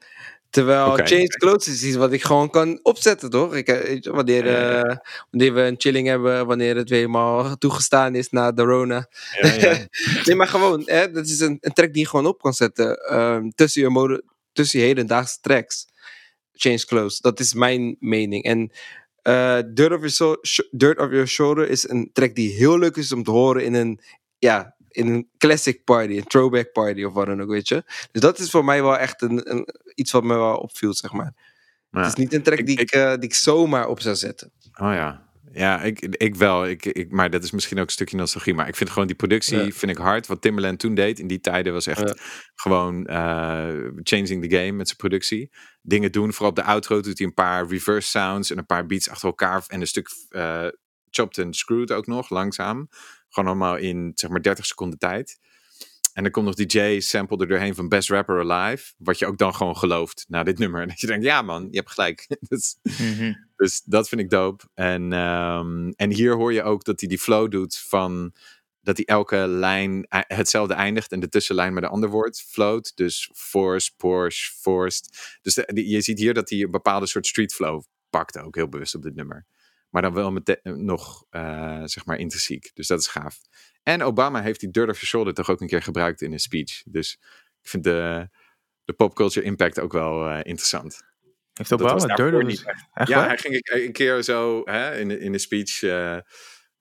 Terwijl 0.58 0.92
Oké. 0.92 1.06
Change 1.06 1.28
Clothes 1.28 1.68
is 1.68 1.84
iets 1.84 1.96
wat 1.96 2.12
ik 2.12 2.24
gewoon 2.24 2.50
kan 2.50 2.80
opzetten, 2.84 3.30
toch? 3.30 3.56
Ik, 3.56 3.68
eh, 3.68 4.14
wanneer, 4.14 4.46
uh, 4.46 4.96
wanneer 5.32 5.54
we 5.54 5.62
een 5.62 5.76
chilling 5.78 6.08
hebben, 6.08 6.46
wanneer 6.46 6.76
het 6.76 6.90
weer 6.90 7.02
eenmaal 7.02 7.58
toegestaan 7.58 8.16
is 8.16 8.30
na 8.30 8.52
de 8.52 8.62
Rona. 8.62 9.08
ja, 9.42 9.54
ja. 9.54 9.88
nee, 10.26 10.36
maar 10.36 10.48
gewoon, 10.48 10.82
hè, 10.86 11.12
dat 11.12 11.26
is 11.26 11.40
een, 11.40 11.58
een 11.62 11.74
track 11.74 11.94
die 11.94 12.02
je 12.02 12.08
gewoon 12.08 12.26
op 12.26 12.42
kan 12.42 12.54
zetten 12.54 13.16
um, 13.18 13.52
tussen, 13.56 13.82
je 13.82 13.90
mode, 13.90 14.24
tussen 14.54 14.80
je 14.80 14.86
hedendaagse 14.86 15.38
tracks. 15.42 15.88
Change 16.54 16.86
Clothes, 16.86 17.20
dat 17.20 17.40
is 17.40 17.54
mijn 17.54 17.96
mening. 18.00 18.44
En 18.44 18.72
uh, 19.24 19.60
Dirt, 19.74 19.92
of 19.92 20.00
your 20.00 20.40
so 20.42 20.66
Dirt 20.72 21.00
of 21.00 21.10
Your 21.10 21.28
Shoulder 21.28 21.70
is 21.70 21.90
een 21.90 22.10
track 22.14 22.36
die 22.36 22.54
heel 22.54 22.80
leuk 22.80 22.96
is 22.96 23.12
om 23.12 23.24
te 23.24 23.32
horen 23.32 23.64
in 23.64 23.74
een, 23.74 24.00
ja, 24.38 24.76
in 24.98 25.08
een 25.08 25.30
classic 25.38 25.84
party, 25.84 26.14
een 26.18 26.24
throwback 26.28 26.72
party 26.72 27.04
of 27.04 27.14
wat 27.14 27.26
dan 27.26 27.42
ook, 27.42 27.50
weet 27.50 27.68
je. 27.68 27.84
Dus 28.12 28.22
dat 28.22 28.40
is 28.40 28.50
voor 28.50 28.66
mij 28.66 28.82
wel 28.82 28.98
echt 28.98 29.22
een, 29.22 29.52
een 29.52 29.68
iets 29.96 30.12
wat 30.12 30.24
me 30.24 30.34
wel 30.36 30.58
opviel, 30.58 30.94
zeg 30.94 31.12
maar. 31.12 31.34
Ja. 31.92 32.00
Het 32.00 32.08
is 32.08 32.14
niet 32.16 32.34
een 32.34 32.44
track 32.44 32.66
die, 32.66 32.80
ik, 32.80 32.92
ik- 32.92 32.96
uh, 32.96 33.10
die 33.14 33.24
ik 33.24 33.34
zomaar 33.34 33.88
op 33.88 34.00
zou 34.02 34.16
zetten. 34.16 34.52
Oh 34.80 34.94
ja. 34.94 35.26
Ja, 35.52 35.82
ik, 35.82 36.00
ik 36.00 36.36
wel. 36.36 36.68
Ik, 36.68 36.86
ik, 36.86 37.12
maar 37.12 37.30
dat 37.30 37.44
is 37.44 37.52
misschien 37.52 37.78
ook 37.80 37.86
een 37.86 37.92
stukje 37.92 38.18
nostalgie. 38.18 38.54
Maar 38.54 38.68
ik 38.68 38.76
vind 38.76 38.90
gewoon 38.90 39.08
die 39.08 39.16
productie 39.16 39.58
Ja. 39.58 39.72
vind 39.72 39.92
ik 39.92 39.98
hard. 39.98 40.28
Wat 40.28 40.42
Timberland 40.42 40.80
toen 40.80 40.96
deed 40.96 41.20
in 41.20 41.28
die 41.28 41.40
tijden 41.40 41.74
was 41.74 41.88
echt 41.88 42.00
Ja. 42.00 42.16
gewoon 42.56 43.06
eh, 43.06 43.68
changing 44.04 44.44
the 44.50 44.56
game 44.56 44.72
met 44.72 44.86
zijn 44.88 44.98
productie. 44.98 45.52
Dingen 45.82 46.12
doen. 46.12 46.32
Vooral 46.34 46.50
op 46.50 46.56
de 46.56 46.64
outro 46.64 47.02
doet 47.02 47.18
hij 47.18 47.28
een 47.28 47.34
paar 47.34 47.68
reverse 47.68 48.10
sounds 48.10 48.52
en 48.52 48.58
een 48.58 48.66
paar 48.66 48.86
beats 48.86 49.10
achter 49.10 49.28
elkaar. 49.28 49.64
En 49.68 49.82
een 49.82 49.88
stuk 49.88 50.10
eh, 50.30 50.68
chopped 51.10 51.46
and 51.46 51.56
screwed 51.56 51.92
ook 51.92 52.08
nog, 52.08 52.30
langzaam. 52.30 52.90
Gewoon 53.38 53.50
allemaal 53.50 53.78
in 53.78 54.12
zeg 54.16 54.30
maar 54.30 54.42
30 54.42 54.66
seconden 54.66 55.00
tijd. 55.00 55.40
En 56.14 56.24
dan 56.24 56.32
komt 56.32 56.46
nog 56.46 56.56
die 56.56 56.66
J-sample 56.96 57.38
er 57.38 57.48
doorheen 57.48 57.76
van 57.76 57.88
Best 57.90 58.10
Rapper 58.10 58.52
Alive. 58.52 58.94
Wat 58.98 59.20
je 59.20 59.26
ook 59.26 59.38
dan 59.38 59.56
gewoon 59.56 59.78
gelooft 59.78 60.26
na 60.28 60.44
dit 60.44 60.58
nummer. 60.58 60.82
En 60.82 60.88
dat 60.94 61.00
je 61.00 61.08
denkt, 61.08 61.26
ja 61.26 61.42
man, 61.42 61.68
je 61.72 61.78
hebt 61.78 61.92
gelijk. 61.92 62.28
Is- 62.48 62.78
Mhm. 62.98 63.34
dus 63.56 63.82
dat 63.86 64.10
vind 64.10 64.22
ik 64.22 64.30
dope. 64.30 64.64
En, 64.74 65.14
ehm, 65.14 65.90
en 65.96 66.12
hier 66.12 66.36
hoor 66.36 66.54
je 66.54 66.64
ook 66.64 66.84
dat 66.84 67.00
hij 67.00 67.10
die 67.10 67.20
flow 67.20 67.52
doet 67.52 67.78
van 67.78 68.34
dat 68.82 68.98
hij 68.98 69.06
elke 69.06 69.36
lijn 69.48 70.06
hetzelfde 70.10 70.74
eindigt 70.74 71.12
en 71.12 71.20
de 71.20 71.30
tussenlijn 71.30 71.74
met 71.74 71.84
een 71.84 71.90
ander 71.90 72.10
woord 72.10 72.42
float. 72.48 72.92
Dus 72.96 73.30
force, 73.34 73.92
Porsche, 73.98 74.54
forced. 74.60 75.38
Dus 75.42 75.54
de- 75.54 75.88
je 75.90 76.02
ziet 76.02 76.20
hier 76.20 76.34
dat 76.34 76.50
hij 76.50 76.60
een 76.62 76.72
bepaalde 76.72 77.06
soort 77.06 77.28
street 77.28 77.54
flow 77.54 77.84
pakt 78.10 78.38
ook 78.38 78.56
heel 78.56 78.70
bewust 78.70 78.96
op 78.96 79.02
dit 79.02 79.16
nummer. 79.16 79.46
Maar 79.90 80.02
dan 80.02 80.14
wel 80.14 80.32
met 80.32 80.60
nog, 80.64 81.26
eh, 81.30 81.82
zeg 81.84 82.06
maar, 82.06 82.18
intrinsiek. 82.18 82.72
Dus 82.74 82.88
dat 82.88 83.00
is 83.00 83.08
gaaf. 83.08 83.38
En 83.84 84.04
Obama 84.04 84.42
heeft 84.42 84.60
die 84.60 84.72
Dirt 84.72 84.90
of 84.90 84.94
Your 84.96 85.08
Shoulder 85.08 85.34
toch 85.34 85.50
ook 85.50 85.62
een 85.62 85.68
keer 85.68 85.82
gebruikt 85.82 86.22
in 86.22 86.32
een 86.32 86.40
speech. 86.40 86.84
Dus 86.86 87.14
ik 87.62 87.70
vind 87.70 87.84
de, 87.84 88.30
de 88.84 88.94
popculture 88.94 89.46
impact 89.46 89.80
ook 89.80 89.92
wel 89.94 90.28
eh, 90.30 90.38
interessant. 90.38 91.02
Heeft 91.54 91.70
Dat 91.70 91.80
een 91.82 91.88
daarvoor 91.88 92.16
deur 92.32 92.44
niet 92.44 92.64
Echt 92.94 93.08
ja, 93.08 93.18
waar? 93.18 93.28
hij 93.28 93.38
ging 93.38 93.70
een- 93.72 93.92
keer 93.92 94.24
zo 94.24 94.62
hè, 94.66 94.98
in, 95.00 95.20
in 95.22 95.32
de 95.32 95.38
speech. 95.38 95.84
eh 95.84 96.16
eh, 96.16 96.22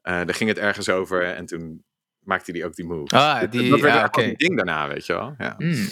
daar 0.03 0.35
ging 0.35 0.49
het 0.49 0.59
ergens 0.59 0.89
over 0.89 1.23
en 1.25 1.47
toen 1.47 1.85
maakte 2.19 2.53
hij 2.53 2.65
ook 2.65 2.75
die 2.75 2.85
move. 2.85 3.17
Ah, 3.17 3.41
Dat- 3.41 3.53
die- 3.53 3.71
dat 3.71 3.81
werd 3.81 3.95
ja, 3.95 4.05
oké. 4.05 4.23
een 4.23 4.35
ding 4.37 4.57
daarna, 4.57 4.89
weet 4.89 5.07
je 5.07 5.13
wel. 5.13 5.35
Ja. 5.39 5.55
Mm. 5.59 5.89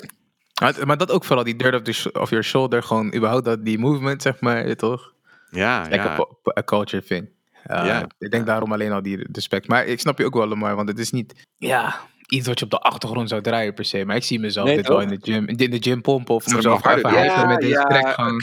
Maar, 0.61 0.87
maar 0.87 0.97
dat 0.97 1.11
ook 1.11 1.25
vooral, 1.25 1.45
die 1.45 1.57
dirt 1.57 1.75
of, 1.75 1.83
the 1.83 2.13
of 2.21 2.31
your 2.31 2.45
shoulder, 2.45 2.83
gewoon 2.83 3.15
überhaupt 3.15 3.45
dat, 3.45 3.65
die 3.65 3.79
movement, 3.79 4.23
zeg 4.23 4.41
maar, 4.41 4.77
toch? 4.77 5.14
Ja, 5.55 5.87
Lekker 5.91 6.11
ja. 6.11 6.27
a 6.59 6.63
culture 6.65 7.03
thing. 7.03 7.29
Uh, 7.71 7.85
Ja. 7.87 8.07
Ik 8.19 8.31
denk 8.31 8.47
daarom 8.47 8.73
alleen 8.73 8.93
al 8.93 9.03
die 9.03 9.27
respect. 9.33 9.69
Maar 9.69 9.87
ik 9.87 10.01
snap 10.01 10.19
je 10.19 10.25
ook 10.25 10.35
wel, 10.35 10.47
Lamar, 10.47 10.77
want 10.77 10.89
het 10.89 10.99
is 10.99 11.11
niet, 11.11 11.47
ja, 11.57 12.01
iets 12.29 12.47
wat 12.47 12.59
je 12.59 12.65
op 12.65 12.71
de 12.71 12.79
achtergrond 12.79 13.29
zou 13.29 13.41
draaien 13.43 13.75
per 13.75 13.85
se. 13.85 14.05
Maar 14.05 14.17
ik 14.17 14.23
zie 14.25 14.41
mezelf 14.41 14.67
Nee, 14.67 14.77
dit 14.77 14.89
wel 14.89 15.01
in 15.01 15.09
de 15.09 15.19
gym, 15.21 15.47
in 15.49 15.57
de 15.71 15.83
gym 15.83 16.01
pompen 16.01 16.35
of 16.35 16.47
mezelf 16.55 16.87
even 16.87 17.11
hypen 17.11 17.47
met 17.49 17.61
deze 17.61 17.73
Ja, 17.73 17.85
track. 17.85 18.03
ja, 18.03 18.13
Gewoon. 18.13 18.39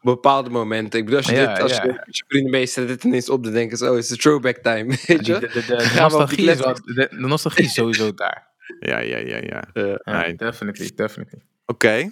Bepaalde 0.00 0.50
momenten. 0.50 0.98
Ik 0.98 1.04
bedoel, 1.04 1.20
als 1.20 1.28
je, 1.30 1.36
Ja, 1.36 1.54
dit, 1.54 1.62
als 1.62 1.76
ja. 1.76 1.82
je 1.82 1.88
met 2.06 2.16
je 2.16 2.24
vrienden 2.28 2.50
mee 2.50 2.66
zet 2.66 2.88
dit 2.88 3.04
ineens 3.04 3.30
op, 3.30 3.44
dan 3.44 3.52
denken 3.52 3.76
ze, 3.76 3.90
oh, 3.90 3.96
is 3.98 4.10
een 4.10 4.16
throwback 4.16 4.56
time, 4.56 4.84
weet 5.06 5.24
Die- 5.24 5.34
je? 5.34 5.38
de, 5.40 5.92
nostalgie 6.00 6.38
is 6.50 6.56
wel, 6.56 6.56
classics. 6.72 6.94
de, 6.94 7.08
de 7.10 7.26
nostalgie 7.26 7.64
is 7.64 7.74
sowieso 7.74 8.14
daar. 8.14 8.46
Ja, 8.80 8.98
ja, 8.98 9.16
ja, 9.16 9.36
ja. 9.36 9.64
Eh, 9.72 9.94
Ja, 10.04 10.32
definitely, 10.36 10.90
definitely. 10.94 11.42
Oké. 11.66 12.10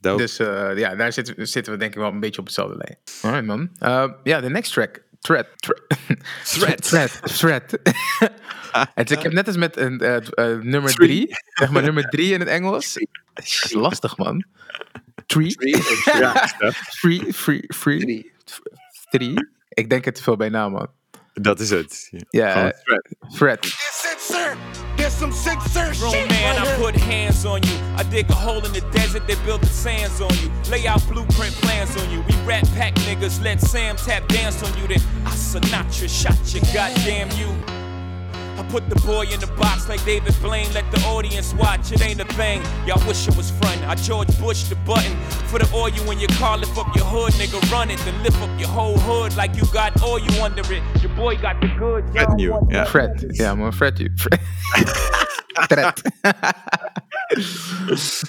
Dope. 0.00 0.22
Dus 0.22 0.38
eh, 0.38 0.70
ja, 0.76 0.94
daar 0.94 1.12
zitten, 1.12 1.48
zitten 1.48 1.72
we 1.72 1.78
denk 1.78 1.92
ik 1.94 2.00
wel 2.00 2.10
een 2.10 2.20
beetje 2.20 2.40
op 2.40 2.46
hetzelfde 2.46 2.76
lijn. 2.76 2.98
Alright 3.22 3.46
man. 3.46 3.70
Uh, 3.82 4.12
Ja, 4.24 4.40
de 4.40 4.50
next 4.50 4.72
track. 4.72 5.02
Threat. 5.20 5.46
Threat. 6.44 6.82
Threat. 6.82 7.20
Threat. 7.38 7.70
Het- 8.94 9.10
ik 9.10 9.22
heb 9.22 9.32
net 9.32 9.46
als 9.46 9.56
met 9.56 9.76
een, 9.76 10.00
eh, 10.00 10.16
eh, 10.16 10.60
nummer 10.62 10.90
Three. 10.94 11.08
drie. 11.08 11.28
Zeg 11.54 11.70
maar 11.70 11.82
nummer 11.82 12.08
drie 12.08 12.32
in 12.32 12.40
het 12.40 12.48
Engels. 12.48 12.96
is 13.34 13.72
lastig 13.86 14.16
man. 14.16 14.44
Three. 15.26 15.54
ja, 16.04 16.48
Free. 16.90 17.32
Free. 17.32 17.64
Free. 17.74 18.32
Three. 19.10 19.34
Ik 19.68 19.90
denk 19.90 20.04
het 20.04 20.14
te 20.14 20.22
veel 20.22 20.36
bij 20.36 20.48
naam 20.48 20.72
man. 20.72 20.88
Dat 21.40 21.60
is 21.60 21.70
het. 21.70 22.10
Ja, 22.30 22.52
Gewoon 22.52 22.70
eh, 22.70 22.78
threat. 22.82 23.08
Threat. 23.36 23.66
Grown 25.98 26.26
man, 26.28 26.56
I 26.56 26.76
put 26.76 26.96
hands 26.96 27.44
on 27.44 27.62
you. 27.62 27.74
I 27.96 28.02
dig 28.10 28.28
a 28.30 28.34
hole 28.34 28.64
in 28.64 28.72
the 28.72 28.82
desert, 28.92 29.26
they 29.26 29.36
build 29.44 29.60
the 29.60 29.68
sands 29.68 30.20
on 30.20 30.30
you. 30.42 30.50
Lay 30.70 30.86
out 30.86 31.02
blueprint 31.08 31.54
plans 31.60 31.96
on 31.96 32.10
you. 32.10 32.20
We 32.22 32.34
rat 32.44 32.68
pack 32.74 32.94
niggas, 33.06 33.42
let 33.42 33.60
Sam 33.60 33.96
tap 33.96 34.26
dance 34.28 34.62
on 34.62 34.76
you. 34.78 34.88
Then 34.88 35.00
I 35.24 35.30
Sinatra 35.30 36.08
shot 36.08 36.54
you, 36.54 36.60
goddamn 36.72 37.30
you. 37.38 37.77
I 38.58 38.64
put 38.64 38.88
the 38.88 38.96
boy 39.06 39.26
in 39.32 39.38
the 39.38 39.46
box 39.56 39.88
like 39.88 40.04
David 40.04 40.34
Blaine. 40.42 40.72
Let 40.72 40.90
the 40.90 41.00
audience 41.06 41.54
watch. 41.54 41.92
It 41.92 42.02
ain't 42.02 42.20
a 42.20 42.24
thing. 42.34 42.60
Y'all 42.86 43.00
wish 43.06 43.28
it 43.28 43.36
was 43.36 43.50
front. 43.52 43.80
I 43.86 43.94
George 43.94 44.36
Bush 44.40 44.64
the 44.64 44.74
button 44.84 45.16
for 45.46 45.58
the 45.58 45.70
oil 45.72 46.10
in 46.10 46.18
your 46.18 46.34
car. 46.40 46.58
Lift 46.58 46.76
up 46.76 46.94
your 46.96 47.04
hood, 47.04 47.32
nigga. 47.34 47.58
Run 47.70 47.90
it. 47.90 47.98
Then 48.00 48.20
lift 48.22 48.40
up 48.42 48.50
your 48.58 48.68
whole 48.68 48.98
hood 48.98 49.36
like 49.36 49.54
you 49.54 49.64
got 49.72 50.02
oil 50.02 50.42
under 50.42 50.62
it. 50.72 50.82
Your 51.02 51.14
boy 51.14 51.36
got 51.36 51.60
the 51.60 51.68
good. 51.78 52.04
goods. 52.04 52.14
y'all 52.14 52.26
Vet 52.26 52.36
nieuw, 52.36 52.50
want 52.50 52.70
ja. 52.72 52.86
Fred. 52.86 53.24
Ja, 53.28 53.54
maar 53.54 53.72
Fred. 53.72 54.10
Fred. 54.16 54.40
Fred. 55.68 56.02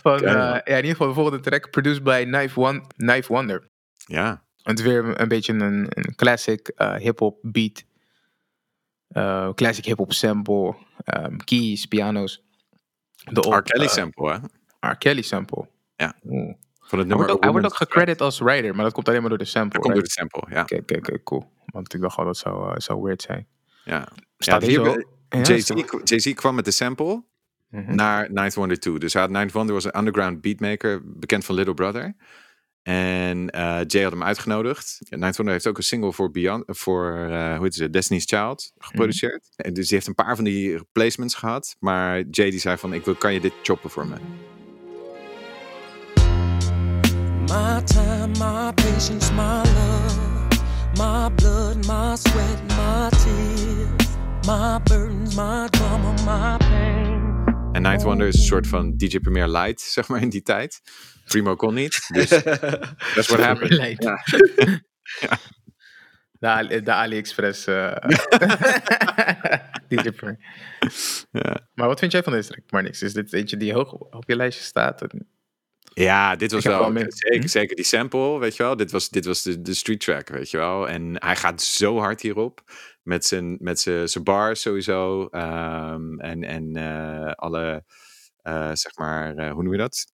Van, 0.01 0.17
eh, 0.17 0.33
ja, 0.33 0.65
in 0.65 0.75
ieder 0.75 0.91
geval 0.91 1.07
de 1.07 1.13
volgende 1.13 1.39
track. 1.39 1.69
Produced 1.69 2.03
by 2.03 2.23
Knife, 2.23 2.59
One, 2.59 2.81
Knife 2.97 3.33
Wonder. 3.33 3.69
Ja, 4.05 4.43
Het 4.63 4.79
is 4.79 4.85
weer 4.85 5.21
een 5.21 5.27
beetje 5.27 5.53
een, 5.53 5.85
een 5.89 6.15
classic 6.15 6.67
eh, 6.67 6.95
hip-hop 6.95 7.37
beat. 7.41 7.83
Eh, 9.09 9.49
classic 9.53 9.85
hip-hop 9.85 10.13
sample. 10.13 10.75
ehm, 11.03 11.37
keys, 11.37 11.85
piano's. 11.85 12.43
De 13.31 13.39
R. 13.55 13.61
Kelly 13.61 13.85
eh, 13.85 13.89
sample, 13.91 14.31
hè? 14.31 14.89
R. 14.89 14.97
Kelly 14.97 15.21
sample. 15.21 15.67
Ja. 15.95 16.15
Oeh. 16.25 16.53
Van 16.79 16.99
het 16.99 17.07
Hij 17.07 17.17
nummer 17.17 17.17
wordt, 17.17 17.31
ook, 17.31 17.43
hij 17.43 17.51
wordt 17.51 17.65
ook 17.65 17.75
gecredit 17.75 18.21
als 18.21 18.39
writer, 18.39 18.75
maar 18.75 18.83
dat 18.83 18.93
komt 18.93 19.07
alleen 19.07 19.19
maar 19.19 19.29
door 19.29 19.37
de 19.37 19.45
sample. 19.45 19.71
Dat 19.71 19.81
komt 19.81 19.93
door 19.93 20.03
de 20.03 20.09
sample, 20.11 20.43
ja. 20.49 20.61
Oké, 20.61 20.75
oké, 20.97 21.23
cool. 21.23 21.51
Want 21.65 21.93
ik 21.93 22.01
dacht 22.01 22.17
al 22.17 22.25
dat 22.25 22.37
zou, 22.37 22.69
eh, 22.73 22.79
zou 22.79 23.01
weird 23.01 23.21
zijn. 23.21 23.47
ja. 23.83 24.07
Staat 24.37 24.61
ja, 24.61 24.67
hier 24.67 24.85
zo? 24.85 24.95
Ja, 25.29 25.41
Jay-Z 25.41 25.71
Jay-Z 26.03 26.33
kwam 26.33 26.55
met 26.55 26.65
de 26.65 26.71
sample 26.71 27.23
Mhm. 27.69 27.95
naar 27.95 28.31
Ninth 28.31 28.53
Wonder 28.53 28.79
2. 28.79 28.97
Dus 28.99 29.13
hij 29.13 29.21
had 29.21 29.31
Ninth 29.31 29.51
Wonder 29.51 29.73
was 29.73 29.83
een 29.83 29.97
underground 29.97 30.41
beatmaker, 30.41 31.01
bekend 31.05 31.45
van 31.45 31.55
Little 31.55 31.73
Brother. 31.73 32.15
En 32.83 33.49
eh, 33.49 33.79
Jay 33.87 34.03
had 34.03 34.11
hem 34.11 34.23
uitgenodigd. 34.23 34.97
Ja, 34.99 35.17
Ninth 35.17 35.35
Wonder 35.35 35.53
heeft 35.53 35.67
ook 35.67 35.77
een 35.77 35.83
single 35.83 36.13
voor, 36.13 36.31
Beyond, 36.31 36.63
voor 36.67 37.17
eh, 37.29 37.55
hoe 37.55 37.63
heet 37.63 37.75
ze, 37.75 37.89
Destiny's 37.89 38.25
Child 38.25 38.71
geproduceerd. 38.77 39.49
En 39.55 39.73
dus 39.73 39.87
die 39.87 39.95
heeft 39.95 40.07
een 40.07 40.15
paar 40.15 40.35
van 40.35 40.43
die 40.43 40.79
placements 40.91 41.35
gehad. 41.35 41.75
Maar 41.79 42.23
Jay 42.31 42.49
die 42.49 42.59
zei 42.59 42.77
van, 42.77 42.93
ik 42.93 43.05
wil, 43.05 43.15
kan 43.15 43.33
je 43.33 43.39
dit 43.39 43.53
choppen 43.63 43.89
voor 43.89 44.07
me? 44.07 44.15
My 47.49 47.81
time, 47.83 48.27
my 48.27 48.73
patience, 48.73 49.33
my 49.33 49.63
love, 49.63 50.47
my 50.97 51.29
blood, 51.35 51.75
my 51.87 52.15
sweat, 52.15 52.61
my 52.67 53.09
tears, 53.09 54.07
my 54.45 54.79
burdens, 54.83 55.35
my 55.35 55.67
drama, 55.69 56.11
my 56.25 56.57
pain. 56.57 56.68
En 57.71 57.81
Ninth 57.81 58.03
Wonder 58.03 58.27
is 58.27 58.35
een 58.35 58.41
soort 58.41 58.67
van 58.67 58.97
DJ 58.97 59.19
Premier 59.19 59.47
Light, 59.47 59.81
zeg 59.97 60.07
maar, 60.07 60.21
in 60.21 60.29
die 60.29 60.41
tijd. 60.41 60.81
Primo 61.25 61.55
kon 61.55 61.73
niet, 61.73 62.07
dus 62.07 62.27
that's 63.15 63.27
what 63.27 63.39
happened. 63.39 63.71
Leid. 63.73 64.03
Ja. 65.19 65.37
De, 66.31 66.47
Ali- 66.47 66.81
de 66.83 66.91
AliExpress. 66.93 67.65
eh 67.67 67.95
DJ 69.87 70.11
Premier. 70.11 70.37
Ja. 71.31 71.67
Maar 71.73 71.87
wat 71.87 71.99
vind 71.99 72.11
jij 72.11 72.23
van 72.23 72.33
deze 72.33 72.49
track, 72.49 72.71
Marnix? 72.71 73.01
Is 73.01 73.13
dit 73.13 73.33
eentje 73.33 73.57
die 73.57 73.73
hoog 73.73 73.91
op 73.93 74.23
je 74.27 74.35
lijstje 74.35 74.63
staat? 74.63 75.01
Ja, 75.93 76.35
dit 76.35 76.51
was 76.51 76.63
Ik 76.65 76.69
heb 76.71 76.79
wel, 76.79 76.93
wel 76.93 77.03
zeker, 77.07 77.41
Hm? 77.41 77.47
zeker 77.47 77.75
die 77.75 77.85
sample, 77.85 78.39
weet 78.39 78.55
je 78.55 78.63
wel. 78.63 78.75
Dit 78.75 78.91
was, 78.91 79.09
dit 79.09 79.25
was 79.25 79.41
de, 79.43 79.61
de 79.61 79.73
street 79.73 79.99
track, 79.99 80.29
weet 80.29 80.49
je 80.51 80.57
wel. 80.57 80.89
En 80.89 81.15
hij 81.25 81.35
gaat 81.35 81.61
zo 81.61 81.97
hard 81.97 82.21
hierop. 82.21 82.61
Met 83.09 83.25
zijn, 83.25 83.57
met 83.59 83.79
zijn, 83.79 84.23
bars 84.23 84.61
sowieso. 84.61 85.27
ehm, 85.27 86.19
en 86.19 86.43
en 86.43 86.75
eh, 86.75 87.31
alle, 87.31 87.83
eh, 88.41 88.71
zeg 88.73 88.95
maar, 88.95 89.35
eh, 89.35 89.51
hoe 89.51 89.63
noem 89.63 89.71
je 89.71 89.77
dat? 89.77 90.05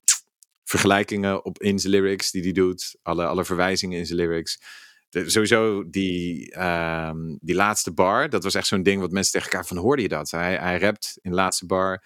Vergelijkingen 0.64 1.44
op, 1.44 1.62
in 1.62 1.78
zijn 1.78 1.92
lyrics 1.92 2.30
die 2.30 2.42
hij 2.42 2.52
doet. 2.52 2.96
Alle, 3.02 3.26
alle 3.26 3.44
verwijzingen 3.44 3.98
in 3.98 4.06
zijn 4.06 4.18
lyrics. 4.18 4.60
Sowieso 5.10 5.90
die, 5.90 6.52
ehm, 6.52 7.36
die 7.40 7.54
laatste 7.54 7.92
bar, 7.92 8.28
dat 8.28 8.42
was 8.42 8.54
echt 8.54 8.66
zo'n 8.66 8.82
ding 8.82 9.00
wat 9.00 9.10
mensen 9.10 9.32
tegen 9.32 9.50
elkaar 9.50 9.66
van 9.66 9.76
hoorde 9.76 10.02
je 10.02 10.08
dat? 10.08 10.30
Hij, 10.30 10.56
hij 10.56 10.78
rapt 10.78 11.18
in 11.22 11.30
de 11.30 11.36
laatste 11.36 11.66
bar. 11.66 12.02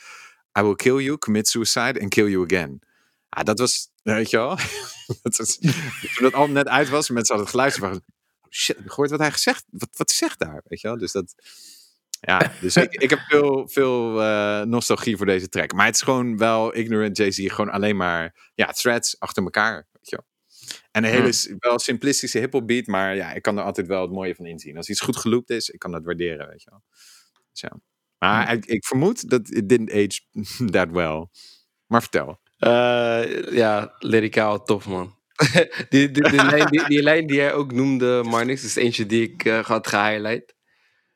I 0.58 0.62
will 0.62 0.74
kill 0.74 0.98
you, 1.02 1.18
commit 1.18 1.48
suicide 1.48 2.00
and 2.00 2.08
kill 2.08 2.28
you 2.30 2.44
again. 2.44 2.82
Ah, 3.28 3.44
dat 3.44 3.58
was, 3.58 3.88
weet 4.02 4.30
je 4.30 4.36
wel. 4.36 4.56
dat 5.22 5.36
was, 5.36 5.58
toen 5.58 5.72
dat 6.20 6.32
album 6.32 6.54
net 6.54 6.68
uit 6.68 6.88
was, 6.88 7.08
mensen 7.10 7.36
hadden 7.36 7.52
het 7.52 7.56
geluisterd. 7.56 7.90
Van, 7.90 8.17
shit, 8.50 8.76
heb 8.76 8.84
je 8.84 8.90
gehoord 8.90 9.10
wat 9.10 9.20
hij 9.20 9.30
gezegd? 9.30 9.64
Wat, 9.70 9.88
wat 9.92 10.10
zegt 10.10 10.38
daar? 10.38 10.62
Weet 10.64 10.80
je 10.80 10.88
wel? 10.88 10.98
Dus 10.98 11.12
dat. 11.12 11.34
Ja, 12.20 12.52
dus 12.60 12.76
ik, 12.76 12.92
ik 12.92 13.10
heb 13.10 13.18
veel, 13.18 13.68
veel 13.68 14.22
eh, 14.22 14.62
nostalgie 14.62 15.16
voor 15.16 15.26
deze 15.26 15.48
track. 15.48 15.72
Maar 15.72 15.86
het 15.86 15.94
is 15.94 16.02
gewoon 16.02 16.36
wel 16.36 16.74
ignorant 16.74 17.16
Jay-Z. 17.16 17.46
Gewoon 17.46 17.70
alleen 17.70 17.96
maar 17.96 18.50
ja, 18.54 18.66
threads 18.66 19.20
achter 19.20 19.42
elkaar. 19.42 19.88
Weet 19.92 20.10
je 20.10 20.16
wel. 20.16 20.26
En 20.90 21.04
een 21.04 21.10
hele 21.10 21.32
Hmm. 21.46 21.56
wel 21.58 21.78
simplistische 21.78 22.38
hip-hop 22.38 22.66
beat. 22.66 22.86
Maar 22.86 23.14
ja, 23.14 23.32
ik 23.32 23.42
kan 23.42 23.58
er 23.58 23.64
altijd 23.64 23.86
wel 23.86 24.02
het 24.02 24.10
mooie 24.10 24.34
van 24.34 24.46
inzien. 24.46 24.76
Als 24.76 24.88
iets 24.88 25.00
goed 25.00 25.16
geloopt 25.16 25.50
is, 25.50 25.68
ik 25.68 25.78
kan 25.78 25.92
dat 25.92 26.04
waarderen. 26.04 26.48
Weet 26.48 26.62
je 26.62 26.70
wel. 26.70 26.82
Dus 27.50 27.60
ja. 27.60 27.80
Maar 28.18 28.52
ik, 28.52 28.66
ik 28.66 28.86
vermoed 28.86 29.30
dat 29.30 29.50
it 29.50 29.68
didn't 29.68 29.92
age 29.92 30.20
that 30.76 30.90
well. 30.90 31.26
Maar 31.86 32.00
vertel. 32.00 32.40
Eh, 32.56 33.52
ja, 33.52 33.94
lyricaal 33.98 34.62
tof, 34.62 34.86
man. 34.86 35.17
die, 35.88 36.10
die, 36.10 36.22
die, 36.30 36.44
lijn, 36.50 36.66
die, 36.66 36.84
die 36.86 37.02
lijn 37.02 37.26
die 37.26 37.36
jij 37.36 37.52
ook 37.52 37.72
noemde, 37.72 38.22
Marnix, 38.24 38.64
is 38.64 38.76
eentje 38.76 39.06
die 39.06 39.22
ik 39.32 39.44
eh, 39.44 39.64
had 39.64 39.86
gehighlight. 39.86 40.54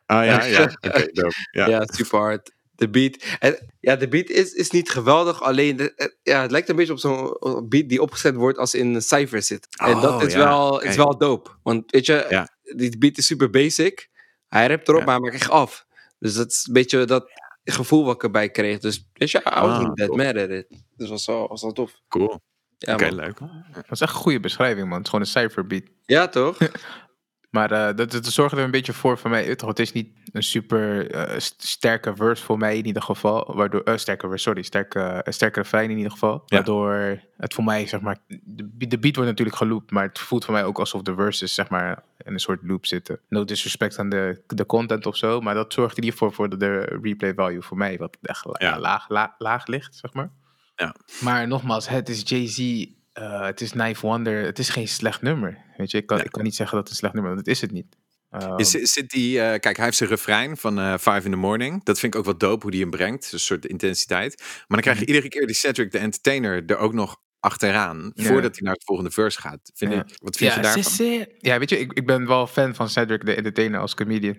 Ah 0.07 0.25
ja, 0.25 0.45
ja. 0.45 0.67
Dope. 1.13 1.33
Ja, 1.51 1.69
Ja. 1.69 1.85
super 1.87 2.19
hard. 2.19 2.53
De 2.75 2.91
beat. 2.91 3.17
En, 3.39 3.73
ja, 3.81 3.97
de 3.97 4.09
beat 4.09 4.29
is, 4.29 4.53
is 4.53 4.71
niet 4.71 4.91
geweldig, 4.91 5.43
alleen 5.43 5.77
de, 5.77 5.95
eh, 5.95 6.07
ja, 6.23 6.43
het 6.43 6.51
lijkt 6.51 6.69
een 6.69 6.77
beetje 6.77 6.93
op 6.93 6.99
zo'n 6.99 7.37
eh, 7.41 7.61
beat 7.69 7.89
die 7.89 8.03
opgezet 8.03 8.35
wordt 8.35 8.59
als 8.59 8.75
in 8.75 8.95
een 8.95 9.03
cijfer 9.03 9.43
zit. 9.43 9.67
en 9.77 10.01
dat 10.01 10.15
Oh, 10.15 10.23
is, 10.23 10.33
ja. 10.33 10.39
wel, 10.39 10.81
is 10.83 10.97
wel 10.97 11.19
dope. 11.19 11.51
Want 11.63 11.91
weet 11.91 12.07
je, 12.07 12.27
Ja. 12.29 12.49
die 12.77 12.99
beat 12.99 13.19
is 13.19 13.27
super 13.27 13.51
basic. 13.51 14.09
Hij 14.49 14.67
rapt 14.67 14.89
erop, 14.89 15.01
Ja. 15.01 15.07
maar 15.07 15.15
hij 15.15 15.23
maakt 15.25 15.35
echt 15.43 15.51
af. 15.51 15.85
Dus 16.19 16.35
dat 16.35 16.51
is 16.51 16.65
een 16.67 16.73
beetje 16.73 17.05
dat 17.05 17.31
gevoel 17.65 18.05
wat 18.05 18.15
ik 18.15 18.23
erbij 18.23 18.51
kreeg. 18.51 18.79
Dus 18.79 19.09
weet 19.13 19.31
je, 19.31 19.39
I 19.39 19.43
was 19.45 19.55
Ah, 19.55 19.79
niet 19.79 19.97
that 19.97 20.07
cool. 20.07 20.17
mad 20.25 20.37
at 20.37 20.49
it. 20.51 20.67
Dus 20.97 21.09
was 21.09 21.27
wel, 21.27 21.49
was 21.49 21.63
wel 21.63 21.73
tof. 21.73 21.93
Cool. 22.09 22.41
Ja, 22.87 22.95
Oké, 22.95 23.09
leuk. 23.09 23.39
Dat 23.75 23.85
is 23.91 24.01
echt 24.01 24.15
een 24.15 24.21
goede 24.21 24.41
beschrijving, 24.41 24.85
man. 24.89 24.97
Het 24.97 25.03
is 25.03 25.11
gewoon 25.11 25.25
een 25.25 25.31
cijferbeat. 25.31 25.83
ja 26.07 26.29
toch? 26.29 26.59
Maar 27.53 27.71
eh, 27.71 27.97
dat, 27.97 28.11
dat 28.11 28.27
zorgt 28.27 28.57
er 28.57 28.65
een 28.65 28.71
beetje 28.71 28.93
voor 28.93 29.19
voor 29.19 29.31
mij. 29.31 29.55
toch, 29.57 29.69
Het 29.69 29.79
is 29.79 29.93
niet 29.93 30.09
een 30.33 30.43
super 30.43 31.07
st- 31.41 31.63
sterke 31.63 32.17
verse 32.17 32.45
voor 32.45 32.59
mij 32.59 32.77
in 32.79 32.87
ieder 32.87 33.03
geval. 33.03 33.55
Waardoor, 33.57 33.81
eh, 33.83 33.97
sterke 33.97 34.29
verse, 34.29 34.43
sorry, 34.45 34.63
sterke, 34.63 35.21
een 35.25 35.33
sterke 35.33 35.61
refrein 35.61 35.91
in 35.91 35.97
ieder 35.97 36.13
geval. 36.13 36.43
Ja. 36.47 36.57
Waardoor 36.57 37.21
het 37.37 37.55
voor 37.55 37.65
mij, 37.65 37.87
zeg 37.87 38.01
maar, 38.01 38.17
de, 38.27 38.87
de 38.89 38.99
beat 38.99 39.15
wordt 39.17 39.31
natuurlijk 39.31 39.57
geloopt. 39.57 39.91
Maar 39.91 40.05
het 40.05 40.19
voelt 40.19 40.45
voor 40.45 40.55
mij 40.55 40.65
ook 40.65 40.79
alsof 40.79 41.03
de 41.03 41.15
verses, 41.15 41.55
zeg 41.55 41.69
maar, 41.69 42.03
in 42.19 42.33
een 42.33 42.39
soort 42.41 42.61
loop 42.63 42.87
zitten. 42.87 43.21
No 43.29 43.45
disrespect 43.45 43.99
aan 43.99 44.09
de, 44.09 44.43
de 44.47 44.67
content 44.67 45.07
of 45.07 45.17
zo. 45.17 45.41
Maar 45.41 45.55
dat 45.55 45.73
zorgt 45.73 45.97
ieder 45.97 46.13
geval 46.13 46.31
voor 46.31 46.49
de, 46.49 46.57
de 46.57 46.99
replay 47.03 47.35
value 47.35 47.63
voor 47.63 47.77
mij. 47.77 47.99
Wat 47.99 48.17
echt 48.23 48.45
la- 48.45 48.55
Ja. 48.67 48.79
laag, 48.79 49.09
la- 49.09 49.35
laag 49.39 49.67
ligt, 49.67 49.95
zeg 49.95 50.13
maar. 50.13 50.31
Ja. 50.83 50.95
Maar 51.21 51.49
nogmaals, 51.49 51.89
het 51.89 52.09
is 52.09 52.23
Jay-Z. 52.25 52.87
eh, 53.13 53.45
het 53.45 53.61
is 53.61 53.71
Knife 53.71 54.07
Wonder. 54.07 54.45
Het 54.45 54.59
is 54.59 54.69
geen 54.69 54.89
slecht 54.89 55.23
nummer. 55.23 55.59
Weet 55.77 55.91
je, 55.91 55.99
ik 55.99 56.07
kan, 56.07 56.17
Nee. 56.17 56.27
ik 56.27 56.33
kan 56.33 56.43
niet 56.43 56.55
zeggen 56.55 56.77
dat 56.77 56.85
het 56.85 56.93
een 56.93 56.99
slecht 56.99 57.15
nummer 57.15 57.31
is, 57.33 57.37
want 57.37 57.47
dat 57.47 57.57
is 57.57 57.61
het 57.63 57.73
niet. 57.73 57.97
Ehm, 58.31 58.59
Is, 58.59 58.71
zit 58.71 59.11
die, 59.11 59.41
eh, 59.41 59.61
kijk, 59.61 59.77
hij 59.77 59.85
heeft 59.85 59.97
zijn 59.97 60.09
refrein 60.11 60.57
van 60.57 60.79
eh 60.79 60.93
Five 60.99 61.21
in 61.25 61.31
the 61.31 61.37
Morning. 61.37 61.85
Dat 61.85 61.99
vind 61.99 62.13
ik 62.15 62.19
ook 62.21 62.25
wel 62.27 62.37
dope 62.39 62.63
hoe 62.63 62.71
die 62.71 62.81
hem 62.81 62.91
brengt. 62.91 63.33
Een 63.33 63.39
soort 63.41 63.67
intensiteit. 63.67 64.37
Maar 64.39 64.65
dan 64.69 64.81
krijg 64.81 64.99
je 64.99 65.07
iedere 65.07 65.29
keer 65.29 65.47
die 65.47 65.57
Cedric, 65.57 65.91
de 65.93 65.99
entertainer, 65.99 66.63
er 66.67 66.77
ook 66.77 66.93
nog 66.93 67.17
achteraan. 67.41 67.97
Mhm. 67.99 68.11
Ja. 68.15 68.25
Voordat 68.25 68.53
hij 68.53 68.63
naar 68.63 68.73
het 68.75 68.85
volgende 68.85 69.11
verse 69.11 69.41
gaat. 69.41 69.71
Vind 69.75 69.93
Ja. 69.93 69.99
ik, 69.99 70.17
wat 70.23 70.37
vind 70.37 70.51
ja, 70.51 70.57
je 70.57 70.63
daarvan? 70.63 71.27
Ja, 71.39 71.59
weet 71.59 71.71
je, 71.71 71.79
ik, 71.79 71.93
ik 71.93 72.07
ben 72.07 72.27
wel 72.27 72.47
fan 72.47 72.75
van 72.75 72.89
Cedric 72.89 73.25
de 73.25 73.35
Entertainer 73.35 73.81
als 73.81 73.95
comedian. 73.95 74.37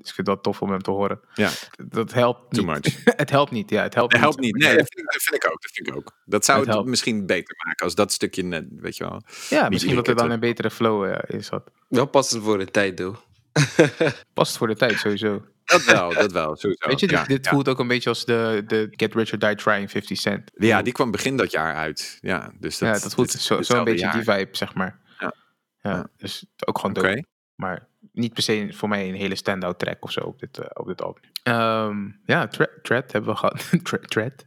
Dus 0.00 0.08
ik 0.08 0.14
vind 0.14 0.26
dat 0.26 0.42
tof 0.42 0.62
om 0.62 0.70
hem 0.70 0.82
te 0.82 0.90
horen. 0.90 1.20
Ja, 1.34 1.50
Dat 1.88 2.12
helpt 2.12 2.54
too 2.54 2.64
niet. 2.64 2.84
much. 2.84 3.04
het 3.16 3.30
helpt 3.30 3.50
niet, 3.50 3.70
ja. 3.70 3.82
Het 3.82 3.94
helpt, 3.94 4.12
Dat 4.12 4.20
helpt 4.20 4.40
niet. 4.40 4.54
niet. 4.54 4.62
Nee, 4.64 4.76
dat 4.76 4.86
vind, 4.88 4.98
ik, 5.06 5.12
dat 5.12 5.22
vind 5.22 5.44
ik 5.44 5.50
ook. 5.50 5.62
Dat 5.62 5.70
vind 5.72 5.88
ik 5.88 5.96
ook. 5.96 6.12
Dat 6.24 6.44
zou 6.44 6.66
Het 6.66 6.74
het, 6.74 6.84
misschien 6.86 7.26
beter 7.26 7.54
maken 7.66 7.84
als 7.84 7.94
dat 7.94 8.12
stukje 8.12 8.42
net, 8.42 8.64
weet 8.70 8.96
je 8.96 9.04
wel. 9.04 9.22
Ja, 9.48 9.68
misschien 9.68 9.94
dat 9.94 10.08
er 10.08 10.16
dan 10.16 10.30
een 10.30 10.40
betere 10.40 10.70
flow 10.70 11.04
eh, 11.04 11.38
is. 11.38 11.48
Had. 11.48 11.70
Wel 11.88 12.06
passend 12.06 12.42
voor 12.42 12.58
de 12.58 12.64
tijd, 12.66 12.96
doe. 12.96 13.14
Past 14.34 14.56
voor 14.56 14.66
de 14.66 14.76
tijd 14.76 14.98
sowieso. 14.98 15.44
Dat 15.64 15.84
wel, 15.84 16.12
dat 16.14 16.32
wel. 16.32 16.56
Sowieso. 16.56 16.88
Weet 16.88 17.00
je, 17.00 17.06
dit, 17.06 17.16
ja, 17.18 17.24
dit 17.24 17.44
ja. 17.44 17.50
voelt 17.50 17.68
ook 17.68 17.78
een 17.78 17.88
beetje 17.88 18.08
als 18.08 18.24
de, 18.24 18.62
de 18.66 18.88
Get 18.90 19.14
Rich 19.14 19.32
or 19.32 19.38
Die 19.38 19.54
Trying 19.54 19.90
50 19.90 20.18
Cent. 20.18 20.50
Ja, 20.54 20.82
die 20.82 20.92
kwam 20.92 21.10
begin 21.10 21.36
dat 21.36 21.50
jaar 21.50 21.74
uit. 21.74 22.18
Ja, 22.20 22.52
dus 22.58 22.78
dat, 22.78 22.94
ja, 22.96 23.02
dat 23.02 23.14
voelt 23.14 23.30
zo- 23.30 23.56
hetzelfde 23.56 23.84
beetje 23.90 24.04
jaar. 24.04 24.12
die 24.14 24.22
vibe, 24.22 24.56
zeg 24.56 24.74
maar. 24.74 24.98
Ja. 25.18 25.34
Ja, 25.82 25.90
Ja. 25.90 26.06
Dus 26.16 26.44
ook 26.64 26.78
gewoon 26.78 26.96
Oké. 26.96 27.22
Maar 27.60 27.86
niet 28.12 28.34
per 28.34 28.42
se 28.42 28.68
voor 28.72 28.88
mij 28.88 29.08
een 29.08 29.14
hele 29.14 29.34
standout 29.34 29.78
track 29.78 30.04
of 30.04 30.12
zo 30.12 30.20
op 30.20 30.40
dit, 30.40 30.58
eh, 30.58 30.66
op 30.72 30.86
dit 30.86 31.02
album. 31.02 31.22
Ehm, 31.42 31.96
ja, 32.24 32.48
Thread 32.82 33.12
hebben 33.12 33.30
we 33.30 33.36
gehad. 33.36 33.70
Thread. 34.10 34.46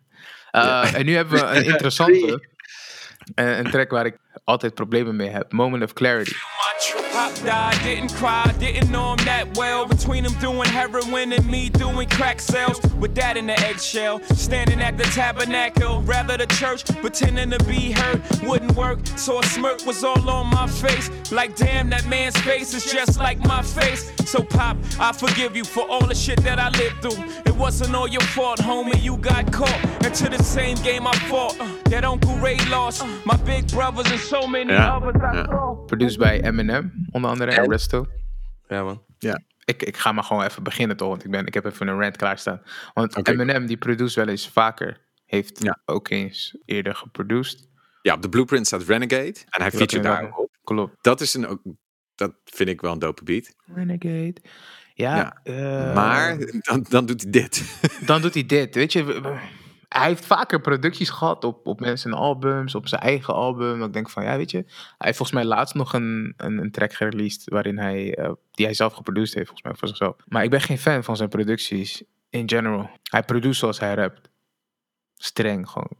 Eh, 0.51 0.93
En 0.93 1.05
nu 1.05 1.15
hebben 1.15 1.33
we 1.39 1.45
een 1.45 1.65
interessante. 1.73 2.47
eh, 3.35 3.57
een 3.57 3.69
track 3.71 3.89
waar 3.91 4.05
ik 4.05 4.17
altijd 4.43 4.73
problemen 4.73 5.15
mee 5.15 5.29
heb. 5.29 5.51
Moment 5.51 5.83
of 5.83 5.93
Clarity. 5.93 6.35
Pop 7.13 7.31
died, 7.45 7.79
didn't 7.83 8.13
cry, 8.15 8.51
didn't 8.59 8.89
know 8.89 9.13
him 9.13 9.25
that 9.25 9.55
well. 9.55 9.85
Between 9.85 10.25
him 10.25 10.33
doing 10.39 10.67
heroin 10.67 11.31
and 11.31 11.45
me 11.45 11.69
doing 11.69 12.09
crack 12.09 12.41
sales. 12.41 12.79
With 12.99 13.13
that 13.15 13.37
in 13.37 13.45
the 13.45 13.53
eggshell, 13.59 14.19
standing 14.35 14.81
at 14.81 14.97
the 14.97 15.03
tabernacle. 15.03 16.01
Rather 16.01 16.37
the 16.37 16.47
church, 16.47 16.83
pretending 17.01 17.51
to 17.51 17.63
be 17.65 17.91
hurt. 17.91 18.19
Wouldn't 18.43 18.75
work, 18.75 18.99
so 19.15 19.39
a 19.39 19.43
smirk 19.43 19.85
was 19.85 20.03
all 20.03 20.27
on 20.29 20.47
my 20.47 20.67
face. 20.67 21.09
Like, 21.31 21.55
damn, 21.55 21.89
that 21.91 22.07
man's 22.07 22.37
face 22.37 22.73
is 22.73 22.91
just 22.91 23.19
like 23.19 23.39
my 23.45 23.61
face. 23.61 24.11
So, 24.25 24.41
Pop, 24.41 24.77
I 24.99 25.11
forgive 25.13 25.55
you 25.55 25.63
for 25.63 25.87
all 25.87 26.05
the 26.07 26.15
shit 26.15 26.41
that 26.43 26.59
I 26.59 26.69
lived 26.69 27.01
through. 27.03 27.23
It 27.45 27.55
wasn't 27.55 27.95
all 27.95 28.07
your 28.07 28.23
fault, 28.35 28.59
homie, 28.59 29.01
you 29.01 29.17
got 29.17 29.51
caught. 29.51 29.79
Into 30.03 30.29
the 30.29 30.43
same 30.43 30.77
game 30.77 31.05
I 31.07 31.15
fought. 31.29 31.59
Uh, 31.59 31.69
that 31.89 32.03
Uncle 32.03 32.35
Ray 32.37 32.57
lost. 32.69 33.05
My 33.25 33.37
big 33.37 33.67
brothers 33.71 34.09
and 34.09 34.19
Ja, 34.29 34.67
ja. 34.67 35.45
saw. 35.45 35.85
Produced 35.85 36.17
bij 36.17 36.41
Eminem, 36.43 37.07
onder 37.11 37.29
andere, 37.29 37.51
en? 37.51 37.69
Resto. 37.69 38.07
Ja, 38.67 38.83
man. 38.83 39.03
Ik, 39.65 39.83
ik 39.83 39.97
ga 39.97 40.11
maar 40.11 40.23
gewoon 40.23 40.43
even 40.43 40.63
beginnen 40.63 40.97
toch, 40.97 41.07
want 41.07 41.25
ik, 41.25 41.31
ben, 41.31 41.45
ik 41.45 41.53
heb 41.53 41.65
even 41.65 41.87
een 41.87 41.99
rant 41.99 42.17
klaarstaan. 42.17 42.61
Want 42.93 43.17
Oké. 43.17 43.31
Eminem, 43.31 43.65
die 43.65 43.77
produce 43.77 44.19
wel 44.19 44.27
eens 44.29 44.49
vaker. 44.49 45.01
Heeft 45.25 45.63
Ja. 45.63 45.81
ook 45.85 46.09
eens 46.09 46.57
eerder 46.65 46.95
geproduced. 46.95 47.69
Ja, 48.01 48.13
op 48.13 48.21
de 48.21 48.29
blueprint 48.29 48.67
staat 48.67 48.83
Renegade. 48.83 49.35
En 49.49 49.61
hij 49.61 49.71
featured 49.71 50.03
daarop. 50.03 50.49
Klopt. 50.63 50.95
Dat 51.03 51.21
is 51.21 51.33
een 51.33 51.47
ook. 51.47 51.61
Dat 52.15 52.33
vind 52.45 52.69
ik 52.69 52.81
wel 52.81 52.91
een 52.91 52.99
dope 52.99 53.23
beat. 53.23 53.55
Renegade. 53.75 54.35
Ja, 54.93 55.15
Ja. 55.15 55.39
eh, 55.43 55.95
maar 55.95 56.37
dan, 56.59 56.85
dan 56.89 57.05
doet 57.05 57.21
hij 57.21 57.31
dit. 57.31 57.79
dan 58.05 58.21
doet 58.21 58.33
hij 58.33 58.45
dit. 58.45 58.75
Weet 58.75 58.93
je, 58.93 59.21
hij 59.93 60.07
heeft 60.07 60.25
vaker 60.25 60.61
producties 60.61 61.09
gehad 61.09 61.43
op, 61.43 61.67
op 61.67 61.79
mensen 61.79 62.13
albums, 62.13 62.75
op 62.75 62.87
zijn 62.87 63.01
eigen 63.01 63.33
album. 63.33 63.79
Dat 63.79 63.87
ik 63.87 63.93
denk 63.93 64.09
van, 64.09 64.23
ja, 64.23 64.37
weet 64.37 64.51
je. 64.51 64.57
Hij 64.57 64.95
heeft 64.97 65.17
volgens 65.17 65.37
mij 65.37 65.45
laatst 65.45 65.75
nog 65.75 65.93
een, 65.93 66.33
een, 66.37 66.57
een 66.57 66.71
track 66.71 66.93
gereleased 66.93 67.49
waarin 67.49 67.77
hij, 67.77 68.15
eh, 68.15 68.31
die 68.51 68.65
hij 68.65 68.73
zelf 68.75 68.93
geproduceerd 68.93 69.35
heeft, 69.35 69.47
volgens 69.47 69.67
mij 69.67 69.77
voor 69.77 69.87
zichzelf. 69.87 70.15
Maar 70.27 70.43
ik 70.43 70.49
ben 70.49 70.61
geen 70.61 70.77
fan 70.77 71.03
van 71.03 71.15
zijn 71.15 71.29
producties 71.29 72.03
in 72.29 72.49
general. 72.49 72.89
Hij 73.03 73.23
produceert 73.23 73.55
zoals 73.55 73.79
hij 73.79 73.93
rapt. 73.93 74.31
Streng 75.15 75.69
gewoon. 75.69 75.91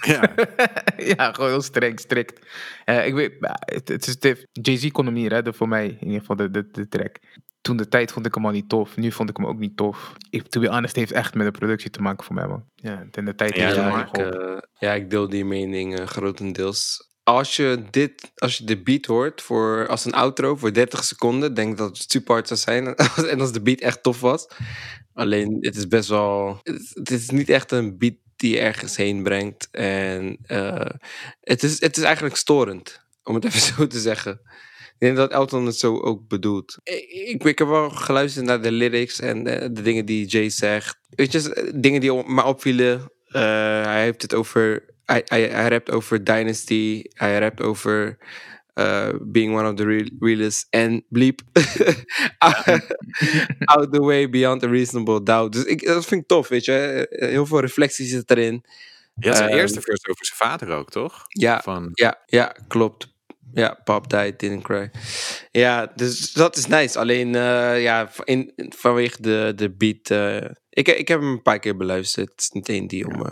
ja. 0.00 0.34
ja, 1.16 1.32
gewoon 1.32 1.50
heel 1.50 1.62
streng, 1.62 2.00
strikt. 2.00 2.46
Eh, 2.84 3.06
ik 3.06 3.14
weet, 3.14 3.32
het, 3.60 3.88
het 3.88 4.24
is 4.24 4.44
Jay-Z 4.52 4.90
kon 4.90 5.04
hem 5.04 5.14
niet 5.14 5.32
redden 5.32 5.54
voor 5.54 5.68
mij, 5.68 5.86
in 5.86 6.06
ieder 6.06 6.20
geval 6.20 6.36
de, 6.36 6.50
de, 6.50 6.70
de 6.70 6.88
track. 6.88 7.18
Toen 7.60 7.76
de 7.76 7.88
tijd 7.88 8.12
vond 8.12 8.26
ik 8.26 8.34
hem 8.34 8.46
al 8.46 8.52
niet 8.52 8.68
tof. 8.68 8.96
Nu 8.96 9.12
vond 9.12 9.30
ik 9.30 9.36
hem 9.36 9.46
ook 9.46 9.58
niet 9.58 9.76
tof. 9.76 10.12
Ik, 10.30 10.48
to 10.48 10.60
be 10.60 10.68
honest, 10.68 10.96
heeft 10.96 11.12
echt 11.12 11.34
met 11.34 11.46
de 11.46 11.58
productie 11.58 11.90
te 11.90 12.02
maken 12.02 12.24
voor 12.24 12.34
mij, 12.34 12.46
man. 12.46 12.64
Ja, 12.74 13.06
in 13.12 13.24
de 13.24 13.34
tijd 13.34 13.56
Ja, 13.56 13.64
heeft 13.64 13.76
Ja, 13.76 14.06
ik, 14.06 14.16
eh, 14.16 14.58
ja, 14.78 14.92
ik 14.92 15.10
deel 15.10 15.28
die 15.28 15.44
mening 15.44 15.98
eh, 15.98 16.06
grotendeels. 16.06 17.08
Als 17.22 17.56
je 17.56 17.84
dit, 17.90 18.32
als 18.34 18.58
je 18.58 18.64
de 18.64 18.82
beat 18.82 19.04
hoort 19.04 19.42
voor, 19.42 19.86
als 19.88 20.04
een 20.04 20.12
outro 20.12 20.56
voor 20.56 20.72
30 20.72 21.04
seconden, 21.04 21.54
denk 21.54 21.70
ik 21.70 21.76
dat 21.76 21.98
het 21.98 22.10
super 22.10 22.34
hard 22.34 22.48
zou 22.48 22.60
zijn. 22.60 22.96
en 23.32 23.40
als 23.40 23.52
de 23.52 23.62
beat 23.62 23.80
echt 23.80 24.02
tof 24.02 24.20
was. 24.20 24.48
Alleen, 25.12 25.56
het 25.60 25.76
is 25.76 25.88
best 25.88 26.08
wel. 26.08 26.60
Het, 26.62 26.90
het 26.94 27.10
is 27.10 27.30
niet 27.30 27.48
echt 27.48 27.72
een 27.72 27.98
beat 27.98 28.14
die 28.40 28.58
ergens 28.58 28.96
heen 28.96 29.22
brengt. 29.22 29.68
En 29.70 30.38
eh, 30.42 30.90
het, 31.40 31.62
is, 31.62 31.80
het 31.80 31.96
is 31.96 32.02
eigenlijk 32.02 32.36
storend, 32.36 33.00
om 33.22 33.34
het 33.34 33.44
even 33.54 33.60
zo 33.60 33.86
te 33.86 34.00
zeggen. 34.00 34.40
Ik 35.00 35.06
denk 35.06 35.16
dat 35.16 35.30
Elton 35.32 35.66
het 35.66 35.76
zo 35.76 35.98
ook 36.00 36.28
bedoelt. 36.28 36.76
Ik, 36.82 37.42
ik, 37.44 37.58
heb 37.58 37.68
wel 37.68 37.90
geluisterd 37.90 38.46
naar 38.46 38.62
de 38.62 38.72
lyrics 38.72 39.20
en 39.20 39.46
eh, 39.46 39.68
de 39.72 39.82
dingen 39.82 40.06
die 40.06 40.26
Jay 40.26 40.50
zegt. 40.50 40.98
Weet 41.08 41.32
je, 41.32 41.72
dingen 41.74 42.00
die 42.00 42.12
me 42.26 42.44
opvielen. 42.44 43.12
Eh, 43.26 43.40
hij 43.84 44.02
heeft 44.02 44.22
het 44.22 44.34
over. 44.34 44.84
Hij, 45.04 45.22
hij, 45.24 45.42
hij 45.42 45.68
rapt 45.68 45.90
over 45.90 46.24
Dynasty. 46.24 47.02
Hij 47.08 47.38
rapt 47.38 47.60
over. 47.62 48.18
eh, 48.74 49.08
being 49.22 49.54
one 49.58 49.68
of 49.68 49.74
the 49.74 49.84
real, 49.84 50.08
realest. 50.20 50.66
En 50.70 51.04
bleep. 51.08 51.40
Out 53.72 53.92
the 53.92 54.00
way 54.00 54.28
beyond 54.30 54.62
a 54.64 54.68
reasonable 54.68 55.22
doubt. 55.22 55.52
Dus 55.52 55.64
ik, 55.64 55.86
dat 55.86 56.04
vind 56.06 56.20
ik 56.22 56.26
tof, 56.28 56.48
weet 56.48 56.64
je. 56.64 57.06
Heel 57.10 57.46
veel 57.46 57.60
reflectie 57.60 58.06
zit 58.06 58.30
erin. 58.30 58.64
Ja, 59.14 59.34
zijn 59.34 59.48
Ehm, 59.48 59.58
eerste 59.58 59.80
verse 59.80 60.08
over 60.10 60.26
zijn 60.26 60.50
vader 60.50 60.68
ook, 60.76 60.90
toch? 60.90 61.24
Ja, 61.28 61.60
Van, 61.62 61.90
ja, 61.92 62.22
ja, 62.26 62.56
klopt. 62.68 63.09
Ja, 63.52 63.80
Pop 63.84 64.10
died, 64.10 64.38
didn't 64.38 64.62
cry. 64.62 64.90
Ja, 65.50 65.92
dus 65.94 66.32
dat 66.32 66.56
is 66.56 66.66
nice. 66.66 66.98
Alleen, 66.98 67.34
eh, 67.34 67.82
ja, 67.82 68.10
in, 68.24 68.52
vanwege 68.56 69.22
de, 69.22 69.52
de 69.56 69.70
beat... 69.76 70.10
eh, 70.10 70.50
ik, 70.70 70.88
ik 70.88 71.08
heb 71.08 71.20
hem 71.20 71.30
een 71.30 71.42
paar 71.42 71.58
keer 71.58 71.76
beluisterd. 71.76 72.28
Het 72.30 72.40
is 72.40 72.50
niet 72.50 72.68
één 72.68 72.86
die 72.86 73.06
om... 73.06 73.24
eh, 73.26 73.30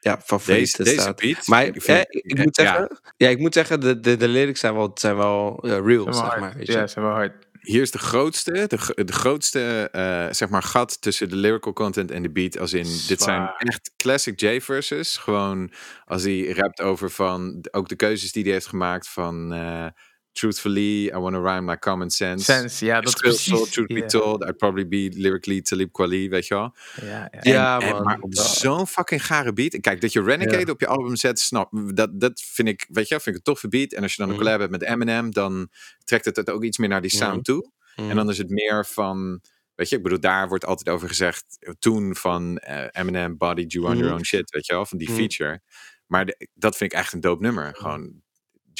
ja, 0.00 0.20
favoriet 0.24 0.76
deze, 0.76 1.00
staat. 1.00 1.20
beat. 1.20 1.46
Maar 1.46 1.64
ik 1.66 1.74
ik, 1.74 1.82
vind- 1.82 2.06
ik, 2.14 2.24
ik 2.24 2.38
moet 2.44 2.54
zeggen... 2.56 3.00
Ja. 3.16 3.28
ik 3.28 3.38
moet 3.38 3.54
zeggen, 3.54 3.80
de, 3.80 4.00
de, 4.00 4.16
de 4.16 4.28
lyrics 4.28 4.60
zijn 4.60 4.74
wel, 4.74 4.90
zijn 4.94 5.16
wel 5.16 5.58
real, 5.62 5.82
Zijn 5.82 6.04
wel 6.04 6.12
zeg 6.14 6.22
hard. 6.22 6.40
maar. 6.40 6.54
Weet 6.56 6.66
je? 6.66 6.72
Ja, 6.72 6.86
zijn 6.86 7.04
wel 7.04 7.14
hard. 7.14 7.46
Hier 7.60 7.82
is 7.82 7.90
de 7.90 7.98
grootste, 7.98 8.52
de, 8.52 9.04
de 9.04 9.12
grootste 9.12 9.88
eh, 9.92 10.26
zeg 10.30 10.48
maar 10.48 10.62
gat 10.62 11.00
tussen 11.00 11.28
de 11.28 11.36
lyrical 11.36 11.72
content 11.72 12.10
en 12.10 12.22
de 12.22 12.30
beat. 12.30 12.58
Als 12.58 12.72
in, 12.72 12.86
dit 13.06 13.22
zijn 13.22 13.52
echt 13.56 13.90
classic 13.96 14.40
J 14.40 14.60
verses. 14.60 15.16
Gewoon 15.16 15.72
als 16.04 16.22
hij 16.22 16.48
rapt 16.48 16.80
over 16.80 17.10
van, 17.10 17.64
ook 17.70 17.88
de 17.88 17.96
keuzes 17.96 18.32
die 18.32 18.42
hij 18.42 18.52
heeft 18.52 18.66
gemaakt 18.66 19.08
van... 19.08 19.52
eh, 19.52 19.86
Truthfully, 20.32 21.06
I 21.06 21.16
want 21.18 21.34
to 21.34 21.42
rhyme 21.42 21.70
like 21.70 21.78
common 21.80 22.10
sense. 22.10 22.44
Sense, 22.44 22.84
ja, 22.84 23.00
dat 23.00 23.08
is 23.08 23.14
precies. 23.20 23.70
truth 23.70 23.88
be 23.88 24.04
told, 24.04 24.42
I'd 24.44 24.56
probably 24.56 24.88
be 24.88 25.10
lyrically 25.16 25.60
Talib 25.62 25.92
Kweli, 25.92 26.28
weet 26.28 26.46
je 26.46 26.54
wel. 26.54 26.74
Ja, 27.02 27.28
ja. 27.30 27.40
Ja, 27.40 27.80
En- 27.80 27.96
en- 27.96 28.02
maar 28.02 28.18
op 28.20 28.34
zo'n 28.34 28.86
fucking 28.86 29.26
gare 29.26 29.52
beat. 29.52 29.80
Kijk, 29.80 30.00
dat 30.00 30.12
je 30.12 30.22
Renegade 30.22 30.72
op 30.72 30.80
je 30.80 30.86
album 30.86 31.16
zet, 31.16 31.38
snap, 31.40 31.70
dat, 31.94 32.20
dat 32.20 32.40
vind 32.40 32.68
ik, 32.68 32.86
weet 32.88 33.08
je, 33.08 33.14
vind 33.14 33.26
ik 33.26 33.34
een 33.34 33.42
toffe 33.42 33.68
beat. 33.68 33.92
En 33.92 34.02
als 34.02 34.10
je 34.14 34.18
dan 34.18 34.28
een 34.28 34.34
Mhm. 34.34 34.42
collab 34.44 34.60
hebt 34.60 34.72
met 34.72 34.82
Eminem, 34.82 35.30
dan 35.30 35.68
trekt 36.04 36.24
het 36.24 36.36
het 36.36 36.50
ook 36.50 36.64
iets 36.64 36.78
meer 36.78 36.88
naar 36.88 37.00
die 37.00 37.10
sound 37.10 37.34
Mhm. 37.34 37.42
toe. 37.42 37.70
En 37.94 38.16
dan 38.16 38.28
is 38.30 38.38
het 38.38 38.50
meer 38.50 38.86
van, 38.86 39.40
weet 39.74 39.88
je, 39.88 39.96
ik 39.96 40.02
bedoel, 40.02 40.20
daar 40.20 40.48
wordt 40.48 40.64
altijd 40.66 40.88
over 40.88 41.08
gezegd, 41.08 41.44
toen 41.78 42.16
van 42.16 42.58
eh, 42.58 42.84
Eminem, 42.90 43.36
Body, 43.36 43.64
You 43.66 43.86
on 43.86 43.96
Your. 43.96 44.12
Own 44.12 44.24
Shit, 44.24 44.50
weet 44.50 44.66
je 44.66 44.72
wel, 44.72 44.86
van 44.86 44.98
die 44.98 45.10
feature. 45.10 45.60
Maar 46.06 46.26
de- 46.26 46.48
dat 46.54 46.76
vind 46.76 46.92
ik 46.92 46.98
echt 46.98 47.12
een 47.12 47.20
dope 47.20 47.42
nummer. 47.42 47.74
Gewoon 47.76 48.22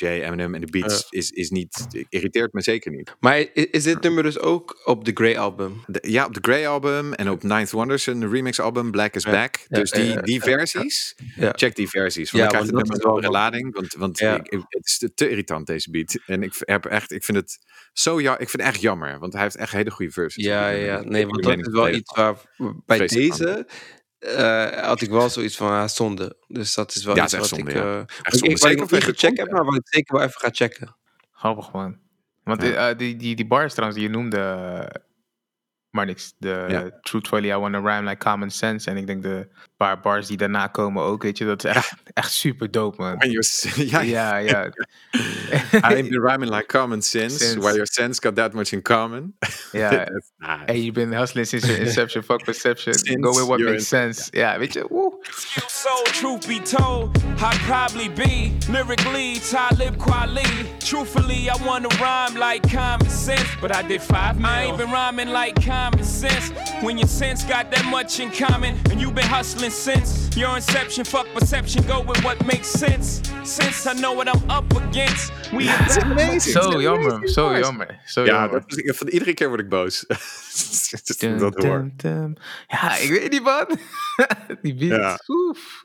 Jay, 0.01 0.23
Eminem 0.23 0.55
en 0.55 0.61
de 0.61 0.67
beats 0.71 1.07
is, 1.11 1.31
is 1.31 1.51
niet, 1.51 1.87
irriteert 2.09 2.53
me 2.53 2.61
zeker 2.63 2.91
niet. 2.91 3.15
Maar 3.21 3.47
is 3.53 3.83
dit 3.83 4.01
nummer 4.03 4.23
dus 4.23 4.39
ook 4.39 4.81
op 4.85 5.05
de 5.05 5.11
Grey 5.15 5.39
album? 5.39 5.83
De- 5.87 6.11
ja, 6.11 6.25
op 6.27 6.35
de 6.35 6.39
Grey 6.43 6.69
album 6.69 7.13
en 7.13 7.31
op 7.31 7.43
Ninth 7.43 7.71
Wonders 7.71 8.07
een 8.07 8.31
remix 8.31 8.61
album, 8.61 8.91
Black 8.91 9.15
is 9.15 9.23
Ja, 9.25 9.31
Back. 9.31 9.57
ja, 9.69 9.79
Dus 9.79 9.91
die, 9.91 10.23
die 10.23 10.43
versies, 10.43 11.15
Ja. 11.37 11.53
check 11.57 11.75
die 11.77 11.89
versies. 11.89 12.31
Want 12.31 12.45
Ja, 12.45 12.49
dan 12.49 12.49
krijgt 12.49 12.67
het 12.67 12.77
nummer 13.01 13.15
een 13.17 13.21
wel 13.23 13.31
lading. 13.31 13.75
Want, 13.75 13.95
want 13.95 14.19
Ja. 14.19 14.35
ik, 14.35 14.49
ik- 14.49 14.65
het 14.69 14.87
is 14.87 14.99
te, 14.99 15.15
te 15.15 15.29
irritant 15.31 15.67
deze 15.67 15.91
beat. 15.91 16.19
En 16.27 16.43
ik 16.43 16.53
heb 16.59 16.85
echt, 16.85 17.13
ik 17.13 17.25
vind 17.25 17.39
het 17.39 17.59
zo 17.93 18.21
ja, 18.21 18.33
ik 18.39 18.49
vind 18.49 18.63
het 18.63 18.73
echt 18.73 18.81
jammer. 18.81 19.19
Want 19.19 19.33
hij 19.33 19.43
heeft 19.43 19.57
echt 19.57 19.73
hele 19.73 19.91
goede 19.91 20.13
verses. 20.13 20.45
Ja, 20.45 20.69
ja, 20.69 21.01
nee, 21.03 21.27
want 21.27 21.43
dat 21.43 21.59
is 21.59 21.67
wel 21.69 21.89
iets 21.89 22.15
waar 22.15 22.35
bij 22.87 22.99
deze 23.07 23.67
eh, 24.21 24.67
had 24.87 25.01
ik 25.01 25.11
wel 25.11 25.29
zoiets 25.31 25.57
van 25.57 25.69
ah, 25.71 25.89
zonde. 25.89 26.37
Dus 26.49 26.75
dat 26.75 26.95
is 26.95 27.05
wel 27.05 27.17
Ja, 27.17 27.25
iets 27.25 27.37
wat 27.37 27.57
ik, 27.59 27.73
ja. 27.73 27.81
eh, 27.83 27.99
Echt 27.99 28.09
wat 28.23 28.35
zonde. 28.39 28.55
ik, 28.55 28.59
wat 28.61 28.71
ik 28.71 28.79
nog 28.79 28.91
niet 28.91 29.05
gecheckt 29.05 29.39
heb, 29.39 29.51
maar 29.51 29.65
wat 29.65 29.75
ik 29.75 29.89
zeker 29.89 30.17
wel 30.17 30.25
even 30.27 30.41
ga 30.41 30.49
checken. 30.53 30.97
Grappig, 31.33 31.73
man. 31.73 31.99
Want 32.45 32.63
Ja. 32.63 32.89
eh, 32.91 32.99
die, 32.99 33.17
die, 33.17 33.37
die 33.37 33.47
bars 33.47 33.75
trouwens 33.75 34.01
die 34.01 34.09
je 34.11 34.15
noemde, 34.17 34.39
maar 35.91 36.07
niks. 36.07 36.35
De 36.39 36.65
Ja. 36.69 36.99
Truthfully, 37.01 37.51
I 37.51 37.57
want 37.57 37.75
to 37.75 37.81
rhyme 37.81 38.09
like 38.09 38.25
common 38.25 38.51
sense. 38.51 38.91
En 38.91 38.97
ik 38.97 39.07
denk 39.07 39.23
de 39.23 39.49
paar 39.81 40.01
bars 40.01 40.27
die 40.27 40.37
daarna 40.37 40.67
komen 40.67 41.03
ook, 41.03 41.23
weet 41.23 41.39
je. 41.39 41.45
Dat 41.47 41.65
is 41.65 41.71
echt, 41.71 41.93
echt 42.15 42.33
super 42.33 42.71
dope, 42.71 43.03
man. 43.03 43.17
When 43.19 43.31
you're 43.31 43.43
s- 43.43 43.69
ja, 43.93 44.01
Ja, 44.01 44.37
ja. 44.37 44.69
I 45.89 45.95
ain't 45.95 46.09
been 46.11 46.21
rhyming 46.23 46.51
like 46.51 46.67
common 46.67 47.03
sense, 47.03 47.39
Sense. 47.39 47.59
while 47.61 47.75
your 47.75 47.87
sense 47.87 48.21
got 48.21 48.37
that 48.37 48.53
much 48.53 48.73
in 48.73 48.83
common. 48.83 49.35
ja. 49.73 49.89
That's 49.91 50.31
nice. 50.39 50.65
Hey, 50.67 50.79
you've 50.79 50.95
been 50.95 51.13
hustling 51.13 51.47
since 51.47 51.67
your 51.69 51.79
inception, 51.79 52.23
fuck 52.23 52.45
perception. 52.45 52.93
Since 52.95 53.21
Go 53.23 53.31
with 53.33 53.49
what 53.49 53.61
makes 53.61 53.87
sense. 53.89 54.29
Ja, 54.33 54.59
weet 54.59 54.73
je, 54.73 54.85
woe. 54.89 55.19
So, 55.69 55.91
truth 56.13 56.47
be 56.47 56.61
told, 56.61 57.17
I'd 57.39 57.59
probably 57.67 58.09
be 58.09 58.53
lyrically 58.69 59.41
Talib 59.51 59.97
Kweli. 59.97 60.45
Truthfully, 60.85 61.49
I 61.49 61.57
wanna 61.67 61.89
rhyme 62.01 62.35
like 62.39 62.63
common 62.71 63.09
sense, 63.11 63.49
but 63.61 63.71
I 63.75 63.83
did 63.89 64.03
five 64.03 64.37
mil. 64.37 64.47
I 64.51 64.63
ain't 64.65 64.77
been 64.77 64.91
rhyming 64.91 65.29
like 65.33 65.55
common 65.65 66.05
sense. 66.05 66.51
When 66.83 66.99
your 66.99 67.09
sense 67.09 67.45
got 67.45 67.71
that 67.71 67.85
much 67.91 68.21
in 68.21 68.31
common, 68.31 68.75
and 68.91 69.01
you've 69.01 69.15
been 69.15 69.27
hustling 69.29 69.70
since 69.71 70.29
your 70.37 70.55
inception, 70.57 71.05
fuck 71.05 71.27
perception, 71.33 71.85
go 71.87 72.03
with 72.05 72.23
what 72.23 72.45
makes 72.47 72.71
sense. 72.71 73.21
Since 73.43 73.87
I 73.87 73.95
know 74.01 74.15
what 74.15 74.29
I'm 74.29 74.51
up 74.51 74.77
against, 74.77 75.33
we 75.53 75.65
It's 75.65 75.97
amazing. 75.99 76.63
Zo 76.63 76.81
jammer, 76.81 77.29
zo 77.29 77.59
jammer. 77.59 78.01
Zo 78.07 78.25
Ja, 78.25 78.27
jammer. 78.33 78.61
dat 78.61 78.71
is, 78.71 78.77
ik- 78.77 78.95
van 78.95 79.09
iedere 79.09 79.35
keer 79.35 79.49
word 79.49 79.61
ik 79.61 79.69
boos. 79.69 80.05
Dum, 81.19 81.39
dat 81.39 81.55
hoor. 81.65 81.91
dum. 81.97 82.35
Ja, 82.67 82.97
ik 82.97 83.11
weet 83.11 83.31
niet, 83.31 83.43
man. 83.43 83.67
Die 84.63 84.75
beat, 84.75 85.01
Ja. 85.01 85.19
oef. 85.29 85.85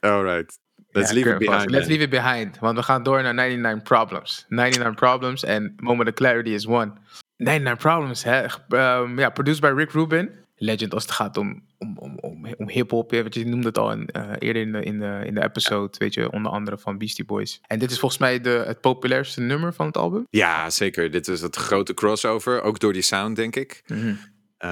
Alright. 0.00 0.58
Let's 0.90 1.08
Ja, 1.08 1.14
leave 1.14 1.30
it 1.30 1.38
behind. 1.38 1.70
Let's 1.70 1.86
leave 1.86 2.02
it 2.02 2.10
behind. 2.10 2.58
Want 2.58 2.76
we 2.76 2.82
gaan 2.82 3.02
door 3.02 3.22
naar 3.22 3.34
99 3.34 3.82
Problems. 3.82 4.44
99 4.48 4.94
Problems 5.00 5.44
en 5.44 5.74
Moment 5.76 6.08
of 6.08 6.14
Clarity 6.14 6.50
is 6.50 6.66
one. 6.66 6.92
99 7.36 7.78
Problems, 7.82 8.24
hè. 8.24 8.44
Ehm, 8.68 9.18
ja, 9.18 9.30
produced 9.30 9.60
by 9.60 9.72
Rick 9.76 9.90
Rubin. 9.90 10.30
Legend 10.56 10.94
als 10.94 11.02
het 11.02 11.12
gaat 11.12 11.36
om, 11.36 11.66
om, 11.78 11.98
om, 11.98 12.18
om, 12.18 12.54
om 12.56 12.68
hip-hop. 12.68 13.10
ja, 13.12 13.24
je 13.30 13.46
noemde 13.46 13.66
het 13.68 13.78
al 13.78 13.92
in, 13.92 14.06
eh, 14.06 14.30
eerder 14.38 14.62
in 14.62 14.72
de, 14.72 14.82
in, 14.82 14.98
de, 15.00 15.22
in 15.26 15.34
de 15.34 15.42
episode, 15.42 15.98
weet 15.98 16.14
je, 16.14 16.30
onder 16.32 16.52
andere 16.52 16.78
van 16.78 16.98
Beastie 16.98 17.24
Boys. 17.24 17.60
En 17.66 17.78
dit 17.78 17.90
is 17.90 17.98
volgens 17.98 18.20
mij 18.20 18.40
de, 18.40 18.50
het 18.66 18.80
populairste 18.80 19.40
nummer 19.40 19.74
van 19.74 19.86
het 19.86 19.96
album. 19.96 20.26
Ja, 20.30 20.70
zeker. 20.70 21.10
Dit 21.10 21.28
is 21.28 21.40
het 21.40 21.56
grote 21.56 21.94
crossover. 21.94 22.62
Ook 22.62 22.78
door 22.78 22.92
die 22.92 23.02
sound, 23.02 23.36
denk 23.36 23.56
ik. 23.56 23.82
Mhm. 23.86 24.14
Eh, 24.56 24.70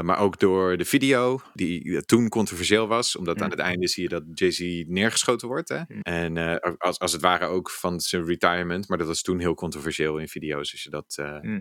maar 0.00 0.18
ook 0.18 0.38
door 0.38 0.76
de 0.76 0.84
video, 0.84 1.40
die 1.54 2.04
toen 2.04 2.28
controversieel 2.28 2.86
was. 2.86 3.16
Omdat 3.16 3.38
Ja. 3.38 3.44
aan 3.44 3.50
het 3.50 3.58
einde 3.58 3.88
zie 3.88 4.02
je 4.02 4.08
dat 4.08 4.22
Jay-Z 4.34 4.84
neergeschoten 4.86 5.48
wordt. 5.48 5.68
Hè? 5.68 5.76
Ja. 5.76 5.84
En 6.02 6.36
eh, 6.36 6.72
als, 6.78 6.98
als 6.98 7.12
het 7.12 7.20
ware 7.20 7.44
ook 7.46 7.70
van 7.70 8.00
zijn 8.00 8.24
retirement. 8.24 8.88
Maar 8.88 8.98
dat 8.98 9.06
was 9.06 9.22
toen 9.22 9.38
heel 9.38 9.54
controversieel 9.54 10.18
in 10.18 10.28
video's. 10.28 10.72
Als 10.72 10.82
je 10.82 10.90
dat 10.90 11.14
eh 11.18 11.40
Mhm. 11.40 11.60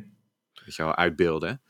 weet 0.65 0.75
je 0.75 0.83
wel, 0.83 0.95
uitbeelden. 0.95 1.61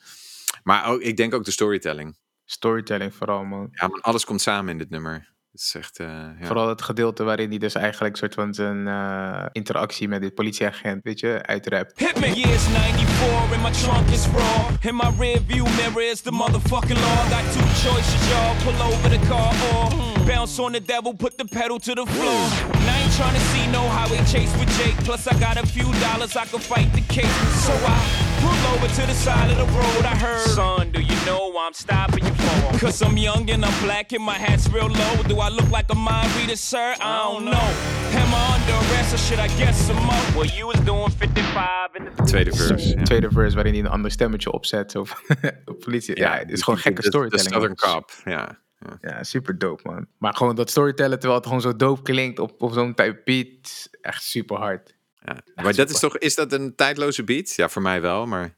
Maar 0.64 0.86
ook, 0.86 1.02
ik 1.02 1.18
denk 1.18 1.34
ook 1.34 1.44
de 1.44 1.52
storytelling. 1.52 2.18
Storytelling 2.46 3.14
vooral, 3.14 3.44
man. 3.44 3.68
Ja, 3.72 3.88
man, 3.88 4.02
alles 4.02 4.26
komt 4.26 4.42
samen 4.42 4.72
in 4.72 4.78
dit 4.78 4.90
nummer. 4.90 5.34
Het 5.52 5.62
is 5.62 5.76
echt, 5.76 6.00
eh, 6.00 6.08
ja. 6.40 6.46
Vooral 6.46 6.70
het 6.70 6.82
gedeelte 6.82 7.24
waarin 7.24 7.50
hij 7.50 7.58
dus 7.58 7.74
eigenlijk 7.76 8.14
een 8.14 8.20
soort 8.20 8.34
van 8.34 8.54
zijn 8.54 8.88
eh, 8.88 9.46
interactie 9.52 10.08
met 10.08 10.22
dit 10.22 10.34
politieagent, 10.34 11.04
weet 11.04 11.20
je, 11.20 11.42
uitrapt. 11.46 12.00
Hit 12.00 12.20
me. 12.20 12.28
Years 12.34 12.64
94 12.64 13.54
and 13.54 13.62
my 13.62 13.72
trunk 13.72 14.10
is 14.10 14.26
raw. 14.28 14.70
In 14.82 14.96
my 14.96 15.10
rear 15.20 15.40
view 15.48 15.66
mirror 15.76 16.12
is 16.12 16.22
the 16.22 16.32
motherfucking 16.32 17.00
law. 17.06 17.20
Got 17.34 17.44
two 17.56 17.68
choices, 17.84 18.22
y'all. 18.30 18.56
Pull 18.64 18.80
over 18.88 19.10
the 19.10 19.20
car 19.28 19.54
or 19.74 19.90
bounce 20.26 20.62
on 20.62 20.72
the 20.72 20.84
devil, 20.94 21.14
put 21.16 21.38
the 21.38 21.46
pedal 21.46 21.80
to 21.80 21.94
the 21.96 22.06
floor. 22.06 22.42
And 22.78 22.86
I 22.94 22.96
ain't 23.02 23.14
trying 23.20 23.38
to 23.40 23.44
see 23.52 23.66
no 23.72 23.82
highway 23.98 24.22
chase 24.34 24.54
with 24.60 24.70
Jake. 24.78 24.98
Plus, 25.08 25.28
I 25.28 25.34
got 25.40 25.58
a 25.58 25.66
few 25.66 25.88
dollars 26.06 26.36
I 26.36 26.46
can 26.46 26.60
fight 26.60 26.90
the 26.94 27.02
case. 27.14 27.38
So 27.66 27.74
I 27.96 27.98
pull 28.42 28.60
over 28.74 28.88
to 28.88 29.04
the 29.12 29.18
side 29.26 29.50
of 29.54 29.58
the 29.58 29.70
road. 29.80 30.04
I 30.06 30.16
heard, 30.16 30.48
son, 30.60 30.92
do 30.92 31.02
you 31.02 31.19
know 31.30 31.58
I'm 31.68 31.74
stopping 31.74 32.26
you 32.26 32.34
for? 32.34 32.80
Cause 32.80 33.02
I'm 33.06 33.18
young 33.18 33.50
and 33.50 33.64
I'm 33.66 33.84
black 33.84 34.12
and 34.14 34.24
my 34.24 34.38
hat's 34.46 34.68
real 34.74 34.88
low. 34.90 35.14
Do 35.28 35.36
I 35.40 35.50
look 35.50 35.70
like 35.78 35.86
a 35.92 35.96
mind 35.96 36.30
reader, 36.38 36.58
sir? 36.58 36.96
I 37.00 37.18
don't 37.24 37.44
know. 37.46 37.68
Am 38.22 38.34
I 38.34 38.42
under 38.56 38.76
arrest 38.94 39.14
or 39.14 39.18
should 39.18 39.40
I 39.40 39.48
guess 39.58 39.78
some 39.88 40.00
more? 40.10 40.24
Well, 40.36 40.50
you 40.58 40.66
was 40.68 40.80
doing 40.86 41.10
55 41.12 41.96
in 41.96 42.04
the 42.16 42.24
Tweede 42.24 42.52
verse. 42.56 42.90
ja. 42.98 43.04
Tweede 43.04 43.30
verse 43.32 43.56
waarin 43.56 43.74
hij 43.74 43.82
een 43.84 43.90
ander 43.90 44.12
stemmetje 44.12 44.52
opzet. 44.52 44.92
Zo 44.92 45.04
van, 45.04 45.18
politie. 45.86 46.18
Ja, 46.18 46.38
het 46.38 46.52
is 46.52 46.62
gewoon 46.62 46.80
gekke 46.80 47.02
de- 47.02 47.02
de 47.02 47.08
storytelling. 47.08 47.50
Southern. 47.50 47.76
Cop, 47.76 48.12
ja. 48.26 48.60
ja. 48.80 48.98
Ja, 49.02 49.24
super 49.24 49.58
dope, 49.58 49.82
man. 49.90 50.06
Maar 50.18 50.34
gewoon 50.36 50.56
dat 50.56 50.70
storytellen 50.70 51.18
terwijl 51.20 51.36
het 51.40 51.48
gewoon 51.48 51.62
zo 51.62 51.76
dope 51.76 52.02
klinkt 52.02 52.40
op, 52.40 52.62
op 52.62 52.72
zo'n 52.74 52.94
type 52.94 53.22
beat. 53.26 53.90
Echt 54.02 54.24
super 54.24 54.58
hard. 54.58 54.98
Ja. 55.26 55.36
Maar 55.64 55.76
dat 55.76 55.90
is 55.90 56.00
toch, 56.00 56.18
is 56.18 56.36
dat 56.36 56.54
een 56.54 56.76
tijdloze 56.76 57.24
beat? 57.24 57.56
Ja, 57.56 57.70
voor 57.70 57.82
mij 57.82 58.02
wel, 58.02 58.26
maar... 58.26 58.58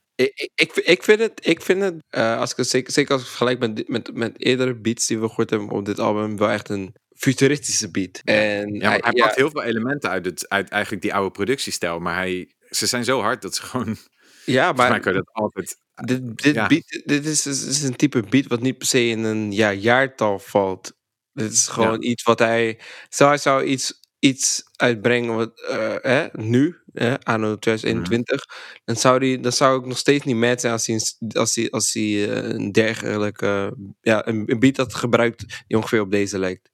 Ik, 0.55 0.75
ik, 0.75 1.03
vind 1.03 1.19
het, 1.19 1.47
ik 1.47 1.61
vind 1.61 1.81
het 1.81 1.95
eh, 2.09 2.39
als 2.39 2.51
ik 2.51 2.57
het 2.57 2.69
zeker, 2.69 2.93
zeker 2.93 3.11
als 3.11 3.21
ik 3.21 3.27
vergelijk 3.27 3.59
met, 3.59 3.75
dit- 3.75 3.87
met, 3.87 4.13
met 4.13 4.41
eerdere 4.43 4.75
beats 4.75 5.07
die 5.07 5.19
we 5.19 5.27
gehoord 5.27 5.49
hebben 5.49 5.69
op 5.69 5.85
dit 5.85 5.99
album, 5.99 6.37
wel 6.37 6.49
echt 6.49 6.69
een 6.69 6.95
futuristische 7.15 7.91
beat. 7.91 8.21
En 8.23 8.73
Ja, 8.73 8.89
hij 8.89 8.99
ja, 9.11 9.23
pakt 9.23 9.35
heel 9.35 9.49
veel 9.49 9.63
elementen 9.63 10.09
uit, 10.09 10.25
het, 10.25 10.49
uit 10.49 10.69
eigenlijk 10.69 11.01
die 11.01 11.13
oude 11.13 11.31
productiestijl. 11.31 11.99
Maar 11.99 12.15
hij, 12.15 12.53
ze 12.69 12.85
zijn 12.85 13.03
zo 13.03 13.21
hard 13.21 13.41
dat 13.41 13.55
ze 13.55 13.61
gewoon... 13.63 13.97
ja, 14.45 14.71
mij 14.71 14.89
maar 14.89 15.13
dat 15.13 15.29
altijd... 15.31 15.77
dit, 15.93 16.37
dit, 16.37 16.55
ja. 16.55 16.67
beat, 16.67 17.01
dit 17.05 17.25
is, 17.25 17.45
is, 17.45 17.65
is 17.65 17.81
een 17.81 17.95
type 17.95 18.21
beat 18.29 18.47
wat 18.47 18.61
niet 18.61 18.77
per 18.77 18.87
se 18.87 19.07
in 19.07 19.23
een 19.23 19.51
ja, 19.51 19.73
jaartal 19.73 20.39
valt. 20.39 20.93
Dit 21.33 21.51
is 21.51 21.67
gewoon 21.67 22.03
iets 22.03 22.23
wat 22.23 22.39
hij... 22.39 22.79
Zou 23.09 23.29
hij 23.29 23.39
zou 23.39 23.63
iets, 23.63 23.99
iets 24.19 24.63
uitbrengen 24.75 25.35
wat, 25.35 25.61
eh, 25.61 25.95
hè, 26.01 26.27
nu, 26.31 26.80
hè, 26.93 27.19
anno 27.19 27.57
2021, 27.57 28.45
dan, 28.85 28.95
zou 28.95 29.19
die, 29.19 29.39
dan 29.39 29.51
zou 29.51 29.79
ik 29.79 29.85
nog 29.85 29.97
steeds 29.97 30.25
niet 30.25 30.35
mad 30.35 30.61
zijn 30.61 30.73
als 30.73 30.87
hij, 30.87 31.01
als 31.33 31.55
hij, 31.55 31.69
als 31.69 31.93
hij 31.93 32.03
eh, 32.29 32.49
een 32.49 32.71
dergelijke... 32.71 33.75
ja, 34.01 34.27
een, 34.27 34.43
een 34.51 34.59
beat 34.59 34.77
had 34.77 34.93
gebruikt 34.95 35.63
die 35.67 35.77
ongeveer 35.77 36.01
op 36.01 36.11
deze 36.11 36.39
lijkt. 36.39 36.69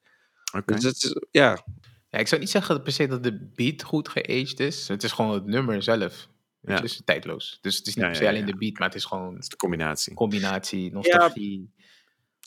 Oké. 0.57 0.73
Dus 0.73 0.83
het 0.83 1.03
is, 1.03 1.15
ja, 1.31 1.65
Ja, 2.09 2.19
ik 2.19 2.27
zou 2.27 2.41
niet 2.41 2.49
zeggen 2.49 2.75
dat 2.75 2.83
per 2.83 2.93
se 2.93 3.07
dat 3.07 3.23
de 3.23 3.49
beat 3.55 3.83
goed 3.83 4.09
geaged 4.09 4.59
is. 4.59 4.87
Het 4.87 5.03
is 5.03 5.11
gewoon 5.11 5.33
het 5.33 5.45
nummer 5.45 5.83
zelf. 5.83 6.27
Ja. 6.61 6.73
Het 6.73 6.83
is 6.83 7.01
tijdloos. 7.05 7.57
Dus 7.61 7.77
het 7.77 7.87
is 7.87 7.95
niet 7.95 8.03
Ja, 8.03 8.09
per 8.09 8.17
se 8.19 8.23
ja, 8.23 8.29
alleen 8.29 8.45
ja. 8.45 8.51
de 8.51 8.57
beat, 8.57 8.77
maar 8.77 8.87
het 8.87 8.97
is 8.97 9.05
gewoon 9.05 9.33
Dat 9.33 9.43
is 9.43 9.49
de 9.49 9.55
combinatie. 9.55 10.13
combinatie, 10.13 10.91
nostalgie. 10.91 11.71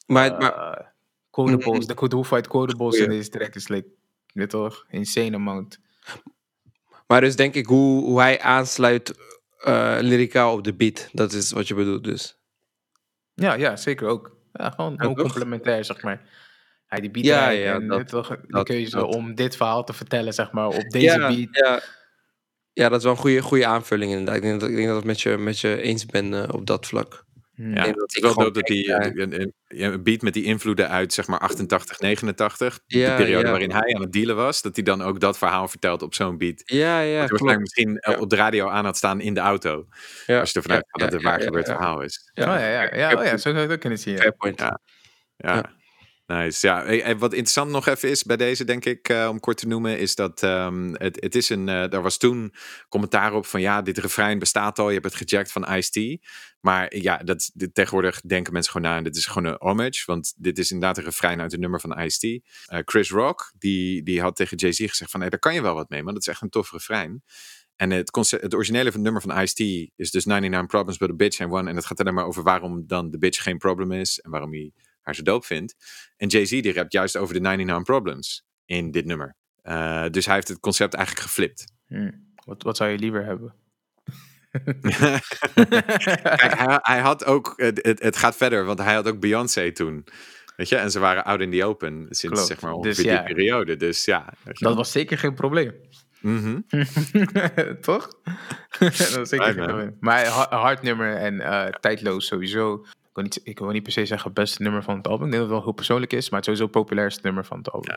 maar, 0.07 0.33
eh, 0.33 0.39
maar 0.39 0.95
quotables. 1.31 1.87
De, 1.87 2.09
de 2.09 2.15
hoeveelheid 2.17 2.49
quotables 2.49 2.97
in 2.97 3.09
deze 3.09 3.29
track 3.29 3.55
is 3.55 3.69
like, 3.69 3.89
weet 4.33 4.51
toch, 4.51 4.85
insane 4.89 5.35
amount. 5.37 5.79
Maar 7.11 7.21
dus 7.21 7.37
denk 7.37 7.55
ik 7.55 7.67
hoe, 7.67 8.05
hoe 8.05 8.21
hij 8.21 8.41
aansluit 8.41 9.15
eh 9.59 9.97
lyricaal 10.01 10.53
op 10.53 10.65
de 10.65 10.75
beat. 10.75 11.09
Dat 11.13 11.33
is 11.33 11.53
wat 11.53 11.69
je 11.69 11.75
bedoelt 11.75 12.05
dus. 12.05 12.39
Ja, 13.35 13.55
ja, 13.55 13.77
zeker 13.77 14.07
ook. 14.09 14.37
Ja, 14.53 14.71
gewoon, 14.71 15.15
complementair, 15.15 15.85
zeg 15.85 16.03
maar. 16.03 16.29
Hij 16.87 17.01
die 17.01 17.11
beat 17.11 17.25
Ja, 17.25 17.53
en 17.55 17.87
dat- 17.89 17.97
weet 17.99 18.09
toch, 18.09 18.29
de 18.29 18.39
dat- 18.47 18.67
keuze 18.67 18.97
dat. 18.97 19.15
om 19.15 19.35
dit 19.35 19.57
verhaal 19.57 19.85
te 19.85 19.93
vertellen, 19.93 20.33
zeg 20.33 20.53
maar, 20.53 20.67
op 20.67 20.91
deze 20.91 21.05
ja, 21.19 21.29
beat. 21.29 21.49
Ja, 21.51 21.81
ja, 22.73 22.89
dat 22.89 22.99
is 22.99 23.05
wel 23.05 23.13
een 23.13 23.19
goede, 23.19 23.43
goede 23.43 23.67
aanvulling 23.67 24.11
inderdaad. 24.11 24.37
Ik 24.37 24.43
denk 24.43 24.61
dat 24.61 24.69
ik, 24.69 24.75
denk 24.77 24.89
dat 24.89 24.97
ik 24.97 25.03
het 25.03 25.13
met 25.13 25.21
je, 25.21 25.39
met 25.39 25.59
je 25.61 25.81
eens 25.83 26.07
ben 26.07 26.35
eh, 26.43 26.55
op 26.55 26.67
dat 26.67 26.87
vlak. 26.87 27.25
Hmm. 27.61 27.75
Ja, 27.75 27.85
dat 27.85 27.95
het 28.01 28.17
ik 28.17 28.23
dope 28.23 28.51
dat 28.51 28.67
die 28.67 28.95
eh, 28.95 29.11
een, 29.23 29.41
een, 29.41 29.53
ja, 29.67 29.91
een 29.91 30.03
beat 30.03 30.21
met 30.23 30.35
die 30.35 30.45
invloeden 30.45 30.89
uit 30.89 31.13
zeg 31.13 31.27
maar 31.27 31.39
88, 31.39 32.01
89, 32.01 32.81
Ja, 32.87 33.11
de 33.11 33.23
periode 33.23 33.45
ja. 33.45 33.51
waarin 33.51 33.73
hij 33.73 33.95
aan 33.95 34.01
het 34.01 34.13
dealen 34.13 34.37
was, 34.37 34.63
dat 34.63 34.75
hij 34.77 34.85
dan 34.85 35.03
ook 35.03 35.21
dat 35.21 35.39
verhaal 35.39 35.69
vertelt 35.69 36.03
op 36.03 36.15
zo'n 36.15 36.39
beat. 36.39 36.63
Ja, 36.65 37.01
ja, 37.01 37.21
dat 37.21 37.29
waarschijnlijk 37.31 37.61
misschien 37.61 37.99
eh, 37.99 38.15
Ja. 38.15 38.21
op 38.21 38.31
de 38.31 38.37
radio 38.37 38.69
aan 38.69 38.85
had 38.85 38.97
staan 38.97 39.21
in 39.21 39.35
de 39.35 39.41
auto. 39.41 39.87
Ja, 40.27 40.41
Als 40.41 40.51
je 40.51 40.57
ervan 40.59 40.73
uitgaat 40.73 41.01
ja, 41.01 41.05
dat 41.05 41.13
het 41.13 41.23
ja, 41.23 41.29
waar 41.29 41.39
ja, 41.39 41.45
gebeurd 41.45 41.67
ja. 41.67 41.75
verhaal 41.75 42.01
is. 42.03 42.31
Oh 42.35 42.45
ja, 42.45 42.59
ja, 42.59 42.95
ja, 42.97 43.15
oh, 43.19 43.25
ja 43.25 43.31
zo 43.31 43.37
zou 43.37 43.55
je 43.55 43.61
het 43.61 43.73
ook 43.73 43.81
kunnen 43.81 43.99
zien. 43.99 44.15
Ja. 44.15 44.21
Fair 44.21 44.37
point. 44.37 44.59
Ja. 44.61 44.81
Ja. 45.37 45.55
Ja. 45.55 45.79
Nice. 46.27 46.67
Ja, 46.67 46.85
Eh, 46.85 47.07
en 47.09 47.19
wat 47.19 47.31
interessant 47.33 47.71
nog 47.71 47.87
even 47.87 48.09
is 48.11 48.23
bij 48.23 48.37
deze, 48.37 48.65
denk 48.65 48.85
ik, 48.85 49.09
eh, 49.09 49.27
om 49.31 49.41
kort 49.41 49.57
te 49.57 49.67
noemen, 49.67 49.99
is 49.99 50.15
dat 50.15 50.43
ehm, 50.43 50.93
het, 50.93 51.17
het 51.21 51.35
is 51.35 51.49
een. 51.49 51.69
eh 51.69 51.89
daar 51.89 52.03
was 52.03 52.17
toen 52.19 52.55
commentaar 52.89 53.33
op 53.35 53.47
van 53.47 53.61
ja, 53.61 53.83
dit 53.83 53.99
refrein 53.99 54.39
bestaat 54.39 54.79
al, 54.79 54.87
je 54.89 54.99
hebt 55.01 55.05
het 55.05 55.29
gejackt 55.29 55.53
van 55.53 55.67
Ice-T. 55.77 56.27
Maar 56.61 56.97
ja, 56.97 57.17
dat, 57.17 57.51
dit, 57.55 57.75
tegenwoordig 57.75 58.21
denken 58.21 58.53
mensen 58.53 58.73
gewoon 58.73 58.91
na 58.91 59.03
dit 59.03 59.17
is 59.17 59.27
gewoon 59.27 59.53
een 59.53 59.57
homage, 59.59 60.03
want 60.07 60.35
dit 60.37 60.59
is 60.59 60.71
inderdaad 60.71 60.99
een 60.99 61.05
refrein 61.05 61.41
uit 61.41 61.53
het 61.53 61.61
nummer 61.61 61.81
van 61.81 62.01
Ice-T. 62.01 62.43
Eh, 62.67 62.79
Chris 62.85 63.11
Rock, 63.11 63.53
die, 63.59 64.03
die 64.03 64.21
had 64.21 64.37
tegen 64.37 64.57
Jay-Z 64.57 64.79
gezegd 64.79 65.11
van 65.11 65.21
nee, 65.21 65.31
daar 65.31 65.39
kan 65.39 65.55
je 65.55 65.63
wel 65.63 65.75
wat 65.75 65.89
mee, 65.89 66.03
maar 66.03 66.13
dat 66.13 66.23
is 66.23 66.29
echt 66.29 66.43
een 66.43 66.49
tof 66.49 66.73
refrein. 66.73 67.23
En 67.77 67.91
het, 67.91 68.11
concept, 68.11 68.43
het 68.43 68.55
originele 68.55 68.93
van 68.93 69.01
het 69.01 69.03
nummer 69.03 69.23
van 69.23 69.43
Ice-T 69.43 69.91
is 69.97 70.11
dus 70.11 70.25
99 70.25 70.71
Problems 70.71 70.99
but 70.99 71.11
a 71.11 71.15
Bitch 71.15 71.41
and 71.41 71.53
One. 71.53 71.71
En 71.71 71.77
het 71.77 71.87
gaat 71.87 72.01
alleen 72.01 72.15
maar 72.15 72.27
over 72.27 72.43
waarom 72.43 72.87
dan 72.87 73.11
de 73.11 73.19
bitch 73.19 73.43
geen 73.43 73.59
probleem 73.59 73.93
is 73.93 74.21
en 74.21 74.31
waarom 74.31 74.53
hij 74.53 74.73
haar 75.01 75.15
zo 75.15 75.23
doop 75.23 75.45
vindt. 75.45 75.75
En 76.17 76.29
Jay-Z 76.29 76.51
die 76.51 76.73
rapt 76.73 76.93
juist 76.93 77.17
over 77.17 77.35
de 77.35 77.41
99 77.41 77.85
Problems 77.85 78.45
in 78.65 78.91
dit 78.91 79.05
nummer. 79.05 79.37
Eh, 79.63 80.07
dus 80.11 80.27
hij 80.27 80.35
heeft 80.35 80.49
het 80.49 80.61
concept 80.61 80.95
eigenlijk 80.95 81.27
geflipt. 81.27 81.73
Hmm. 81.87 82.35
Wat, 82.45 82.63
wat 82.63 82.77
zou 82.77 82.91
je 82.91 82.99
liever 82.99 83.25
hebben? 83.25 83.55
Kijk, 86.23 86.55
hij, 86.59 86.79
hij 86.83 86.99
had 87.01 87.25
ook, 87.25 87.53
het, 87.57 87.79
het, 87.83 88.03
het 88.03 88.17
gaat 88.17 88.37
verder, 88.37 88.65
want 88.65 88.79
hij 88.79 88.95
had 88.95 89.09
ook 89.09 89.21
Beyoncé 89.21 89.73
toen. 89.73 90.05
Weet 90.57 90.69
je, 90.69 90.77
en 90.77 90.91
ze 90.91 90.99
waren 90.99 91.25
out 91.25 91.41
in 91.41 91.51
the 91.51 91.65
open 91.65 92.07
sinds 92.11 92.23
Klopt. 92.37 92.47
zeg 92.47 92.61
maar 92.61 92.73
Dus 92.73 92.79
ongeveer 92.99 93.05
ja. 93.13 93.23
die 93.23 93.35
periode. 93.35 93.77
Dus 93.77 94.05
ja. 94.05 94.33
Dat 94.45 94.75
was 94.75 94.93
zeker 94.93 95.19
geen 95.19 95.35
probleem. 95.35 95.73
Mhm. 96.21 96.61
Toch? 97.81 98.11
dat 98.79 99.11
was 99.15 99.29
zeker 99.29 99.53
geen 99.53 99.65
probleem. 99.67 99.97
Maar 100.01 100.27
hard 100.51 100.83
nummer 100.83 101.17
en 101.17 101.41
eh, 101.41 101.67
tijdloos 101.67 102.27
sowieso. 102.27 102.75
Ik 102.75 103.17
wil, 103.17 103.25
niet, 103.25 103.41
ik 103.43 103.59
wil 103.59 103.69
niet 103.71 103.83
per 103.83 103.93
se 103.93 104.07
zeggen 104.07 104.33
beste 104.33 104.63
nummer 104.63 104.83
van 104.83 104.97
het 104.97 105.07
album. 105.09 105.27
Ik 105.27 105.33
denk 105.33 105.43
dat 105.43 105.51
het 105.51 105.59
wel 105.61 105.63
heel 105.69 105.77
persoonlijk 105.77 106.13
is, 106.13 106.31
maar 106.31 106.41
het 106.41 106.49
is 106.49 106.57
sowieso 106.57 106.79
het 106.79 106.87
populairste 106.87 107.21
nummer 107.25 107.45
van 107.45 107.59
het 107.59 107.71
album. 107.71 107.97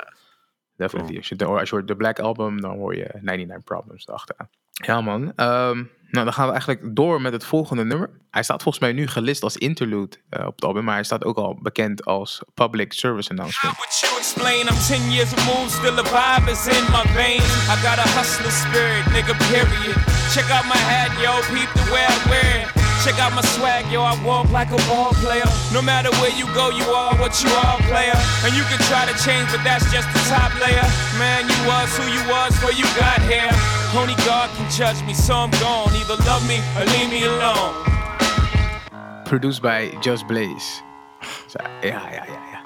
Definitely. 0.78 1.06
Cool. 1.08 1.18
Als, 1.20 1.30
je, 1.30 1.36
de- 1.36 1.46
als 1.46 1.70
je 1.70 1.76
hoort 1.76 1.88
de 1.88 1.96
Black 1.96 2.20
Album, 2.20 2.62
dan 2.62 2.78
hoor 2.78 2.96
je 2.96 3.10
99 3.22 3.64
Problems 3.64 4.08
erachteraan. 4.08 4.50
Ja 4.72 5.02
man, 5.02 5.34
Ehm, 5.36 5.84
nou 6.14 6.26
dan 6.26 6.34
gaan 6.34 6.46
we 6.46 6.52
eigenlijk 6.52 6.96
door 6.96 7.22
met 7.22 7.34
het 7.34 7.46
volgende 7.46 7.86
nummer. 7.86 8.10
Hij 8.32 8.44
staat 8.44 8.62
volgens 8.62 8.84
mij 8.84 8.94
nu 8.94 9.08
gelist 9.08 9.44
als 9.44 9.58
interlude 9.58 10.18
eh, 10.30 10.46
op 10.46 10.56
het 10.56 10.66
album, 10.66 10.84
maar 10.84 10.94
hij 10.94 11.04
staat 11.04 11.24
ook 11.26 11.38
al 11.38 11.58
bekend 11.62 12.06
als 12.06 12.42
Public 12.54 12.94
Service 12.94 13.30
Announcement. 13.30 13.76
What 13.78 14.00
you 14.00 14.18
explain? 14.18 14.68
I'm 14.68 14.80
10 14.88 15.12
years 15.12 15.32
removed, 15.34 15.72
still 15.72 15.96
the 15.96 16.06
vibe 16.06 16.52
is 16.52 16.68
in 16.68 16.84
my 16.92 17.04
veins. 17.14 17.54
I 17.74 17.76
got 17.88 17.98
a 17.98 18.08
hustler 18.18 18.52
spirit, 18.52 19.06
nigga, 19.06 19.36
period. 19.52 19.96
Check 20.34 20.50
out 20.52 20.66
my 20.66 20.82
hat, 20.92 21.12
yo, 21.22 21.34
peep 21.54 21.70
the 21.74 21.92
way 21.92 22.06
I 22.06 22.30
wear 22.30 22.62
it. 22.62 22.83
Check 23.04 23.20
out 23.20 23.34
my 23.34 23.42
swag, 23.42 23.92
yo, 23.92 24.02
I 24.02 24.16
walk 24.24 24.50
like 24.52 24.72
a 24.72 24.78
ball 24.88 25.12
player. 25.20 25.44
No 25.74 25.82
matter 25.82 26.10
where 26.24 26.32
you 26.32 26.46
go, 26.56 26.70
you 26.70 26.86
are 26.86 27.14
what 27.20 27.36
you 27.44 27.50
are, 27.52 27.78
player. 27.92 28.16
And 28.46 28.56
you 28.56 28.64
can 28.72 28.80
try 28.88 29.04
to 29.04 29.16
change, 29.26 29.52
but 29.52 29.62
that's 29.62 29.84
just 29.92 30.08
the 30.16 30.24
top 30.32 30.56
layer. 30.64 30.88
Man, 31.20 31.44
you 31.44 31.60
was 31.68 31.92
who 31.98 32.08
you 32.08 32.24
was 32.32 32.56
before 32.56 32.72
you 32.72 32.88
got 32.96 33.20
here. 33.28 33.52
Only 33.94 34.16
God 34.24 34.50
can 34.56 34.72
judge 34.72 35.04
me, 35.04 35.14
so 35.14 35.36
I'm 35.36 35.52
gone. 35.60 35.92
Either 36.00 36.16
love 36.24 36.48
me 36.48 36.64
or 36.80 36.86
leave 36.96 37.10
me 37.10 37.26
alone. 37.26 37.76
Produced 39.26 39.62
by 39.62 39.92
Just 40.02 40.26
Blaze. 40.28 40.82
Zo, 41.48 41.60
Ja, 41.82 42.10
ja, 42.10 42.10
ja, 42.10 42.24
ja. 42.26 42.62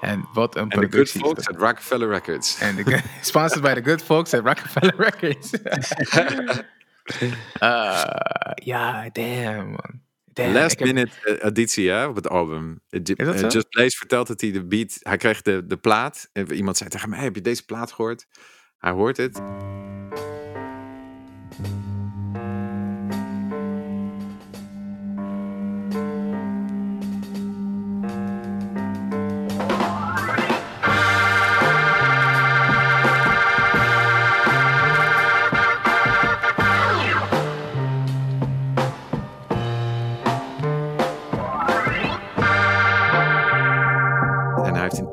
En 0.00 0.28
wat 0.32 0.56
een 0.56 0.70
En 0.70 0.80
de 0.80 0.96
Good 0.96 1.10
Folks 1.10 1.48
at 1.48 1.56
Rockefeller 1.56 2.08
Records. 2.08 2.58
En 2.58 2.76
de, 2.76 3.00
sponsored 3.22 3.62
by 3.62 3.80
the 3.80 3.90
Good 3.90 4.02
Folks 4.02 4.34
at 4.34 4.44
Rockefeller 4.44 4.94
Records. 4.96 5.50
Eh, 7.58 8.04
ja, 8.54 9.08
damn, 9.12 9.68
man. 9.70 10.00
Damn, 10.24 10.52
Last 10.52 10.72
ik 10.72 10.78
heb- 10.78 10.88
minute 10.94 11.38
eh, 11.38 11.48
editie 11.48 11.90
hè, 11.90 12.06
op 12.06 12.14
het 12.16 12.28
album. 12.28 12.80
Eh? 12.90 13.00
Just 13.48 13.68
Blaze 13.68 13.96
vertelt 13.96 14.26
dat 14.26 14.40
hij 14.40 14.52
de 14.52 14.66
beat... 14.66 14.96
Hij 15.00 15.16
kreeg 15.16 15.42
de, 15.42 15.66
de 15.66 15.76
plaat. 15.76 16.28
En 16.32 16.52
iemand 16.52 16.76
zei 16.76 16.90
tegen 16.90 17.08
mij, 17.10 17.18
heb 17.18 17.34
je 17.34 17.40
deze 17.40 17.64
plaat 17.64 17.92
gehoord? 17.92 18.26
Hij 18.78 18.92
hoort 18.92 19.16
het. 19.16 19.40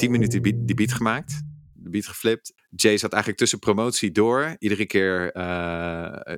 10 0.06 0.14
minuten 0.14 0.65
die 0.65 0.76
beat, 0.76 0.94
gemaakt. 0.94 1.41
De 1.73 1.90
beat 1.90 2.07
geflipt. 2.07 2.53
Jay 2.69 2.98
zat 2.98 3.11
eigenlijk 3.11 3.41
tussen 3.41 3.60
promotie 3.60 4.11
door. 4.11 4.56
Iedere 4.60 4.86
keer 4.86 5.32
eh, 5.32 6.34
eh, 6.34 6.38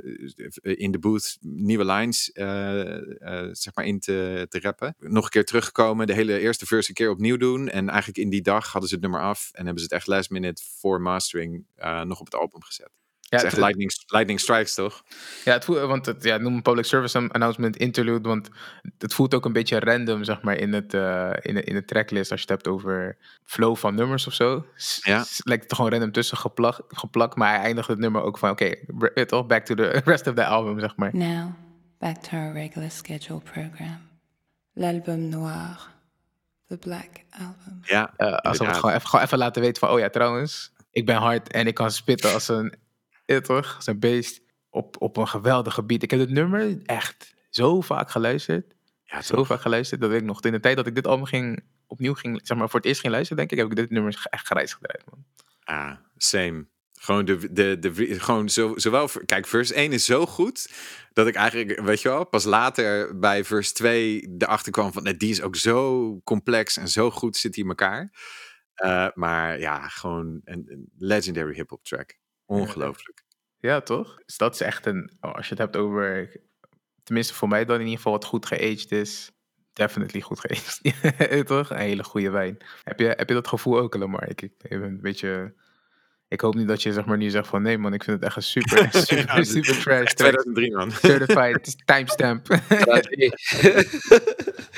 in 0.62 0.92
de 0.92 1.00
booth 1.00 1.38
nieuwe 1.42 1.86
lines 1.86 2.32
eh, 2.32 3.48
zeg 3.52 3.76
maar 3.76 3.86
in 3.86 4.00
te, 4.00 4.46
te 4.50 4.60
rappen. 4.60 4.96
Nog 5.00 5.24
een 5.24 5.30
keer 5.30 5.46
teruggekomen. 5.46 6.08
De 6.08 6.14
hele 6.14 6.40
eerste 6.40 6.66
verse 6.66 6.94
keer 6.94 7.10
opnieuw 7.10 7.38
doen. 7.38 7.70
En 7.70 7.90
eigenlijk 7.90 8.18
in 8.18 8.30
die 8.30 8.42
dag 8.42 8.72
hadden 8.72 8.90
ze 8.90 8.96
het 8.96 9.04
nummer 9.04 9.22
af. 9.22 9.50
En 9.52 9.66
hebben 9.66 9.84
ze 9.84 9.84
het 9.84 9.98
echt 9.98 10.08
last 10.08 10.30
minute 10.30 10.64
voor 10.80 11.02
mastering 11.02 11.66
nog 12.04 12.20
op 12.20 12.26
het 12.26 12.36
album 12.36 12.64
gezet. 12.64 12.92
Ja, 13.30 13.38
het 13.38 13.46
is 13.46 13.52
echt 13.52 13.62
lightning, 13.62 13.92
lightning 14.08 14.40
strikes 14.40 14.74
toch? 14.74 15.04
Ja, 15.44 15.54
het 15.54 15.66
voelt, 15.66 15.80
want 15.80 16.06
het, 16.06 16.24
ja, 16.24 16.38
noem 16.38 16.56
een 16.56 16.62
public 16.62 16.86
service 16.86 17.18
announcement 17.18 17.78
interlude, 17.78 18.28
want 18.28 18.50
het 18.98 19.14
voelt 19.14 19.34
ook 19.34 19.46
een 19.46 19.54
beetje 19.54 19.80
random, 19.80 20.24
zeg 20.24 20.42
maar, 20.42 20.56
in, 20.56 20.74
het, 20.74 20.94
eh, 20.94 21.32
in, 21.42 21.54
de, 21.54 21.64
in 21.64 21.76
de 21.76 21.86
tracklist 21.86 22.32
als 22.32 22.42
je 22.42 22.46
het 22.48 22.56
hebt 22.56 22.76
over 22.76 23.18
flow 23.44 23.76
van 23.76 23.96
nummers 23.96 24.28
of 24.28 24.34
zo. 24.34 24.66
Ja. 25.02 25.26
Lijkt 25.44 25.62
het 25.62 25.72
er 25.72 25.76
gewoon 25.76 25.92
random 25.92 26.12
tussen 26.12 26.38
geplak, 26.38 26.80
geplakt, 26.88 27.36
maar 27.36 27.50
hij 27.50 27.60
eindigt 27.60 27.88
het 27.88 28.00
nummer 28.00 28.22
ook 28.22 28.38
van, 28.38 28.50
oké, 28.50 28.76
okay, 28.88 29.26
toch, 29.26 29.46
back 29.46 29.66
to 29.66 29.76
the 29.76 30.02
rest 30.06 30.28
of 30.28 30.34
the 30.34 30.46
album, 30.46 30.80
zeg 30.80 30.96
maar. 30.96 31.16
Now, 31.16 31.54
back 32.00 32.18
to 32.18 32.38
our 32.38 32.54
regular 32.54 32.92
schedule 32.92 33.40
program. 33.40 34.08
L'album 34.74 35.30
noir. 35.30 35.96
The 36.68 36.78
Black 36.78 37.10
Album. 37.30 37.80
Ja, 37.82 38.14
Eh, 38.18 38.34
als 38.34 38.58
we 38.58 38.66
het 38.66 38.76
gewoon 38.76 38.96
even, 38.96 39.08
gewoon 39.08 39.26
even 39.26 39.38
laten 39.38 39.62
weten 39.62 39.80
van, 39.80 39.90
oh 39.90 40.00
ja, 40.00 40.10
trouwens, 40.10 40.72
ik 40.92 41.06
ben 41.06 41.16
hard 41.16 41.52
en 41.52 41.68
ik 41.68 41.74
kan 41.74 41.92
spitten 41.92 42.34
als 42.34 42.48
een, 42.48 42.74
ja, 43.28 43.40
toch, 43.42 43.78
een 43.86 44.00
beest 44.00 44.42
op, 44.70 45.02
op 45.02 45.18
een 45.18 45.28
geweldige 45.28 45.84
beat. 45.84 46.04
Ik 46.04 46.12
heb 46.12 46.20
het 46.20 46.30
nummer 46.30 46.78
echt 46.86 47.36
zo 47.50 47.82
vaak 47.82 48.10
geluisterd. 48.10 48.76
Ja, 49.04 49.22
zo 49.22 49.44
vaak 49.44 49.62
geluisterd 49.62 50.02
dat 50.02 50.12
ik 50.12 50.24
nog 50.24 50.42
in 50.42 50.52
de 50.52 50.60
tijd 50.60 50.76
dat 50.76 50.88
ik 50.88 50.96
dit 50.96 51.08
album 51.08 51.26
ging 51.26 51.64
opnieuw 51.88 52.14
ging, 52.14 52.40
zeg 52.44 52.58
maar 52.58 52.70
voor 52.70 52.80
het 52.80 52.88
eerst 52.88 53.02
ging 53.02 53.14
luisteren, 53.14 53.38
denk 53.38 53.52
ik, 53.52 53.58
heb 53.58 53.68
ik 53.68 53.76
dit 53.76 53.90
nummer 53.90 54.28
echt 54.30 54.48
gereisd 54.48 54.74
gedraaid, 54.74 55.04
man. 55.10 55.26
Ah, 55.64 55.96
same. 56.18 56.68
Gewoon, 57.00 57.26
de, 57.26 57.54
de, 57.54 57.80
de, 57.80 58.20
gewoon 58.20 58.50
zo, 58.50 58.74
zowel... 58.76 59.10
Kijk, 59.26 59.48
verse 59.48 59.74
1 59.74 59.92
is 59.92 60.06
zo 60.06 60.26
goed... 60.26 60.72
dat 61.14 61.28
ik 61.28 61.36
eigenlijk, 61.36 61.80
weet 61.80 62.02
je 62.02 62.10
wel... 62.10 62.26
pas 62.26 62.44
later 62.44 63.20
bij 63.20 63.44
verse 63.44 63.74
2 63.74 64.36
erachter 64.38 64.72
kwam 64.72 64.94
van... 64.94 65.04
nee, 65.04 65.18
die 65.18 65.30
is 65.30 65.42
ook 65.42 65.56
zo 65.56 66.20
complex 66.24 66.78
en 66.78 66.88
zo 66.88 67.12
goed 67.12 67.38
zit 67.38 67.56
hij 67.56 67.64
in 67.64 67.70
elkaar. 67.70 68.12
Eh, 68.74 69.08
maar 69.14 69.60
ja, 69.60 69.88
gewoon 69.88 70.42
een, 70.44 70.64
een 70.68 70.90
legendary 70.98 71.54
hip-hop 71.54 71.84
track. 71.84 72.18
Ongelooflijk. 72.48 73.24
Ja, 73.60 73.82
toch? 73.82 74.18
Dus 74.26 74.38
dat 74.38 74.54
is 74.54 74.62
echt 74.62 74.86
een, 74.86 75.12
oh, 75.22 75.34
als 75.34 75.46
je 75.46 75.50
het 75.50 75.64
hebt 75.64 75.78
over, 75.78 76.32
tenminste 77.04 77.34
voor 77.34 77.48
mij 77.48 77.66
dan 77.66 77.76
in 77.76 77.82
ieder 77.82 77.98
geval 77.98 78.12
wat 78.12 78.26
goed 78.26 78.46
geaged 78.46 78.92
is, 78.92 79.32
definitely 79.74 80.22
goed 80.22 80.40
geaged. 80.40 80.82
toch? 81.48 81.70
Een 81.70 81.78
hele 81.78 82.04
goede 82.04 82.30
wijn. 82.30 82.58
Heb 82.84 83.00
je, 83.00 83.06
heb 83.06 83.28
je 83.28 83.34
dat 83.34 83.48
gevoel 83.48 83.80
ook, 83.80 83.96
Lamar? 83.96 84.30
Ik, 84.30 84.42
ik 84.42 84.58
ben 84.58 84.84
een 84.84 85.02
beetje, 85.02 85.54
ik 86.28 86.42
hoop 86.42 86.56
niet 86.56 86.68
dat 86.68 86.84
je 86.84 86.94
zeg 86.94 87.06
maar 87.06 87.18
nu 87.18 87.30
zegt 87.30 87.48
van 87.48 87.62
nee 87.62 87.78
man, 87.78 87.94
ik 87.94 88.04
vind 88.04 88.18
het 88.18 88.26
echt 88.26 88.36
een 88.36 88.44
super, 88.44 88.90
super, 88.92 89.36
Ja, 89.36 89.44
super 89.44 89.80
trash 89.80 90.14
track. 90.14 90.44
2003, 90.44 90.76
man. 90.76 90.92
Certified 90.92 91.76
timestamp. 91.88 92.48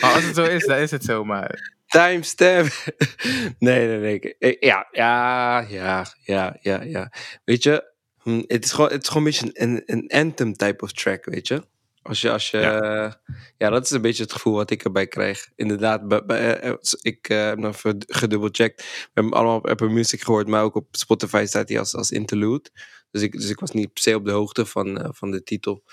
maar 0.02 0.14
als 0.14 0.24
het 0.24 0.36
zo 0.36 0.44
is, 0.44 0.66
dan 0.66 0.78
is 0.78 0.92
het 0.92 1.04
zo, 1.04 1.24
maar 1.26 1.78
Timestamp. 1.90 2.72
nee, 3.60 3.88
nee, 3.88 4.20
nee. 4.40 4.58
Ja, 4.60 4.88
ja, 4.92 5.60
ja, 5.60 6.06
ja, 6.24 6.58
ja, 6.62 6.82
ja. 6.82 7.14
Weet 7.46 7.64
je, 7.64 7.94
hm, 8.22 8.44
het 8.48 8.66
is 8.66 8.72
gewoon, 8.72 8.92
het 8.92 9.02
is 9.02 9.08
gewoon 9.08 9.26
een 9.26 9.32
beetje 9.32 9.50
een, 9.54 9.84
een 9.86 10.08
anthem 10.08 10.54
type 10.54 10.84
of 10.84 10.92
track, 10.92 11.26
weet 11.26 11.48
je. 11.48 11.64
Als 12.02 12.22
je, 12.22 12.32
als 12.32 12.52
je, 12.52 12.58
Ja. 12.58 13.22
ja. 13.58 13.70
dat 13.70 13.86
is 13.86 13.92
een 13.92 14.02
beetje 14.02 14.24
het 14.24 14.32
gevoel 14.32 14.54
wat 14.54 14.72
ik 14.72 14.84
erbij 14.84 15.08
krijg. 15.08 15.50
Inderdaad, 15.56 16.08
bij, 16.08 16.26
bij, 16.26 16.60
eh, 16.60 16.74
ik 17.02 17.30
eh, 17.30 17.46
heb 17.46 17.58
nog 17.58 17.82
gedubbelcheckt. 18.08 18.82
We 18.82 19.10
hebben 19.14 19.24
hem 19.24 19.34
allemaal 19.34 19.58
op 19.58 19.68
Apple 19.68 19.90
Music 19.90 20.22
gehoord, 20.22 20.48
maar 20.48 20.64
ook 20.64 20.76
op 20.76 20.88
Spotify 20.92 21.44
staat 21.48 21.70
hij 21.70 21.80
als, 21.80 21.96
als 21.96 22.12
interlude. 22.12 22.70
Dus 23.12 23.22
ik, 23.22 23.32
dus 23.32 23.50
ik 23.50 23.60
was 23.60 23.72
niet 23.72 23.94
per 23.94 24.02
se 24.02 24.16
op 24.16 24.26
de 24.26 24.32
hoogte 24.32 24.66
van, 24.66 25.02
eh, 25.02 25.10
van 25.12 25.32
de 25.32 25.44
titel. 25.44 25.84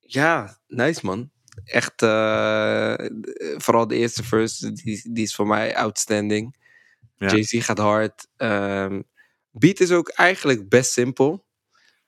Ja, 0.00 0.58
nice 0.66 1.00
man. 1.06 1.30
Echt, 1.64 2.02
eh, 2.02 2.94
vooral 3.56 3.86
de 3.86 3.94
eerste 3.96 4.24
verse, 4.24 4.72
die, 4.72 5.12
die 5.12 5.24
is 5.24 5.34
voor 5.34 5.46
mij 5.46 5.76
outstanding. 5.76 6.56
Ja. 7.16 7.26
Jay-Z 7.28 7.64
gaat 7.64 7.78
hard. 7.78 8.26
Ehm, 8.36 9.02
beat 9.50 9.80
is 9.80 9.90
ook 9.90 10.08
eigenlijk 10.08 10.68
best 10.68 10.92
simpel. 10.92 11.44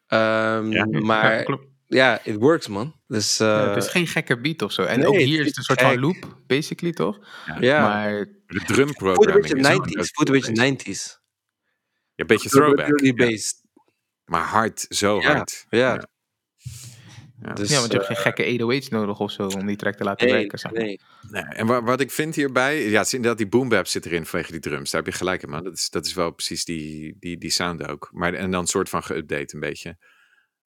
Ehm, 0.07 0.71
Ja. 0.73 0.87
maar 0.87 1.51
Ja, 1.51 1.59
ja, 1.87 2.21
it 2.25 2.37
works 2.37 2.69
man. 2.69 2.95
Dus 3.07 3.37
Ja, 3.37 3.63
eh, 3.63 3.75
het 3.75 3.85
is 3.85 3.91
geen 3.91 4.07
gekke 4.07 4.41
beat 4.41 4.63
of 4.63 4.73
zo. 4.73 4.83
En 4.83 4.99
nee, 4.99 5.09
ook 5.09 5.15
het 5.15 5.23
hier 5.23 5.41
is 5.41 5.47
het 5.47 5.57
een 5.57 5.63
soort 5.63 5.81
van 5.81 5.99
loop, 5.99 6.37
basically, 6.47 6.93
toch? 6.93 7.19
ja, 7.61 7.83
Maar 7.83 8.27
De 8.47 8.61
drum 8.67 8.87
voelt 8.87 8.89
een 8.89 8.95
programming 9.15 9.43
beetje 9.43 9.57
is 9.59 9.67
ook 9.67 9.85
90s. 9.87 9.95
leuk 9.97 10.15
Voelt 10.15 10.29
een 10.29 10.35
beetje 10.35 10.55
geweest. 10.55 10.87
90s. 10.87 11.21
Ja, 12.15 12.23
een 12.23 12.27
beetje 12.27 12.49
throwback. 12.49 12.87
Really 12.87 13.07
Ja. 13.21 13.27
based. 13.27 13.63
Maar 14.25 14.43
hard, 14.45 14.87
zo 14.89 15.21
Ja, 15.21 15.33
hard. 15.35 15.67
ja. 15.71 16.09
Dus, 17.55 17.71
ja, 17.71 17.79
want 17.79 17.93
je 17.93 17.99
hebt 17.99 18.11
eh, 18.11 18.17
geen 18.17 18.33
gekke 18.35 18.77
808's 18.83 18.89
nodig 18.89 19.19
of 19.21 19.31
zo 19.31 19.47
om 19.47 19.67
die 19.67 19.77
track 19.77 19.95
te 19.95 20.05
laten 20.05 20.27
nee, 20.27 20.35
werken. 20.37 20.59
Zeg 20.59 20.73
maar. 20.73 20.83
Nee, 20.83 21.01
nee. 21.31 21.43
en 21.43 21.67
wa- 21.67 21.83
wat 21.83 22.01
ik 22.01 22.11
vind 22.11 22.35
hierbij, 22.35 22.89
ja, 22.89 22.99
het 22.99 23.07
is 23.07 23.15
inderdaad 23.15 23.39
die 23.39 23.49
boom 23.49 23.69
bap 23.69 23.87
zit 23.87 24.07
erin 24.07 24.27
vanwege 24.27 24.51
die 24.53 24.61
drums. 24.61 24.91
Daar 24.91 25.03
heb 25.03 25.13
je 25.13 25.19
gelijk 25.19 25.43
in, 25.43 25.51
man. 25.51 25.65
Dat 25.65 25.73
is, 25.73 25.91
dat 25.91 26.07
is 26.07 26.15
wel 26.15 26.31
precies 26.31 26.65
die, 26.65 27.17
die, 27.21 27.39
die 27.39 27.51
sound 27.51 27.89
ook. 27.89 28.09
Maar, 28.13 28.35
en 28.35 28.51
dan 28.51 28.61
een 28.61 28.67
soort 28.67 28.89
van 28.89 29.03
geüpdate 29.03 29.55
een 29.55 29.61
beetje. 29.61 29.97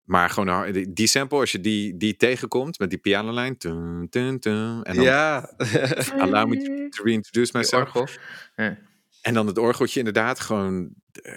Maar 0.03 0.29
gewoon 0.29 0.71
die, 0.71 0.93
die 0.93 1.07
sample, 1.07 1.39
als 1.39 1.51
je 1.51 1.59
die, 1.59 1.97
die 1.97 2.15
tegenkomt 2.15 2.79
met 2.79 2.89
die 2.89 2.99
pianolijn. 2.99 3.57
Tun, 3.57 4.07
tun, 4.09 4.39
tun, 4.39 4.83
en 4.83 4.95
dan 4.95 5.03
Ja. 5.03 5.53
allow 6.19 6.47
me 6.49 6.89
to, 6.89 7.03
reintroduce 7.03 7.57
myself. 7.57 7.81
orgel. 7.95 8.07
Ja. 8.55 8.77
En 9.21 9.33
dan 9.33 9.47
het 9.47 9.57
orgeltje 9.57 9.99
inderdaad 9.99 10.39
gewoon 10.39 10.89
eh, 11.21 11.33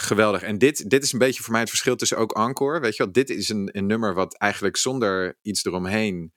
geweldig. 0.00 0.42
En 0.42 0.58
dit, 0.58 0.90
dit 0.90 1.02
is 1.02 1.12
een 1.12 1.18
beetje 1.18 1.42
voor 1.42 1.52
mij 1.52 1.60
het 1.60 1.68
verschil 1.68 1.96
tussen 1.96 2.16
ook 2.18 2.32
Encore. 2.32 2.80
Weet 2.80 2.96
je 2.96 3.02
wel, 3.02 3.12
dit 3.12 3.30
is 3.30 3.48
een, 3.48 3.68
een 3.72 3.86
nummer 3.86 4.14
wat 4.14 4.34
eigenlijk 4.34 4.76
zonder 4.76 5.38
iets 5.42 5.64
eromheen... 5.64 6.32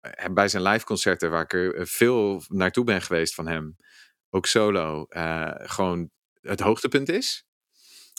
eh, 0.00 0.32
bij 0.32 0.48
zijn 0.48 0.62
live 0.62 0.84
concerten, 0.84 1.30
waar 1.30 1.42
ik 1.42 1.52
er 1.52 1.74
eh, 1.74 1.84
veel 1.86 2.42
naartoe 2.48 2.84
ben 2.84 3.02
geweest 3.02 3.34
van 3.34 3.46
hem... 3.46 3.76
ook 4.30 4.46
solo, 4.46 5.04
eh, 5.04 5.50
gewoon 5.56 6.10
het 6.40 6.60
hoogtepunt 6.60 7.08
is. 7.08 7.46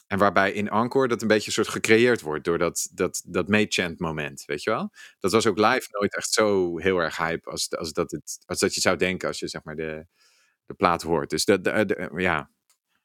En 0.07 0.17
waarbij 0.17 0.51
in 0.51 0.69
Encore 0.69 1.07
dat 1.07 1.21
een 1.21 1.27
beetje 1.27 1.51
soort 1.51 1.67
gecreëerd 1.67 2.21
wordt... 2.21 2.43
door 2.43 2.57
dat, 2.57 2.89
dat, 2.93 3.21
dat 3.25 3.47
May-chant 3.47 3.99
moment, 3.99 4.43
weet 4.45 4.63
je 4.63 4.69
wel? 4.69 4.91
Dat 5.19 5.31
was 5.31 5.47
ook 5.47 5.57
live 5.57 5.87
nooit 5.89 6.15
echt 6.15 6.33
zo 6.33 6.77
heel 6.77 6.97
erg 6.97 7.17
hype... 7.17 7.49
als, 7.49 7.75
als, 7.77 7.93
dat, 7.93 8.11
het, 8.11 8.39
als 8.45 8.59
dat 8.59 8.75
je 8.75 8.81
zou 8.81 8.97
denken 8.97 9.27
als 9.27 9.39
je 9.39 9.47
zeg 9.47 9.63
maar 9.63 9.75
de, 9.75 10.05
de 10.65 10.73
plaat 10.73 11.01
hoort. 11.01 11.29
Dus 11.29 11.45
dat, 11.45 11.93
ja, 12.15 12.49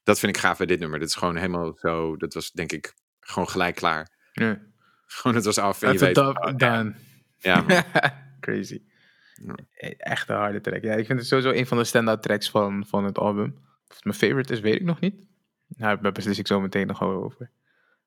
dat 0.04 0.18
vind 0.18 0.36
ik 0.36 0.42
gaaf 0.42 0.56
bij 0.58 0.66
dit 0.66 0.78
nummer. 0.80 0.98
Dit 0.98 1.08
is 1.08 1.14
gewoon 1.14 1.36
helemaal 1.36 1.76
zo. 1.80 2.16
Dat 2.16 2.34
was 2.34 2.50
denk 2.50 2.72
ik 2.72 2.94
gewoon 3.20 3.48
gelijk 3.48 3.74
klaar. 3.74 4.08
Ja. 4.32 4.58
Gewoon, 5.06 5.36
het 5.36 5.44
was 5.44 5.58
af 5.58 5.82
en 5.82 5.92
je 5.92 5.98
That's 5.98 6.26
weet. 6.26 6.36
oh, 6.36 6.56
done. 6.56 6.94
Ja. 7.38 7.64
Crazy. 8.40 8.82
Ja. 9.34 9.54
E- 9.74 9.94
Echt 9.98 10.28
een 10.28 10.36
harde 10.36 10.60
track. 10.60 10.82
Ja, 10.82 10.94
ik 10.94 11.06
vind 11.06 11.18
het 11.18 11.28
sowieso 11.28 11.50
een 11.50 11.66
van 11.66 11.78
de 11.78 11.84
stand-out 11.84 12.22
tracks 12.22 12.50
van, 12.50 12.86
van 12.86 13.04
het 13.04 13.18
album. 13.18 13.58
Of 13.88 13.94
het 13.94 14.04
mijn 14.04 14.16
favorite 14.16 14.52
is, 14.52 14.60
weet 14.60 14.74
ik 14.74 14.82
nog 14.82 15.00
niet. 15.00 15.14
Nou, 15.68 16.00
daar 16.00 16.12
beslis 16.12 16.38
ik 16.38 16.46
zo 16.46 16.60
meteen 16.60 16.86
nog 16.86 16.98
wel 16.98 17.22
over. 17.24 17.50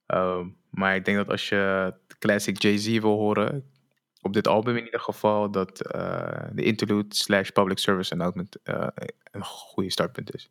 Ehm, 0.05 0.47
maar 0.69 0.95
ik 0.95 1.05
denk 1.05 1.17
dat 1.17 1.29
als 1.29 1.49
je 1.49 1.93
classic 2.19 2.61
Jay-Z 2.61 2.87
wil 2.87 3.17
horen, 3.17 3.71
op 4.21 4.33
dit 4.33 4.47
album 4.47 4.75
in 4.75 4.85
ieder 4.85 4.99
geval, 4.99 5.51
dat 5.51 5.81
eh, 5.81 6.47
de 6.51 6.63
interlude 6.63 7.15
slash 7.15 7.49
public 7.49 7.77
service 7.77 8.11
announcement 8.11 8.57
eh, 8.63 8.87
een 9.31 9.43
goede 9.43 9.91
startpunt 9.91 10.33
is. 10.35 10.49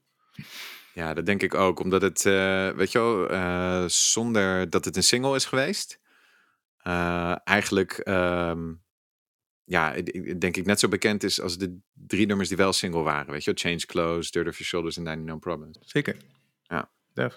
Ja, 0.96 1.14
dat 1.14 1.26
denk 1.26 1.42
ik 1.42 1.54
ook. 1.54 1.80
Omdat 1.80 2.02
het, 2.02 2.26
eh, 2.26 2.68
weet 2.70 2.92
je 2.92 2.98
wel, 2.98 3.28
eh, 3.28 3.84
zonder 3.86 4.70
dat 4.70 4.84
het 4.84 4.96
een 4.96 5.02
single 5.02 5.34
is 5.34 5.44
geweest. 5.44 6.04
eh, 6.76 7.36
eigenlijk, 7.44 7.92
ehm, 7.92 8.74
ja, 9.64 9.92
denk 10.38 10.56
ik 10.56 10.66
net 10.66 10.80
zo 10.80 10.88
bekend 10.88 11.22
is 11.22 11.40
als 11.40 11.58
de 11.58 11.78
drie 11.92 12.26
nummers 12.26 12.48
die 12.48 12.56
wel 12.56 12.72
single 12.72 13.02
waren. 13.02 13.32
Weet 13.32 13.44
je 13.44 13.52
wel, 13.52 13.60
Change 13.72 13.86
Clothes, 13.86 14.30
Dirt 14.30 14.46
of 14.48 14.52
Your 14.52 14.66
Shoulders 14.68 14.96
en 14.96 15.02
99 15.02 15.50
Problems. 15.50 15.78
Zeker. 15.80 16.16
Ja. 16.62 16.90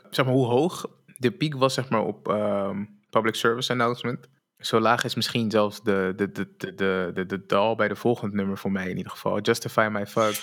Zeg 0.10 0.26
maar 0.26 0.34
hoe 0.34 0.46
hoog 0.46 0.86
de 1.18 1.32
piek 1.32 1.56
was 1.56 1.74
zeg 1.74 1.90
maar, 1.90 2.02
op 2.02 2.28
ehm, 2.28 2.86
public 3.10 3.36
service 3.36 3.72
announcement. 3.72 4.28
Zo 4.58 4.80
laag 4.80 5.04
is 5.04 5.16
misschien 5.16 5.52
zelfs 5.52 5.84
de, 5.84 6.14
de, 6.16 6.32
de, 6.32 6.54
de, 6.58 6.76
de, 6.76 7.12
de, 7.14 7.26
de 7.26 7.46
dal 7.46 7.76
bij 7.76 7.88
de 7.88 7.96
volgende 7.96 8.36
nummer 8.36 8.58
voor 8.58 8.72
mij 8.72 8.90
in 8.90 8.98
ieder 8.98 9.12
geval. 9.12 9.42
Justify 9.42 9.88
My 9.92 10.06
Fuck. 10.08 10.36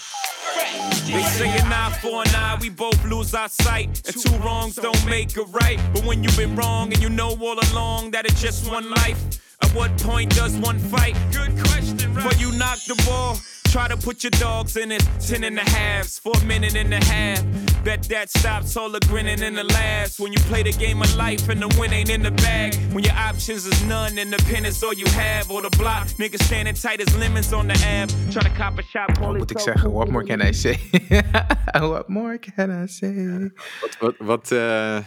They 1.39 1.49
an 1.49 1.73
eye 1.73 1.97
for 2.01 2.23
an 2.23 2.35
eye, 2.35 2.57
we 2.61 2.71
both 2.71 3.05
lose 3.05 3.35
our 3.35 3.49
sight. 3.49 3.89
And 4.07 4.17
two 4.17 4.37
wrongs 4.39 4.77
don't 4.77 5.07
make 5.07 5.37
a 5.37 5.43
right. 5.43 5.79
But 5.93 6.05
when 6.05 6.25
you've 6.25 6.37
been 6.37 6.57
wrong 6.57 6.93
and 6.93 7.03
you 7.03 7.09
know 7.09 7.37
all 7.41 7.59
along 7.73 8.13
that 8.13 8.25
it's 8.25 8.41
just 8.41 8.71
one 8.71 8.91
life, 8.91 9.23
at 9.63 9.71
what 9.71 9.97
point 9.99 10.35
does 10.35 10.57
one 10.57 10.79
fight? 10.79 11.17
Good 11.33 11.53
question, 11.65 12.15
right? 12.15 12.33
For 12.33 12.39
you 12.41 12.53
knock 12.53 12.79
the 12.87 12.95
ball, 13.07 13.37
try 13.77 13.89
to 13.89 13.97
put 13.97 14.25
your 14.25 14.31
dogs 14.31 14.75
in 14.77 14.91
it. 14.91 15.07
Ten 15.21 15.45
and 15.45 15.59
a 15.59 15.69
halves 15.77 16.19
for 16.19 16.33
a 16.35 16.45
minute 16.47 16.75
and 16.77 16.95
a 16.95 17.05
half. 17.05 17.45
Bet 17.85 18.03
that 18.05 18.31
stops 18.31 18.75
all 18.75 18.91
the 18.91 19.01
grinning 19.01 19.43
and 19.43 19.57
the 19.57 19.65
laughs. 19.65 20.19
When 20.19 20.33
you 20.33 20.39
play 20.51 20.63
the 20.63 20.73
game 20.73 21.03
of 21.03 21.15
life 21.15 21.47
and 21.51 21.61
the 21.61 21.69
win 21.79 21.93
ain't 21.93 22.09
in 22.09 22.23
the 22.23 22.31
bag. 22.31 22.75
When 22.95 23.05
your 23.05 23.19
options 23.31 23.67
is 23.67 23.79
none 23.85 24.17
and 24.19 24.33
the 24.33 24.43
pen 24.51 24.65
is 24.65 24.83
all 24.83 24.95
you 24.95 25.07
have. 25.09 25.51
Or 25.51 25.61
the 25.61 25.71
block, 25.77 26.07
niggas 26.21 26.43
standing 26.45 26.75
tight 26.75 27.01
as 27.03 27.15
lemons 27.19 27.53
on 27.53 27.67
the 27.69 27.79
app. 27.99 28.09
Try 28.33 28.43
to 28.43 28.55
cop 28.57 28.79
a 28.79 28.83
shot, 28.83 29.09
call 29.19 29.27
Wat 29.27 29.35
it 29.35 29.39
moet 29.39 29.51
ik 29.51 29.59
zeggen? 29.59 29.83
cool. 29.83 29.99
What 29.99 30.09
more 30.11 30.25
can 30.25 30.41
I 30.41 30.53
say? 30.53 30.77
What 31.93 32.09
more 32.09 32.39
can 32.39 32.71
I 32.83 32.87
say? 32.87 33.51
Wat, 33.81 33.97
wat, 33.99 34.15
wat, 34.19 34.53
eh, 34.53 34.99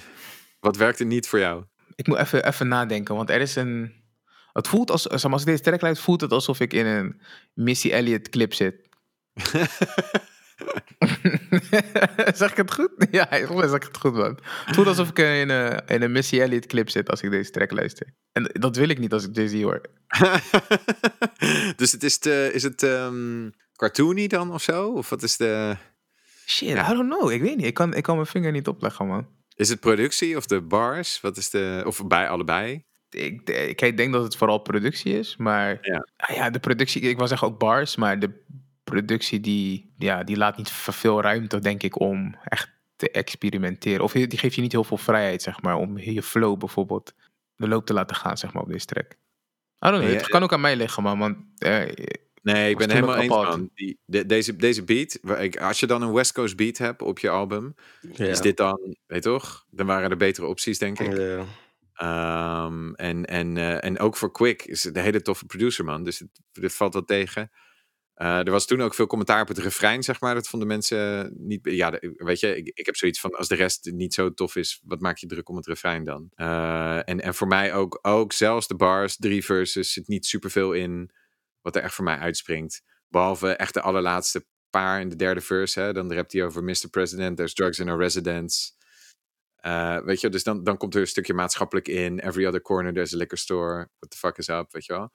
wat 0.60 0.78
werkte 0.78 1.04
niet 1.04 1.28
voor 1.28 1.40
jou? 1.40 1.64
Ik 1.96 2.08
moet 2.08 2.18
even, 2.18 2.46
even 2.46 2.68
nadenken, 2.68 3.16
want 3.16 3.30
er 3.30 3.42
is 3.42 3.56
een... 3.56 3.99
Het 4.60 4.68
voelt 4.68 4.92
als, 4.92 5.02
zeg 5.02 5.24
maar, 5.24 5.32
als 5.32 5.42
ik 5.42 5.48
deze 5.48 5.64
track 5.64 5.82
luister, 5.82 6.04
voelt 6.04 6.22
het 6.22 6.32
alsof 6.32 6.60
ik 6.60 6.74
in 6.74 6.86
een 6.86 7.22
Missy 7.54 7.90
Elliott 7.90 8.30
clip 8.30 8.54
zit. 8.54 8.76
zeg 12.36 12.52
ik 12.52 12.58
het 12.58 12.74
goed? 12.74 12.90
Ja, 13.12 13.28
volgens 13.46 13.70
zeg 13.70 13.80
ik 13.80 13.88
het 13.88 13.98
goed, 13.98 14.14
man. 14.14 14.40
Het 14.66 14.76
voelt 14.76 14.88
alsof 14.88 15.10
ik 15.10 15.20
in 15.20 15.50
een, 15.50 15.86
in 15.88 16.02
een 16.02 16.12
Missy 16.12 16.40
Elliott 16.40 16.66
clip 16.66 16.90
zit 16.90 17.10
als 17.10 17.22
ik 17.22 17.32
deze 17.32 17.52
track 17.52 17.72
luister. 17.72 18.14
En 18.32 18.50
dat 18.54 18.76
wil 18.76 18.90
ik 18.90 19.00
niet 19.00 19.14
als 19.14 19.24
ik 19.26 19.36
Jay-Z 19.36 19.62
hoor. 19.62 19.82
dus 21.80 21.92
het 21.92 22.04
is, 22.04 22.18
te, 22.18 22.50
is 22.54 22.64
het 22.64 22.84
ehm, 22.84 23.50
cartoony 23.76 24.28
dan 24.28 24.54
of 24.54 24.62
zo? 24.62 24.92
Of 24.92 25.10
wat 25.10 25.24
is 25.24 25.38
de... 25.38 25.76
Shit, 26.46 26.70
I 26.70 26.74
don't 26.94 27.10
know. 27.10 27.32
Ik 27.32 27.42
weet 27.42 27.56
niet. 27.56 27.66
Ik 27.66 27.74
kan, 27.74 27.94
ik 27.94 28.04
kan 28.04 28.16
mijn 28.16 28.28
vinger 28.28 28.52
niet 28.52 28.68
opleggen, 28.68 29.08
man. 29.08 29.28
Is 29.56 29.70
het 29.70 29.80
productie 29.80 30.38
of 30.38 30.46
de 30.46 30.62
bars? 30.62 31.22
Wat 31.22 31.38
is 31.38 31.50
de... 31.50 31.84
Of 31.86 32.08
bij 32.08 32.30
allebei? 32.30 32.88
Ik, 33.10 33.50
ik, 33.50 33.82
ik 33.82 33.98
denk 33.98 34.14
dat 34.14 34.24
het 34.24 34.36
vooral 34.36 34.58
productie 34.58 35.18
is, 35.20 35.38
maar 35.38 35.78
Ja. 35.82 36.08
Ah 36.18 36.36
ja, 36.36 36.50
de 36.50 36.60
productie, 36.60 37.02
ik 37.02 37.18
wil 37.18 37.28
zeggen 37.28 37.48
ook 37.48 37.60
bars, 37.60 37.96
maar 37.96 38.20
de 38.20 38.32
productie 38.84 39.40
die, 39.40 39.94
ja, 39.98 40.24
die 40.24 40.38
laat 40.38 40.58
niet 40.58 40.70
veel 40.72 41.22
ruimte, 41.22 41.60
denk 41.60 41.84
ik, 41.84 42.00
om 42.00 42.36
echt 42.44 42.70
te 42.96 43.12
experimenteren. 43.12 44.04
Of 44.04 44.12
die 44.12 44.38
geeft 44.38 44.56
je 44.56 44.62
niet 44.62 44.72
heel 44.72 44.84
veel 44.84 44.98
vrijheid, 44.98 45.42
zeg 45.42 45.62
maar, 45.62 45.76
om 45.76 45.98
je 45.98 46.24
flow 46.24 46.58
bijvoorbeeld 46.60 47.14
de 47.56 47.68
loop 47.68 47.86
te 47.86 47.94
laten 47.94 48.16
gaan, 48.16 48.38
zeg 48.38 48.54
maar, 48.54 48.64
op 48.64 48.70
deze 48.70 48.86
track. 48.86 49.12
I 49.12 49.16
don't 49.90 49.98
know, 49.98 50.10
Ja, 50.12 50.18
het 50.18 50.28
kan 50.28 50.44
ook 50.44 50.54
aan 50.54 50.62
mij 50.62 50.76
liggen, 50.76 51.04
man, 51.04 51.20
want 51.20 51.38
eh, 51.58 51.82
Nee, 52.42 52.70
ik 52.70 52.78
ben 52.78 52.88
Was 52.88 52.96
helemaal 52.96 53.18
eens, 53.18 53.28
man. 53.28 53.70
Die, 53.74 53.98
de- 54.06 54.26
deze, 54.26 54.56
deze 54.56 54.84
beat, 54.84 55.20
waar 55.22 55.44
ik, 55.44 55.58
als 55.62 55.80
je 55.80 55.86
dan 55.88 56.02
een 56.02 56.12
West 56.14 56.32
Coast 56.34 56.56
beat 56.56 56.78
hebt 56.78 57.02
op 57.02 57.20
je 57.20 57.30
album, 57.30 57.76
Ja. 58.14 58.26
is 58.26 58.42
dit 58.42 58.58
dan, 58.58 58.80
weet 59.08 59.24
je 59.24 59.30
toch? 59.30 59.66
Dan 59.72 59.86
waren 59.86 60.10
er 60.10 60.18
betere 60.18 60.48
opties, 60.48 60.78
denk 60.78 61.00
ik. 61.00 61.18
Ja. 61.18 61.44
Ehm, 62.00 62.94
en, 62.94 63.26
en, 63.26 63.58
eh, 63.58 63.84
en 63.84 64.00
ook 64.00 64.18
voor 64.18 64.32
Quick 64.32 64.64
is 64.64 64.84
het 64.84 64.96
een 64.96 65.04
hele 65.04 65.22
toffe 65.22 65.46
producer, 65.46 65.86
man. 65.86 66.04
Dus 66.04 66.20
het, 66.52 66.74
valt 66.74 66.94
wat 66.94 67.08
tegen. 67.08 67.52
Eh, 68.14 68.38
er 68.38 68.52
was 68.52 68.66
toen 68.66 68.82
ook 68.82 68.94
veel 68.94 69.08
commentaar 69.08 69.42
op 69.42 69.48
het 69.48 69.58
refrein, 69.58 70.04
zeg 70.04 70.22
maar. 70.22 70.34
Dat 70.34 70.48
vonden 70.48 70.68
mensen 70.68 71.34
niet... 71.38 71.60
Ja, 71.64 72.00
weet 72.16 72.40
je, 72.40 72.56
ik, 72.56 72.72
ik 72.74 72.86
heb 72.86 72.96
zoiets 72.96 73.20
van... 73.20 73.36
Als 73.36 73.48
de 73.48 73.56
rest 73.56 73.92
niet 73.94 74.14
zo 74.14 74.34
tof 74.34 74.56
is, 74.56 74.82
wat 74.84 75.00
maak 75.00 75.18
je 75.18 75.28
druk 75.28 75.50
om 75.50 75.56
het 75.56 75.68
refrein 75.68 76.04
dan? 76.04 76.30
Eh, 76.36 77.10
en, 77.10 77.22
en 77.22 77.36
voor 77.36 77.48
mij 77.48 77.74
ook, 77.74 78.00
ook 78.02 78.34
zelfs 78.34 78.68
de 78.68 78.76
bars, 78.76 79.18
drie 79.18 79.46
verses, 79.46 79.94
zit 79.94 80.08
niet 80.08 80.26
superveel 80.26 80.74
in... 80.74 81.12
wat 81.62 81.76
er 81.76 81.82
echt 81.82 81.94
voor 81.94 82.06
mij 82.06 82.18
uitspringt. 82.18 82.82
Behalve 83.08 83.50
echt 83.50 83.74
de 83.74 83.82
allerlaatste 83.82 84.46
paar 84.70 85.02
in 85.02 85.10
de 85.10 85.16
derde 85.16 85.42
verse. 85.42 85.80
Hè? 85.80 85.94
Dan 85.94 86.14
rapt 86.14 86.34
hij 86.34 86.44
over 86.44 86.64
Mr. 86.64 86.90
President, 86.90 87.38
there's 87.38 87.54
drugs 87.54 87.80
in 87.80 87.90
our 87.90 88.00
residence. 88.00 88.72
Eh, 89.62 89.98
weet 90.02 90.22
je, 90.22 90.30
dus 90.30 90.44
dan, 90.44 90.64
dan 90.64 90.78
komt 90.78 90.96
er 90.96 91.02
een 91.02 91.08
stukje 91.08 91.34
maatschappelijk 91.34 91.88
in. 91.88 92.20
Every 92.20 92.46
other 92.46 92.62
corner, 92.62 92.94
there's 92.94 93.14
a 93.14 93.18
liquor 93.18 93.38
store. 93.38 93.90
What 94.00 94.10
the 94.12 94.18
fuck 94.18 94.38
is 94.38 94.48
up, 94.48 94.72
weet 94.72 94.86
je 94.86 94.94
wel. 94.94 95.12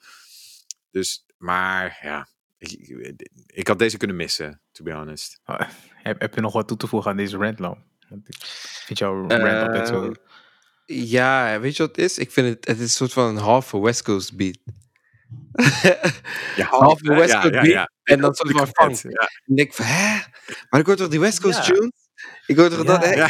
Dus, 0.91 1.27
maar 1.37 1.99
ja, 2.03 2.29
ik, 2.59 2.71
ik- 2.73 3.29
ik 3.47 3.69
had 3.69 3.79
deze 3.79 3.97
kunnen 3.97 4.16
missen, 4.16 4.61
to 4.73 4.85
be 4.85 4.93
honest. 4.93 5.41
oh, 5.45 5.61
heb, 5.95 6.21
heb 6.21 6.35
je 6.35 6.41
nog 6.41 6.53
wat 6.53 6.69
toe 6.69 6.77
te 6.77 6.87
voegen 6.87 7.11
aan 7.11 7.16
deze 7.16 7.37
rant, 7.37 7.59
Lam? 7.59 7.85
Want 8.09 8.29
ik 8.29 8.37
vind 8.87 8.99
jouw 8.99 9.29
rant 9.29 9.33
altijd 9.43 9.89
zo... 9.89 10.05
Eh, 10.07 10.12
Ja, 11.11 11.61
weet 11.61 11.77
je 11.77 11.83
wat 11.87 11.97
het 11.97 12.05
is? 12.05 12.19
Ik 12.19 12.31
vind 12.31 12.49
het, 12.49 12.66
het 12.66 12.77
is 12.77 12.83
een 12.83 12.89
soort 12.89 13.12
van 13.12 13.25
een 13.29 13.37
halve 13.43 13.81
West 13.81 14.03
Coast 14.03 14.37
beat. 14.37 14.59
Ja, 16.57 16.66
halve 16.66 17.15
West 17.15 17.33
ja, 17.33 17.41
Coast 17.41 17.55
ja, 17.55 17.61
beat. 17.61 17.66
ja. 17.66 17.91
En 18.03 18.21
dan 18.21 18.35
soort 18.35 18.51
van 18.51 18.66
funk. 18.66 19.12
Ja. 19.12 19.21
En 19.21 19.29
ik 19.45 19.57
denk 19.57 19.73
van, 19.75 19.85
hè? 19.85 20.21
Maar 20.71 20.81
ik 20.81 20.87
hoor 20.87 20.97
toch 20.97 21.09
die 21.09 21.21
West 21.21 21.41
Coast 21.41 21.66
Ja. 21.66 21.75
tunes? 21.75 21.91
Ik 22.47 22.57
hoor 22.57 22.69
toch 22.69 22.85
dat, 22.85 23.05
hè? 23.05 23.13
Ja. 23.13 23.29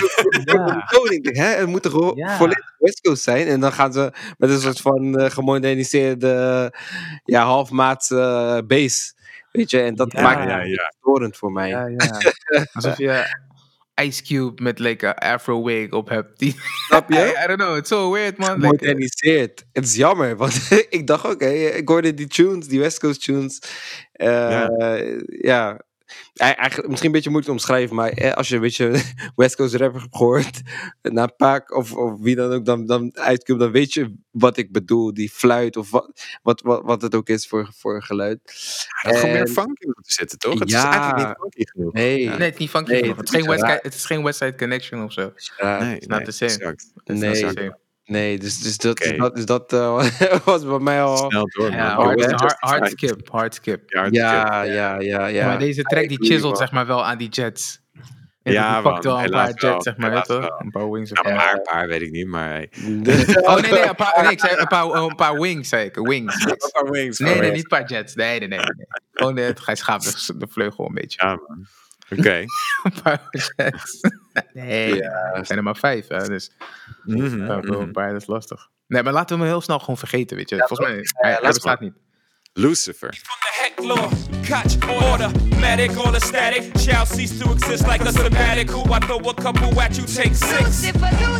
Denk, 1.08 1.36
hè? 1.36 1.44
Het 1.44 1.66
moet 1.66 1.82
toch 1.82 2.16
Ja. 2.16 2.36
volledig 2.36 2.74
West 2.78 3.00
Coast 3.00 3.22
zijn? 3.22 3.46
En 3.46 3.60
dan 3.60 3.72
gaan 3.72 3.92
ze 3.92 4.12
met 4.38 4.50
een 4.50 4.60
soort 4.60 4.80
van 4.80 5.18
eh, 5.18 5.30
gemoderniseerde, 5.30 6.72
ja, 7.24 7.44
halfmaatse 7.44 8.18
eh, 8.20 8.66
bass. 8.66 9.14
Weet 9.52 9.70
je, 9.70 9.80
en 9.80 9.94
dat 9.94 10.12
Ja. 10.12 10.22
maakt 10.22 10.50
het 10.50 10.94
storend 10.98 11.36
voor 11.36 11.52
mij. 11.52 11.68
Ja, 11.68 11.86
ja. 11.86 12.20
Alsof 12.72 12.98
je 12.98 13.36
Ice 14.02 14.22
Cube 14.22 14.62
met 14.62 14.78
like 14.78 15.06
een 15.06 15.14
afro 15.14 15.64
wig 15.64 15.90
op 15.90 16.08
hebt. 16.08 16.38
Die, 16.38 16.56
Snap 16.86 17.10
je? 17.10 17.16
I, 17.38 17.42
I 17.44 17.46
don't 17.46 17.60
know, 17.60 17.76
it's 17.76 17.88
so 17.88 18.12
weird, 18.12 18.36
man. 18.38 18.54
Like, 18.60 18.66
Gemoderniseerd. 18.66 19.64
Het 19.72 19.84
is 19.84 19.94
jammer, 19.96 20.36
want 20.36 20.68
ik 20.88 21.06
dacht 21.06 21.26
ook, 21.26 21.40
hè, 21.40 21.48
ik 21.52 21.88
hoorde 21.88 22.14
die 22.14 22.26
tunes, 22.26 22.66
die 22.66 22.80
West 22.80 22.98
Coast 23.00 23.24
tunes. 23.24 23.58
eh, 24.12 24.66
ja. 25.26 25.80
Ei- 26.34 26.52
Eigenlijk, 26.52 26.88
misschien 26.88 27.06
een 27.08 27.14
beetje 27.14 27.30
moeilijk 27.30 27.54
te 27.54 27.60
omschrijven, 27.60 27.96
maar 27.96 28.08
eh, 28.10 28.32
als 28.32 28.48
je 28.48 28.54
een 28.54 28.60
beetje 28.60 29.02
West 29.36 29.56
Coast 29.56 29.74
rapper 29.74 30.00
hebt 30.00 30.16
gehoord, 30.16 30.60
naar 31.02 31.32
Paak 31.32 31.76
of, 31.76 31.92
of 31.92 32.18
wie 32.20 32.36
dan 32.36 32.52
ook 32.52 32.64
dan, 32.64 32.86
dan 32.86 33.16
uitkomt, 33.18 33.60
dan 33.60 33.70
weet 33.70 33.92
je 33.94 34.14
wat 34.30 34.56
ik 34.56 34.72
bedoel. 34.72 35.14
Die 35.14 35.30
fluit 35.30 35.76
of 35.76 35.90
wat, 35.90 36.10
wat, 36.42 36.60
wat, 36.60 36.82
wat 36.84 37.02
het 37.02 37.14
ook 37.14 37.28
is 37.28 37.46
voor, 37.46 37.70
voor 37.76 38.02
geluid. 38.02 38.40
Er 39.02 39.10
had 39.10 39.16
gewoon 39.16 39.32
meer 39.34 39.40
En- 39.46 39.48
funk 39.52 39.78
in 39.78 39.92
moeten 39.94 40.12
zitten, 40.12 40.38
toch? 40.38 40.58
Het 40.58 40.70
Ja. 40.70 40.78
is 40.78 40.84
eigenlijk 40.96 41.26
niet 41.28 41.36
funky 41.38 41.64
genoeg. 41.70 41.92
Nee, 41.92 42.26
nee, 42.28 42.38
het 42.38 42.52
is 42.52 42.58
niet 42.58 42.70
funky 42.70 42.90
Nee, 42.90 43.00
genoeg. 43.00 43.16
het 43.16 43.28
Het 43.28 43.28
is, 43.28 43.34
geen 43.44 43.50
is 43.54 43.60
West, 43.60 43.62
raar. 43.72 43.78
het 43.82 43.94
is 43.94 44.04
geen 44.04 44.22
West 44.22 44.38
Side 44.38 44.54
Connection 44.56 45.04
of 45.04 45.12
zo. 45.12 45.32
ja, 45.58 45.78
nee, 45.78 45.98
nee, 46.06 46.22
the 46.22 46.30
same. 46.30 46.50
exact. 46.50 46.92
It's 47.04 47.20
Nee. 47.20 47.70
Nee, 48.04 48.38
dus, 48.38 48.58
dus 48.58 48.76
dat, 48.76 48.96
dus 48.96 49.16
dat, 49.18 49.34
dus 49.34 49.46
dat 49.46 49.72
eh, 49.72 50.38
was 50.44 50.64
bij 50.64 50.78
mij 50.78 51.02
al. 51.02 51.16
Snel 51.16 51.48
door, 51.48 51.70
man. 51.70 51.78
Ja, 51.78 51.98
Oh, 51.98 52.04
hard, 52.58 52.90
skip, 52.90 53.28
hard 53.30 53.54
skip. 53.54 53.90
Ja, 53.90 54.00
hard 54.00 54.14
Ja, 54.14 54.62
ja, 54.62 55.00
ja, 55.00 55.26
ja. 55.26 55.46
maar 55.46 55.58
deze 55.58 55.82
track 55.82 56.08
die 56.08 56.24
chiselt 56.24 56.58
zeg 56.58 56.72
maar 56.72 56.86
wel 56.86 57.04
aan 57.04 57.18
die 57.18 57.28
jets. 57.28 57.82
Ja, 58.42 58.52
Ja, 58.52 58.74
die 58.74 58.82
pakt 58.82 59.04
man, 59.04 59.14
wel 59.14 59.24
een 59.24 59.30
paar 59.30 59.52
wel, 59.54 59.70
jets, 59.70 59.84
zeg 59.84 59.96
maar, 59.96 60.08
helaas 60.08 60.28
weet 60.28 60.40
toch? 60.40 60.60
Een 60.60 60.70
paar 60.70 60.90
wings. 60.90 61.10
Een 61.10 61.62
paar 61.62 61.86
weet 61.86 62.02
ik 62.02 62.10
niet, 62.10 62.26
maar... 62.26 62.48
hey. 62.48 62.70
Oh 63.42 63.60
nee, 63.60 63.72
nee, 63.72 63.88
een 63.88 63.94
paar, 63.94 64.22
nee, 64.22 64.32
ik 64.32 64.40
zei 64.40 64.56
een 64.56 64.66
paar, 64.66 64.86
een 64.86 65.14
paar 65.14 65.40
wings, 65.40 65.68
zei 65.68 65.84
ik. 65.84 65.94
Wings. 65.94 66.44
Een 66.44 66.70
paar 66.72 66.90
wings. 66.90 67.18
Nee, 67.18 67.32
paar 67.32 67.42
nee, 67.42 67.50
niet 67.50 67.62
een 67.62 67.68
paar 67.68 67.88
jets. 67.88 68.14
Nee, 68.14 68.38
nee, 68.38 68.48
nee. 68.48 68.58
nee. 68.58 68.86
Gewoon, 69.12 69.38
eh, 69.38 69.48
hij 69.64 69.76
schaapt 69.76 70.26
de, 70.26 70.38
de 70.38 70.46
vleugel 70.50 70.86
een 70.86 70.94
beetje. 70.94 71.26
Ja, 71.26 71.40
man. 71.46 71.66
Oké. 72.18 72.44
Een 72.82 73.02
paar 73.02 73.28
jets. 73.56 74.00
Nee, 74.52 75.02
er 75.02 75.46
zijn 75.46 75.58
er 75.58 75.64
maar 75.64 75.76
vijf. 75.76 76.08
Hè, 76.08 76.28
dus 76.28 76.52
Mhm, 77.04 77.44
ja, 77.46 77.56
mhm. 77.56 77.92
dat 77.92 78.22
is 78.22 78.26
lastig. 78.26 78.68
Nee, 78.86 79.02
maar 79.02 79.12
laten 79.12 79.36
we 79.36 79.42
hem 79.42 79.52
heel 79.52 79.60
snel 79.60 79.78
gewoon 79.78 79.96
vergeten, 79.96 80.36
weet 80.36 80.48
je. 80.48 80.56
Volgens 80.56 80.88
mij, 80.88 80.98
hij, 81.12 81.32
hij 81.32 81.52
bestaat 81.52 81.80
niet. 81.80 81.94
Lucifer. 82.56 83.10
From 83.10 83.36
the 83.42 83.62
heck 83.62 83.80
law, 83.82 84.10
catch 84.44 84.76
order, 84.88 85.28
medic 85.58 85.90
or 85.98 86.12
the 86.12 86.20
static 86.20 86.78
shall 86.78 87.04
cease 87.04 87.36
to 87.40 87.50
exist 87.50 87.84
like 87.88 88.00
a 88.02 88.12
sabbatical. 88.12 88.92
I 88.92 89.00
throw 89.00 89.18
a 89.18 89.34
couple 89.34 89.80
at 89.80 89.98
you, 89.98 90.04
take 90.04 90.36
six. 90.36 90.86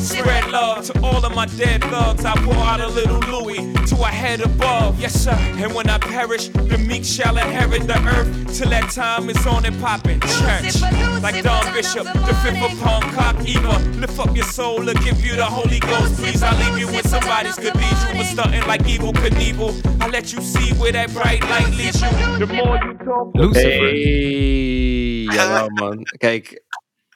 Spread 0.02 0.50
love 0.50 0.84
to 0.86 1.00
all 1.04 1.24
of 1.24 1.32
my 1.32 1.46
dead 1.46 1.82
thugs. 1.84 2.24
I 2.24 2.34
pour 2.42 2.54
out 2.54 2.80
a 2.80 2.88
little 2.88 3.20
Louis 3.30 3.72
to 3.86 3.94
a 4.02 4.06
head 4.08 4.40
above. 4.40 5.00
Yes, 5.00 5.14
sir. 5.14 5.36
And 5.56 5.72
when 5.72 5.88
I 5.88 5.98
perish, 5.98 6.48
the 6.48 6.78
meek 6.78 7.04
shall 7.04 7.36
inherit 7.36 7.86
the 7.86 7.98
earth. 8.08 8.58
Till 8.58 8.70
that 8.70 8.90
time 8.90 9.30
is 9.30 9.46
on 9.46 9.64
and 9.64 9.80
poppin' 9.80 10.20
church. 10.20 10.82
Like 11.22 11.40
Don 11.44 11.72
Bishop, 11.72 12.04
the 12.04 12.34
fifth 12.42 12.80
upon 12.80 13.02
cock 13.14 13.36
Eva. 13.46 13.78
Lift 14.00 14.18
up 14.18 14.34
your 14.34 14.46
soul 14.46 14.84
to 14.84 14.94
give 14.94 15.24
you 15.24 15.36
the 15.36 15.44
Holy 15.44 15.78
Ghost. 15.78 16.16
Please, 16.16 16.42
I 16.42 16.52
leave 16.58 16.78
you 16.80 16.88
in 16.88 17.04
somebody's 17.04 17.54
cathedral. 17.54 18.14
But 18.14 18.26
stunting 18.26 18.66
like 18.66 18.84
evil 18.88 19.12
Knievel. 19.12 20.02
I 20.02 20.08
let 20.08 20.32
you 20.32 20.40
see 20.42 20.72
where 20.74 20.92
that 20.92 21.03
bright 21.12 21.42
light 21.48 21.76
leads 21.76 22.00
you. 22.00 22.08
The 22.38 22.46
more 22.46 22.78
you 22.84 22.96
talk, 23.04 23.34
Lucifer. 23.34 23.68
Hey, 23.68 25.24
jawel 25.24 25.68
man. 25.70 26.02
Kijk, 26.18 26.62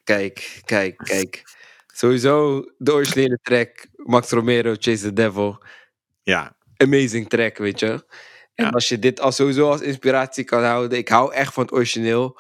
kijk, 0.05 0.61
kijk, 0.65 0.97
kijk. 0.97 1.43
Sowieso 1.95 2.63
de 2.79 2.93
originele 2.93 3.39
track, 3.43 3.87
Max 3.97 4.31
Romero, 4.31 4.75
Chase 4.79 5.03
the 5.03 5.13
Devil. 5.13 5.63
Ja. 6.23 6.57
Amazing 6.77 7.29
track, 7.29 7.59
weet 7.59 7.81
je. 7.81 8.05
En 8.55 8.65
Ja. 8.65 8.71
als 8.71 8.89
je 8.89 8.99
dit 8.99 9.21
als, 9.21 9.37
sowieso 9.37 9.71
als 9.71 9.81
inspiratie 9.81 10.45
kan 10.45 10.65
houden, 10.65 10.99
ik 10.99 11.09
hou 11.09 11.33
echt 11.35 11.53
van 11.55 11.63
het 11.63 11.73
origineel. 11.73 12.39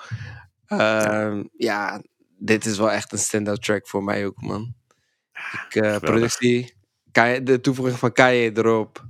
Ehm, 0.67 1.45
ja, 1.57 2.03
dit 2.39 2.65
is 2.65 2.79
wel 2.79 2.91
echt 2.91 3.13
een 3.13 3.19
stand-out 3.19 3.63
track 3.63 3.89
voor 3.89 4.05
mij 4.05 4.27
ook, 4.27 4.43
man. 4.43 4.75
Ik, 5.69 5.75
eh, 5.83 5.97
productie, 5.97 6.75
Kai- 7.13 7.43
de 7.43 7.61
toevoeging 7.61 7.99
van 7.99 8.13
Kaye 8.13 8.51
erop. 8.55 9.03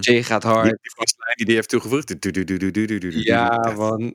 Jay 0.00 0.22
gaat 0.22 0.42
hard. 0.42 0.64
die 0.64 0.92
vastlijn 0.96 1.36
die 1.36 1.54
heeft 1.54 1.68
toegevoegd. 1.68 2.20
Du- 2.22 2.30
du- 2.44 2.44
du- 2.44 3.22
Ja, 3.22 3.72
man. 3.76 4.14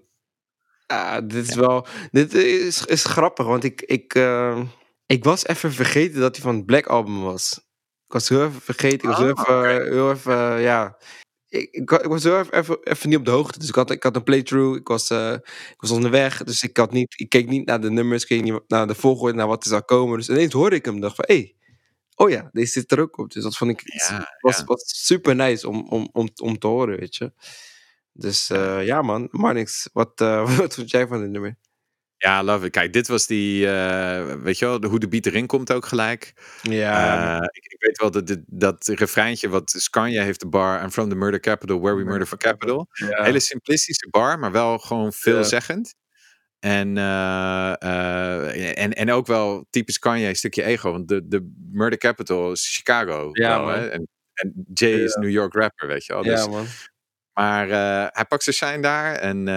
Ja, 0.88 1.22
dit 1.22 1.48
is 1.50 1.56
wel. 1.56 1.88
Dit 2.12 2.34
is, 2.34 2.86
is 2.86 3.04
grappig, 3.06 3.46
want 3.46 3.64
ik, 3.64 3.82
ik, 3.82 4.14
eh, 4.16 4.62
ik 5.06 5.24
was 5.24 5.46
even 5.48 5.72
vergeten 5.72 6.20
dat 6.20 6.36
hij 6.36 6.46
van 6.46 6.56
het 6.56 6.66
Black 6.66 6.86
Album 6.88 7.22
was. 7.22 7.58
Ik 8.06 8.14
was 8.14 8.30
heel 8.30 8.46
even 8.46 8.62
vergeten. 8.62 8.98
Ik 8.98 9.16
was 9.16 9.18
heel 9.18 9.34
Ah, 9.36 9.70
even. 9.72 9.92
Heel 9.92 10.12
even 10.12 10.60
ja. 10.62 10.98
Ik, 11.48 11.68
ik, 11.72 11.90
wa- 11.90 12.02
ik 12.02 12.08
was 12.10 12.24
heel 12.24 12.40
even, 12.40 12.54
even, 12.54 12.78
even 12.84 13.10
niet 13.10 13.18
op 13.18 13.26
de 13.26 13.32
hoogte. 13.32 13.60
Dus 13.60 13.68
ik 13.68 13.76
had, 13.76 13.92
ik 13.92 14.04
had 14.04 14.16
een 14.16 14.24
playthrough. 14.24 14.78
Ik 14.80 14.88
was, 14.88 15.10
eh, 15.10 15.34
ik 15.72 15.76
was 15.78 15.92
onderweg. 15.92 16.44
Dus 16.44 16.64
ik, 16.64 16.78
had 16.78 16.92
niet, 16.92 17.14
ik 17.20 17.30
keek 17.30 17.48
niet 17.50 17.66
naar 17.66 17.82
de 17.82 17.92
nummers. 17.92 18.22
Ik 18.22 18.28
keek 18.28 18.42
niet 18.44 18.60
naar 18.68 18.88
de 18.88 18.96
volgorde, 18.96 19.38
naar 19.38 19.48
wat 19.48 19.64
er 19.64 19.70
zou 19.70 19.82
komen. 19.82 20.18
Dus 20.18 20.30
ineens 20.30 20.54
hoorde 20.54 20.76
ik 20.76 20.86
hem. 20.86 21.00
dacht 21.00 21.16
van, 21.16 21.26
hé. 21.28 21.36
Hey, 21.36 21.56
oh 22.16 22.30
ja, 22.30 22.50
deze 22.52 22.72
zit 22.72 22.92
er 22.92 23.00
ook 23.00 23.18
op. 23.18 23.32
Dus 23.32 23.44
dat 23.44 23.58
vond 23.58 23.72
ik 23.72 23.82
Ja, 24.10 24.38
was, 24.40 24.58
ja. 24.58 24.64
was 24.64 24.84
super 25.06 25.36
nice 25.36 25.68
om, 25.68 25.88
om, 25.90 26.10
om, 26.12 26.30
om 26.42 26.60
te 26.60 26.68
horen, 26.68 27.00
weet 27.00 27.16
je. 27.16 27.32
Dus 28.14 28.50
eh, 28.50 28.86
ja, 28.86 29.02
man. 29.02 29.28
Marnix, 29.32 29.90
wat, 29.94 30.22
eh, 30.22 30.58
wat 30.58 30.74
vond 30.76 30.92
jij 30.92 31.08
van 31.08 31.22
dit 31.22 31.30
nummer? 31.30 31.58
Ja, 32.18 32.44
love 32.44 32.66
it. 32.66 32.72
Kijk, 32.72 32.94
dit 32.94 33.08
was 33.08 33.26
die, 33.28 33.68
eh, 33.72 34.36
weet 34.36 34.60
je 34.60 34.66
wel, 34.66 34.80
de, 34.80 34.88
hoe 34.88 35.00
de 35.00 35.08
beat 35.08 35.26
erin 35.26 35.48
komt 35.48 35.72
ook 35.74 35.86
gelijk. 35.86 36.34
Ja, 36.62 37.38
Eh, 37.40 37.48
ik, 37.52 37.66
ik 37.74 37.82
weet 37.82 37.98
wel 37.98 38.12
dat, 38.12 38.28
dit- 38.28 38.44
dat 38.48 38.88
refreintje 38.88 39.50
wat 39.50 39.74
Skanje 39.78 40.22
heeft 40.22 40.40
de 40.40 40.48
bar. 40.48 40.84
I'm 40.84 40.92
from 40.92 41.10
the 41.10 41.16
murder 41.16 41.40
capital, 41.40 41.80
where 41.80 41.96
we 41.98 42.04
murder 42.04 42.28
for 42.28 42.38
capital. 42.38 42.88
ja. 42.92 43.24
Hele 43.24 43.40
simplistische 43.40 44.08
bar, 44.10 44.40
maar 44.40 44.52
wel 44.52 44.78
gewoon 44.78 45.14
veelzeggend. 45.14 45.96
En, 46.64 46.98
eh, 46.98 47.74
eh, 47.82 48.78
en, 48.84 48.94
en 48.94 49.12
ook 49.12 49.28
wel 49.28 49.66
typisch 49.70 50.00
Kanye, 50.00 50.28
een 50.28 50.36
stukje 50.36 50.64
ego. 50.64 50.92
Want 50.92 51.08
de, 51.08 51.28
de 51.28 51.54
Murder 51.72 52.00
Capital 52.00 52.52
is 52.52 52.76
Chicago. 52.76 53.30
Ja, 53.32 53.66
wel, 53.66 53.76
hè? 53.76 53.88
En, 53.90 54.08
en 54.34 54.66
Jay 54.74 54.92
is. 54.92 55.16
New 55.16 55.30
York 55.30 55.54
rapper, 55.54 55.88
weet 55.88 56.06
je 56.06 56.14
wel. 56.14 56.24
Dus, 56.24 56.44
ja, 56.44 56.48
man. 56.48 56.66
Maar 57.34 57.70
eh, 57.70 58.08
hij 58.10 58.26
pakt 58.26 58.44
zijn 58.44 58.56
shine 58.56 58.82
daar. 58.82 59.16
En 59.16 59.48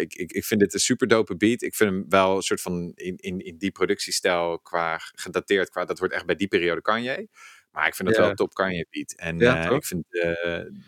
ik, 0.00 0.14
ik, 0.14 0.32
ik 0.32 0.44
vind 0.44 0.60
dit 0.60 0.74
een 0.74 0.80
super 0.80 1.08
dope 1.08 1.36
beat. 1.36 1.62
Ik 1.62 1.74
vind 1.74 1.90
hem 1.90 2.04
wel 2.08 2.36
een 2.36 2.42
soort 2.42 2.60
van 2.60 2.92
in, 2.94 3.16
in, 3.16 3.38
in 3.38 3.56
die 3.58 3.70
productiestijl 3.70 4.58
qua 4.60 4.98
gedateerd. 4.98 5.70
Qua, 5.70 5.84
dat 5.84 5.98
wordt 5.98 6.14
echt 6.14 6.26
bij 6.26 6.36
die 6.36 6.48
periode 6.48 6.80
Kanye. 6.82 7.28
Maar 7.70 7.86
ik 7.86 7.94
vind 7.94 8.08
het 8.08 8.16
Ja. 8.16 8.24
wel 8.24 8.34
top 8.34 8.54
Kanye 8.54 8.86
beat. 8.90 9.12
En 9.16 9.38
Ja, 9.38 9.70
ik 9.70 9.84
vind 9.84 10.04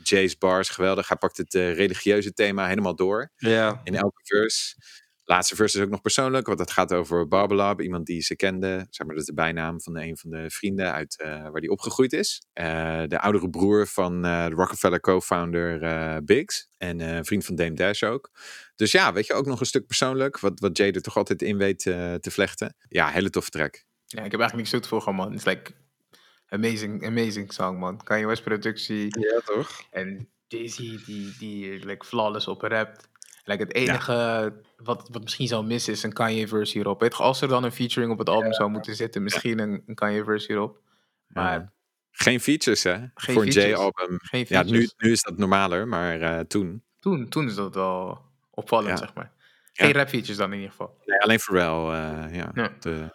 Jay's 0.03 0.39
bars 0.39 0.69
geweldig. 0.69 1.09
Hij 1.09 1.16
pakt 1.16 1.37
het 1.37 1.55
religieuze 1.55 2.32
thema 2.32 2.66
helemaal 2.66 2.97
door 2.97 3.31
Ja, 3.37 3.81
in 3.85 3.95
elke 3.95 4.20
verse. 4.24 4.74
Laatste 5.31 5.57
verse 5.57 5.78
is 5.78 5.85
ook 5.85 5.90
nog 5.90 6.01
persoonlijk, 6.01 6.47
want 6.47 6.59
het 6.59 6.70
gaat 6.70 6.93
over 6.93 7.28
Barbalab, 7.28 7.81
iemand 7.81 8.07
die 8.07 8.20
ze 8.20 8.36
kende. 8.36 8.86
Zeg 8.90 9.07
maar, 9.07 9.15
dat 9.15 9.19
is 9.19 9.24
de 9.24 9.35
bijnaam 9.35 9.81
van 9.81 9.97
een 9.97 10.16
van 10.16 10.31
de 10.31 10.51
vrienden 10.51 10.93
uit 10.93 11.20
eh, 11.20 11.48
waar 11.51 11.61
die 11.61 11.70
opgegroeid 11.70 12.12
is. 12.12 12.43
Eh, 12.52 13.02
de 13.07 13.20
oudere 13.20 13.51
broer 13.51 13.86
van 13.86 14.24
eh, 14.24 14.47
de 14.47 14.55
Rockefeller 14.55 15.01
co-founder 15.01 15.82
eh, 15.82 16.16
Biggs. 16.24 16.69
En 16.78 17.01
eh, 17.01 17.15
een 17.15 17.24
vriend 17.24 17.44
van 17.44 17.55
Dame 17.55 17.73
Dash 17.74 18.02
ook. 18.02 18.31
Dus 18.77 18.93
ja, 18.93 19.12
weet 19.12 19.27
je, 19.27 19.32
ook 19.32 19.47
nog 19.47 19.61
een 19.61 19.66
stuk 19.66 19.86
persoonlijk, 19.86 20.40
wat, 20.40 20.61
wat 20.61 20.77
Jay 20.77 20.90
er 20.93 21.02
toch 21.02 21.16
altijd 21.16 21.43
in 21.43 21.57
weet 21.57 21.78
te 21.78 22.31
vlechten. 22.31 22.77
Ja, 22.89 23.09
hele 23.09 23.31
toffe 23.31 23.51
track. 23.51 23.85
Ja, 24.05 24.23
ik 24.23 24.31
heb 24.31 24.40
eigenlijk 24.40 24.55
niks 24.55 24.70
toe 24.70 24.81
te 24.81 24.89
voegen, 24.89 25.15
man. 25.15 25.31
Het 25.31 25.39
is 25.39 25.44
like 25.44 25.73
amazing, 26.48 27.07
amazing 27.07 27.52
song, 27.52 27.78
man. 27.78 28.02
Kanye 28.02 28.27
West 28.27 28.43
productie 28.43 29.20
ja 29.20 29.40
toch? 29.44 29.82
en 29.90 30.28
Jay-Z 30.48 30.77
die, 30.77 31.35
die 31.39 31.86
like 31.86 32.07
flawless 32.07 32.48
op 32.48 32.62
rapt. 32.62 33.10
Like 33.45 33.62
het 33.62 33.75
enige 33.75 34.53
wat, 34.77 35.09
wat 35.12 35.23
misschien 35.23 35.47
zou 35.47 35.65
missen 35.65 35.93
is 35.93 36.03
een 36.03 36.12
Kanye 36.12 36.49
verse 36.49 36.73
hierop. 36.73 37.01
Weet 37.01 37.17
je, 37.17 37.23
als 37.23 37.41
er 37.41 37.49
dan 37.49 37.65
een 37.65 37.73
featuring 37.73 38.12
op 38.12 38.19
het 38.19 38.29
album 38.29 38.53
zou 38.53 38.71
moeten 38.71 38.95
zitten, 38.97 39.23
misschien 39.23 39.59
een, 39.59 39.83
een 39.87 39.95
Kanye 39.95 40.25
verse 40.25 40.47
hierop. 40.47 40.79
Maar. 41.27 41.73
Geen 42.11 42.41
features, 42.41 42.83
hè? 42.83 42.93
Geen 42.93 43.11
Voor 43.15 43.43
een 43.43 43.53
features. 43.53 43.79
Jay-album. 43.79 44.19
geen 44.21 44.45
Ja, 44.49 44.62
nu, 44.62 44.89
nu 44.97 45.11
is 45.11 45.23
dat 45.23 45.37
normaler, 45.37 45.89
maar 45.89 46.21
eh, 46.21 46.39
toen. 46.41 46.83
Toen, 47.01 47.29
toen 47.29 47.47
is 47.47 47.55
dat 47.55 47.75
wel 47.75 48.25
opvallend, 48.51 48.99
zeg 48.99 49.15
maar. 49.15 49.33
Geen 49.73 49.93
rap 49.93 50.09
features 50.09 50.37
dan 50.37 50.49
in 50.51 50.55
ieder 50.55 50.71
geval. 50.71 50.97
Nee, 51.05 51.21
alleen 51.21 51.39
Pharrell, 51.39 51.95
eh 51.95 52.35
ja. 52.37 52.73
De, 52.81 53.11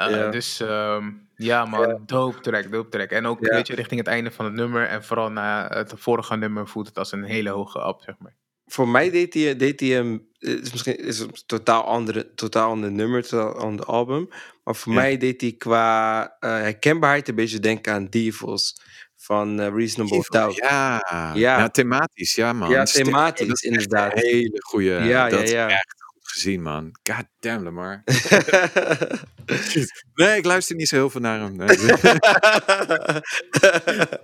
Uh, 0.00 0.10
Ja. 0.10 0.30
Dus 0.30 0.60
ehm, 0.60 1.10
ja, 1.36 1.64
man, 1.64 2.02
dope 2.06 2.40
track, 2.40 2.70
dope 2.70 2.88
track. 2.88 3.10
En 3.10 3.26
ook, 3.26 3.40
weet 3.40 3.66
je, 3.66 3.74
richting 3.74 4.00
het 4.00 4.08
einde 4.08 4.30
van 4.30 4.44
het 4.44 4.54
nummer 4.54 4.86
en 4.86 5.04
vooral 5.04 5.30
na 5.30 5.68
het 5.68 5.92
vorige 5.96 6.36
nummer 6.36 6.68
voelt 6.68 6.86
het 6.86 6.98
als 6.98 7.12
een 7.12 7.24
hele 7.24 7.50
hoge 7.50 7.86
up, 7.86 8.00
zeg 8.00 8.14
maar. 8.18 8.36
Voor 8.74 8.88
mij 8.88 9.10
deed 9.10 9.34
hij, 9.34 9.56
deed 9.56 9.80
hij 9.80 9.88
hem, 9.88 10.28
het 10.38 10.60
is 10.62 10.70
misschien 10.70 10.98
is 10.98 11.18
het 11.18 11.28
een 11.28 11.42
totaal 11.46 11.84
andere, 11.84 12.34
totaal 12.34 12.70
ander 12.70 12.92
nummer, 12.92 13.22
totaal 13.22 13.52
ander 13.54 13.84
album. 13.86 14.28
Maar 14.64 14.74
voor 14.74 14.92
Ja. 14.92 14.98
mij 15.00 15.16
deed 15.16 15.40
hij 15.40 15.52
qua 15.58 16.22
eh, 16.40 16.50
herkenbaarheid 16.50 17.28
een 17.28 17.34
beetje 17.34 17.60
denken 17.60 17.92
aan 17.92 18.06
Devils 18.10 18.80
van 19.16 19.60
eh, 19.60 19.68
Reasonable 19.74 20.24
Doubt. 20.28 20.56
Ja, 20.56 21.06
Ja. 21.10 21.34
ja. 21.34 21.68
thematisch, 21.68 22.34
ja 22.34 22.52
man. 22.52 22.70
Ja, 22.70 22.84
thematisch, 22.84 23.46
dat 23.46 23.56
is 23.56 23.62
echt 23.62 23.72
inderdaad. 23.72 24.12
Een 24.12 24.18
hele 24.22 24.60
goede. 24.62 24.90
Ja, 24.90 25.28
dat 25.28 25.38
ja, 25.38 25.44
is 25.44 25.50
ja. 25.50 25.68
echt 25.68 25.94
goed 25.98 26.28
gezien, 26.28 26.62
man. 26.62 26.90
God 27.02 27.24
damn, 27.40 27.64
Lamar. 27.64 28.02
nee, 30.14 30.36
ik 30.36 30.44
luister 30.44 30.76
niet 30.76 30.88
zo 30.88 30.96
heel 30.96 31.10
veel 31.10 31.20
naar 31.20 31.40
hem. 31.40 31.56
Nee. 31.56 31.68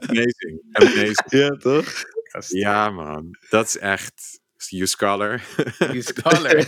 Amazing. 0.09 0.61
Amazing. 0.73 1.25
ja, 1.29 1.49
toch? 1.51 1.87
Ja, 2.49 2.91
man. 2.91 3.37
Dat 3.51 3.67
is 3.67 3.79
echt. 3.79 4.40
You 4.71 4.87
scholar. 4.87 5.43
Die 5.93 6.03
scholar. 6.03 6.67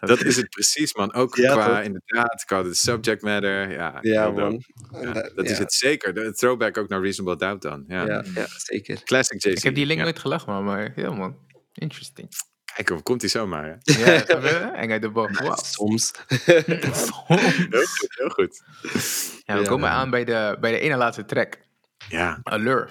dat 0.00 0.20
is 0.22 0.36
het 0.36 0.48
precies, 0.50 0.94
man. 0.94 1.12
Ook 1.14 1.36
Ja, 1.36 1.52
qua, 1.52 1.66
toch? 1.66 1.84
inderdaad, 1.84 2.44
qua 2.44 2.62
de 2.62 2.74
subject 2.74 3.22
matter. 3.22 3.70
Ja, 3.70 3.98
Ja, 4.00 4.22
heel 4.22 4.32
man. 4.32 4.64
Ja, 5.02 5.12
dat 5.34 5.44
is 5.44 5.58
het 5.58 5.72
zeker. 5.72 6.14
De 6.14 6.32
throwback 6.34 6.76
ook 6.78 6.88
naar 6.88 7.00
Reasonable 7.02 7.36
Doubt 7.38 7.62
dan. 7.62 7.84
Ja. 7.88 8.04
Ja, 8.06 8.24
ja, 8.34 8.46
zeker. 8.56 9.02
Classic 9.04 9.42
JC. 9.44 9.56
ik 9.56 9.62
heb 9.62 9.74
die 9.74 9.86
link 9.86 9.98
ja. 9.98 10.04
nooit 10.04 10.18
gelegd, 10.18 10.46
man, 10.46 10.64
maar 10.64 10.92
ja, 10.96 11.10
man. 11.10 11.36
Interesting. 11.72 12.28
Kijk, 12.74 12.88
hoe 12.88 13.02
komt 13.02 13.20
hij 13.20 13.30
zomaar? 13.30 13.64
Hè? 13.64 13.70
Ja, 14.12 14.18
snap 14.24 14.42
je? 14.42 14.48
en 14.48 14.90
uit 14.90 15.02
de 15.02 15.10
boom. 15.10 15.32
Wow. 15.36 15.58
Soms. 15.58 16.12
Heel 16.28 17.86
goed, 17.86 18.14
heel 18.18 18.28
goed. 18.28 18.62
Ja, 19.44 19.54
we 19.54 19.60
Ja, 19.60 19.62
komen 19.62 19.88
man. 19.88 19.98
aan 19.98 20.10
bij 20.10 20.24
de, 20.24 20.56
bij 20.60 20.70
de 20.72 20.78
ene 20.78 20.96
laatste 20.96 21.24
track. 21.24 21.58
Ja. 22.08 22.40
Allure. 22.42 22.88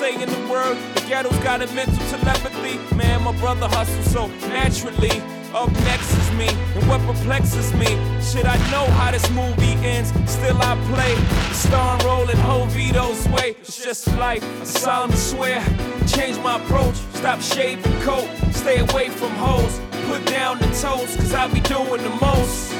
Left 0.00 0.18
to 0.18 0.26
me 0.26 0.26
without 0.26 0.26
saying 0.26 0.26
the 0.26 0.52
word. 0.52 0.76
The 0.94 1.00
ghetto's 1.08 1.38
got 1.38 1.62
a 1.62 1.66
mental 1.74 1.96
telepathy. 2.08 2.96
Man, 2.96 3.22
my 3.22 3.32
brother 3.38 3.68
hustles 3.68 4.10
so 4.10 4.26
naturally. 4.48 5.22
Up 5.52 5.70
next 5.82 6.12
is 6.16 6.30
me, 6.38 6.48
and 6.48 6.88
what 6.88 7.00
perplexes 7.00 7.72
me. 7.74 7.86
Shit, 8.22 8.46
I 8.46 8.56
know 8.70 8.86
how 8.98 9.10
this 9.10 9.28
movie 9.30 9.74
ends. 9.84 10.12
Still, 10.30 10.56
I 10.62 10.76
play 10.92 11.14
the 11.16 11.54
star 11.54 11.98
role 12.06 12.28
in 12.28 12.36
Jovito's 12.38 13.26
way. 13.28 13.56
It's 13.60 13.82
just 13.84 14.06
life. 14.16 14.44
I 14.60 14.64
solemnly 14.64 15.16
swear. 15.16 15.60
Change 16.06 16.38
my 16.38 16.56
approach. 16.56 16.94
Stop 17.14 17.40
shaving 17.40 18.00
coat. 18.02 18.28
Stay 18.52 18.78
away 18.78 19.08
from 19.08 19.30
hoes. 19.30 19.80
Put 20.06 20.24
down 20.26 20.58
the 20.58 20.66
toast, 20.66 21.18
cause 21.18 21.34
I 21.34 21.48
be 21.48 21.60
doing 21.60 22.02
the 22.02 22.10
most. 22.20 22.72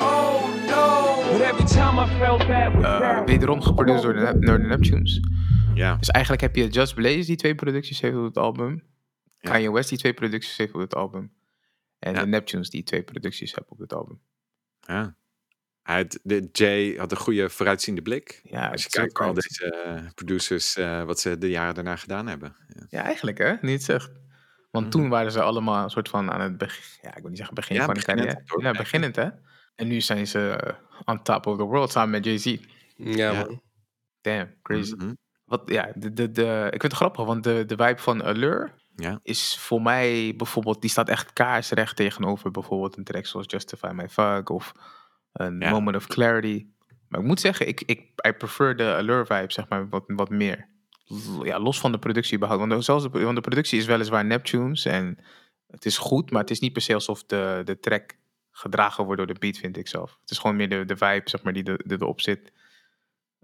Oh 0.00 0.50
no! 0.66 1.32
But 1.32 1.42
every 1.42 1.64
time 1.64 1.98
I 1.98 2.06
felt 2.18 2.40
that 2.48 2.76
with 2.76 2.84
uh, 2.84 2.98
that. 2.98 3.26
wederom 3.26 3.62
geproduceerd 3.62 4.16
door 4.16 4.32
de, 4.32 4.38
door 4.46 4.58
de 4.58 4.66
Neptunes. 4.66 5.20
Ja. 5.74 5.96
Dus 5.96 6.08
eigenlijk 6.08 6.44
heb 6.44 6.56
je 6.56 6.68
Just 6.68 6.94
Blaze 6.94 7.26
die 7.26 7.36
twee 7.36 7.54
producties 7.54 8.00
heeft 8.00 8.16
op 8.16 8.24
het 8.24 8.36
album. 8.38 8.82
Ja. 9.38 9.50
Kanye 9.50 9.72
West 9.72 9.88
die 9.88 9.98
twee 9.98 10.14
producties 10.14 10.56
heeft 10.56 10.74
op 10.74 10.80
het 10.80 10.94
album. 10.94 11.32
En 11.98 12.14
Ja. 12.14 12.20
de 12.20 12.26
Neptunes 12.26 12.70
die 12.70 12.82
twee 12.82 13.02
producties 13.02 13.50
hebben 13.54 13.70
op 13.72 13.78
het 13.78 13.92
album. 13.92 14.20
ja. 14.80 15.16
Hij 15.82 15.96
had, 15.96 16.18
de 16.22 16.48
Jay 16.52 16.94
had 16.96 17.10
een 17.10 17.16
goede 17.16 17.50
vooruitziende 17.50 18.02
blik. 18.02 18.40
Ja, 18.44 18.68
Als 18.68 18.82
je 18.82 18.88
kijkt 18.88 19.10
ook 19.20 19.26
al 19.26 19.34
deze 19.34 19.72
eh, 19.84 20.06
producers, 20.14 20.76
eh, 20.76 21.02
wat 21.04 21.20
ze 21.20 21.38
de 21.38 21.50
jaren 21.50 21.74
daarna 21.74 21.96
gedaan 21.96 22.26
hebben. 22.26 22.56
Ja, 22.68 22.86
Ja, 22.88 23.02
eigenlijk 23.02 23.38
hè, 23.38 23.54
niet 23.60 23.82
zegt. 23.84 24.10
Want 24.70 24.84
Mhm. 24.86 24.94
toen 24.96 25.08
waren 25.08 25.32
ze 25.32 25.42
allemaal 25.42 25.84
een 25.84 25.90
soort 25.90 26.08
van 26.08 26.30
aan 26.30 26.40
het 26.40 26.58
begin, 26.58 26.98
ja, 27.02 27.08
ik 27.08 27.20
wil 27.20 27.28
niet 27.28 27.36
zeggen 27.38 27.54
begin 27.54 27.76
Ja, 27.76 27.84
van 27.84 27.94
de 27.94 28.00
beginnend, 28.00 28.44
carrière. 28.44 28.72
Ja, 28.72 28.78
beginnend 28.82 29.16
hè. 29.16 29.28
En 29.74 29.88
nu 29.88 30.00
zijn 30.00 30.26
ze 30.26 30.48
eh, 30.50 30.74
on 31.04 31.22
top 31.22 31.46
of 31.46 31.56
the 31.56 31.64
world 31.64 31.90
samen 31.90 32.10
met 32.10 32.24
Jay-Z. 32.24 32.44
Ja, 32.96 33.30
Ja. 33.32 33.32
man. 33.32 33.62
Damn, 34.20 34.54
crazy. 34.62 34.94
Mhm. 34.94 35.12
Wat, 35.52 35.62
ja, 35.66 35.92
de, 35.94 36.12
de, 36.12 36.30
de, 36.30 36.62
ik 36.64 36.80
vind 36.80 36.82
het 36.82 36.92
grappig, 36.92 37.24
want 37.24 37.44
de, 37.44 37.64
de 37.66 37.76
vibe 37.76 37.98
van 38.00 38.22
Allure 38.22 38.70
Ja. 38.96 39.20
is 39.22 39.56
voor 39.58 39.82
mij 39.82 40.34
bijvoorbeeld, 40.36 40.80
die 40.80 40.90
staat 40.90 41.08
echt 41.08 41.32
kaarsrecht 41.32 41.96
tegenover 41.96 42.50
bijvoorbeeld 42.50 42.96
een 42.96 43.04
track 43.04 43.26
zoals 43.26 43.46
Justify 43.48 43.90
My 43.94 44.08
Fuck 44.08 44.48
of 44.48 44.72
een 45.32 45.60
Ja. 45.60 45.70
Moment 45.70 45.96
of 45.96 46.06
Clarity. 46.06 46.66
Maar 47.08 47.20
ik 47.20 47.26
moet 47.26 47.40
zeggen, 47.40 47.68
ik, 47.68 47.80
ik 47.86 48.00
I 48.26 48.32
prefer 48.32 48.76
de 48.76 48.94
Allure 48.94 49.26
vibe, 49.26 49.52
zeg 49.52 49.68
maar, 49.68 49.88
wat, 49.88 50.04
wat 50.06 50.30
meer. 50.30 50.68
Ja, 51.42 51.58
los 51.58 51.80
van 51.80 51.92
de 51.92 51.98
productie. 51.98 52.38
Want, 52.38 52.70
de- 52.70 52.80
zelfs 52.80 53.02
de, 53.10 53.22
want 53.24 53.34
de 53.36 53.40
productie 53.40 53.78
is 53.78 53.86
weliswaar 53.86 54.24
Neptunes 54.24 54.84
en 54.84 55.18
het 55.66 55.84
is 55.84 55.98
goed, 55.98 56.30
maar 56.30 56.40
het 56.40 56.50
is 56.50 56.60
niet 56.60 56.72
per 56.72 56.82
se 56.82 56.94
alsof 56.94 57.24
de, 57.24 57.62
de 57.64 57.78
track 57.78 58.16
gedragen 58.50 59.04
wordt 59.04 59.18
door 59.18 59.32
de 59.32 59.38
beat, 59.40 59.56
vind 59.56 59.76
ik 59.76 59.88
zelf. 59.88 60.16
Het 60.20 60.30
is 60.30 60.38
gewoon 60.38 60.56
meer 60.56 60.68
de, 60.68 60.84
de 60.84 60.96
vibe, 60.96 61.22
zeg 61.24 61.42
maar, 61.42 61.52
die, 61.52 61.64
er- 61.64 61.82
die 61.86 62.00
erop 62.00 62.20
zit. 62.20 62.52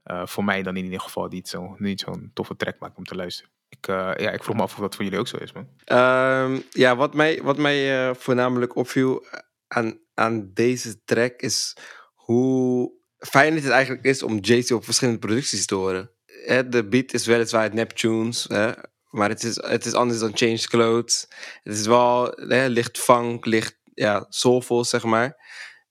Eh, 0.08 0.26
voor 0.26 0.44
mij 0.44 0.62
dan 0.62 0.76
in 0.76 0.84
ieder 0.84 1.00
geval 1.00 1.28
die 1.28 1.42
zo, 1.44 1.74
niet 1.78 2.00
zo'n 2.00 2.30
toffe 2.34 2.56
track 2.56 2.78
maakt 2.78 2.96
om 2.96 3.04
te 3.04 3.14
luisteren. 3.14 3.50
Ik, 3.68 3.88
eh, 3.88 4.12
ja, 4.16 4.30
ik 4.30 4.44
vroeg 4.44 4.56
me 4.56 4.62
af 4.62 4.72
of 4.72 4.80
dat 4.80 4.94
voor 4.94 5.04
jullie 5.04 5.18
ook 5.18 5.28
zo 5.28 5.36
is, 5.36 5.52
man. 5.52 5.68
Ehm, 5.84 6.60
ja, 6.70 6.96
wat 6.96 7.14
mij, 7.14 7.42
wat 7.42 7.56
mij 7.56 8.08
eh, 8.08 8.14
voornamelijk 8.14 8.76
opviel 8.76 9.26
aan, 9.66 10.00
aan 10.14 10.50
deze 10.54 11.04
track 11.04 11.40
is 11.40 11.76
hoe 12.14 12.92
fijn 13.18 13.54
het 13.54 13.68
eigenlijk 13.68 14.04
is 14.04 14.22
om 14.22 14.38
Jay-Z 14.38 14.70
op 14.70 14.84
verschillende 14.84 15.20
producties 15.20 15.66
te 15.66 15.74
horen. 15.74 16.10
Hè, 16.24 16.68
de 16.68 16.88
beat 16.88 17.12
is 17.12 17.26
weliswaar 17.26 17.74
Neptunes, 17.74 18.44
hè, 18.48 18.72
maar 19.10 19.28
het 19.28 19.42
is, 19.42 19.62
het 19.62 19.86
is 19.86 19.94
anders 19.94 20.18
dan 20.18 20.36
Change 20.36 20.66
Clothes. 20.68 21.26
Het 21.62 21.74
is 21.74 21.86
wel 21.86 22.32
hè, 22.34 22.66
licht 22.66 22.98
funk, 22.98 23.44
licht 23.44 23.78
ja, 23.94 24.26
soulful, 24.28 24.84
zeg 24.84 25.04
maar. 25.04 25.36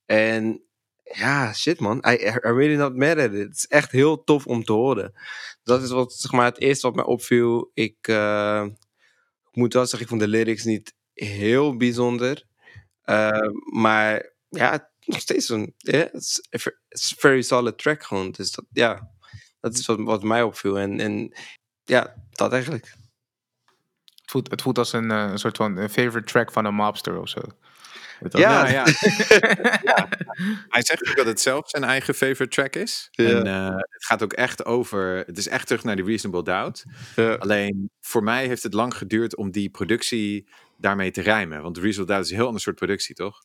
En 0.06 0.67
ja, 1.14 1.54
shit 1.54 1.80
man, 1.80 1.98
I, 1.98 2.14
I 2.26 2.40
really 2.40 2.76
not 2.76 2.96
mad 2.96 3.18
at 3.18 3.34
it. 3.34 3.40
Het 3.48 3.56
is 3.56 3.68
echt 3.68 3.92
heel 3.92 4.24
tof 4.24 4.46
om 4.46 4.64
te 4.64 4.74
horen. 4.74 5.14
Dat 5.64 5.82
is 5.82 5.90
wat, 5.90 6.14
zeg 6.14 6.32
maar, 6.32 6.46
het 6.46 6.60
eerste 6.60 6.88
wat 6.88 6.96
mij 6.96 7.06
opviel. 7.06 7.72
Ik 7.74 8.08
eh, 8.08 8.66
moet 9.52 9.74
wel 9.74 9.86
zeggen, 9.86 10.02
ik 10.02 10.08
vond 10.08 10.22
de 10.22 10.28
lyrics 10.28 10.64
niet 10.64 10.94
heel 11.14 11.78
bijzonder. 11.78 12.44
Eh, 13.02 13.50
maar 13.74 14.34
ja, 14.50 14.92
nog 15.06 15.20
steeds 15.20 15.50
een 15.50 15.74
een 15.78 16.10
very 17.18 17.42
solid 17.42 17.78
track 17.78 18.04
gewoon. 18.04 18.32
Dus 18.32 18.52
dat, 18.52 18.66
ja, 18.72 19.12
dat 19.60 19.78
is 19.78 19.86
wat, 19.86 20.00
wat 20.00 20.24
mij 20.24 20.44
opviel. 20.44 20.80
En, 20.80 21.00
en 21.00 21.38
ja, 21.84 22.16
dat 22.30 22.52
eigenlijk. 22.52 22.86
Het 24.16 24.32
voelt, 24.32 24.52
het 24.52 24.62
voelt 24.62 24.78
als 24.78 24.94
een, 24.94 25.12
eh, 25.12 25.36
soort 25.36 25.58
van 25.58 25.90
favorite 25.90 26.32
track 26.32 26.52
van 26.52 26.66
een 26.66 26.76
mobster 26.76 27.20
of 27.20 27.30
zo. 27.30 27.40
Ja. 28.30 28.70
Ja, 28.70 28.86
ja. 29.84 30.08
Hij 30.68 30.84
zegt 30.84 31.10
ook 31.10 31.16
dat 31.16 31.26
het 31.26 31.42
zelf 31.42 31.70
zijn 31.70 31.84
eigen 31.84 32.14
favorite 32.14 32.56
track 32.56 32.76
is. 32.76 33.08
Ja. 33.12 33.30
En 33.30 33.48
eh, 33.48 33.76
het 33.76 34.06
gaat 34.06 34.24
ook 34.24 34.34
echt 34.34 34.66
over. 34.66 35.24
Het 35.26 35.38
is 35.38 35.48
echt 35.48 35.68
terug 35.68 35.84
naar 35.84 35.96
die 35.96 36.06
Reasonable 36.06 36.44
Doubt. 36.44 36.86
Ja. 37.16 37.34
Alleen 37.34 37.90
voor 38.00 38.24
mij 38.24 38.48
heeft 38.48 38.64
het 38.64 38.74
lang 38.74 38.98
geduurd 38.98 39.36
om 39.36 39.52
die 39.52 39.70
productie 39.70 40.50
daarmee 40.78 41.12
te 41.12 41.22
rijmen. 41.22 41.62
Want 41.62 41.78
Reasonable 41.78 42.14
Doubt 42.14 42.26
is 42.26 42.32
een 42.32 42.38
heel 42.38 42.46
ander 42.46 42.62
soort 42.62 42.76
productie, 42.76 43.16
toch? 43.16 43.42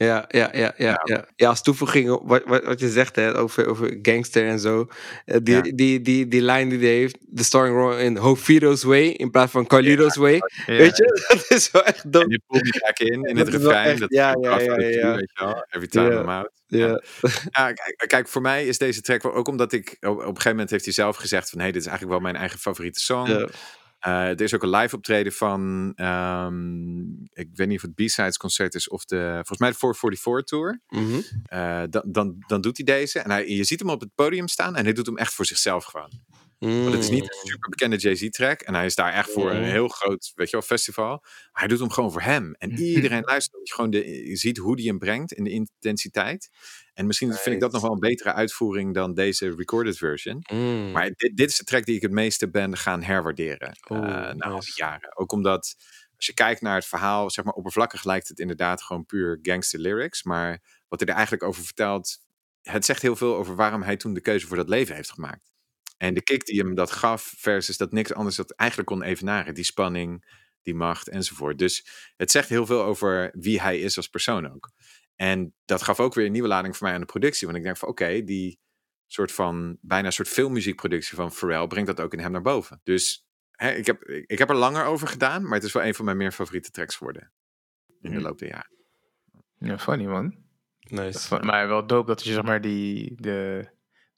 Ja, 0.00 0.24
ja, 0.28 0.48
ja, 0.52 0.72
ja, 0.76 1.00
ja. 1.04 1.24
ja. 1.36 1.48
als 1.48 1.62
toevoeging 1.62 2.10
op 2.10 2.28
wat, 2.28 2.42
wat, 2.46 2.64
wat 2.64 2.80
je 2.80 2.88
zegt 2.90 3.16
hè, 3.16 3.38
over, 3.38 3.66
over 3.66 3.98
gangster 4.02 4.46
en 4.48 4.58
zo. 4.58 4.86
Eh, 5.24 5.36
die, 5.42 5.54
Ja. 5.54 5.60
die, 5.60 6.00
die, 6.02 6.28
die 6.28 6.40
lijn 6.42 6.68
die 6.68 6.78
hij 6.78 6.88
heeft, 6.88 7.16
de 7.20 7.42
starring 7.42 7.76
role 7.76 8.02
in 8.02 8.16
Hofido's 8.16 8.82
Way 8.82 9.06
in 9.06 9.30
plaats 9.30 9.52
van 9.52 9.66
Carlito's 9.66 10.16
Way. 10.16 10.40
Weet 10.66 10.96
je, 10.96 11.04
dat 11.28 11.44
is 11.58 11.70
wel 11.70 11.84
echt 11.84 12.04
En 12.04 12.10
dope. 12.10 12.28
die 12.28 12.42
pull 12.46 12.60
die 12.62 12.80
back 12.80 12.98
in, 12.98 13.22
in 13.24 13.36
het 13.44 13.48
refrein. 13.48 13.86
echt- 13.90 14.00
dat 14.00 14.10
ja, 14.12 14.36
ja, 14.40 14.58
ja, 14.60 14.76
ja. 14.78 15.14
Weet 15.14 15.30
je 15.34 15.44
wel? 15.44 15.66
Every 15.70 15.86
time. 15.88 16.14
I'm 16.20 16.28
out. 16.28 16.50
Ja. 16.66 17.02
Ja, 17.50 17.72
kijk, 18.06 18.28
voor 18.28 18.42
mij 18.42 18.66
is 18.66 18.78
deze 18.78 19.00
track 19.00 19.24
ook 19.24 19.48
omdat 19.48 19.72
ik 19.72 19.96
op, 20.00 20.08
op 20.10 20.18
een 20.18 20.24
gegeven 20.26 20.50
moment 20.50 20.70
heeft 20.70 20.84
hij 20.84 20.94
zelf 20.94 21.16
gezegd 21.16 21.50
van 21.50 21.58
hey, 21.58 21.72
dit 21.72 21.80
is 21.80 21.86
eigenlijk 21.88 22.18
wel 22.20 22.30
mijn 22.30 22.40
eigen 22.40 22.58
favoriete 22.58 23.00
song. 23.00 23.48
Eh, 24.08 24.28
er 24.28 24.40
is 24.40 24.54
ook 24.54 24.62
een 24.62 24.70
live 24.70 24.96
optreden 24.96 25.32
van, 25.32 25.92
ehm, 25.94 27.00
ik 27.32 27.48
weet 27.52 27.68
niet 27.68 27.76
of 27.76 27.82
het 27.82 27.94
B-Sides 27.94 28.36
concert 28.36 28.74
is 28.74 28.88
of 28.88 29.04
de, 29.04 29.30
volgens 29.34 29.58
mij 29.58 29.70
de 29.70 29.76
444 29.76 30.44
tour. 30.44 30.80
Mhm. 30.88 31.20
Eh, 31.44 31.82
dan, 31.90 32.02
dan, 32.06 32.34
dan 32.46 32.60
doet 32.60 32.76
hij 32.76 32.86
deze 32.86 33.18
en 33.18 33.30
hij, 33.30 33.48
je 33.48 33.64
ziet 33.64 33.80
hem 33.80 33.90
op 33.90 34.00
het 34.00 34.14
podium 34.14 34.48
staan 34.48 34.76
en 34.76 34.84
hij 34.84 34.92
doet 34.92 35.06
hem 35.06 35.16
echt 35.16 35.34
voor 35.34 35.46
zichzelf 35.46 35.84
gewoon. 35.84 36.10
Want 36.58 36.92
het 36.92 37.02
is 37.02 37.10
niet 37.10 37.22
een 37.22 37.48
super 37.48 37.68
bekende 37.68 37.96
Jay-Z 37.96 38.28
track 38.28 38.60
en 38.60 38.74
hij 38.74 38.84
is 38.84 38.94
daar 38.94 39.12
echt 39.12 39.30
voor 39.30 39.50
een 39.50 39.64
heel 39.64 39.88
groot, 39.88 40.32
weet 40.34 40.50
je 40.50 40.56
wel, 40.56 40.66
festival. 40.66 41.18
Maar 41.20 41.50
hij 41.52 41.68
doet 41.68 41.78
hem 41.78 41.90
gewoon 41.90 42.12
voor 42.12 42.22
hem. 42.22 42.54
En 42.58 42.72
iedereen 42.96 43.22
luistert, 43.22 43.68
je 43.68 43.74
gewoon 43.74 43.90
de, 43.90 44.28
je 44.28 44.36
ziet 44.36 44.56
hoe 44.56 44.76
die 44.76 44.88
hem 44.88 44.98
brengt 44.98 45.32
in 45.32 45.44
de 45.44 45.50
intensiteit. 45.50 46.50
En 46.94 47.06
misschien 47.06 47.32
vind 47.32 47.54
ik 47.54 47.60
dat 47.60 47.72
nog 47.72 47.82
wel 47.82 47.92
een 47.92 47.98
betere 47.98 48.32
uitvoering 48.32 48.94
dan 48.94 49.14
deze 49.14 49.54
recorded 49.56 49.96
version. 49.96 50.44
Mm. 50.52 50.90
Maar 50.90 51.10
dit, 51.16 51.36
dit 51.36 51.50
is 51.50 51.56
de 51.56 51.64
track 51.64 51.84
die 51.84 51.96
ik 51.96 52.02
het 52.02 52.10
meeste 52.12 52.50
ben 52.50 52.76
gaan 52.76 53.02
herwaarderen 53.02 53.72
eh, 53.80 53.96
Oeh, 53.96 54.32
na 54.32 54.46
al 54.46 54.60
die 54.60 54.72
jaren. 54.74 55.16
Ook 55.16 55.32
omdat, 55.32 55.76
als 56.16 56.26
je 56.26 56.34
kijkt 56.34 56.60
naar 56.60 56.74
het 56.74 56.86
verhaal, 56.86 57.30
zeg 57.30 57.44
maar 57.44 57.54
oppervlakkig 57.54 58.04
lijkt 58.04 58.28
het 58.28 58.38
inderdaad 58.38 58.82
gewoon 58.82 59.06
puur 59.06 59.38
gangster 59.42 59.78
lyrics. 59.78 60.22
Maar 60.22 60.62
wat 60.88 61.00
hij 61.00 61.08
er 61.08 61.14
eigenlijk 61.14 61.44
over 61.44 61.64
vertelt, 61.64 62.18
het 62.62 62.84
zegt 62.84 63.02
heel 63.02 63.16
veel 63.16 63.36
over 63.36 63.54
waarom 63.54 63.82
hij 63.82 63.96
toen 63.96 64.14
de 64.14 64.20
keuze 64.20 64.46
voor 64.46 64.56
dat 64.56 64.68
leven 64.68 64.94
heeft 64.94 65.10
gemaakt. 65.10 65.50
En 65.98 66.14
de 66.14 66.22
kick 66.22 66.44
die 66.44 66.60
hem 66.60 66.74
dat 66.74 66.90
gaf, 66.90 67.34
versus 67.36 67.76
dat 67.76 67.92
niks 67.92 68.14
anders 68.14 68.36
dat 68.36 68.50
eigenlijk 68.50 68.90
kon 68.90 69.02
evenaren. 69.02 69.54
Die 69.54 69.64
spanning, 69.64 70.36
die 70.62 70.74
macht 70.74 71.08
enzovoort. 71.08 71.58
Dus 71.58 71.86
het 72.16 72.30
zegt 72.30 72.48
heel 72.48 72.66
veel 72.66 72.82
over 72.82 73.30
wie 73.32 73.60
hij 73.60 73.80
is 73.80 73.96
als 73.96 74.08
persoon 74.08 74.52
ook. 74.52 74.70
En 75.16 75.54
dat 75.64 75.82
gaf 75.82 76.00
ook 76.00 76.14
weer 76.14 76.26
een 76.26 76.32
nieuwe 76.32 76.48
lading 76.48 76.76
voor 76.76 76.86
mij 76.86 76.94
aan 76.94 77.00
de 77.00 77.06
productie. 77.06 77.46
Want 77.46 77.58
ik 77.58 77.64
denk 77.64 77.76
van 77.76 77.88
oké, 77.88 78.22
die 78.24 78.58
soort 79.06 79.32
van 79.32 79.78
bijna 79.80 80.06
een 80.06 80.12
soort 80.12 80.28
filmmuziekproductie 80.28 81.16
van 81.16 81.32
Pharrell 81.32 81.66
brengt 81.66 81.86
dat 81.88 82.00
ook 82.00 82.12
in 82.12 82.18
hem 82.18 82.32
naar 82.32 82.42
boven. 82.42 82.80
Dus 82.82 83.26
hè, 83.50 83.70
ik, 83.70 83.86
heb, 83.86 84.02
ik 84.04 84.38
heb 84.38 84.50
er 84.50 84.56
langer 84.56 84.84
over 84.84 85.08
gedaan, 85.08 85.42
maar 85.42 85.54
het 85.54 85.64
is 85.64 85.72
wel 85.72 85.84
een 85.84 85.94
van 85.94 86.04
mijn 86.04 86.16
meer 86.16 86.32
favoriete 86.32 86.70
tracks 86.70 86.96
geworden. 86.96 87.32
In 87.86 88.10
de 88.10 88.16
Hmm. 88.16 88.26
loop 88.26 88.38
der 88.38 88.48
jaren. 88.48 88.76
Ja, 89.58 89.78
funny 89.78 90.06
man. 90.06 90.36
Nice. 90.78 91.38
Maar 91.40 91.68
wel 91.68 91.86
dope 91.86 92.06
dat 92.06 92.24
je 92.24 92.32
zeg 92.32 92.42
maar 92.42 92.60
die, 92.60 93.14
de, 93.20 93.68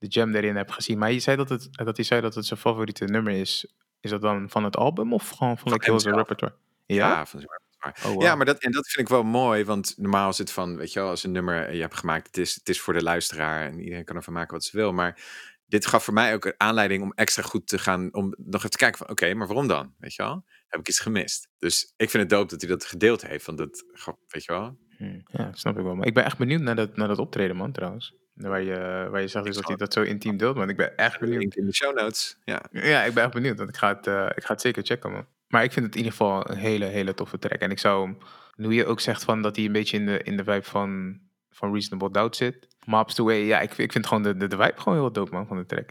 de 0.00 0.06
jam 0.06 0.34
erin 0.34 0.56
hebt 0.56 0.72
gezien. 0.72 0.98
Maar 0.98 1.12
je 1.12 1.18
zei 1.20 1.36
dat, 1.36 1.48
het, 1.48 1.68
dat 1.70 1.96
hij 1.96 2.04
zei 2.04 2.20
dat 2.20 2.34
het 2.34 2.46
zijn 2.46 2.60
favoriete 2.60 3.04
nummer 3.04 3.32
is. 3.32 3.72
Is 4.00 4.10
dat 4.10 4.20
dan 4.20 4.50
van 4.50 4.64
het 4.64 4.76
album 4.76 5.12
of 5.12 5.28
gewoon 5.28 5.58
van 5.58 5.72
like, 5.72 5.84
heel 5.84 6.00
zijn 6.00 6.14
repertoire? 6.14 6.56
Ja? 6.86 7.08
Ja, 7.08 7.26
van 7.26 7.40
zijn 7.40 7.52
repertoire. 7.52 8.08
Oh, 8.08 8.14
wow. 8.14 8.22
Ja, 8.22 8.34
maar 8.34 8.46
dat, 8.46 8.58
en 8.58 8.72
dat 8.72 8.88
vind 8.88 9.08
ik 9.08 9.14
wel 9.14 9.22
mooi, 9.22 9.64
want 9.64 9.94
normaal 9.96 10.28
is 10.28 10.38
het 10.38 10.52
van, 10.52 10.76
weet 10.76 10.92
je 10.92 11.00
wel, 11.00 11.08
als 11.08 11.24
een 11.24 11.32
nummer 11.32 11.66
eh, 11.66 11.74
je 11.74 11.80
hebt 11.80 11.96
gemaakt, 11.96 12.26
het 12.26 12.36
is, 12.38 12.54
het 12.54 12.68
is 12.68 12.80
voor 12.80 12.94
de 12.94 13.02
luisteraar 13.02 13.66
en 13.66 13.80
iedereen 13.80 14.04
kan 14.04 14.16
ervan 14.16 14.32
maken 14.32 14.54
wat 14.54 14.64
ze 14.64 14.76
wil. 14.76 14.92
Maar 14.92 15.20
dit 15.66 15.86
gaf 15.86 16.04
voor 16.04 16.14
mij 16.14 16.34
ook 16.34 16.44
een 16.44 16.54
aanleiding 16.56 17.02
om 17.02 17.12
extra 17.14 17.42
goed 17.42 17.66
te 17.68 17.78
gaan, 17.78 18.14
om 18.14 18.34
nog 18.36 18.56
even 18.56 18.70
te 18.70 18.76
kijken 18.76 18.98
van, 18.98 19.08
oké, 19.10 19.34
maar 19.34 19.46
waarom 19.46 19.66
dan? 19.66 19.94
Weet 19.98 20.14
je 20.14 20.22
wel? 20.22 20.44
Heb 20.68 20.80
ik 20.80 20.88
iets 20.88 20.98
gemist? 21.00 21.48
Dus 21.58 21.92
ik 21.96 22.10
vind 22.10 22.22
het 22.22 22.32
dope 22.32 22.50
dat 22.50 22.60
hij 22.60 22.70
dat 22.70 22.84
gedeeld 22.84 23.26
heeft, 23.26 23.46
want 23.46 23.58
dat, 23.58 23.84
weet 24.28 24.44
je 24.44 24.52
wel? 24.52 24.76
Hm, 24.96 25.20
Ja, 25.24 25.52
snap 25.52 25.78
ik 25.78 25.84
wel. 25.84 25.94
Maar 25.94 26.06
ik 26.06 26.14
ben 26.14 26.24
echt 26.24 26.38
benieuwd 26.38 26.60
naar 26.60 26.76
dat, 26.76 26.96
naar 26.96 27.08
dat 27.08 27.18
optreden, 27.18 27.56
man, 27.56 27.72
trouwens. 27.72 28.14
Waar 28.34 28.62
je, 28.62 29.08
waar 29.10 29.20
je 29.20 29.28
zegt 29.28 29.44
dus 29.44 29.56
dat 29.56 29.66
hij 29.66 29.76
dat 29.76 29.92
zo 29.92 30.02
intiem 30.02 30.36
deelt, 30.36 30.56
man. 30.56 30.68
Ik 30.68 30.76
ben 30.76 30.96
echt 30.96 31.20
benieuwd. 31.20 31.54
In 31.54 31.66
de 31.66 31.74
show 31.74 31.98
notes. 31.98 32.36
Ja, 32.44 32.62
Ja, 32.72 33.02
ik 33.02 33.14
ben 33.14 33.24
echt 33.24 33.32
benieuwd. 33.32 33.56
Want 33.56 33.68
ik 33.68 33.76
ga 33.76 33.88
het, 33.96 34.06
eh, 34.06 34.26
ik 34.34 34.44
ga 34.44 34.52
het 34.52 34.60
zeker 34.60 34.82
checken, 34.82 35.10
man. 35.12 35.26
Maar 35.48 35.64
ik 35.64 35.72
vind 35.72 35.84
het 35.86 35.94
in 35.94 36.00
ieder 36.00 36.16
geval 36.16 36.50
een 36.50 36.56
hele, 36.56 36.84
hele 36.84 37.14
toffe 37.14 37.38
track. 37.38 37.60
En 37.60 37.70
ik 37.70 37.78
zou 37.78 38.02
hem, 38.06 38.18
nu 38.56 38.72
je 38.74 38.86
ook 38.86 39.00
zegt 39.00 39.24
van 39.24 39.42
dat 39.42 39.56
hij 39.56 39.64
een 39.64 39.72
beetje 39.72 39.96
in 39.96 40.06
de, 40.06 40.22
in 40.22 40.36
de 40.36 40.44
vibe 40.44 40.62
van, 40.62 41.18
van 41.50 41.72
Reasonable 41.72 42.10
Doubt 42.10 42.36
zit. 42.36 42.68
Maps 42.84 43.14
the 43.14 43.22
Way, 43.22 43.36
ja, 43.44 43.60
ik, 43.60 43.78
ik 43.78 43.92
vind 43.92 44.06
gewoon 44.06 44.22
de, 44.22 44.36
de, 44.36 44.46
de 44.46 44.56
vibe 44.56 44.80
gewoon 44.80 44.98
heel 44.98 45.12
dope, 45.12 45.32
man, 45.32 45.46
van 45.46 45.56
de 45.56 45.66
track. 45.66 45.90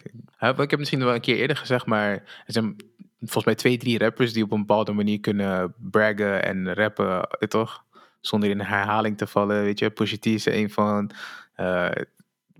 Ik 0.60 0.70
heb 0.70 0.80
misschien 0.80 1.00
wel 1.04 1.14
een 1.14 1.22
keer 1.22 1.36
eerder 1.36 1.58
gezegd, 1.58 1.86
maar 1.86 2.12
er 2.12 2.24
zijn 2.46 2.76
volgens 3.20 3.46
mij 3.46 3.56
twee, 3.56 3.78
drie 3.78 3.98
rappers 4.00 4.34
die 4.34 4.44
op 4.44 4.52
een 4.52 4.60
bepaalde 4.60 4.92
manier 4.92 5.20
kunnen 5.20 5.74
braggen 5.78 6.44
en 6.44 6.74
rappen, 6.74 7.28
je 7.40 7.48
toch? 7.48 7.84
Zonder 8.22 8.50
in 8.50 8.60
herhaling 8.60 9.18
te 9.18 9.28
vallen, 9.28 9.64
weet 9.64 9.80
je. 9.80 9.90
Pusha 9.90 10.18
T 10.20 10.26
is 10.26 10.46
er 10.46 10.54
een 10.56 10.70
van. 10.70 11.12
eh, 11.56 11.90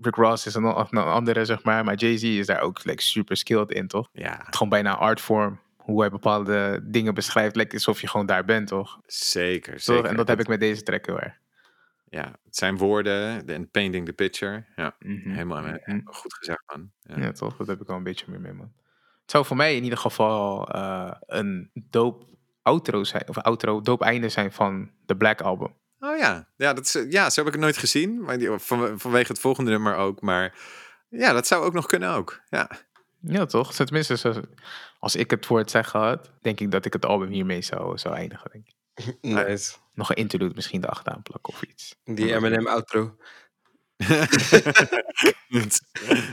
Rick 0.02 0.14
Ross 0.14 0.46
is 0.46 0.54
een, 0.54 0.64
een 0.64 0.98
andere, 0.98 1.44
zeg 1.44 1.62
maar. 1.62 1.84
Maar 1.84 1.94
Jay-Z 1.94 2.22
is 2.22 2.46
daar 2.46 2.60
ook 2.60 2.84
like, 2.84 3.02
super 3.02 3.36
skilled 3.36 3.70
in, 3.70 3.86
toch? 3.88 4.08
ja 4.12 4.46
gewoon 4.50 4.68
bijna 4.68 4.96
artvorm. 4.96 5.60
Hoe 5.76 6.00
hij 6.00 6.10
bepaalde 6.10 6.80
dingen 6.84 7.14
beschrijft. 7.14 7.56
Lijkt 7.56 7.72
alsof 7.72 8.00
je 8.00 8.08
gewoon 8.08 8.26
daar 8.26 8.44
bent, 8.44 8.68
toch? 8.68 9.00
zeker, 9.06 9.72
Toch? 9.72 9.82
zeker. 9.82 10.04
En 10.04 10.16
dat 10.16 10.28
heb 10.28 10.40
ik 10.40 10.48
met 10.48 10.60
deze 10.60 10.82
track 10.82 11.06
heel 11.06 11.20
erg. 11.20 11.34
Ja, 12.08 12.24
het 12.44 12.56
zijn 12.56 12.76
woorden 12.76 13.46
en 13.48 13.70
painting 13.70 14.06
the 14.06 14.12
picture. 14.12 14.64
Ja, 14.76 14.94
Mhm, 14.98 15.30
helemaal 15.30 15.64
eh, 15.64 15.98
goed 16.04 16.34
gezegd, 16.34 16.62
man. 16.66 16.90
Ja. 17.02 17.18
Ja, 17.18 17.32
toch? 17.32 17.56
Dat 17.56 17.66
heb 17.66 17.80
ik 17.80 17.86
wel 17.86 17.96
een 17.96 18.02
beetje 18.02 18.24
meer 18.28 18.40
mee, 18.40 18.52
man. 18.52 18.72
Het 19.22 19.30
zou 19.30 19.44
voor 19.44 19.56
mij 19.56 19.76
in 19.76 19.82
ieder 19.84 19.98
geval 19.98 20.68
eh, 20.68 21.12
een 21.26 21.70
dope 21.74 22.26
outro 22.62 23.04
zijn. 23.04 23.28
Of 23.28 23.38
outro, 23.38 23.80
dope 23.80 24.04
einde 24.04 24.28
zijn 24.28 24.52
van 24.52 24.90
de 25.06 25.16
Black 25.16 25.40
Album. 25.40 25.74
Oh 26.00 26.16
ja, 26.16 26.48
ja, 26.56 26.72
dat 26.72 26.84
is, 26.84 26.94
eh, 26.94 27.10
ja, 27.10 27.30
zo 27.30 27.38
heb 27.40 27.46
ik 27.46 27.52
het 27.52 27.62
nooit 27.62 27.76
gezien. 27.76 28.20
Maar 28.20 28.38
die, 28.38 28.50
van, 28.50 29.00
vanwege 29.00 29.32
het 29.32 29.40
volgende 29.40 29.70
nummer 29.70 29.94
ook. 29.96 30.20
Maar 30.20 30.54
ja, 31.08 31.32
dat 31.32 31.46
zou 31.46 31.64
ook 31.64 31.72
nog 31.72 31.86
kunnen 31.86 32.10
ook. 32.10 32.40
Ja, 32.48 32.70
Ja, 33.20 33.46
toch? 33.46 33.74
Tenminste, 33.74 34.44
als 34.98 35.16
ik 35.16 35.30
het 35.30 35.46
voor 35.46 35.58
het 35.58 35.70
zeggen 35.70 36.00
had, 36.00 36.30
denk 36.42 36.60
ik 36.60 36.70
dat 36.70 36.84
ik 36.84 36.92
het 36.92 37.04
album 37.04 37.28
hiermee 37.28 37.62
zou, 37.62 37.98
zou 37.98 38.14
eindigen. 38.14 38.50
Denk 38.52 38.66
ik. 38.66 38.74
Nice. 39.20 39.76
Nog 39.94 40.10
een 40.10 40.16
interlude 40.16 40.54
misschien 40.54 40.84
achteraan 40.84 41.22
plakken 41.22 41.52
of 41.52 41.62
iets. 41.62 41.96
Die 42.04 42.34
Eminem 42.34 42.66
outro. 42.66 43.16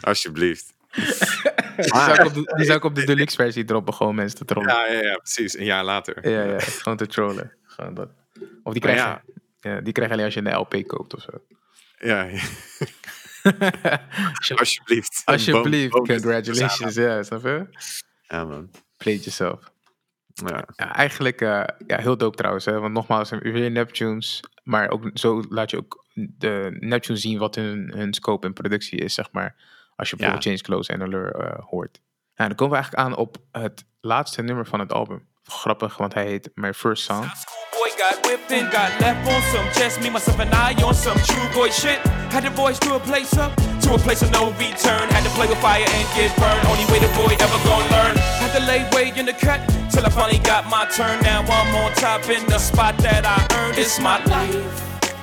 alsjeblieft. 0.02 0.74
Die 0.94 1.86
zou, 1.86 2.14
ik 2.14 2.26
op 2.26 2.34
de, 2.34 2.54
die 2.56 2.66
zou 2.66 2.78
ik 2.78 2.84
op 2.84 2.96
de 2.96 3.06
deluxe 3.06 3.36
versie 3.36 3.64
droppen, 3.64 3.94
gewoon 3.94 4.16
mensen 4.16 4.38
te 4.38 4.46
trollen. 4.46 4.70
Ja, 4.70 4.86
ja, 4.86 5.02
ja, 5.02 5.16
precies. 5.16 5.58
Een 5.58 5.66
jaar 5.66 5.84
later. 5.84 6.30
Ja, 6.30 6.44
ja, 6.44 6.60
gewoon 6.60 6.98
te 6.98 7.08
trollen. 7.08 7.54
Gewoon 7.64 7.94
dat. 7.94 8.10
Of 8.64 8.74
die 8.74 8.84
Maar 8.84 8.94
krijg, 8.94 9.00
ja. 9.00 9.22
Ja, 9.68 9.82
die 9.82 9.94
krijg 9.94 10.08
je 10.10 10.14
alleen 10.16 10.26
als 10.26 10.34
je 10.34 10.46
een 10.46 10.56
LP 10.58 10.88
koopt 10.88 11.16
of 11.16 11.22
zo. 11.22 11.32
Ja, 12.00 12.24
ja. 12.30 12.40
alsjeblieft. 14.56 15.22
Alsjeblieft, 15.26 15.92
Boom- 15.92 16.06
boom- 16.06 16.18
congratulations. 16.22 16.96
Ja, 16.96 17.24
snap 17.24 17.44
je? 17.44 17.68
Ja, 18.28 18.46
man. 18.46 18.70
Play 18.98 19.14
it 19.14 19.24
yourself. 19.24 19.72
Ja. 20.34 20.68
Ja, 20.76 20.96
eigenlijk 20.96 21.42
uh, 21.42 21.64
ja, 21.88 21.98
heel 22.00 22.18
dope 22.18 22.38
trouwens. 22.38 22.66
Hè? 22.66 22.80
Want 22.80 22.94
nogmaals, 22.94 23.30
weer 23.30 23.72
Neptunes. 23.72 24.44
Maar 24.64 24.90
ook 24.90 25.10
zo 25.14 25.44
laat 25.50 25.70
je 25.72 25.78
ook 25.78 26.06
de 26.14 26.76
Neptunes 26.80 27.22
zien 27.22 27.38
wat 27.38 27.56
hun, 27.56 27.92
hun 27.96 28.14
scope 28.14 28.48
en 28.48 28.54
productie 28.54 29.00
is, 29.00 29.14
zeg 29.14 29.32
maar. 29.32 29.56
Als 29.96 30.10
je 30.10 30.16
bijvoorbeeld 30.16 30.46
Ja. 30.46 30.50
Change 30.52 30.64
Clothes 30.64 30.88
en 30.96 31.02
Allure 31.02 31.44
uh, 31.44 31.66
hoort. 31.66 32.02
Nou, 32.36 32.50
dan 32.50 32.58
komen 32.58 32.70
we 32.78 32.82
eigenlijk 32.84 33.08
aan 33.08 33.16
op 33.16 33.38
het 33.52 33.86
laatste 34.02 34.42
nummer 34.42 34.66
van 34.66 34.80
het 34.80 34.94
album. 34.94 35.28
Grappig, 35.44 35.98
want 35.98 36.14
hij 36.14 36.26
heet 36.26 36.52
My 36.54 36.74
First 36.74 37.04
Song. 37.04 37.26
Got 37.98 38.28
whipped 38.28 38.52
and 38.52 38.72
got 38.72 38.94
left 39.02 39.28
on 39.28 39.42
some 39.50 39.66
chest. 39.74 40.00
me, 40.02 40.12
myself, 40.12 40.38
and 40.40 40.54
I 40.54 40.72
on 40.84 40.94
some 40.94 41.18
true 41.18 41.50
boy 41.56 41.70
shit. 41.70 41.98
Had 42.30 42.44
the 42.44 42.52
boys 42.52 42.78
to 42.86 42.94
a 42.94 43.00
place 43.00 43.36
up, 43.36 43.56
to 43.82 43.96
a 43.96 43.98
place 43.98 44.22
of 44.22 44.30
no 44.32 44.52
return. 44.54 45.10
Had 45.10 45.24
to 45.24 45.32
play 45.32 45.48
with 45.48 45.58
fire 45.58 45.82
and 45.82 46.08
get 46.14 46.30
burned. 46.38 46.62
Only 46.68 46.86
way 46.94 47.00
the 47.02 47.10
boy 47.18 47.34
ever 47.34 47.60
gonna 47.66 47.90
learn. 47.90 48.16
Had 48.38 48.54
to 48.54 48.64
lay 48.70 48.86
way 48.94 49.18
in 49.18 49.26
the 49.26 49.34
cut 49.34 49.66
till 49.90 50.06
I 50.06 50.10
finally 50.10 50.38
got 50.38 50.70
my 50.70 50.86
turn. 50.94 51.24
Now 51.24 51.42
I'm 51.42 51.74
on 51.74 51.92
top 51.94 52.30
in 52.30 52.46
the 52.46 52.60
spot 52.60 52.98
that 53.00 53.26
I 53.26 53.42
earned. 53.58 53.80
It's 53.80 54.00
my 54.00 54.24
life. 54.26 54.78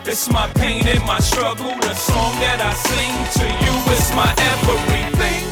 It's 0.05 0.29
my 0.29 0.49
pain 0.59 0.83
and 0.89 1.05
my 1.07 1.21
struggle. 1.21 1.71
The 1.79 1.95
song 1.95 2.35
that 2.43 2.59
I 2.59 2.75
sing 2.75 3.15
to 3.39 3.47
you 3.63 3.75
is 3.95 4.11
my 4.19 4.35
everything. 4.51 5.47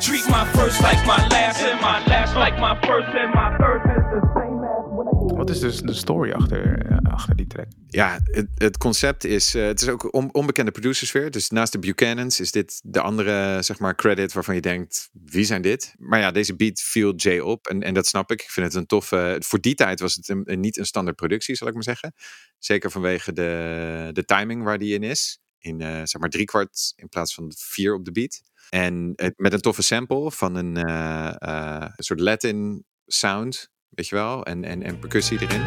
Treat 0.00 0.30
my 0.30 0.46
first 0.54 0.80
like 0.80 1.04
my 1.06 1.26
last 1.26 1.60
and 1.60 1.80
my 1.80 2.06
last 2.06 2.36
like 2.36 2.56
my 2.58 2.78
first 2.86 3.10
and 3.18 3.34
my 3.34 3.58
third 3.58 3.82
is 3.98 4.06
the 4.14 4.22
same 4.38 4.41
Wat 5.42 5.50
is 5.50 5.60
dus 5.60 5.80
de 5.80 5.94
story 5.94 6.32
achter, 6.32 6.86
eh, 6.86 7.12
achter 7.12 7.36
die 7.36 7.46
track? 7.46 7.66
Ja, 7.88 8.20
het, 8.22 8.48
het 8.54 8.78
concept 8.78 9.24
is, 9.24 9.54
eh, 9.54 9.64
het 9.64 9.82
is 9.82 9.88
ook 9.88 10.14
on, 10.14 10.34
onbekende 10.34 10.70
producersfeer. 10.70 11.30
Dus 11.30 11.50
naast 11.50 11.72
de 11.72 11.78
Buchanans 11.78 12.40
is 12.40 12.50
dit 12.50 12.80
de 12.84 13.00
andere, 13.00 13.62
zeg 13.62 13.78
maar, 13.78 13.94
credit 13.94 14.32
waarvan 14.32 14.54
je 14.54 14.60
denkt, 14.60 15.10
wie 15.12 15.44
zijn 15.44 15.62
dit? 15.62 15.94
Maar 15.98 16.20
ja, 16.20 16.30
deze 16.30 16.56
beat 16.56 16.80
viel 16.80 17.14
Jay 17.14 17.38
op 17.38 17.66
en, 17.66 17.82
en 17.82 17.94
dat 17.94 18.06
snap 18.06 18.30
ik. 18.30 18.42
Ik 18.42 18.50
vind 18.50 18.66
het 18.66 18.74
een 18.74 18.86
toffe, 18.86 19.36
voor 19.44 19.60
die 19.60 19.74
tijd 19.74 20.00
was 20.00 20.14
het 20.14 20.28
een, 20.28 20.60
niet 20.60 20.76
een 20.76 20.86
standaard 20.86 21.16
productie, 21.16 21.54
zal 21.54 21.68
ik 21.68 21.74
maar 21.74 21.82
zeggen. 21.82 22.14
Zeker 22.58 22.90
vanwege 22.90 23.32
de, 23.32 24.10
de 24.12 24.24
timing 24.24 24.62
waar 24.62 24.78
die 24.78 24.94
in 24.94 25.02
is. 25.02 25.40
In, 25.58 25.80
eh, 25.80 25.88
zeg 25.88 26.18
maar, 26.18 26.30
drie 26.30 26.44
kwart 26.44 26.92
in 26.96 27.08
plaats 27.08 27.34
van 27.34 27.52
vier 27.56 27.94
op 27.94 28.04
de 28.04 28.12
beat. 28.12 28.42
En 28.70 29.12
met 29.36 29.52
een 29.52 29.60
toffe 29.60 29.82
sample 29.82 30.30
van 30.30 30.54
een, 30.54 30.76
een 30.76 32.04
soort 32.04 32.20
Latin 32.20 32.84
sound, 33.06 33.70
weet 33.94 34.08
je 34.08 34.14
wel, 34.14 34.44
en, 34.44 34.64
en, 34.64 34.82
en 34.82 34.98
percussie 34.98 35.40
erin. 35.40 35.62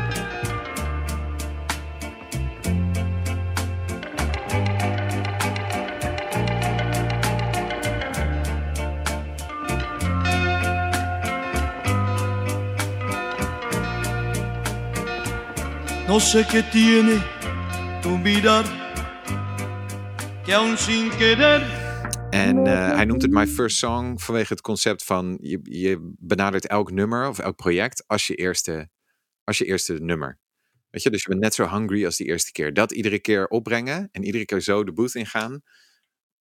No 16.08 16.20
sé 16.20 16.46
qué 16.46 16.64
tiene 16.64 17.22
tu 18.02 18.18
mirar 18.18 18.64
que 20.46 20.54
aún 20.54 20.78
sin 20.78 21.10
querer 21.18 21.85
En 22.36 22.68
eh, 22.68 22.96
hij 22.96 23.06
noemt 23.06 23.22
het 23.22 23.32
My 23.32 23.48
First 23.48 23.78
Song 23.78 24.20
vanwege 24.20 24.54
het 24.54 24.62
concept 24.62 25.04
van 25.04 25.38
je, 25.42 25.60
je 25.64 26.14
benadert 26.20 26.68
elk 26.68 26.92
nummer 26.92 27.28
of 27.28 27.40
elk 27.40 27.56
project 27.56 28.04
als 28.08 28.28
je 28.28 28.36
eerste, 28.36 28.90
als 29.44 29.58
je 29.58 29.66
eerste 29.66 29.94
nummer. 29.94 30.40
Weet 30.90 31.04
je, 31.04 31.10
dus 31.10 31.22
je 31.22 31.30
bent 31.30 31.42
net 31.42 31.54
zo 31.54 31.68
hungry 31.68 32.06
als 32.06 32.18
die 32.18 32.28
eerste 32.28 32.52
keer. 32.52 32.74
Dat 32.74 32.92
iedere 32.92 33.20
keer 33.20 33.48
opbrengen 33.48 34.10
en 34.12 34.24
iedere 34.24 34.46
keer 34.46 34.62
zo 34.62 34.84
de 34.84 34.94
booth 34.94 35.16
ingaan. 35.16 35.62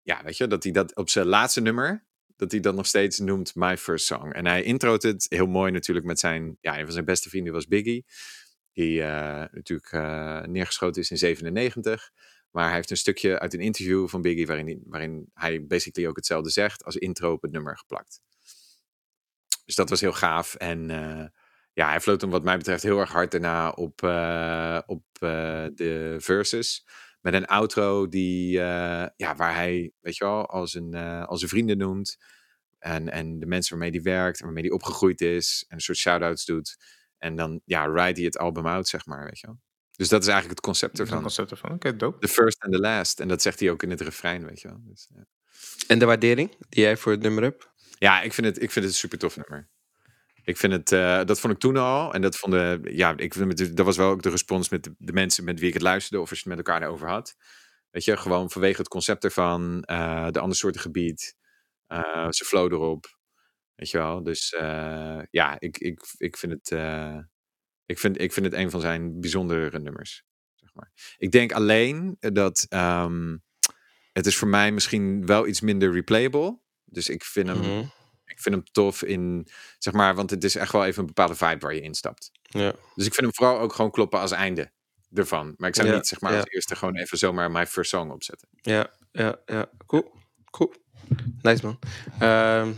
Ja, 0.02 0.24
weet 0.24 0.38
je, 0.38 0.48
dat 0.48 0.64
hij 0.64 0.72
dat 0.72 0.96
op 0.96 1.10
zijn 1.10 1.28
laatste 1.28 1.62
nummer, 1.62 2.06
dat 2.36 2.52
hij 2.52 2.60
dat 2.60 2.76
nog 2.76 2.86
steeds 2.86 3.20
noemt 3.20 3.56
My 3.56 3.78
First 3.78 4.06
Song. 4.06 4.32
En 4.32 4.46
hij 4.46 4.64
introot 4.64 5.04
het 5.04 5.26
heel 5.30 5.48
mooi 5.48 5.72
natuurlijk 5.72 6.06
met 6.06 6.20
zijn, 6.20 6.58
ja, 6.60 6.78
een 6.78 6.84
van 6.84 6.94
zijn 6.94 7.06
beste 7.06 7.30
vrienden 7.30 7.54
was 7.54 7.68
Biggie. 7.68 8.06
Die 8.74 9.04
eh, 9.04 9.46
natuurlijk 9.52 9.92
eh, 9.92 10.42
neergeschoten 10.42 11.02
is 11.02 11.12
in 11.12 11.18
97. 11.18 12.12
Maar 12.52 12.66
hij 12.66 12.76
heeft 12.76 12.90
een 12.90 12.98
stukje 12.98 13.40
uit 13.40 13.54
een 13.54 13.60
interview 13.60 14.08
van 14.08 14.22
Biggie 14.22 14.48
waarin 14.48 14.84
waarin 14.86 15.30
hij 15.34 15.66
basically 15.66 16.10
ook 16.10 16.16
hetzelfde 16.16 16.50
zegt 16.50 16.84
als 16.84 16.96
intro 16.96 17.32
op 17.32 17.42
het 17.42 17.52
nummer 17.52 17.78
geplakt. 17.78 18.22
Dus 19.66 19.76
dat 19.76 19.90
was 19.90 20.02
heel 20.02 20.14
gaaf. 20.14 20.56
En 20.56 20.90
eh, 20.90 21.26
ja, 21.74 21.90
hij 21.90 22.02
floot 22.02 22.22
hem 22.22 22.30
wat 22.30 22.44
mij 22.44 22.58
betreft 22.58 22.84
heel 22.84 23.00
erg 23.00 23.12
hard 23.12 23.32
daarna 23.32 23.70
op, 23.70 24.04
eh, 24.04 24.80
op 24.86 25.04
eh, 25.14 25.66
de 25.76 26.16
verses. 26.20 26.88
Met 27.22 27.34
een 27.34 27.46
outro 27.46 28.08
die, 28.08 28.52
ja, 28.52 29.36
waar 29.36 29.56
hij, 29.56 29.92
weet 30.00 30.18
je 30.18 30.26
wel, 30.26 30.46
als 30.46 30.74
een, 30.74 30.96
als 31.26 31.42
een 31.42 31.48
vrienden 31.48 31.78
noemt. 31.78 32.18
En, 32.80 33.10
en 33.10 33.40
de 33.40 33.46
mensen 33.46 33.78
waarmee 33.78 34.02
hij 34.02 34.14
werkt 34.14 34.40
en 34.40 34.46
waarmee 34.46 34.64
hij 34.64 34.72
opgegroeid 34.72 35.22
is. 35.22 35.66
En 35.68 35.76
een 35.76 35.82
soort 35.82 35.98
shout-outs 35.98 36.46
doet. 36.46 36.78
En 37.18 37.36
dan, 37.36 37.62
ja, 37.66 37.86
ride 37.86 38.20
hij 38.20 38.24
het 38.24 38.38
album 38.38 38.66
out, 38.66 38.88
zeg 38.88 39.06
maar, 39.06 39.24
weet 39.24 39.40
je 39.40 39.48
wel. 39.48 39.60
Dus 40.02 40.10
dat 40.10 40.22
is 40.22 40.28
eigenlijk 40.28 40.58
het 40.60 40.66
concept 40.68 40.98
Het 40.98 41.08
ervan. 41.08 41.22
concept 41.22 41.52
ervan. 41.52 41.72
Oké, 41.72 41.96
dope. 41.96 42.20
The 42.20 42.28
first 42.28 42.62
and 42.62 42.74
the 42.74 42.80
last. 42.80 43.20
En 43.20 43.28
dat 43.28 43.42
zegt 43.42 43.60
hij 43.60 43.70
ook 43.70 43.84
in 43.84 43.90
het 43.90 44.02
refrein, 44.02 44.46
weet 44.46 44.62
je 44.62 44.68
wel. 44.68 44.78
Dus, 44.84 45.08
ja. 45.16 45.26
En 45.88 46.00
de 46.00 46.06
waardering 46.06 46.56
die 46.70 46.84
jij 46.84 46.98
voor 46.98 47.12
het 47.12 47.22
nummer 47.22 47.44
hebt? 47.44 47.70
Ja, 47.98 48.22
ik 48.22 48.34
vind 48.34 48.48
het, 48.48 48.56
ik 48.62 48.72
vind 48.72 48.86
het 48.86 48.94
een 48.94 49.00
super 49.00 49.18
tof 49.18 49.36
nummer. 49.38 49.70
Ik 50.44 50.58
vind 50.58 50.74
het, 50.74 50.92
eh, 50.92 51.24
dat 51.24 51.40
vond 51.40 51.54
ik 51.54 51.60
toen 51.60 51.78
al. 51.78 52.14
En 52.14 52.22
dat 52.22 52.38
vonden, 52.38 52.96
ja, 52.96 53.14
ik 53.18 53.34
vind 53.34 53.60
het, 53.60 53.78
dat 53.78 53.86
was 53.86 53.98
wel 53.98 54.10
ook 54.10 54.22
de 54.22 54.30
respons 54.30 54.70
met 54.70 54.84
de, 54.84 54.96
de 54.98 55.14
mensen 55.14 55.44
met 55.44 55.60
wie 55.60 55.68
ik 55.68 55.74
het 55.74 55.84
luisterde. 55.84 56.24
Of 56.24 56.30
als 56.30 56.40
je 56.40 56.50
het 56.50 56.58
met 56.58 56.68
elkaar 56.68 56.84
erover 56.88 57.08
had. 57.08 57.36
Weet 57.90 58.04
je, 58.04 58.18
gewoon 58.18 58.52
vanwege 58.52 58.78
het 58.78 58.88
concept 58.90 59.24
ervan. 59.24 59.84
eh, 59.84 60.28
de 60.32 60.40
andere 60.40 60.60
soorten 60.60 60.82
gebied. 60.82 61.36
eh 61.88 62.28
ze 62.30 62.46
flow 62.46 62.72
erop. 62.74 63.18
Weet 63.76 63.90
je 63.90 63.98
wel. 63.98 64.24
Dus 64.24 64.54
eh, 64.54 65.22
ja, 65.32 65.60
ik, 65.60 65.78
ik, 65.78 66.02
ik 66.18 66.38
vind 66.38 66.52
het, 66.52 66.72
eh, 66.72 67.18
ik 67.92 68.00
vind, 68.00 68.22
ik 68.22 68.34
vind 68.34 68.46
het 68.46 68.56
een 68.56 68.72
van 68.72 68.82
zijn 68.82 69.20
bijzondere 69.20 69.80
nummers. 69.80 70.24
Zeg 70.56 70.70
maar. 70.74 70.92
Ik 71.18 71.32
denk 71.32 71.52
alleen 71.52 72.18
dat 72.20 72.66
ehm, 72.70 73.38
het 74.14 74.26
is 74.26 74.36
voor 74.38 74.48
mij 74.48 74.72
misschien 74.72 75.26
wel 75.26 75.48
iets 75.48 75.62
minder 75.62 75.94
replayable. 75.94 76.60
Dus 76.86 77.10
ik 77.10 77.24
vind 77.24 77.48
hem, 77.48 77.58
Mhm. 77.60 77.80
ik 78.26 78.40
vind 78.40 78.56
hem 78.56 78.64
tof 78.72 79.04
in, 79.04 79.48
zeg 79.78 79.94
maar, 79.94 80.16
want 80.16 80.30
het 80.30 80.44
is 80.44 80.56
echt 80.56 80.72
wel 80.72 80.86
even 80.86 81.00
een 81.00 81.06
bepaalde 81.06 81.36
vibe 81.36 81.58
waar 81.60 81.74
je 81.76 81.82
instapt. 81.82 82.32
Ja. 82.42 82.72
Dus 82.96 83.06
ik 83.06 83.14
vind 83.14 83.26
hem 83.26 83.34
vooral 83.34 83.60
ook 83.60 83.74
gewoon 83.74 83.92
kloppen 83.92 84.20
als 84.20 84.32
einde 84.32 84.72
ervan. 85.14 85.54
Maar 85.58 85.70
ik 85.70 85.76
zou 85.76 85.88
Ja, 85.88 85.96
niet, 85.96 86.08
zeg 86.08 86.22
maar, 86.22 86.32
ja. 86.32 86.38
als 86.40 86.50
eerste 86.50 86.76
gewoon 86.76 86.96
even 86.96 87.18
zomaar 87.18 87.52
My 87.52 87.66
First 87.68 87.90
Song 87.90 88.12
opzetten. 88.12 88.48
Ja, 88.52 88.90
ja, 89.12 89.42
ja. 89.46 89.70
Cool. 89.86 90.12
Cool. 90.52 90.74
Nice 91.42 91.66
man. 91.66 91.80
Ehm, 92.20 92.72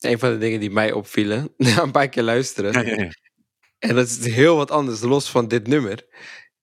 een 0.00 0.18
van 0.18 0.30
de 0.30 0.38
dingen 0.38 0.60
die 0.60 0.70
mij 0.70 0.92
opvielen 0.92 1.54
na 1.56 1.82
een 1.82 1.90
paar 1.90 2.08
keer 2.08 2.22
luisteren. 2.22 2.86
Ja. 2.86 3.12
En 3.80 3.94
dat 3.94 4.06
is 4.06 4.26
heel 4.26 4.56
wat 4.56 4.70
anders, 4.70 5.00
los 5.00 5.30
van 5.30 5.48
dit 5.48 5.66
nummer. 5.66 6.06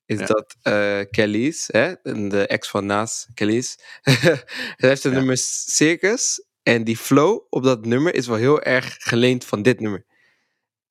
Is 0.06 0.20
Ja. 0.20 0.26
dat 0.26 0.56
eh 0.62 1.00
Kelly's, 1.10 1.64
hè, 1.72 1.94
de 2.30 2.48
ex 2.48 2.70
van 2.70 2.86
Naas, 2.86 3.28
Kelly's. 3.34 3.78
Hij 4.02 4.90
heeft 4.90 5.04
een 5.04 5.12
Ja. 5.12 5.18
nummer 5.18 5.38
Circus. 5.38 6.46
En 6.64 6.84
die 6.84 6.98
flow 6.98 7.42
op 7.50 7.64
dat 7.64 7.86
nummer 7.86 8.14
is 8.16 8.28
wel 8.28 8.36
heel 8.38 8.62
erg 8.62 8.96
geleend 9.00 9.46
van 9.46 9.62
dit 9.62 9.80
nummer. 9.80 10.06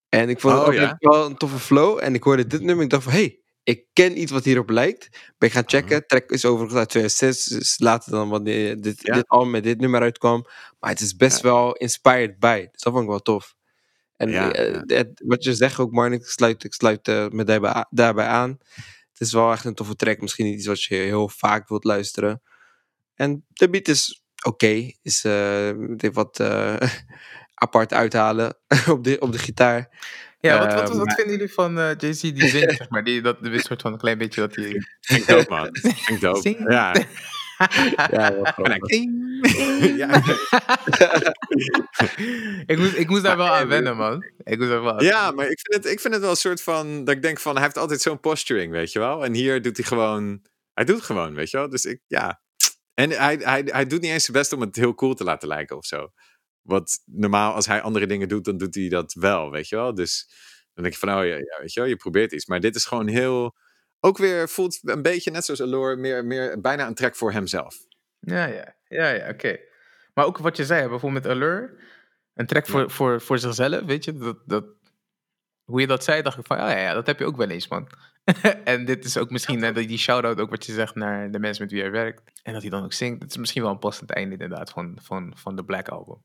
En 0.08 0.28
ik 0.28 0.40
vond 0.40 0.54
het 0.54 0.62
Oh, 0.62 0.68
ook 0.68 0.74
ja? 0.74 0.82
echt 0.82 0.96
wel 0.98 1.26
een 1.26 1.36
toffe 1.36 1.58
flow. 1.58 1.98
En 2.02 2.14
ik 2.14 2.22
hoorde 2.22 2.46
dit 2.46 2.60
nummer. 2.62 2.84
Ik 2.84 2.90
dacht 2.90 3.02
van, 3.02 3.12
hey, 3.12 3.40
ik 3.62 3.84
ken 3.92 4.20
iets 4.20 4.32
wat 4.32 4.44
hierop 4.44 4.70
lijkt. 4.70 5.08
Ben 5.38 5.48
ik 5.48 5.54
gaan 5.54 5.62
checken. 5.66 6.06
Track 6.06 6.30
is 6.30 6.44
overigens 6.44 6.78
uit 6.78 6.88
2006. 6.88 7.44
Dus 7.44 7.78
later 7.78 8.10
dan 8.12 8.28
wanneer 8.28 8.80
dit, 8.80 8.98
Ja. 9.02 9.14
dit 9.14 9.28
album 9.28 9.50
met 9.50 9.64
dit 9.64 9.80
nummer 9.80 10.00
uitkwam. 10.00 10.44
Maar 10.78 10.90
het 10.90 11.00
is 11.00 11.16
best 11.16 11.36
Ja. 11.36 11.42
wel 11.42 11.72
inspired 11.72 12.38
by. 12.38 12.58
Dus 12.72 12.82
dat 12.82 12.92
vond 12.92 13.04
ik 13.04 13.10
wel 13.10 13.20
tof. 13.22 13.54
En 14.16 14.28
Ja, 14.30 14.52
eh, 14.52 14.72
ja. 14.72 14.82
het- 14.96 15.22
wat 15.24 15.44
je 15.44 15.54
zegt 15.54 15.78
ook, 15.78 15.92
Marnik, 15.92 16.20
ik 16.20 16.26
sluit, 16.28 16.64
ik 16.64 16.72
sluit 16.74 17.08
eh, 17.08 17.28
me 17.28 17.44
daarbij, 17.44 17.86
daarbij 17.90 18.26
aan. 18.26 18.50
Het 19.10 19.20
is 19.26 19.32
wel 19.32 19.52
echt 19.52 19.64
een 19.64 19.74
toffe 19.74 19.94
track. 19.96 20.20
Misschien 20.20 20.46
niet 20.46 20.54
iets 20.58 20.66
wat 20.66 20.82
je 20.82 20.94
heel 20.94 21.28
vaak 21.28 21.68
wilt 21.68 21.84
luisteren. 21.84 22.42
En 23.14 23.44
de 23.48 23.70
beat 23.70 23.88
is 23.88 24.22
oké. 24.46 24.90
Is 25.02 25.24
eh, 25.24 25.66
het 25.88 26.02
heeft 26.02 26.14
wat 26.14 26.40
eh, 26.40 26.76
apart 27.54 27.92
uithalen 27.92 28.56
op, 28.94 29.04
de, 29.04 29.16
op 29.20 29.32
de 29.32 29.38
gitaar. 29.38 30.04
Ja, 30.40 30.58
wat, 30.58 30.74
wat, 30.74 30.88
wat, 30.96 31.06
maar- 31.06 31.14
vinden 31.14 31.36
jullie 31.36 31.52
van 31.52 31.78
eh 31.78 31.90
Jay-Z 31.98 32.20
die 32.20 32.48
zingt, 32.48 32.76
zeg 32.76 32.88
maar? 32.88 33.04
Die, 33.04 33.22
dat 33.22 33.36
een 33.40 33.60
soort 33.60 33.82
van 33.82 33.92
een 33.92 33.98
klein 33.98 34.18
beetje 34.18 34.40
dat 34.40 34.54
hij... 34.56 34.68
Ik 35.00 35.26
dope, 35.26 35.46
man. 35.48 35.66
Ik 36.06 36.16
dope. 36.20 36.40
Zing. 36.40 36.70
Ja. 36.70 36.94
Ja, 38.10 38.34
wel 38.34 38.44
ja. 39.96 40.14
ik, 42.72 42.78
moest, 42.78 42.96
ik 42.96 43.08
moest 43.08 43.22
daar 43.22 43.36
wel 43.36 43.46
aan 43.46 43.68
wennen, 43.68 43.96
man. 43.96 44.24
Ik 44.38 44.58
moest 44.58 44.70
daar 44.70 44.82
wel 44.82 45.02
Ja, 45.02 45.30
maar 45.30 45.48
ik 45.50 45.60
vind, 45.60 45.84
het, 45.84 45.92
ik 45.92 46.00
vind 46.00 46.12
het 46.14 46.22
wel 46.22 46.30
een 46.30 46.36
soort 46.36 46.62
van. 46.62 47.04
Dat 47.04 47.14
ik 47.14 47.22
denk 47.22 47.38
van. 47.38 47.54
Hij 47.54 47.62
heeft 47.62 47.76
altijd 47.76 48.00
zo'n 48.00 48.20
posturing, 48.20 48.72
weet 48.72 48.92
je 48.92 48.98
wel. 48.98 49.24
En 49.24 49.34
hier 49.34 49.62
doet 49.62 49.76
hij 49.76 49.86
gewoon. 49.86 50.42
Hij 50.72 50.84
doet 50.84 51.02
gewoon, 51.02 51.34
weet 51.34 51.50
je 51.50 51.56
wel. 51.56 51.68
Dus 51.68 51.84
ik. 51.84 52.00
Ja. 52.06 52.40
En 52.94 53.10
hij, 53.10 53.36
hij, 53.40 53.62
hij 53.66 53.86
doet 53.86 54.00
niet 54.00 54.10
eens 54.10 54.24
zijn 54.24 54.36
best 54.36 54.52
om 54.52 54.60
het 54.60 54.76
heel 54.76 54.94
cool 54.94 55.14
te 55.14 55.24
laten 55.24 55.48
lijken 55.48 55.76
of 55.76 55.84
zo. 55.84 56.12
Wat 56.62 57.02
normaal, 57.04 57.54
als 57.54 57.66
hij 57.66 57.82
andere 57.82 58.06
dingen 58.06 58.28
doet, 58.28 58.44
dan 58.44 58.56
doet 58.56 58.74
hij 58.74 58.88
dat 58.88 59.12
wel, 59.12 59.50
weet 59.50 59.68
je 59.68 59.76
wel. 59.76 59.94
Dus 59.94 60.28
dan 60.74 60.84
denk 60.84 60.96
je 60.96 61.06
van, 61.06 61.18
oh 61.18 61.24
ja, 61.24 61.34
ja 61.36 61.58
weet 61.60 61.72
je 61.72 61.80
wel, 61.80 61.88
je 61.88 61.96
probeert 61.96 62.32
iets. 62.32 62.46
Maar 62.46 62.60
dit 62.60 62.74
is 62.74 62.84
gewoon 62.84 63.08
heel. 63.08 63.56
Ook 64.00 64.18
weer 64.18 64.48
voelt 64.48 64.78
een 64.82 65.02
beetje 65.02 65.30
net 65.30 65.44
zoals 65.44 65.60
Allure, 65.60 65.96
meer, 65.96 66.24
meer 66.24 66.60
bijna 66.60 66.86
een 66.86 66.94
track 66.94 67.16
voor 67.16 67.32
hemzelf. 67.32 67.76
Ja, 68.26 68.46
ja, 68.46 68.74
ja, 68.88 69.08
ja 69.08 69.28
oké. 69.28 69.58
Maar 70.14 70.24
ook 70.24 70.38
wat 70.38 70.56
je 70.56 70.64
zei, 70.64 70.88
bijvoorbeeld 70.88 71.22
met 71.22 71.32
Allure, 71.32 71.78
een 72.34 72.46
track 72.46 72.66
voor, 72.66 72.90
voor, 72.90 73.20
voor 73.20 73.38
zichzelf, 73.38 73.84
weet 73.84 74.04
je, 74.04 74.12
dat, 74.12 74.38
dat, 74.44 74.64
hoe 75.64 75.80
je 75.80 75.86
dat 75.86 76.04
zei, 76.04 76.22
dacht 76.22 76.38
ik 76.38 76.46
van, 76.46 76.56
ja, 76.56 76.70
ja, 76.70 76.78
ja, 76.78 76.94
dat 76.94 77.06
heb 77.06 77.18
je 77.18 77.24
ook 77.24 77.36
wel 77.36 77.50
eens, 77.50 77.68
man. 77.68 77.88
en 78.64 78.84
dit 78.84 79.04
is 79.04 79.18
ook 79.18 79.30
misschien 79.30 79.64
eh, 79.64 79.74
die 79.74 79.98
shout-out, 79.98 80.40
ook 80.40 80.50
wat 80.50 80.66
je 80.66 80.72
zegt 80.72 80.94
naar 80.94 81.30
de 81.30 81.38
mensen 81.38 81.62
met 81.62 81.72
wie 81.72 81.82
hij 81.82 81.90
werkt. 81.90 82.22
En 82.42 82.52
dat 82.52 82.62
hij 82.62 82.70
dan 82.70 82.84
ook 82.84 82.92
zingt, 82.92 83.22
het 83.22 83.30
is 83.30 83.36
misschien 83.36 83.62
wel 83.62 83.70
een 83.70 83.78
passend 83.78 84.10
einde 84.10 84.32
inderdaad 84.32 84.70
van, 84.70 84.98
van, 85.02 85.32
van 85.36 85.56
de 85.56 85.64
Black 85.64 85.88
Album. 85.88 86.22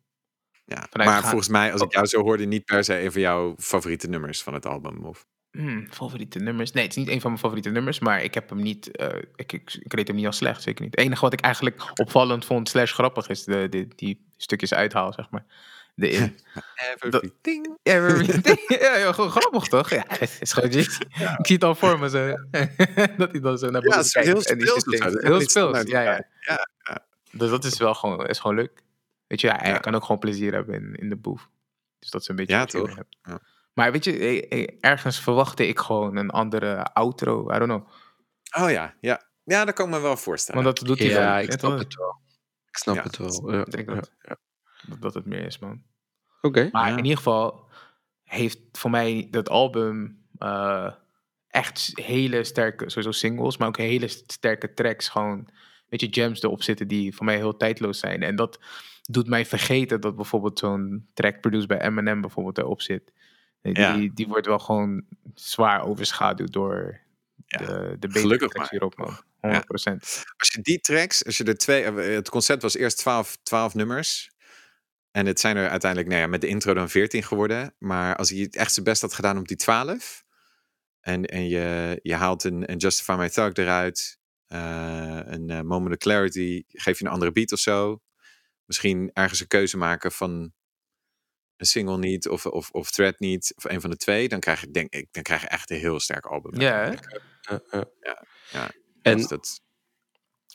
Ja. 0.65 0.87
Vanuit 0.89 1.09
Maar 1.09 1.21
volgens 1.21 1.49
mij, 1.49 1.71
als 1.71 1.81
ik 1.81 1.87
Oh. 1.87 1.93
jou 1.93 2.05
zo 2.05 2.21
hoorde, 2.21 2.45
niet 2.45 2.65
per 2.65 2.83
se 2.83 3.01
een 3.01 3.11
van 3.11 3.21
jouw 3.21 3.55
favoriete 3.57 4.07
nummers 4.07 4.43
van 4.43 4.53
het 4.53 4.65
album. 4.65 5.05
Of... 5.05 5.25
Hmm, 5.51 5.87
favoriete 5.91 6.39
nummers? 6.39 6.71
Nee, 6.71 6.83
het 6.83 6.91
is 6.91 6.97
niet 6.97 7.09
een 7.09 7.21
van 7.21 7.29
mijn 7.29 7.41
favoriete 7.41 7.69
nummers, 7.69 7.99
maar 7.99 8.23
ik 8.23 8.33
heb 8.33 8.49
hem 8.49 8.61
niet, 8.61 8.91
eh, 8.91 9.17
ik, 9.35 9.53
ik, 9.53 9.73
ik 9.81 9.93
reed 9.93 10.07
hem 10.07 10.15
niet 10.15 10.25
als 10.25 10.37
slecht, 10.37 10.61
zeker 10.61 10.83
niet. 10.83 10.95
Het 10.95 11.05
enige 11.05 11.21
wat 11.21 11.33
ik 11.33 11.39
eigenlijk 11.41 11.91
opvallend 11.99 12.45
vond, 12.45 12.69
slash 12.69 12.93
grappig, 12.93 13.27
is 13.27 13.43
de, 13.43 13.67
de, 13.69 13.87
die 13.95 14.25
stukjes 14.37 14.73
uithaal, 14.73 15.13
zeg 15.13 15.29
maar. 15.29 15.45
De 15.95 16.09
in. 16.09 16.39
Everything. 16.93 17.77
Everything. 17.83 18.59
ja, 18.81 18.97
ja, 18.97 19.11
gewoon 19.13 19.29
grappig 19.31 19.63
toch? 19.67 19.89
Ja, 19.89 20.03
het 20.07 20.37
is 20.39 20.53
gewoon. 20.53 20.69
Ik 20.71 20.89
zie 21.41 21.55
het 21.55 21.63
al 21.63 21.75
voor 21.75 21.99
me 21.99 22.09
zo. 22.09 22.27
dat 23.17 23.31
hij 23.31 23.39
dan 23.39 23.57
zo 23.57 23.69
naar 23.69 23.81
Ja, 23.81 23.87
boven 23.87 23.97
het 23.97 24.05
is 24.05 24.11
kijkt 24.11 24.27
heel 24.27 24.41
speels 24.41 25.23
Heel 25.23 25.41
speels, 25.41 25.81
ja, 25.81 26.01
ja. 26.01 26.25
Ja, 26.39 26.67
ja. 26.83 27.05
Dus 27.31 27.49
dat 27.49 27.63
is 27.63 27.77
wel 27.77 27.93
gewoon, 27.93 28.27
is 28.27 28.39
gewoon 28.39 28.55
leuk. 28.55 28.83
Weet 29.27 29.41
je, 29.41 29.47
ja, 29.47 29.55
hij 29.57 29.69
Ja. 29.71 29.77
kan 29.77 29.95
ook 29.95 30.03
gewoon 30.03 30.19
plezier 30.19 30.53
hebben 30.53 30.75
in, 30.75 30.95
in 30.95 31.09
de 31.09 31.15
boef. 31.15 31.49
Dus 31.99 32.09
dat 32.09 32.21
is 32.21 32.27
een 32.27 32.35
beetje 32.35 32.53
Ja, 32.55 32.65
toch? 32.65 32.95
Ja. 33.23 33.39
Maar 33.73 33.91
weet 33.91 34.03
je, 34.03 34.17
eh, 34.17 34.59
eh, 34.61 34.67
ergens 34.79 35.19
verwachtte 35.19 35.67
ik 35.67 35.79
gewoon 35.79 36.15
een 36.17 36.29
andere 36.29 36.83
outro. 36.93 37.51
I 37.53 37.57
don't 37.59 37.63
know. 37.63 37.87
Oh 38.63 38.71
ja, 38.71 38.95
ja. 39.01 39.29
Ja, 39.43 39.65
dat 39.65 39.73
kan 39.73 39.85
ik 39.87 39.91
me 39.93 39.99
wel 40.01 40.17
voorstellen. 40.17 40.63
Want 40.63 40.77
dat 40.77 40.87
doet 40.87 40.99
hij 40.99 41.07
wel. 41.07 41.21
Ja, 41.21 41.39
ik 41.39 41.49
Weet 41.49 41.59
snap 41.59 41.71
wel. 41.71 41.79
het 41.79 41.95
wel. 41.95 42.19
Ik 42.69 42.77
snap 42.77 42.95
Ja, 42.95 43.03
het 43.03 43.17
wel. 43.17 43.51
Ja. 43.51 43.59
Ik 43.65 43.71
denk 43.71 43.87
dat, 43.87 44.11
dat 44.87 45.01
dat 45.01 45.13
het 45.13 45.25
meer 45.25 45.45
is, 45.45 45.59
man. 45.59 45.83
Oké. 46.41 46.69
Maar 46.71 46.89
Ja. 46.89 46.97
in 46.97 47.03
ieder 47.03 47.17
geval 47.17 47.69
heeft 48.23 48.59
voor 48.71 48.89
mij 48.89 49.27
dat 49.31 49.49
album 49.49 50.19
eh, 50.37 50.93
echt 51.47 51.91
hele 51.93 52.43
sterke, 52.43 52.89
sowieso 52.89 53.11
singles, 53.11 53.57
maar 53.57 53.67
ook 53.67 53.77
hele 53.77 54.07
sterke 54.07 54.73
tracks. 54.73 55.09
Gewoon, 55.09 55.49
weet 55.89 56.01
je, 56.01 56.07
jams 56.07 56.41
erop 56.43 56.63
zitten 56.63 56.87
die 56.87 57.15
voor 57.15 57.25
mij 57.25 57.35
heel 57.35 57.57
tijdloos 57.57 57.99
zijn. 57.99 58.23
En 58.23 58.35
dat 58.35 58.59
doet 59.01 59.27
mij 59.27 59.45
vergeten 59.45 60.01
dat 60.01 60.15
bijvoorbeeld 60.15 60.59
zo'n 60.59 61.09
track 61.13 61.41
produced 61.41 61.67
bij 61.67 61.81
Eminem 61.81 62.21
bijvoorbeeld 62.21 62.57
erop 62.57 62.81
zit. 62.81 63.11
Die, 63.61 63.79
Ja. 63.79 64.07
die, 64.13 64.27
wordt 64.27 64.45
wel 64.47 64.59
gewoon 64.59 65.03
zwaar 65.33 65.83
overschaduwd 65.83 66.51
door 66.53 66.99
Ja. 67.45 67.57
de, 67.57 67.95
de 67.99 68.07
betere 68.07 68.47
tracks 68.47 68.69
hierop, 68.69 68.97
man. 68.97 69.17
100%. 69.41 70.23
Als 70.37 70.49
je 70.53 70.59
die 70.61 70.79
tracks, 70.79 71.25
als 71.25 71.37
je 71.37 71.43
er 71.43 71.57
twee, 71.57 71.83
eh, 71.83 72.15
het 72.15 72.29
concept 72.29 72.61
was 72.61 72.75
eerst 72.75 72.97
12, 72.97 73.37
12 73.43 73.73
nummers. 73.73 74.31
En 75.11 75.25
het 75.25 75.39
zijn 75.39 75.57
er 75.57 75.69
uiteindelijk, 75.69 76.09
nou 76.11 76.21
ja, 76.21 76.27
met 76.27 76.41
de 76.41 76.47
intro 76.47 76.73
dan 76.73 76.89
14 76.89 77.23
geworden. 77.23 77.75
Maar 77.77 78.15
als 78.15 78.29
hij 78.29 78.39
het 78.39 78.55
echt 78.55 78.73
zijn 78.73 78.85
best 78.85 79.01
had 79.01 79.13
gedaan 79.13 79.37
op 79.37 79.47
die 79.47 79.57
12. 79.57 80.23
En, 81.01 81.25
en 81.25 81.47
je, 81.47 81.99
je 82.01 82.15
haalt 82.15 82.43
een, 82.43 82.71
een 82.71 82.77
Justify 82.77 83.15
My 83.17 83.29
Thug 83.29 83.53
eruit. 83.53 84.19
eh, 84.47 85.19
een 85.23 85.49
eh, 85.49 85.61
Moment 85.61 85.91
of 85.91 85.97
Clarity. 85.97 86.63
Geef 86.67 86.99
je 86.99 87.05
een 87.05 87.11
andere 87.11 87.31
beat 87.31 87.51
of 87.51 87.59
zo. 87.59 88.01
Misschien 88.65 89.09
ergens 89.13 89.39
een 89.39 89.47
keuze 89.47 89.77
maken 89.77 90.11
van 90.11 90.53
een 91.61 91.67
single 91.67 91.97
niet. 91.97 92.29
Of, 92.29 92.45
of, 92.45 92.69
of 92.71 92.91
thread 92.91 93.19
niet. 93.19 93.53
Of 93.57 93.63
een 93.63 93.81
van 93.81 93.89
de 93.89 93.97
twee. 93.97 94.27
Dan 94.29 94.39
krijg 94.39 94.61
je, 94.61 94.71
denk 94.71 94.93
ik, 94.93 95.07
dan 95.11 95.23
krijg 95.23 95.41
je 95.41 95.47
echt 95.47 95.69
een 95.71 95.77
heel 95.77 95.99
sterk 95.99 96.25
album. 96.25 96.59
Ja, 96.61 96.73
uiteindelijk. 96.83 97.23
ja. 98.51 98.71
En- 99.01 99.17
Dus 99.17 99.27
dat, 99.27 99.61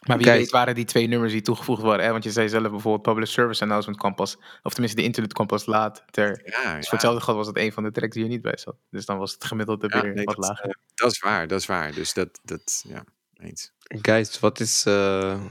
Maar 0.07 0.17
wie 0.17 0.27
Kijk. 0.27 0.39
weet 0.39 0.51
waren 0.51 0.75
die 0.75 0.85
twee 0.85 1.07
nummers 1.07 1.33
die 1.33 1.43
toegevoegd 1.43 1.83
waren. 1.83 2.05
Hè? 2.05 2.11
Want 2.11 2.25
je 2.25 2.31
zei 2.31 2.49
zelf 2.49 2.71
bijvoorbeeld 2.71 3.03
Public 3.03 3.29
Service 3.29 3.63
Announcement 3.63 3.99
kwam 3.99 4.15
pas, 4.15 4.37
of 4.63 4.73
tenminste 4.73 5.01
de 5.01 5.07
interlude 5.07 5.35
kwam 5.35 5.47
pas 5.47 5.67
later. 5.67 6.05
Dus 6.11 6.41
ja, 6.45 6.63
voor 6.63 6.63
ja. 6.63 6.89
hetzelfde 6.91 7.21
geld 7.21 7.37
was 7.37 7.47
het 7.47 7.57
een 7.57 7.73
van 7.73 7.83
de 7.83 7.91
tracks 7.91 8.15
die 8.15 8.23
er 8.25 8.29
niet 8.31 8.43
bij 8.43 8.57
zat. 8.57 8.77
Dus 8.91 9.07
dan 9.07 9.19
was 9.19 9.33
het 9.33 9.45
gemiddelde 9.45 9.89
Ja, 9.89 10.01
weer 10.03 10.15
nee, 10.15 10.25
wat 10.25 10.37
dat, 10.37 10.45
lager. 10.49 10.65
eh, 10.65 10.75
dat 10.95 11.11
is 11.13 11.19
waar, 11.19 11.47
dat 11.49 11.61
is 11.61 11.67
waar. 11.67 11.93
Dus 11.95 12.13
dat, 12.13 12.41
dat 12.43 12.85
ja, 12.89 13.05
eens. 13.35 13.73
Guys, 13.79 14.41
wat 14.41 14.61
is... 14.61 14.85
eh, 14.87 15.45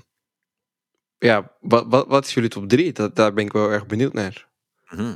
Ja, 1.17 1.51
wat, 1.59 1.85
wat, 1.89 2.07
wat 2.07 2.25
is 2.25 2.33
jullie 2.33 2.49
top 2.49 2.69
3? 2.69 2.91
Dat, 2.91 3.15
daar 3.15 3.33
ben 3.33 3.45
ik 3.45 3.51
wel 3.51 3.69
erg 3.71 3.85
benieuwd 3.85 4.13
naar. 4.13 4.47
Mhm. 4.89 5.15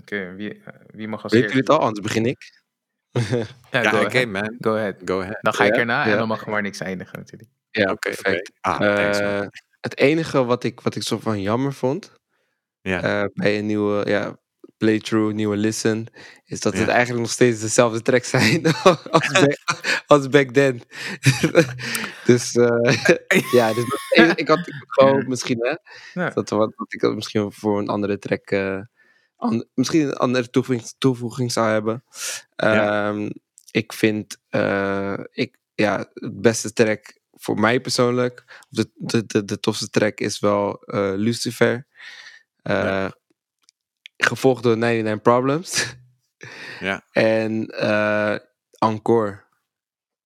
Oké, 0.00 0.34
wie, 0.34 0.62
eh, 0.64 0.74
wie 0.86 1.08
mag 1.08 1.22
als 1.22 1.32
jullie 1.32 1.46
eerste? 1.46 1.60
het 1.60 1.68
al? 1.70 1.78
Anders 1.86 2.00
begin 2.06 2.26
ik. 2.26 2.64
Ja, 3.70 3.80
oké 3.80 4.06
ahead. 4.06 4.28
man, 4.28 4.56
Go 4.60 4.74
ahead. 4.76 4.96
go 5.04 5.20
ahead. 5.20 5.38
Dan 5.40 5.54
ga 5.54 5.64
ik 5.64 5.76
erna 5.76 6.04
en 6.06 6.16
dan 6.16 6.28
mag 6.28 6.44
er 6.44 6.50
maar 6.50 6.62
niks 6.62 6.80
eindigen 6.80 7.18
natuurlijk. 7.18 7.50
Ja, 7.70 7.90
Oké, 7.90 8.10
perfect. 8.10 8.52
Ah, 8.60 8.78
thanks. 8.78 9.18
Eh, 9.18 9.46
het 9.80 9.96
enige 9.98 10.44
wat 10.44 10.64
ik, 10.64 10.80
wat 10.80 10.94
ik 10.94 11.02
zo 11.02 11.18
van 11.18 11.42
jammer 11.42 11.72
vond 11.72 12.12
Ja. 12.80 13.02
eh, 13.22 13.28
bij 13.34 13.58
een 13.58 13.66
nieuwe 13.66 14.08
ja, 14.08 14.38
playthrough, 14.76 15.34
nieuwe 15.34 15.56
listen, 15.56 16.06
is 16.44 16.60
dat 16.60 16.78
het 16.78 16.88
eigenlijk 16.88 17.20
nog 17.20 17.30
steeds 17.30 17.60
dezelfde 17.60 18.02
tracks 18.02 18.28
zijn 18.30 18.66
als, 19.10 19.30
back, 19.32 19.56
als 20.06 20.28
back 20.28 20.50
then. 20.50 20.82
dus 22.26 22.54
eh, 22.54 23.42
ja, 23.52 23.72
dus 23.72 23.84
ik, 24.14 24.32
ik 24.34 24.48
had 24.48 24.60
gewoon 24.86 25.28
misschien 25.28 25.58
hè, 26.14 26.28
dat, 26.34 26.50
wat, 26.50 26.72
dat 26.76 26.92
ik 26.92 27.00
dat 27.00 27.14
misschien 27.14 27.52
voor 27.52 27.78
een 27.78 27.88
andere 27.88 28.18
track 28.18 28.50
eh, 28.50 28.80
an- 29.36 29.68
misschien 29.74 30.00
een 30.00 30.14
andere 30.16 30.50
toevoeging, 30.50 30.92
toevoeging 30.98 31.52
zou 31.52 31.68
hebben. 31.68 32.04
Ja. 32.56 33.08
Ehm, 33.08 33.30
ik 33.70 33.92
vind 33.92 34.38
eh, 34.48 35.18
ik, 35.30 35.58
ja, 35.74 35.98
het 36.14 36.40
beste 36.40 36.72
track 36.72 37.18
voor 37.32 37.60
mij 37.60 37.80
persoonlijk, 37.80 38.64
de, 38.68 38.90
de, 38.94 39.26
de, 39.26 39.44
de 39.44 39.60
tofste 39.60 39.90
track 39.90 40.18
is 40.20 40.38
wel 40.38 40.82
eh, 40.82 41.12
Lucifer. 41.14 41.86
Eh, 42.62 43.10
Gevolgd 44.16 44.62
door 44.62 44.76
99 44.76 45.22
Problems. 45.22 45.94
Ja. 46.80 47.04
En 47.12 47.66
Encore. 48.78 49.44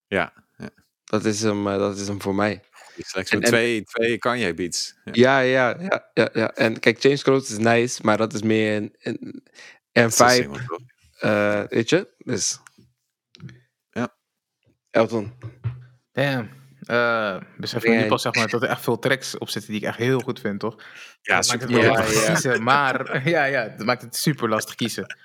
Ja, 0.06 0.32
ja. 0.56 0.70
Dat 1.04 1.24
is 1.24 1.42
hem, 1.42 1.64
dat 1.64 1.98
is 1.98 2.08
hem 2.08 2.22
voor 2.22 2.34
mij. 2.34 2.62
Die 3.00 3.08
selectie 3.08 3.36
En- 3.36 3.42
van 3.42 3.52
en- 3.52 3.58
twee, 3.58 3.84
twee 3.84 4.18
Kanye 4.18 4.54
beats. 4.54 4.94
Ja. 5.04 5.12
Ja, 5.14 5.38
ja, 5.40 5.76
ja, 5.80 6.10
ja. 6.14 6.28
ja. 6.32 6.54
En 6.54 6.80
kijk, 6.80 7.00
Change 7.00 7.18
Clothes 7.22 7.50
is 7.50 7.58
nice, 7.58 8.00
maar 8.04 8.16
dat 8.16 8.32
is 8.32 8.42
meer 8.42 8.76
een, 8.76 8.94
een, 9.00 9.42
een 9.92 10.10
vibe. 10.12 10.30
single, 10.30 10.80
eh, 11.18 11.62
weet 11.68 11.88
je? 11.88 12.14
Dus. 12.18 12.58
Ja. 13.90 14.14
Elton. 14.90 15.32
Damn. 16.12 16.58
Eh 16.80 17.40
besef 17.56 17.84
ik 17.84 17.90
nu 18.00 18.06
pas 18.06 18.22
zeg 18.22 18.34
maar, 18.34 18.48
dat 18.48 18.62
er 18.62 18.68
echt 18.68 18.82
veel 18.82 18.98
tracks 18.98 19.38
op 19.38 19.48
zitten 19.50 19.70
die 19.72 19.80
ik 19.80 19.86
echt 19.86 19.98
heel 19.98 20.20
goed 20.20 20.40
vind, 20.40 20.60
toch? 20.60 20.76
Ja, 21.22 21.36
dat 21.40 21.48
maakt 21.48 21.60
super 21.60 21.60
het 21.60 21.70
wel 21.70 21.94
makkelijk. 21.94 22.14
lastig 22.14 22.22
Ja, 22.22 22.26
ja. 22.28 22.32
kiezen. 22.32 22.62
Maar 22.62 23.28
ja, 23.28 23.44
ja, 23.44 23.68
dat 23.68 23.86
maakt 23.86 24.02
het 24.02 24.16
super 24.16 24.48
lastig 24.48 24.74
kiezen. 24.74 25.16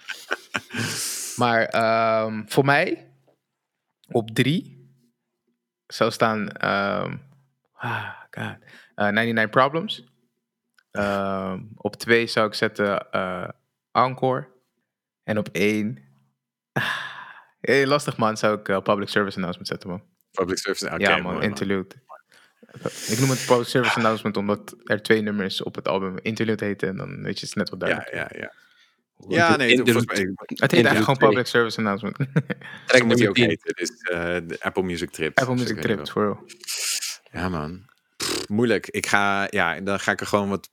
Maar 1.36 1.66
ehm, 1.66 2.44
voor 2.48 2.66
mij 2.66 3.08
op 4.08 4.30
drie 4.32 4.90
zou 5.88 6.12
staan 6.12 6.50
ehm 6.52 7.16
ah, 7.86 8.10
God, 8.32 8.58
eh, 8.96 9.08
99 9.10 9.50
Problems. 9.50 10.04
Ehm, 10.92 11.60
op 11.76 11.96
twee 11.96 12.28
zou 12.28 12.48
ik 12.48 12.54
zetten 12.54 13.12
eh, 13.12 13.50
Encore. 13.92 14.48
En 15.24 15.38
op 15.38 15.50
één... 15.52 16.00
Ah, 16.72 16.84
heel 17.62 17.86
lastig 17.88 18.18
man, 18.18 18.38
zou 18.38 18.60
ik 18.60 18.70
eh, 18.70 18.82
Public 18.82 19.10
Service 19.10 19.36
Announcement 19.38 19.68
zetten 19.68 19.90
man. 19.90 20.04
Public 20.32 20.58
service. 20.58 20.86
oké, 20.86 20.96
ja 20.98 21.10
man, 21.10 21.22
mooi, 21.22 21.36
man. 21.36 21.44
Interlude. 21.44 21.96
Ik 23.08 23.20
noem 23.20 23.30
het 23.30 23.46
Public 23.48 23.68
Service 23.68 23.96
Announcement 23.96 24.38
omdat 24.38 24.76
er 24.84 25.02
twee 25.02 25.22
nummers 25.22 25.64
op 25.64 25.76
het 25.76 25.88
album 25.88 26.18
Interlude 26.22 26.66
heten. 26.66 26.88
En 26.90 26.98
dan 26.98 27.08
weet 27.24 27.24
je, 27.24 27.30
het 27.30 27.42
is 27.42 27.54
net 27.54 27.70
wat 27.70 27.80
Ja, 27.82 27.86
duidelijk. 27.88 28.34
ja, 28.36 28.40
ja. 28.42 28.52
Ja, 29.28 29.56
nee, 29.56 29.70
Interlude- 29.70 29.92
volgens 29.92 30.06
mij 30.20 30.22
Het 30.22 30.50
heet 30.50 30.62
Interlude 30.62 30.88
eigenlijk 30.88 31.20
gewoon. 31.20 31.30
Public 31.30 31.46
Service 31.48 31.78
Announcement. 31.78 32.16
Track 32.86 33.04
moet 33.04 33.08
nummer 33.08 33.28
ook 33.30 33.36
10. 33.36 33.48
heten. 33.48 33.76
Dus 33.76 33.90
eh, 34.02 34.20
de 34.48 34.58
Apple 34.60 34.84
Music 34.84 35.10
Trip. 35.12 35.38
Apple 35.40 35.54
Dus 35.54 35.62
Music 35.62 35.76
weet 35.76 35.86
Trip, 35.86 35.98
niet 36.00 36.10
for 36.12 36.22
real. 36.24 36.34
wel. 36.36 36.46
Ja, 37.36 37.50
man. 37.50 37.86
Pff, 38.18 38.50
moeilijk. 38.50 38.88
Ik 38.90 39.06
ga, 39.08 39.48
ja, 39.50 39.82
dan 39.82 40.00
ga 40.00 40.12
ik 40.12 40.20
er 40.20 40.28
gewoon 40.28 40.50
wat... 40.50 40.70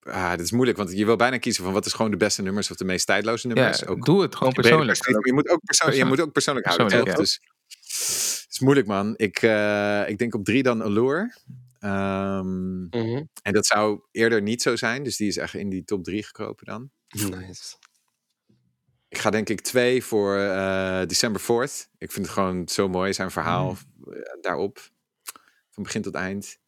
Ah, 0.00 0.30
dit 0.30 0.40
is 0.40 0.50
moeilijk, 0.52 0.78
want 0.78 0.92
je 0.92 1.04
wil 1.04 1.16
bijna 1.16 1.38
kiezen 1.38 1.64
van 1.64 1.72
wat 1.72 1.86
is 1.86 1.92
gewoon 1.92 2.10
de 2.10 2.16
beste 2.16 2.42
nummers 2.42 2.70
of 2.70 2.76
de 2.76 2.84
meest 2.84 3.06
tijdloze 3.06 3.48
Ja, 3.48 3.54
nummers. 3.54 3.86
ook 3.86 4.04
doe 4.04 4.22
het 4.22 4.34
gewoon 4.36 4.52
persoonlijk. 4.52 5.06
Je 5.26 5.32
moet 5.32 5.48
ook, 5.48 5.64
persoon, 5.64 5.94
je 5.94 6.04
moet 6.04 6.20
ook 6.20 6.32
persoonlijk 6.32 6.66
houden, 6.66 6.86
Persoonlijk, 6.86 7.16
toch? 7.18 7.26
ja. 7.26 7.40
Dus 7.70 8.44
het 8.44 8.52
is 8.52 8.60
moeilijk, 8.60 8.86
man. 8.86 9.14
Ik, 9.16 9.42
eh, 9.42 10.08
ik 10.08 10.18
denk 10.18 10.34
op 10.34 10.44
drie 10.44 10.62
dan 10.62 10.82
Allure. 10.82 11.34
Ehm, 11.78 12.80
Mhm. 12.84 13.24
en 13.42 13.52
dat 13.52 13.66
zou 13.66 14.00
eerder 14.10 14.42
niet 14.42 14.62
zo 14.62 14.76
zijn, 14.76 15.02
dus 15.02 15.16
die 15.16 15.28
is 15.28 15.36
echt 15.36 15.54
in 15.54 15.68
die 15.68 15.84
top 15.84 16.04
drie 16.04 16.22
gekropen 16.22 16.66
dan. 16.66 16.90
Nice. 17.08 17.76
Ik 19.08 19.18
ga 19.18 19.30
denk 19.30 19.48
ik 19.48 19.60
twee 19.60 20.04
voor 20.04 20.36
eh, 20.36 21.00
December 21.06 21.40
4th. 21.40 21.88
Ik 21.98 22.12
vind 22.12 22.26
het 22.26 22.34
gewoon 22.34 22.68
zo 22.68 22.88
mooi, 22.88 23.12
zijn 23.12 23.30
verhaal 23.30 23.76
Mm. 23.96 24.12
eh, 24.12 24.20
daarop. 24.40 24.90
Van 25.76 25.84
begin 25.84 26.02
tot 26.02 26.14
eind. 26.14 26.58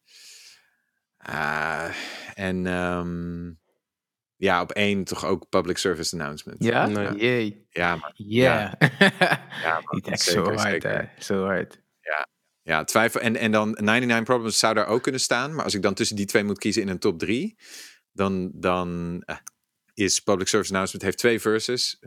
Ah, 1.17 1.93
en 2.33 2.65
ehm, 2.65 3.51
ja, 4.35 4.61
op 4.61 4.71
één 4.71 5.03
toch 5.03 5.25
ook 5.25 5.49
Public 5.49 5.77
Service 5.77 6.15
Announcement. 6.15 6.63
Ja? 6.63 6.87
Nee. 6.87 7.15
Jee. 7.15 7.67
Ja, 7.69 7.95
man. 7.95 8.11
Yeah. 8.15 8.71
Ja, 9.61 9.73
man. 9.83 9.83
Die 9.89 10.01
tekst 10.01 10.23
Zeker, 10.23 10.45
zo 10.45 10.53
hard, 10.53 10.83
hè. 10.83 11.01
Zo 11.19 11.45
hard. 11.45 11.81
Ja, 12.69 12.83
twijfel. 12.83 13.21
En, 13.21 13.35
en 13.35 13.51
dan 13.51 13.69
99 13.69 14.23
Problems 14.23 14.59
zou 14.59 14.73
daar 14.73 14.87
ook 14.87 15.03
kunnen 15.03 15.21
staan. 15.21 15.55
Maar 15.55 15.63
als 15.63 15.73
ik 15.73 15.81
dan 15.81 15.93
tussen 15.93 16.15
die 16.15 16.25
twee 16.25 16.43
moet 16.43 16.59
kiezen 16.59 16.81
in 16.81 16.87
een 16.87 16.99
top 16.99 17.19
drie, 17.19 17.57
dan, 18.11 18.51
dan 18.53 19.21
eh, 19.25 19.35
is 19.93 20.19
Public 20.19 20.47
Service 20.47 20.71
Announcement 20.71 21.05
heeft 21.05 21.17
twee 21.17 21.39
verses. 21.39 21.99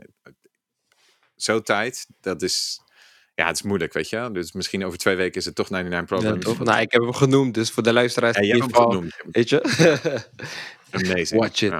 Zo 1.35 1.61
tight. 1.61 2.07
Dat 2.19 2.41
is, 2.41 2.81
ja, 3.35 3.47
het 3.47 3.55
is 3.55 3.61
moeilijk, 3.61 3.93
weet 3.93 4.09
je. 4.09 4.29
Dus 4.31 4.51
misschien 4.51 4.85
over 4.85 4.97
twee 4.97 5.15
weken 5.15 5.39
is 5.39 5.45
het 5.45 5.55
toch 5.55 5.69
99 5.69 6.17
Ja, 6.17 6.23
Problems. 6.33 6.57
toch? 6.57 6.67
Nou, 6.67 6.81
ik 6.81 6.91
heb 6.91 7.01
hem 7.01 7.13
genoemd, 7.13 7.53
dus 7.53 7.71
voor 7.71 7.83
de 7.83 7.93
luisteraars. 7.93 8.37
Ja, 8.37 8.41
hebt 8.43 8.53
ieder 8.55 8.69
hem 8.69 8.75
geval, 8.75 8.91
genoemd. 8.91 9.15
Weet 9.31 9.49
je? 9.49 9.61
Amazing. 10.91 11.41
Watch 11.41 11.61
it. 11.61 11.71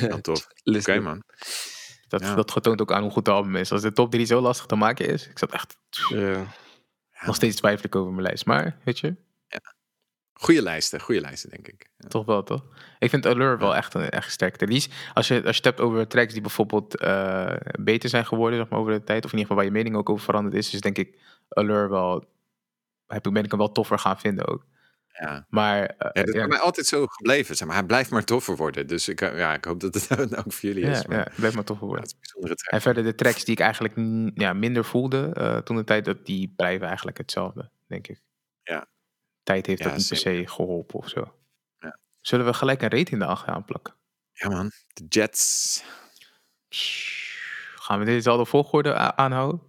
Ja, 0.00 0.18
tof. 0.20 0.46
Oké, 0.78 1.00
man. 1.00 1.22
Dat, 2.08 2.20
Ja. 2.20 2.34
dat 2.34 2.50
getoont 2.50 2.80
ook 2.80 2.92
aan 2.92 3.02
hoe 3.02 3.10
goed 3.10 3.24
de 3.24 3.30
album 3.30 3.56
is. 3.56 3.72
Als 3.72 3.82
de 3.82 3.92
top 3.92 4.10
3 4.10 4.26
zo 4.26 4.40
lastig 4.40 4.66
te 4.66 4.74
maken 4.76 5.08
is, 5.08 5.28
ik 5.28 5.38
zat 5.38 5.52
echt 5.52 5.76
Ja. 6.08 6.46
nog 7.26 7.34
steeds 7.34 7.56
twijfel 7.56 7.84
ik 7.84 7.96
over 7.96 8.10
mijn 8.12 8.26
lijst. 8.26 8.46
Maar 8.46 8.76
weet 8.84 8.98
je, 8.98 9.14
Goeie 10.34 10.62
lijsten, 10.62 11.00
goede 11.00 11.20
lijsten, 11.20 11.50
denk 11.50 11.68
ik. 11.68 11.86
Ja. 11.98 12.08
toch 12.08 12.26
wel 12.26 12.42
toch? 12.42 12.64
Ik 12.98 13.10
vind 13.10 13.26
Allure 13.26 13.56
wel 13.56 13.76
echt 13.76 13.94
een 13.94 14.08
echt 14.10 14.30
sterkte. 14.30 14.66
Die 14.66 14.76
is, 14.76 14.88
als, 15.14 15.28
je, 15.28 15.34
als 15.34 15.44
je 15.56 15.56
het 15.56 15.64
hebt 15.64 15.80
over 15.80 16.06
tracks 16.08 16.32
die 16.32 16.42
bijvoorbeeld 16.42 16.96
eh, 16.98 17.52
beter 17.80 18.08
zijn 18.08 18.26
geworden 18.26 18.58
zeg 18.58 18.68
maar, 18.68 18.78
over 18.78 18.92
de 18.92 19.04
tijd, 19.04 19.24
of 19.24 19.32
in 19.32 19.38
ieder 19.38 19.40
geval 19.40 19.56
waar 19.56 19.64
je 19.64 19.70
mening 19.82 19.96
ook 19.96 20.08
over 20.10 20.24
veranderd 20.24 20.54
is, 20.56 20.74
is 20.74 20.80
denk 20.80 20.98
ik 20.98 21.18
Allure 21.48 21.88
wel, 21.88 22.24
heb, 23.06 23.26
ik- 23.26 23.32
ben 23.32 23.44
ik 23.44 23.50
hem 23.50 23.58
wel 23.58 23.72
toffer 23.72 23.98
gaan 23.98 24.18
vinden 24.18 24.46
ook. 24.46 24.64
Ja. 25.20 25.46
Maar 25.48 25.82
eh, 25.86 25.88
Ja, 25.98 26.10
dat 26.12 26.28
is 26.28 26.32
ja, 26.34 26.38
bij 26.40 26.48
mij 26.48 26.58
altijd 26.58 26.86
zo 26.86 27.06
gebleven. 27.06 27.56
Zeg 27.56 27.66
maar. 27.66 27.76
Hij 27.76 27.86
blijft 27.86 28.10
maar 28.10 28.24
toffer 28.24 28.56
worden. 28.56 28.86
Dus 28.86 29.08
ik, 29.08 29.20
eh, 29.20 29.38
ja, 29.38 29.54
ik 29.54 29.64
hoop 29.64 29.80
dat 29.80 29.94
het 30.08 30.36
ook 30.36 30.52
voor 30.52 30.68
jullie 30.68 30.84
is. 30.84 30.98
ja, 30.98 31.04
Maar, 31.08 31.16
ja, 31.18 31.26
blijf 31.36 31.54
maar 31.54 31.64
toffer 31.64 31.86
worden. 31.86 32.08
En 32.70 32.80
verder 32.80 33.02
de 33.04 33.14
tracks 33.14 33.44
die 33.44 33.54
ik 33.54 33.60
eigenlijk 33.60 33.94
ja, 34.34 34.52
minder 34.52 34.84
voelde 34.84 35.30
eh, 35.34 35.56
toen 35.58 35.76
de 35.76 35.84
tijd, 35.84 36.04
dat 36.04 36.26
die 36.26 36.52
blijven 36.56 36.86
eigenlijk 36.86 37.18
hetzelfde, 37.18 37.70
denk 37.86 38.08
ik. 38.08 38.20
Tijd 39.44 39.66
heeft 39.66 39.78
Ja, 39.78 39.88
dat 39.88 39.96
niet 39.96 40.08
per 40.08 40.16
se 40.16 40.42
geholpen 40.46 40.98
of 40.98 41.08
zo. 41.08 41.34
Ja. 41.78 41.98
Zullen 42.20 42.46
we 42.46 42.54
gelijk 42.54 42.82
een 42.82 42.90
rating 42.90 43.22
erachteraan 43.22 43.64
plakken? 43.64 43.94
Ja, 44.32 44.48
man. 44.48 44.70
De 44.92 45.04
Jets. 45.08 45.82
Gaan 47.74 47.98
we 47.98 48.04
dezelfde 48.04 48.46
volgorde 48.46 48.94
aanhouden? 48.94 49.62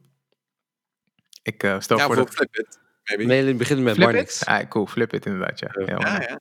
Ik 1.41 1.63
eh, 1.63 1.79
stel 1.79 1.97
Ja, 1.97 2.05
voor 2.05 2.15
voor 2.15 2.25
dat... 2.25 2.33
Flip 2.33 2.55
It. 2.55 2.79
Maybe. 3.03 3.23
Nee, 3.23 3.45
het 3.45 3.57
begint 3.57 3.81
met 3.81 3.95
Flip 3.95 4.13
it? 4.15 4.41
Ah, 4.45 4.69
cool, 4.69 4.85
flip 4.85 5.13
it 5.13 5.25
inderdaad, 5.25 5.59
ja. 5.59 5.69
ja, 5.85 5.85
Ja, 5.85 6.21
ja. 6.21 6.39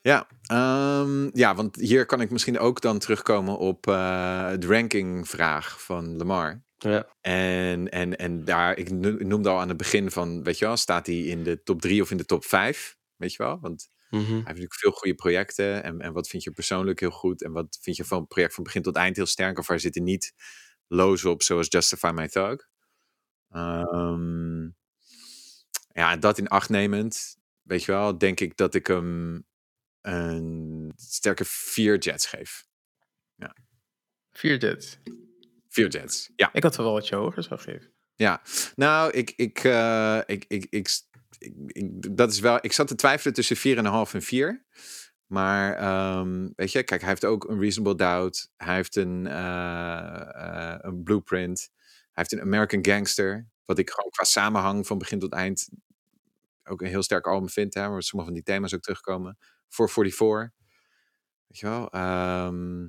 Ja, 0.00 0.26
ehm, 0.42 1.30
ja, 1.32 1.54
want 1.54 1.76
hier 1.76 2.06
kan 2.06 2.20
ik 2.20 2.30
misschien 2.30 2.58
ook 2.58 2.80
dan 2.80 2.98
terugkomen 2.98 3.58
op 3.58 3.86
eh 3.86 4.50
de 4.58 4.66
rankingvraag 4.66 5.82
van 5.82 6.16
Lamar. 6.16 6.62
Ja. 6.78 7.14
En, 7.20 7.88
en, 7.90 8.16
en 8.16 8.44
daar, 8.44 8.76
ik 8.76 8.90
no- 8.90 9.16
ik 9.18 9.26
noemde 9.26 9.48
al 9.48 9.60
aan 9.60 9.68
het 9.68 9.76
begin 9.76 10.10
van, 10.10 10.42
weet 10.42 10.58
je 10.58 10.64
wel, 10.64 10.76
staat 10.76 11.06
hij 11.06 11.16
in 11.20 11.42
de 11.44 11.62
top 11.62 11.80
3 11.80 12.02
of 12.02 12.10
in 12.10 12.16
de 12.16 12.24
top 12.24 12.44
5? 12.44 12.96
Weet 13.16 13.32
je 13.32 13.42
wel? 13.42 13.60
Want 13.60 13.88
Mhm. 14.10 14.24
hij 14.24 14.32
heeft 14.34 14.44
natuurlijk 14.46 14.74
veel 14.74 14.90
goede 14.90 15.14
projecten. 15.14 15.82
En, 15.82 16.00
en 16.00 16.12
wat 16.12 16.28
vind 16.28 16.42
je 16.42 16.50
persoonlijk 16.50 17.00
heel 17.00 17.10
goed? 17.10 17.42
En 17.42 17.52
wat 17.52 17.78
vind 17.80 17.96
je 17.96 18.04
van 18.04 18.18
het 18.18 18.28
project 18.28 18.54
van 18.54 18.64
begin 18.64 18.82
tot 18.82 18.96
eind 18.96 19.16
heel 19.16 19.26
sterk? 19.26 19.58
Of 19.58 19.66
waar 19.66 19.80
zitten 19.80 20.02
niet 20.02 20.32
lows 20.86 21.24
op, 21.24 21.42
zoals 21.42 21.66
Justify 21.70 22.10
My 22.14 22.28
Thug? 22.28 22.68
Ehm, 23.50 24.62
ja, 25.92 26.16
dat 26.16 26.38
in 26.38 26.48
acht 26.48 26.68
nemend, 26.68 27.36
weet 27.62 27.84
je 27.84 27.92
wel, 27.92 28.18
denk 28.18 28.40
ik 28.40 28.56
dat 28.56 28.74
ik 28.74 28.86
hem 28.86 29.44
een 30.00 30.92
sterke 30.96 31.44
vier 31.44 31.98
jets 31.98 32.26
geef. 32.26 32.66
Vier 34.30 34.58
Jets. 34.58 34.98
Vier 35.68 35.88
jets, 35.88 36.30
ja. 36.36 36.50
Ik 36.52 36.62
had 36.62 36.76
wel 36.76 36.92
wat 36.92 37.08
je 37.08 37.14
hoger 37.14 37.42
zou 37.42 37.60
geven. 37.60 37.92
Ja, 38.14 38.42
nou, 38.76 39.10
ik, 39.12 39.32
ik, 39.36 39.58
eh, 39.64 40.20
ik, 40.26 40.44
ik, 40.48 40.66
ik, 40.70 40.88
ik, 41.38 41.54
ik- 41.66 42.16
dat 42.16 42.32
is 42.32 42.40
wel, 42.40 42.58
ik 42.60 42.72
zat 42.72 42.88
te 42.88 42.94
twijfelen 42.94 43.34
tussen 43.34 43.56
4,5 43.56 44.14
en 44.14 44.22
4. 44.22 44.64
Maar 45.26 45.74
ehm, 45.76 46.48
weet 46.56 46.72
je, 46.72 46.82
kijk, 46.82 47.00
hij 47.00 47.08
heeft 47.10 47.24
ook 47.24 47.48
een 47.48 47.60
Reasonable 47.60 47.94
Doubt. 47.96 48.50
Hij 48.56 48.74
heeft 48.74 48.96
een, 48.96 49.26
eh, 49.26 50.20
eh, 50.34 50.78
een 50.80 51.02
Blueprint. 51.02 51.70
Hij 52.12 52.26
heeft 52.28 52.32
een 52.32 52.40
American 52.40 52.84
Gangster. 52.84 53.48
Wat 53.64 53.78
ik 53.78 53.90
gewoon 53.90 54.10
qua 54.10 54.24
samenhang 54.24 54.86
van 54.86 54.98
begin 54.98 55.18
tot 55.18 55.32
eind 55.32 55.68
ook 56.64 56.80
een 56.80 56.88
heel 56.88 57.02
sterk 57.02 57.26
album 57.26 57.48
vind. 57.48 57.74
Hè, 57.74 57.88
waar 57.88 58.02
sommige 58.02 58.30
van 58.32 58.40
die 58.42 58.52
thema's 58.54 58.74
ook 58.74 58.80
terugkomen. 58.80 59.38
444. 59.68 60.50
Weet 61.46 61.58
je 61.58 61.66
wel? 61.66 61.90
ehm, 61.90 62.88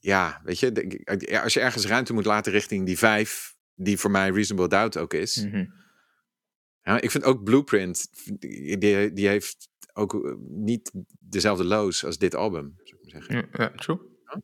ja, 0.00 0.40
weet 0.44 0.58
je, 0.58 0.72
de- 0.72 1.40
als 1.42 1.54
je 1.54 1.60
ergens 1.60 1.86
ruimte 1.86 2.12
moet 2.12 2.24
laten 2.24 2.52
richting 2.52 2.86
die 2.86 2.98
vijf, 2.98 3.54
die 3.74 3.98
voor 3.98 4.10
mij 4.10 4.30
Reasonable 4.30 4.68
Doubt 4.68 4.96
ook 4.96 5.14
is. 5.14 5.44
Mhm. 5.44 5.64
Ja, 6.82 7.00
ik 7.00 7.10
vind 7.10 7.24
ook 7.24 7.44
Blueprint, 7.44 8.08
die, 8.40 9.12
die 9.12 9.28
heeft 9.28 9.68
ook 9.92 10.14
eh, 10.24 10.32
niet 10.38 10.90
dezelfde 11.20 11.64
lows 11.64 12.04
als 12.04 12.18
dit 12.18 12.34
album, 12.34 12.74
zou 12.84 13.00
ik 13.02 13.12
maar 13.12 13.22
zeggen. 13.22 13.48
Ja, 13.52 13.70
true. 13.76 13.98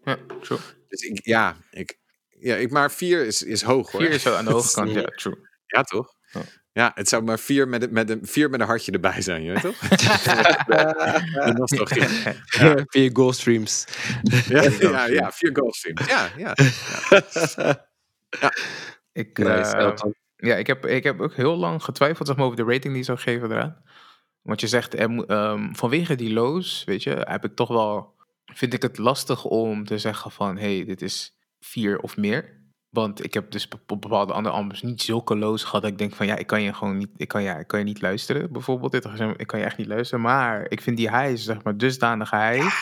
Ja, 0.04 0.18
true. 0.40 0.58
Dus 0.88 1.00
ik, 1.00 1.24
ja, 1.26 1.56
ik, 1.70 1.98
ja 2.28 2.56
ik, 2.56 2.70
maar 2.70 2.92
vier 2.92 3.26
is, 3.26 3.42
is 3.42 3.62
hoog 3.62 3.90
hoor. 3.90 4.00
Vier 4.00 4.10
is 4.10 4.22
zo 4.22 4.34
aan 4.34 4.44
de 4.44 4.50
hoge 4.56 4.74
kant, 4.74 4.90
ja, 4.92 5.02
true. 5.04 5.36
Ja, 5.66 5.82
toch? 5.82 6.14
Ja. 6.32 6.42
Ja, 6.74 6.92
het 6.94 7.08
zou 7.08 7.22
maar 7.22 7.38
vier 7.38 7.68
met, 7.68 7.82
een- 7.82 7.92
met, 7.92 8.10
een, 8.10 8.18
vier 8.22 8.50
met 8.50 8.60
een 8.60 8.66
hartje 8.66 8.92
erbij 8.92 9.22
zijn, 9.22 9.42
je 9.42 9.52
weet 9.52 9.60
toch? 9.62 9.78
de 9.78 11.52
nostalgie. 11.56 12.02
Via 12.86 13.10
goalstreams. 13.12 13.84
Ja, 14.48 14.62
ja, 14.80 15.06
ja, 15.06 15.32
vier 15.32 15.50
goalstreams. 15.56 16.06
Ja, 16.06 16.28
ja. 16.36 16.54
Ik, 19.12 19.38
Nice, 19.38 19.76
eh, 19.76 19.92
ja, 20.36 20.56
ik 20.56 20.66
heb, 20.66 20.86
ik 20.86 21.02
heb 21.04 21.20
ook 21.20 21.34
heel 21.34 21.56
lang 21.56 21.82
getwijfeld 21.82 22.26
zeg 22.26 22.36
maar, 22.36 22.44
over 22.46 22.56
de 22.56 22.72
rating 22.72 22.92
die 22.92 22.96
ik 22.98 23.04
zou 23.04 23.18
geven 23.18 23.50
eraan. 23.50 23.82
Want 24.42 24.60
je 24.60 24.66
zegt, 24.66 24.98
er, 24.98 25.24
ehm, 25.26 25.72
vanwege 25.72 26.14
die 26.14 26.32
lows, 26.32 26.84
weet 26.84 27.02
je, 27.02 27.10
heb 27.10 27.44
ik 27.44 27.54
toch 27.54 27.68
wel, 27.68 28.14
vind 28.44 28.72
ik 28.74 28.82
het 28.82 28.98
lastig 28.98 29.44
om 29.44 29.84
te 29.84 29.98
zeggen 29.98 30.30
van, 30.30 30.56
hey, 30.58 30.84
dit 30.84 31.02
is 31.02 31.36
vier 31.60 31.98
of 31.98 32.16
meer. 32.16 32.62
Want 32.94 33.24
ik 33.24 33.34
heb 33.34 33.50
dus 33.50 33.68
op 33.86 34.00
bepaalde 34.00 34.32
andere 34.32 34.54
albums 34.54 34.82
niet 34.82 35.02
zulke 35.02 35.36
lows 35.36 35.64
gehad 35.64 35.82
dat 35.82 35.90
ik 35.90 35.98
denk 35.98 36.14
van, 36.14 36.26
ja, 36.26 36.36
ik 36.36 36.46
kan 36.46 36.62
je 36.62 36.72
gewoon 36.74 36.96
niet, 36.96 37.10
ik 37.16 37.28
kan, 37.28 37.42
ja, 37.42 37.56
ik 37.58 37.66
kan 37.66 37.78
je 37.78 37.84
niet 37.84 38.00
luisteren, 38.00 38.52
bijvoorbeeld. 38.52 38.92
Dit, 38.92 39.04
ik 39.36 39.46
kan 39.46 39.58
je 39.58 39.64
echt 39.64 39.76
niet 39.76 39.86
luisteren. 39.86 40.20
Maar 40.24 40.66
ik 40.70 40.80
vind 40.80 40.96
die 40.96 41.10
high, 41.18 41.36
zeg 41.36 41.62
maar, 41.62 41.76
dusdanig 41.76 42.30
high, 42.30 42.74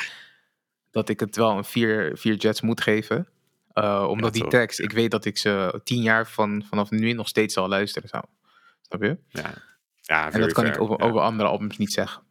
dat 0.91 1.09
ik 1.09 1.21
het 1.21 1.37
wel 1.37 1.57
een 1.57 1.65
vier, 1.65 2.11
vier 2.19 2.35
jets 2.35 2.61
moet 2.61 2.81
geven. 2.81 3.29
Uh, 3.75 4.07
omdat 4.09 4.35
Ja, 4.37 4.41
die 4.41 4.51
tekst, 4.51 4.81
ik 4.81 4.93
weet 4.93 5.11
dat 5.11 5.25
ik 5.25 5.39
ze 5.39 5.81
tien 5.85 6.03
jaar 6.03 6.29
van, 6.29 6.65
vanaf 6.69 6.91
nu 6.91 7.13
nog 7.13 7.29
steeds 7.29 7.55
zal 7.55 7.69
luisteren. 7.69 8.09
Zo. 8.09 8.21
Snap 8.83 9.03
je? 9.03 9.19
Ja, 9.29 9.55
ja 10.01 10.33
En 10.33 10.41
dat 10.41 10.53
kan 10.53 10.65
fair. 10.65 10.75
ik 10.77 10.83
over, 10.83 10.97
Ja. 10.99 11.05
over 11.07 11.21
andere 11.21 11.49
albums 11.49 11.79
niet 11.79 11.93
zeggen. 11.93 12.23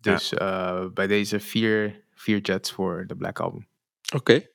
Dus 0.00 0.34
eh, 0.34 0.84
bij 0.94 1.06
deze 1.06 1.40
vier, 1.40 2.02
vier 2.14 2.38
jets 2.40 2.72
voor 2.72 3.04
de 3.06 3.16
Black 3.16 3.40
Album. 3.40 3.66
Oké. 4.14 4.46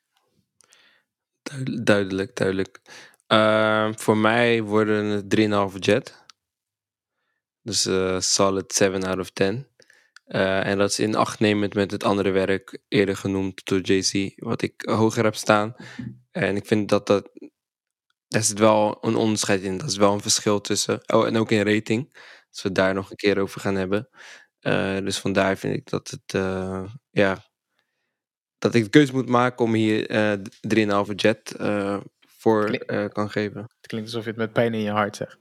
Duidelijk. 1.83 2.35
duidelijk. 2.35 2.81
Ehm, 3.27 3.93
voor 3.93 4.17
mij 4.17 4.61
worden 4.61 5.05
het 5.05 5.29
3,5 5.29 5.75
jet. 5.79 6.23
Dus 7.61 7.85
eh, 7.85 8.19
solid 8.19 8.73
7 8.73 9.03
out 9.03 9.19
of 9.19 9.29
10. 9.29 9.67
Eh, 10.25 10.65
en 10.65 10.77
dat 10.77 10.89
is 10.89 10.99
in 10.99 11.15
acht 11.15 11.39
nemend 11.39 11.73
met 11.73 11.91
het 11.91 12.03
andere 12.03 12.29
werk 12.31 12.79
eerder 12.87 13.17
genoemd 13.17 13.65
door 13.65 13.79
JC, 13.79 14.33
wat 14.35 14.61
ik 14.61 14.81
hoger 14.85 15.23
heb 15.23 15.35
staan. 15.35 15.75
En 16.31 16.55
ik 16.55 16.65
vind 16.65 16.89
dat 16.89 17.07
dat. 17.07 17.29
Daar 18.27 18.43
zit 18.43 18.59
wel 18.59 18.97
een 19.01 19.15
onderscheid 19.15 19.61
in. 19.61 19.77
Dat 19.77 19.89
is 19.89 19.97
wel 19.97 20.13
een 20.13 20.21
verschil 20.21 20.61
tussen. 20.61 21.01
Oh, 21.13 21.27
en 21.27 21.37
ook 21.37 21.51
in 21.51 21.73
rating. 21.73 22.17
Als 22.49 22.61
we 22.61 22.71
daar 22.71 22.93
nog 22.93 23.09
een 23.09 23.15
keer 23.15 23.39
over 23.39 23.61
gaan 23.61 23.75
hebben. 23.75 24.09
Eh, 24.59 24.97
dus 24.97 25.17
vandaar 25.19 25.57
vind 25.57 25.75
ik 25.75 25.89
dat 25.89 26.09
het. 26.09 26.31
ja, 27.09 27.52
dat 28.63 28.73
ik 28.75 28.83
de 28.83 28.89
keuze 28.89 29.13
moet 29.13 29.29
maken 29.29 29.65
om 29.65 29.73
hier 29.73 30.07
eh 30.09 30.33
3,5 31.07 31.15
jet 31.15 31.51
eh, 31.51 31.97
voor 32.27 32.65
Klink- 32.65 32.83
eh, 32.83 33.05
kan 33.09 33.29
geven. 33.29 33.61
Het 33.61 33.87
klinkt 33.87 34.07
alsof 34.07 34.23
je 34.23 34.29
het 34.29 34.39
met 34.39 34.53
pijn 34.53 34.73
in 34.73 34.81
je 34.81 34.91
hart 34.91 35.15
zegt. 35.15 35.37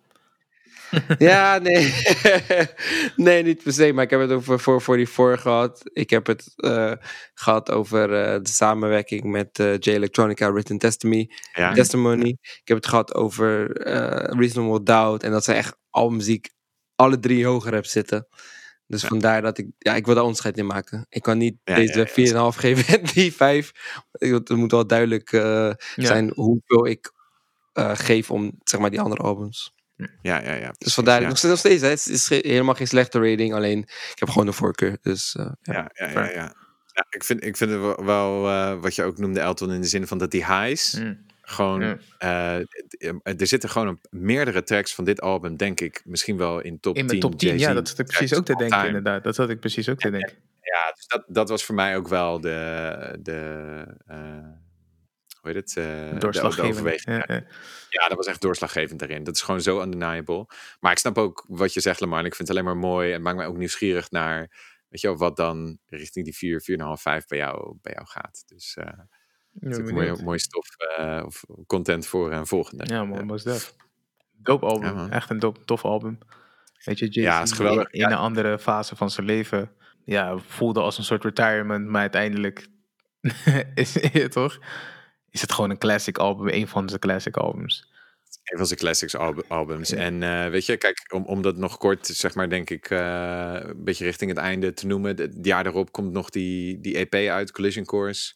Ja, 1.18 1.58
nee. 1.58 1.94
nee, 3.16 3.42
niet 3.42 3.62
per 3.62 3.72
se. 3.72 3.92
Maar 3.92 4.04
ik 4.04 4.10
heb 4.10 4.20
het 4.20 4.30
over 4.30 4.60
voor, 4.60 4.82
voor 4.82 4.96
die 4.96 5.08
voor 5.08 5.38
gehad. 5.38 5.80
Ik 5.92 6.10
heb 6.10 6.26
het 6.26 6.52
eh, 6.56 6.92
gehad 7.34 7.70
over 7.70 8.02
eh, 8.22 8.40
de 8.42 8.48
samenwerking 8.50 9.24
met 9.24 9.58
eh 9.58 9.72
J 9.78 9.90
Electronica 9.90 10.52
Written 10.52 10.78
Testimony. 10.78 11.30
Ja. 11.52 11.72
Testimony. 11.72 12.28
Ik 12.40 12.60
heb 12.64 12.76
het 12.76 12.86
gehad 12.86 13.14
over 13.14 13.76
eh, 13.76 14.38
Reasonable 14.38 14.82
Doubt. 14.82 15.22
En 15.22 15.30
dat 15.30 15.44
zijn 15.44 15.56
echt 15.56 15.76
al 15.90 16.10
muziek 16.10 16.50
alle 16.94 17.18
drie 17.18 17.46
hoger 17.46 17.74
heb 17.74 17.86
zitten. 17.86 18.26
Dus 18.92 19.02
Ja. 19.02 19.08
vandaar 19.08 19.42
dat 19.42 19.58
ik... 19.58 19.66
Ja, 19.78 19.94
ik 19.94 20.04
wil 20.04 20.14
daar 20.14 20.22
onderscheid 20.22 20.58
in 20.58 20.66
maken. 20.66 21.06
Ik 21.08 21.22
kan 21.22 21.38
niet 21.38 21.56
Ja, 21.64 21.74
deze 21.74 21.98
ja, 21.98 22.06
ja. 22.14 22.52
4,5 22.52 22.56
geven 22.64 22.98
en 23.00 23.04
die 23.14 23.32
5. 23.32 23.72
Het 24.12 24.48
moet 24.48 24.70
wel 24.70 24.86
duidelijk 24.86 25.32
eh, 25.32 25.40
Ja. 25.40 26.06
zijn 26.06 26.32
hoeveel 26.34 26.86
ik 26.86 27.12
eh, 27.72 27.90
geef 27.94 28.30
om 28.30 28.52
zeg 28.64 28.80
maar 28.80 28.90
die 28.90 29.00
andere 29.00 29.22
albums. 29.22 29.72
Ja, 30.22 30.42
ja, 30.42 30.52
ja. 30.54 30.74
Dus 30.78 30.94
vandaar, 30.94 31.20
ja. 31.20 31.28
nog 31.28 31.36
steeds, 31.38 31.52
nog 31.52 31.58
steeds 31.58 31.82
hè. 31.82 31.88
het 31.88 32.06
is 32.06 32.26
ge- 32.26 32.40
helemaal 32.42 32.74
geen 32.74 32.86
slechte 32.86 33.18
rating, 33.30 33.54
alleen 33.54 33.78
ik 33.78 34.12
heb 34.18 34.28
gewoon 34.28 34.46
een 34.46 34.52
voorkeur. 34.52 34.98
Dus 35.02 35.34
eh, 35.34 35.50
ja. 35.62 35.72
Ja, 35.72 35.90
ja, 35.94 36.10
ja. 36.10 36.30
ja. 36.30 36.54
ja 36.92 37.06
ik, 37.10 37.24
vind, 37.24 37.44
ik 37.44 37.56
vind 37.56 37.70
het 37.70 37.80
wel, 37.80 38.04
wel, 38.04 38.48
eh, 38.48 38.80
wat 38.80 38.94
je 38.94 39.02
ook 39.04 39.18
noemde, 39.18 39.40
Elton, 39.40 39.72
in 39.72 39.80
de 39.80 39.86
zin 39.86 40.06
van 40.06 40.18
dat 40.18 40.30
die 40.30 40.46
highs 40.46 40.98
Mm. 40.98 41.26
Gewoon. 41.52 41.98
Eh, 42.18 42.56
er 43.22 43.46
zitten 43.46 43.68
gewoon 43.68 43.88
een, 43.88 44.00
meerdere 44.10 44.62
tracks 44.62 44.94
van 44.94 45.04
dit 45.04 45.20
album, 45.20 45.56
denk 45.56 45.80
ik, 45.80 46.02
misschien 46.04 46.36
wel 46.36 46.60
in 46.60 46.80
top 46.80 46.94
10. 46.94 47.02
In 47.02 47.08
mijn 47.08 47.20
top 47.20 47.38
10, 47.38 47.58
ja, 47.58 47.72
dat 47.74 47.88
zat 47.88 47.98
ik 47.98 48.06
precies 48.06 48.34
ook 48.34 48.44
te 48.44 48.56
denken 48.56 48.76
time. 48.76 48.86
inderdaad. 48.86 49.24
Dat 49.24 49.34
zat 49.34 49.50
ik 49.50 49.60
precies 49.60 49.88
ook 49.88 49.98
te 49.98 50.10
denken. 50.10 50.36
Ja, 50.60 50.92
dus 50.94 51.06
dat, 51.06 51.24
dat 51.26 51.48
was 51.48 51.64
voor 51.64 51.74
mij 51.74 51.96
ook 51.96 52.08
wel 52.08 52.40
de. 52.40 53.18
de 53.22 53.84
eh, 54.06 54.48
hoe 55.40 55.50
heet 55.50 55.54
het? 55.54 55.76
Eh, 55.76 55.84
de- 55.84 56.10
de, 56.12 56.18
Doorslaggevend. 56.18 57.02
Ja, 57.02 57.24
ja. 57.26 57.44
Ja, 57.88 58.08
dat 58.08 58.16
was 58.16 58.26
echt 58.26 58.40
doorslaggevend 58.40 58.98
daarin. 58.98 59.24
Dat 59.24 59.34
is 59.34 59.42
gewoon 59.42 59.60
zo 59.60 59.82
undeniable. 59.82 60.46
Maar 60.80 60.92
ik 60.92 60.98
snap 60.98 61.18
ook 61.18 61.44
wat 61.48 61.74
je 61.74 61.80
zegt, 61.80 62.00
Lamar. 62.00 62.18
En 62.18 62.24
ik 62.24 62.34
vind 62.34 62.48
het 62.48 62.56
alleen 62.56 62.68
maar 62.68 62.90
mooi. 62.90 63.12
En 63.12 63.22
maakt 63.22 63.36
mij 63.36 63.46
ook 63.46 63.56
nieuwsgierig 63.56 64.10
naar, 64.10 64.38
weet 64.88 65.00
je 65.00 65.06
wel, 65.06 65.16
wat 65.16 65.36
dan 65.36 65.78
richting 65.86 66.24
die 66.24 66.36
4, 66.36 66.60
4,5, 66.60 67.02
5 67.02 67.26
bij 67.26 67.38
jou, 67.38 67.76
bij 67.82 67.92
jou 67.92 68.06
gaat. 68.06 68.42
Dus 68.46 68.76
eh, 69.60 69.68
natuurlijk 69.68 69.94
mooie, 69.94 70.22
mooie 70.22 70.38
stof 70.38 70.66
uh, 70.98 71.22
of 71.26 71.44
content 71.66 72.06
voor 72.06 72.32
een 72.32 72.46
volgende. 72.46 72.84
Ja, 72.86 73.04
man, 73.04 73.26
most 73.26 73.44
def. 73.44 73.74
Dope 74.32 74.66
album. 74.66 74.96
Ja, 74.96 75.08
Echt 75.08 75.30
een 75.30 75.38
dope, 75.38 75.64
tof 75.64 75.84
album. 75.84 76.18
Weet 76.84 76.98
je, 76.98 77.08
Jay 77.08 77.24
ja, 77.24 77.42
is 77.42 77.52
geweldig. 77.52 77.90
In, 77.90 78.00
in 78.00 78.06
een 78.06 78.16
andere 78.16 78.58
fase 78.58 78.96
van 78.96 79.10
zijn 79.10 79.26
leven 79.26 79.70
ja, 80.04 80.38
voelde 80.38 80.80
als 80.80 80.98
een 80.98 81.04
soort 81.04 81.24
retirement, 81.24 81.86
maar 81.86 82.00
uiteindelijk 82.00 82.68
is 83.74 84.00
het 84.12 84.32
toch? 84.32 84.58
Is 85.30 85.40
het 85.40 85.52
gewoon 85.52 85.70
een 85.70 85.78
classic 85.78 86.18
album, 86.18 86.48
een 86.48 86.68
van 86.68 86.88
zijn 86.88 87.00
classic 87.00 87.36
albums. 87.36 87.90
Een 88.42 88.56
van 88.58 88.66
zijn 88.66 88.78
classics 88.78 89.16
albums. 89.48 89.92
En 89.92 90.22
uh, 90.22 90.46
weet 90.48 90.66
je, 90.66 90.76
kijk, 90.76 91.04
om, 91.14 91.24
om 91.24 91.42
dat 91.42 91.56
nog 91.56 91.78
kort, 91.78 92.06
zeg 92.06 92.34
maar, 92.34 92.48
denk 92.48 92.70
ik, 92.70 92.90
uh, 92.90 93.56
een 93.60 93.84
beetje 93.84 94.04
richting 94.04 94.30
het 94.30 94.38
einde 94.38 94.72
te 94.72 94.86
noemen. 94.86 95.16
Het 95.16 95.38
jaar 95.42 95.64
daarop 95.64 95.92
komt 95.92 96.12
nog 96.12 96.30
die, 96.30 96.80
die 96.80 96.96
EP 96.96 97.14
uit, 97.14 97.52
Collision 97.52 97.84
Course. 97.84 98.34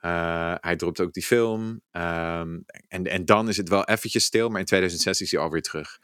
Uh, 0.00 0.54
hij 0.60 0.76
dropt 0.76 1.00
ook 1.00 1.12
die 1.12 1.22
film. 1.22 1.62
Um, 1.92 2.64
en, 2.88 3.04
en 3.04 3.24
dan 3.24 3.48
is 3.48 3.56
het 3.56 3.68
wel 3.68 3.84
eventjes 3.84 4.24
stil, 4.24 4.48
maar 4.48 4.60
in 4.60 4.66
2006 4.66 5.20
is 5.20 5.30
hij 5.30 5.40
alweer 5.40 5.62
terug. 5.62 5.98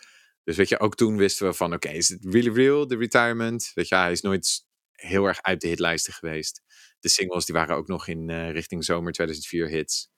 Dus 0.44 0.56
weet 0.56 0.69
je, 0.69 0.81
ook 0.81 0.94
toen 0.94 1.16
wisten 1.16 1.47
we 1.47 1.52
van, 1.52 1.74
oké, 1.74 1.89
is 1.89 2.09
het 2.09 2.24
really 2.24 2.52
real, 2.52 2.86
de 2.86 2.97
retirement? 2.97 3.70
Weet 3.74 3.89
je, 3.89 3.94
hij 3.94 4.12
is 4.12 4.20
nooit 4.20 4.66
heel 4.93 5.24
erg 5.24 5.43
uit 5.43 5.60
de 5.60 5.69
hitlijsten 5.69 6.12
geweest. 6.12 6.62
De 7.01 7.09
singles 7.09 7.44
die 7.44 7.55
waren 7.55 7.77
ook 7.77 7.89
nog 7.89 8.09
in 8.09 8.28
uh, 8.28 8.51
richting 8.51 8.85
zomer 8.85 9.12
2004 9.12 9.69
hits. 9.69 10.10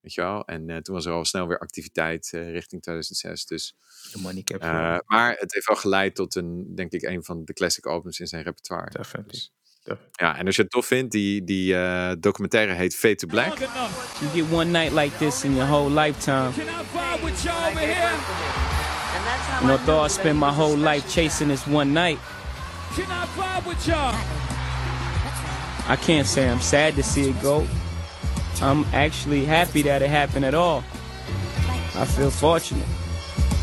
Weet 0.00 0.14
je 0.14 0.20
wel? 0.20 0.44
En 0.44 0.68
uh, 0.68 0.76
toen 0.76 0.94
was 0.94 1.06
er 1.06 1.12
al 1.12 1.24
snel 1.24 1.46
weer 1.46 1.58
activiteit 1.58 2.32
uh, 2.34 2.50
richting 2.50 2.82
2006. 2.82 3.46
Dus, 3.46 3.76
de 4.12 4.18
money 4.18 4.42
cap. 4.42 4.60
maar 5.06 5.36
het 5.38 5.52
heeft 5.52 5.66
wel 5.66 5.76
geleid 5.76 6.14
tot 6.14 6.34
een, 6.34 6.74
denk 6.74 6.92
ik, 6.92 7.02
een 7.02 7.24
van 7.24 7.44
de 7.44 7.52
classic 7.52 7.86
albums 7.86 8.20
in 8.20 8.26
zijn 8.26 8.42
repertoire. 8.42 8.90
Definitely. 8.90 9.30
Dus, 9.30 9.52
ja, 10.12 10.36
en 10.36 10.46
als 10.46 10.56
je 10.56 10.62
het 10.62 10.70
tof 10.70 10.86
vindt, 10.86 11.12
die, 11.12 11.44
die 11.44 11.76
eh, 11.76 12.12
documentaire 12.18 12.72
heet 12.72 12.96
Fade 12.96 13.14
to 13.14 13.26
Black. 13.26 13.58
You 13.58 14.30
get 14.34 14.52
one 14.52 14.70
night 14.70 14.92
like 14.92 15.16
this 15.18 15.44
in 15.44 15.54
your 15.54 15.68
whole 15.68 15.90
lifetime. 15.90 16.52
You 19.60 19.68
know, 19.68 19.78
though 19.84 20.04
I 20.04 20.08
spend 20.08 20.38
my 20.38 20.52
whole 20.52 20.76
life 20.76 21.08
chasing 21.08 21.48
this 21.48 21.66
one 21.66 21.92
night. 21.92 22.18
Can 22.94 23.10
I 23.10 23.26
vibe 23.36 23.66
with 23.66 23.86
y'all? 23.86 24.14
I 25.88 25.96
can't 25.96 26.26
say 26.26 26.48
I'm 26.48 26.60
sad 26.60 26.94
to 26.94 27.02
see 27.02 27.28
it 27.30 27.42
go. 27.42 27.66
I'm 28.60 28.84
actually 28.92 29.44
happy 29.44 29.82
that 29.82 30.02
it 30.02 30.10
happened 30.10 30.44
at 30.44 30.54
all. 30.54 30.84
I 31.94 32.04
feel 32.04 32.30
fortunate. 32.30 32.86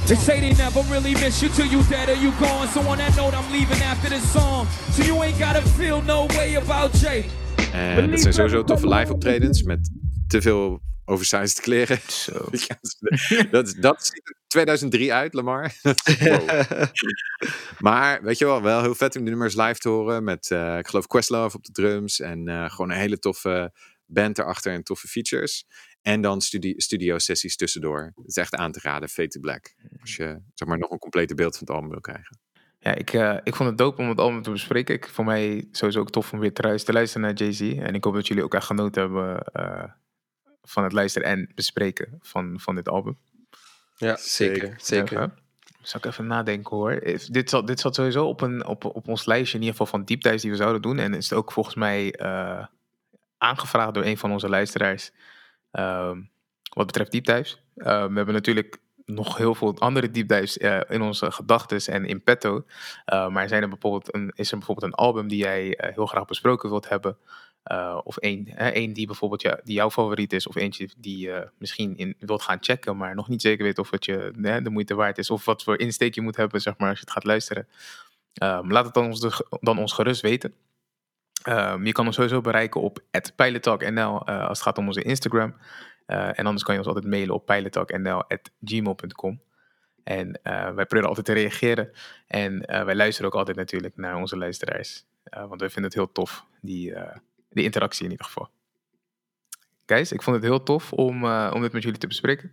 They 0.10 0.18
say 0.18 0.40
they 0.40 0.54
never 0.54 0.82
really 0.90 1.14
miss 1.14 1.40
you 1.40 1.50
till 1.50 1.68
you 1.68 1.84
dead 1.84 2.10
or 2.10 2.16
you 2.16 2.32
gone. 2.40 2.68
So 2.68 2.80
on 2.82 2.98
that 2.98 3.16
note, 3.16 3.36
I'm 3.36 3.52
leaving 3.52 3.82
after 3.84 4.10
this 4.10 4.32
song. 4.32 4.66
So 4.92 5.04
you 5.04 5.24
ain't 5.24 5.38
gotta 5.38 5.62
feel 5.62 6.02
no 6.02 6.26
way 6.26 6.56
about 6.56 7.00
Jay. 7.00 7.26
En 7.74 8.12
dat 8.12 8.20
zijn 8.20 8.34
sowieso 8.34 8.64
toffe 8.64 8.88
live 8.88 9.14
optredens 9.14 9.64
met 9.64 9.90
te 10.28 10.42
veel 10.42 10.82
oversized 11.06 11.60
kleren. 11.60 12.00
Zo. 12.08 12.46
dat, 13.52 13.76
dat 13.80 14.06
ziet 14.06 14.22
er 14.30 14.36
2003 14.48 15.14
uit, 15.14 15.34
Lamar. 15.34 15.72
maar 17.88 18.24
weet 18.24 18.38
je 18.38 18.46
wel, 18.46 18.62
wel 18.62 18.82
heel 18.82 18.96
vet 18.96 19.16
om 19.16 19.24
de 19.24 19.30
nummers 19.30 19.56
live 19.56 19.80
te 19.80 19.90
horen. 19.90 20.24
Met, 20.24 20.50
uh, 20.50 20.78
ik 20.78 20.88
geloof, 20.88 21.08
Questlove 21.08 21.58
op 21.58 21.64
de 21.64 21.72
drums. 21.72 22.20
En 22.20 22.50
uh, 22.50 22.70
gewoon 22.70 22.92
een 22.92 22.98
hele 22.98 23.20
toffe 23.20 23.72
band 24.06 24.38
erachter 24.38 24.74
en 24.74 24.84
toffe 24.84 25.08
features. 25.08 25.66
En 26.02 26.22
dan 26.22 26.42
studio, 26.42 26.74
studio 26.78 27.18
sessies 27.18 27.56
tussendoor. 27.56 28.12
Het 28.16 28.28
is 28.28 28.38
echt 28.38 28.56
aan 28.56 28.72
te 28.72 28.80
raden, 28.84 29.10
Fate 29.10 29.28
to 29.28 29.40
Black. 29.40 29.76
Als 30.02 30.16
je 30.16 30.42
zeg 30.54 30.68
maar, 30.68 30.78
nog 30.78 30.92
een 30.92 31.00
complete 31.00 31.36
beeld 31.36 31.58
van 31.58 31.68
het 31.68 31.76
album 31.76 31.90
wil 31.90 32.02
krijgen. 32.02 32.40
Ja, 32.80 32.96
ik, 32.96 33.14
uh, 33.14 33.38
ik 33.44 33.56
vond 33.56 33.70
het 33.70 33.78
dope 33.78 34.02
om 34.02 34.10
het 34.10 34.20
album 34.20 34.42
te 34.42 34.52
bespreken. 34.52 34.96
Ik, 34.96 35.10
voor 35.10 35.26
mij 35.26 35.68
sowieso 35.72 36.00
ook 36.00 36.12
tof 36.12 36.34
om 36.34 36.40
weer 36.40 36.54
te 36.54 36.62
luisteren 36.94 37.22
naar 37.22 37.34
Jay-Z. 37.34 37.62
En 37.62 37.94
ik 37.94 38.04
hoop 38.04 38.14
dat 38.14 38.28
jullie 38.28 38.44
ook 38.44 38.54
echt 38.54 38.66
genoten 38.66 39.02
hebben 39.02 39.44
van 40.62 40.84
het 40.84 40.92
luisteren 40.92 41.28
en 41.28 41.52
bespreken 41.56 42.18
van, 42.22 42.60
van 42.60 42.76
dit 42.76 42.90
album. 42.90 43.18
Ja, 43.96 44.16
zeker. 44.16 44.74
zeker. 44.78 45.18
Even. 45.18 45.34
Zal 45.82 46.00
ik 46.00 46.06
even 46.06 46.28
nadenken 46.28 46.78
hoor. 46.78 47.00
Dit 47.32 47.50
zat, 47.50 47.68
dit 47.68 47.80
zat 47.80 47.96
sowieso 47.96 48.26
op, 48.26 48.42
een, 48.42 48.66
op, 48.66 48.86
op 48.86 49.08
ons 49.08 49.26
lijstje 49.26 49.58
in 49.58 49.64
ieder 49.64 49.78
geval 49.78 50.00
van 50.00 50.06
dieptijd 50.06 50.42
die 50.42 50.52
we 50.52 50.58
zouden 50.58 50.82
doen. 50.82 51.00
En 51.00 51.14
is 51.14 51.30
het 51.30 51.40
ook 51.40 51.52
volgens 51.52 51.76
mij 51.76 52.20
uh, 52.22 52.66
aangevraagd 53.38 53.94
door 53.94 54.06
een 54.06 54.18
van 54.18 54.32
onze 54.32 54.50
luisteraars. 54.50 55.12
Uh, 55.72 56.12
wat 56.74 56.86
betreft 56.86 57.12
diepdives. 57.12 57.62
Uh, 57.76 57.86
we 57.86 58.14
hebben 58.14 58.34
natuurlijk 58.34 58.78
nog 59.06 59.38
heel 59.38 59.56
veel 59.56 59.80
andere 59.80 60.12
deepdives 60.12 60.58
uh, 60.58 60.80
in 60.88 61.02
onze 61.02 61.32
gedachten 61.32 61.94
en 61.94 62.06
in 62.06 62.24
petto. 62.24 62.66
maar 63.06 63.48
zijn 63.48 63.62
er 63.62 63.70
bijvoorbeeld 63.70 64.14
een, 64.14 64.32
is 64.36 64.52
er 64.52 64.58
bijvoorbeeld 64.58 64.88
een 64.94 65.00
album 65.00 65.28
die 65.28 65.38
jij 65.38 65.78
heel 65.94 66.06
graag 66.06 66.26
besproken 66.26 66.70
wilt 66.70 66.90
hebben? 66.90 67.18
Uh, 67.72 68.00
of 68.04 68.18
één, 68.18 68.94
die 68.94 69.06
bijvoorbeeld 69.06 69.42
ja, 69.42 69.60
die 69.64 69.76
jouw 69.76 69.92
favoriet 69.92 70.34
is, 70.34 70.48
of 70.48 70.56
eentje 70.56 70.90
die 70.98 71.18
je 71.18 71.50
misschien 71.58 71.98
in 71.98 72.16
wilt 72.20 72.42
gaan 72.42 72.58
checken, 72.62 72.98
maar 72.98 73.16
nog 73.16 73.30
niet 73.30 73.42
zeker 73.42 73.64
weet 73.64 73.80
of 73.80 73.90
het 73.90 74.06
je 74.06 74.32
de 74.64 74.70
moeite 74.70 74.96
waard 74.96 75.18
is, 75.18 75.30
of 75.30 75.46
wat 75.46 75.64
voor 75.64 75.80
insteek 75.80 76.16
je 76.16 76.22
moet 76.22 76.36
hebben, 76.36 76.62
zeg 76.62 76.78
maar, 76.78 76.90
als 76.90 77.00
je 77.00 77.06
het 77.06 77.14
gaat 77.14 77.24
luisteren. 77.24 77.68
Laat 78.68 78.86
het 78.86 78.94
dan 78.94 79.06
ons, 79.06 79.42
dan 79.50 79.80
ons 79.80 79.94
gerust 79.94 80.22
weten. 80.22 80.54
Um, 81.48 81.86
je 81.86 81.92
kan 81.92 82.06
ons 82.06 82.16
sowieso 82.16 82.42
bereiken 82.42 82.82
op 82.82 83.04
pilottalknl 83.36 84.30
uh, 84.30 84.48
als 84.48 84.58
het 84.58 84.68
gaat 84.68 84.78
om 84.78 84.88
onze 84.88 85.04
Instagram. 85.04 85.56
Uh, 86.08 86.40
en 86.40 86.46
anders 86.46 86.64
kan 86.64 86.74
je 86.74 86.80
ons 86.80 86.88
altijd 86.88 87.08
mailen 87.08 87.36
op 87.36 87.46
pilottalknl.gmail.com. 87.46 89.42
En 90.04 90.28
uh, 90.28 90.34
wij 90.44 90.86
proberen 90.86 91.08
altijd 91.08 91.26
te 91.26 91.34
reageren. 91.34 91.92
En 92.28 92.66
wij 92.86 92.96
luisteren 92.96 93.32
ook 93.32 93.38
altijd 93.38 93.58
natuurlijk 93.58 93.98
naar 93.98 94.16
onze 94.16 94.38
luisteraars. 94.38 95.06
want 95.24 95.60
wij 95.60 95.70
vinden 95.70 95.84
het 95.84 95.94
heel 95.94 96.12
tof, 96.12 96.46
die, 96.62 96.94
die 97.50 97.64
interactie 97.64 98.06
in 98.06 98.12
ieder 98.12 98.26
geval. 98.26 98.50
Guys, 99.86 100.12
ik 100.12 100.22
vond 100.22 100.36
het 100.36 100.46
heel 100.46 100.64
tof 100.64 100.94
om, 100.94 101.26
om 101.26 101.62
dit 101.62 101.72
met 101.72 101.84
jullie 101.84 102.00
te 102.00 102.08
bespreken. 102.08 102.52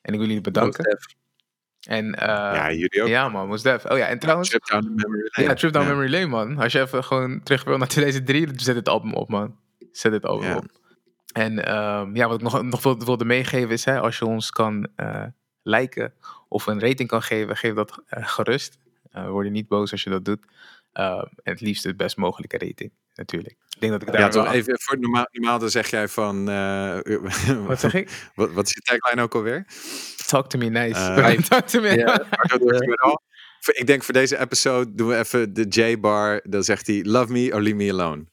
En 0.00 0.12
ik 0.12 0.18
wil 0.18 0.28
jullie 0.28 0.42
bedanken. 0.42 0.98
En, 1.80 2.06
uh, 2.06 2.12
ja, 2.20 2.72
jullie 2.72 3.02
ook. 3.02 3.08
Ja, 3.08 3.28
man, 3.28 3.48
Mosdef. 3.48 3.84
Oh 3.84 3.98
ja, 3.98 4.06
en 4.06 4.18
trouwens... 4.18 4.48
Trip 4.48 4.66
Down 4.66 4.94
Memory 4.94 5.28
Lane. 5.30 5.48
Ja, 5.48 5.54
Trip 5.54 5.72
Down 5.72 5.86
ja. 5.86 5.90
Memory 5.92 6.10
Lane, 6.12 6.26
man. 6.26 6.58
Als 6.58 6.72
je 6.72 6.80
even 6.80 7.04
gewoon 7.04 7.42
terug 7.42 7.64
wil 7.64 7.78
naar 7.78 7.88
2003, 7.88 8.48
zet 8.56 8.76
het 8.76 8.88
album 8.88 9.14
op, 9.14 9.28
man. 9.28 9.56
Zet 9.92 10.12
het 10.12 10.24
album 10.24 10.48
ja. 10.48 10.56
op. 10.56 10.66
En 11.32 11.74
um, 11.76 12.16
ja, 12.16 12.28
wat 12.28 12.36
ik 12.36 12.42
nog, 12.42 12.62
nog 12.62 12.82
wilde, 12.82 13.04
wilde 13.04 13.24
meegeven 13.24 13.70
is, 13.70 13.84
hè, 13.84 14.00
als 14.00 14.18
je 14.18 14.26
ons 14.26 14.50
kan 14.50 14.88
uh, 14.96 15.24
liken 15.62 16.12
of 16.48 16.66
een 16.66 16.80
rating 16.80 17.08
kan 17.08 17.22
geven, 17.22 17.56
geef 17.56 17.74
dat 17.74 18.02
uh, 18.10 18.26
gerust. 18.28 18.78
Uh, 19.16 19.28
word 19.28 19.46
je 19.46 19.52
niet 19.52 19.68
boos 19.68 19.92
als 19.92 20.04
je 20.04 20.10
dat 20.10 20.24
doet. 20.24 20.44
Uh, 20.94 21.18
en 21.18 21.52
het 21.52 21.60
liefst 21.60 21.84
het 21.84 21.96
best 21.96 22.16
mogelijke 22.16 22.58
rating, 22.58 22.92
natuurlijk. 23.18 23.56
Ik 23.74 23.80
denk 23.80 23.92
dat 23.92 24.02
ik 24.02 24.12
daar 24.12 24.20
ja, 24.20 24.28
toch 24.28 24.52
even 24.52 24.80
voor 24.80 24.98
normaal, 24.98 25.26
normaal 25.32 25.58
dan 25.58 25.70
zeg 25.70 25.90
jij 25.90 26.08
van. 26.08 26.50
Uh, 26.50 26.98
wat 27.68 27.80
zeg 27.80 27.94
ik? 27.94 28.10
Wat, 28.34 28.52
wat 28.52 28.66
is 28.66 28.72
je 28.72 28.80
tagline 28.80 29.22
ook 29.22 29.34
alweer? 29.34 29.66
Talk 30.26 30.48
to 30.48 30.58
me 30.58 30.68
nice. 30.68 31.00
Uh, 31.00 31.38
Talk 31.48 31.66
to 31.66 31.80
me. 31.80 31.94
Yeah. 31.94 33.16
Ik 33.66 33.86
denk 33.86 34.02
voor 34.04 34.14
deze 34.14 34.38
episode 34.38 34.94
doen 34.94 35.08
we 35.08 35.16
even 35.18 35.54
de 35.54 35.66
J-bar. 35.68 36.40
Dan 36.44 36.62
zegt 36.62 36.86
hij: 36.86 37.04
Love 37.04 37.32
me 37.32 37.52
or 37.52 37.60
leave 37.60 37.76
me 37.76 37.90
alone. 37.92 38.24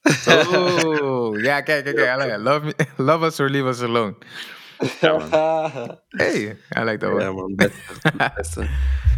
Oh, 0.52 1.40
ja, 1.40 1.62
kijk, 1.62 1.84
kijk, 1.84 1.96
kijk. 1.96 2.38
Love, 2.38 2.66
me, 2.66 2.74
love 2.98 3.26
us 3.26 3.40
or 3.40 3.50
leave 3.50 3.68
us 3.68 3.82
alone. 3.82 4.16
Hey, 6.18 6.58
I 6.76 6.84
like 6.84 7.00
that 7.00 7.12
one. 7.12 7.22
Ja, 7.22 7.32
man. 7.32 7.56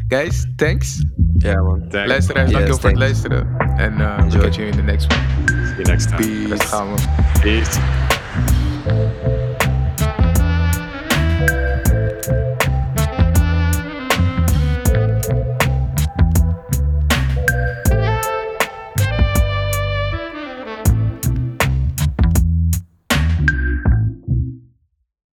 Guys, 0.10 0.46
thanks. 0.58 1.04
Ja, 1.38 1.62
man. 1.62 1.90
Thanks. 1.90 2.08
Luisteraars, 2.08 2.52
yes, 2.52 2.60
dankjewel 2.60 2.80
voor 2.80 2.90
het 2.90 3.00
luisteren. 3.00 3.58
En 3.78 4.00
uh, 4.00 4.30
we 4.30 4.38
catch 4.38 4.56
you 4.56 4.68
in 4.68 4.76
the 4.76 4.82
next 4.82 5.14
one. 5.14 5.22
See 5.48 5.76
you 5.76 5.84
next 5.84 6.08
time. 6.08 6.48
Peace. 6.48 6.68
gaan 6.68 6.94
we. 6.94 7.02
Peace. 7.42 9.36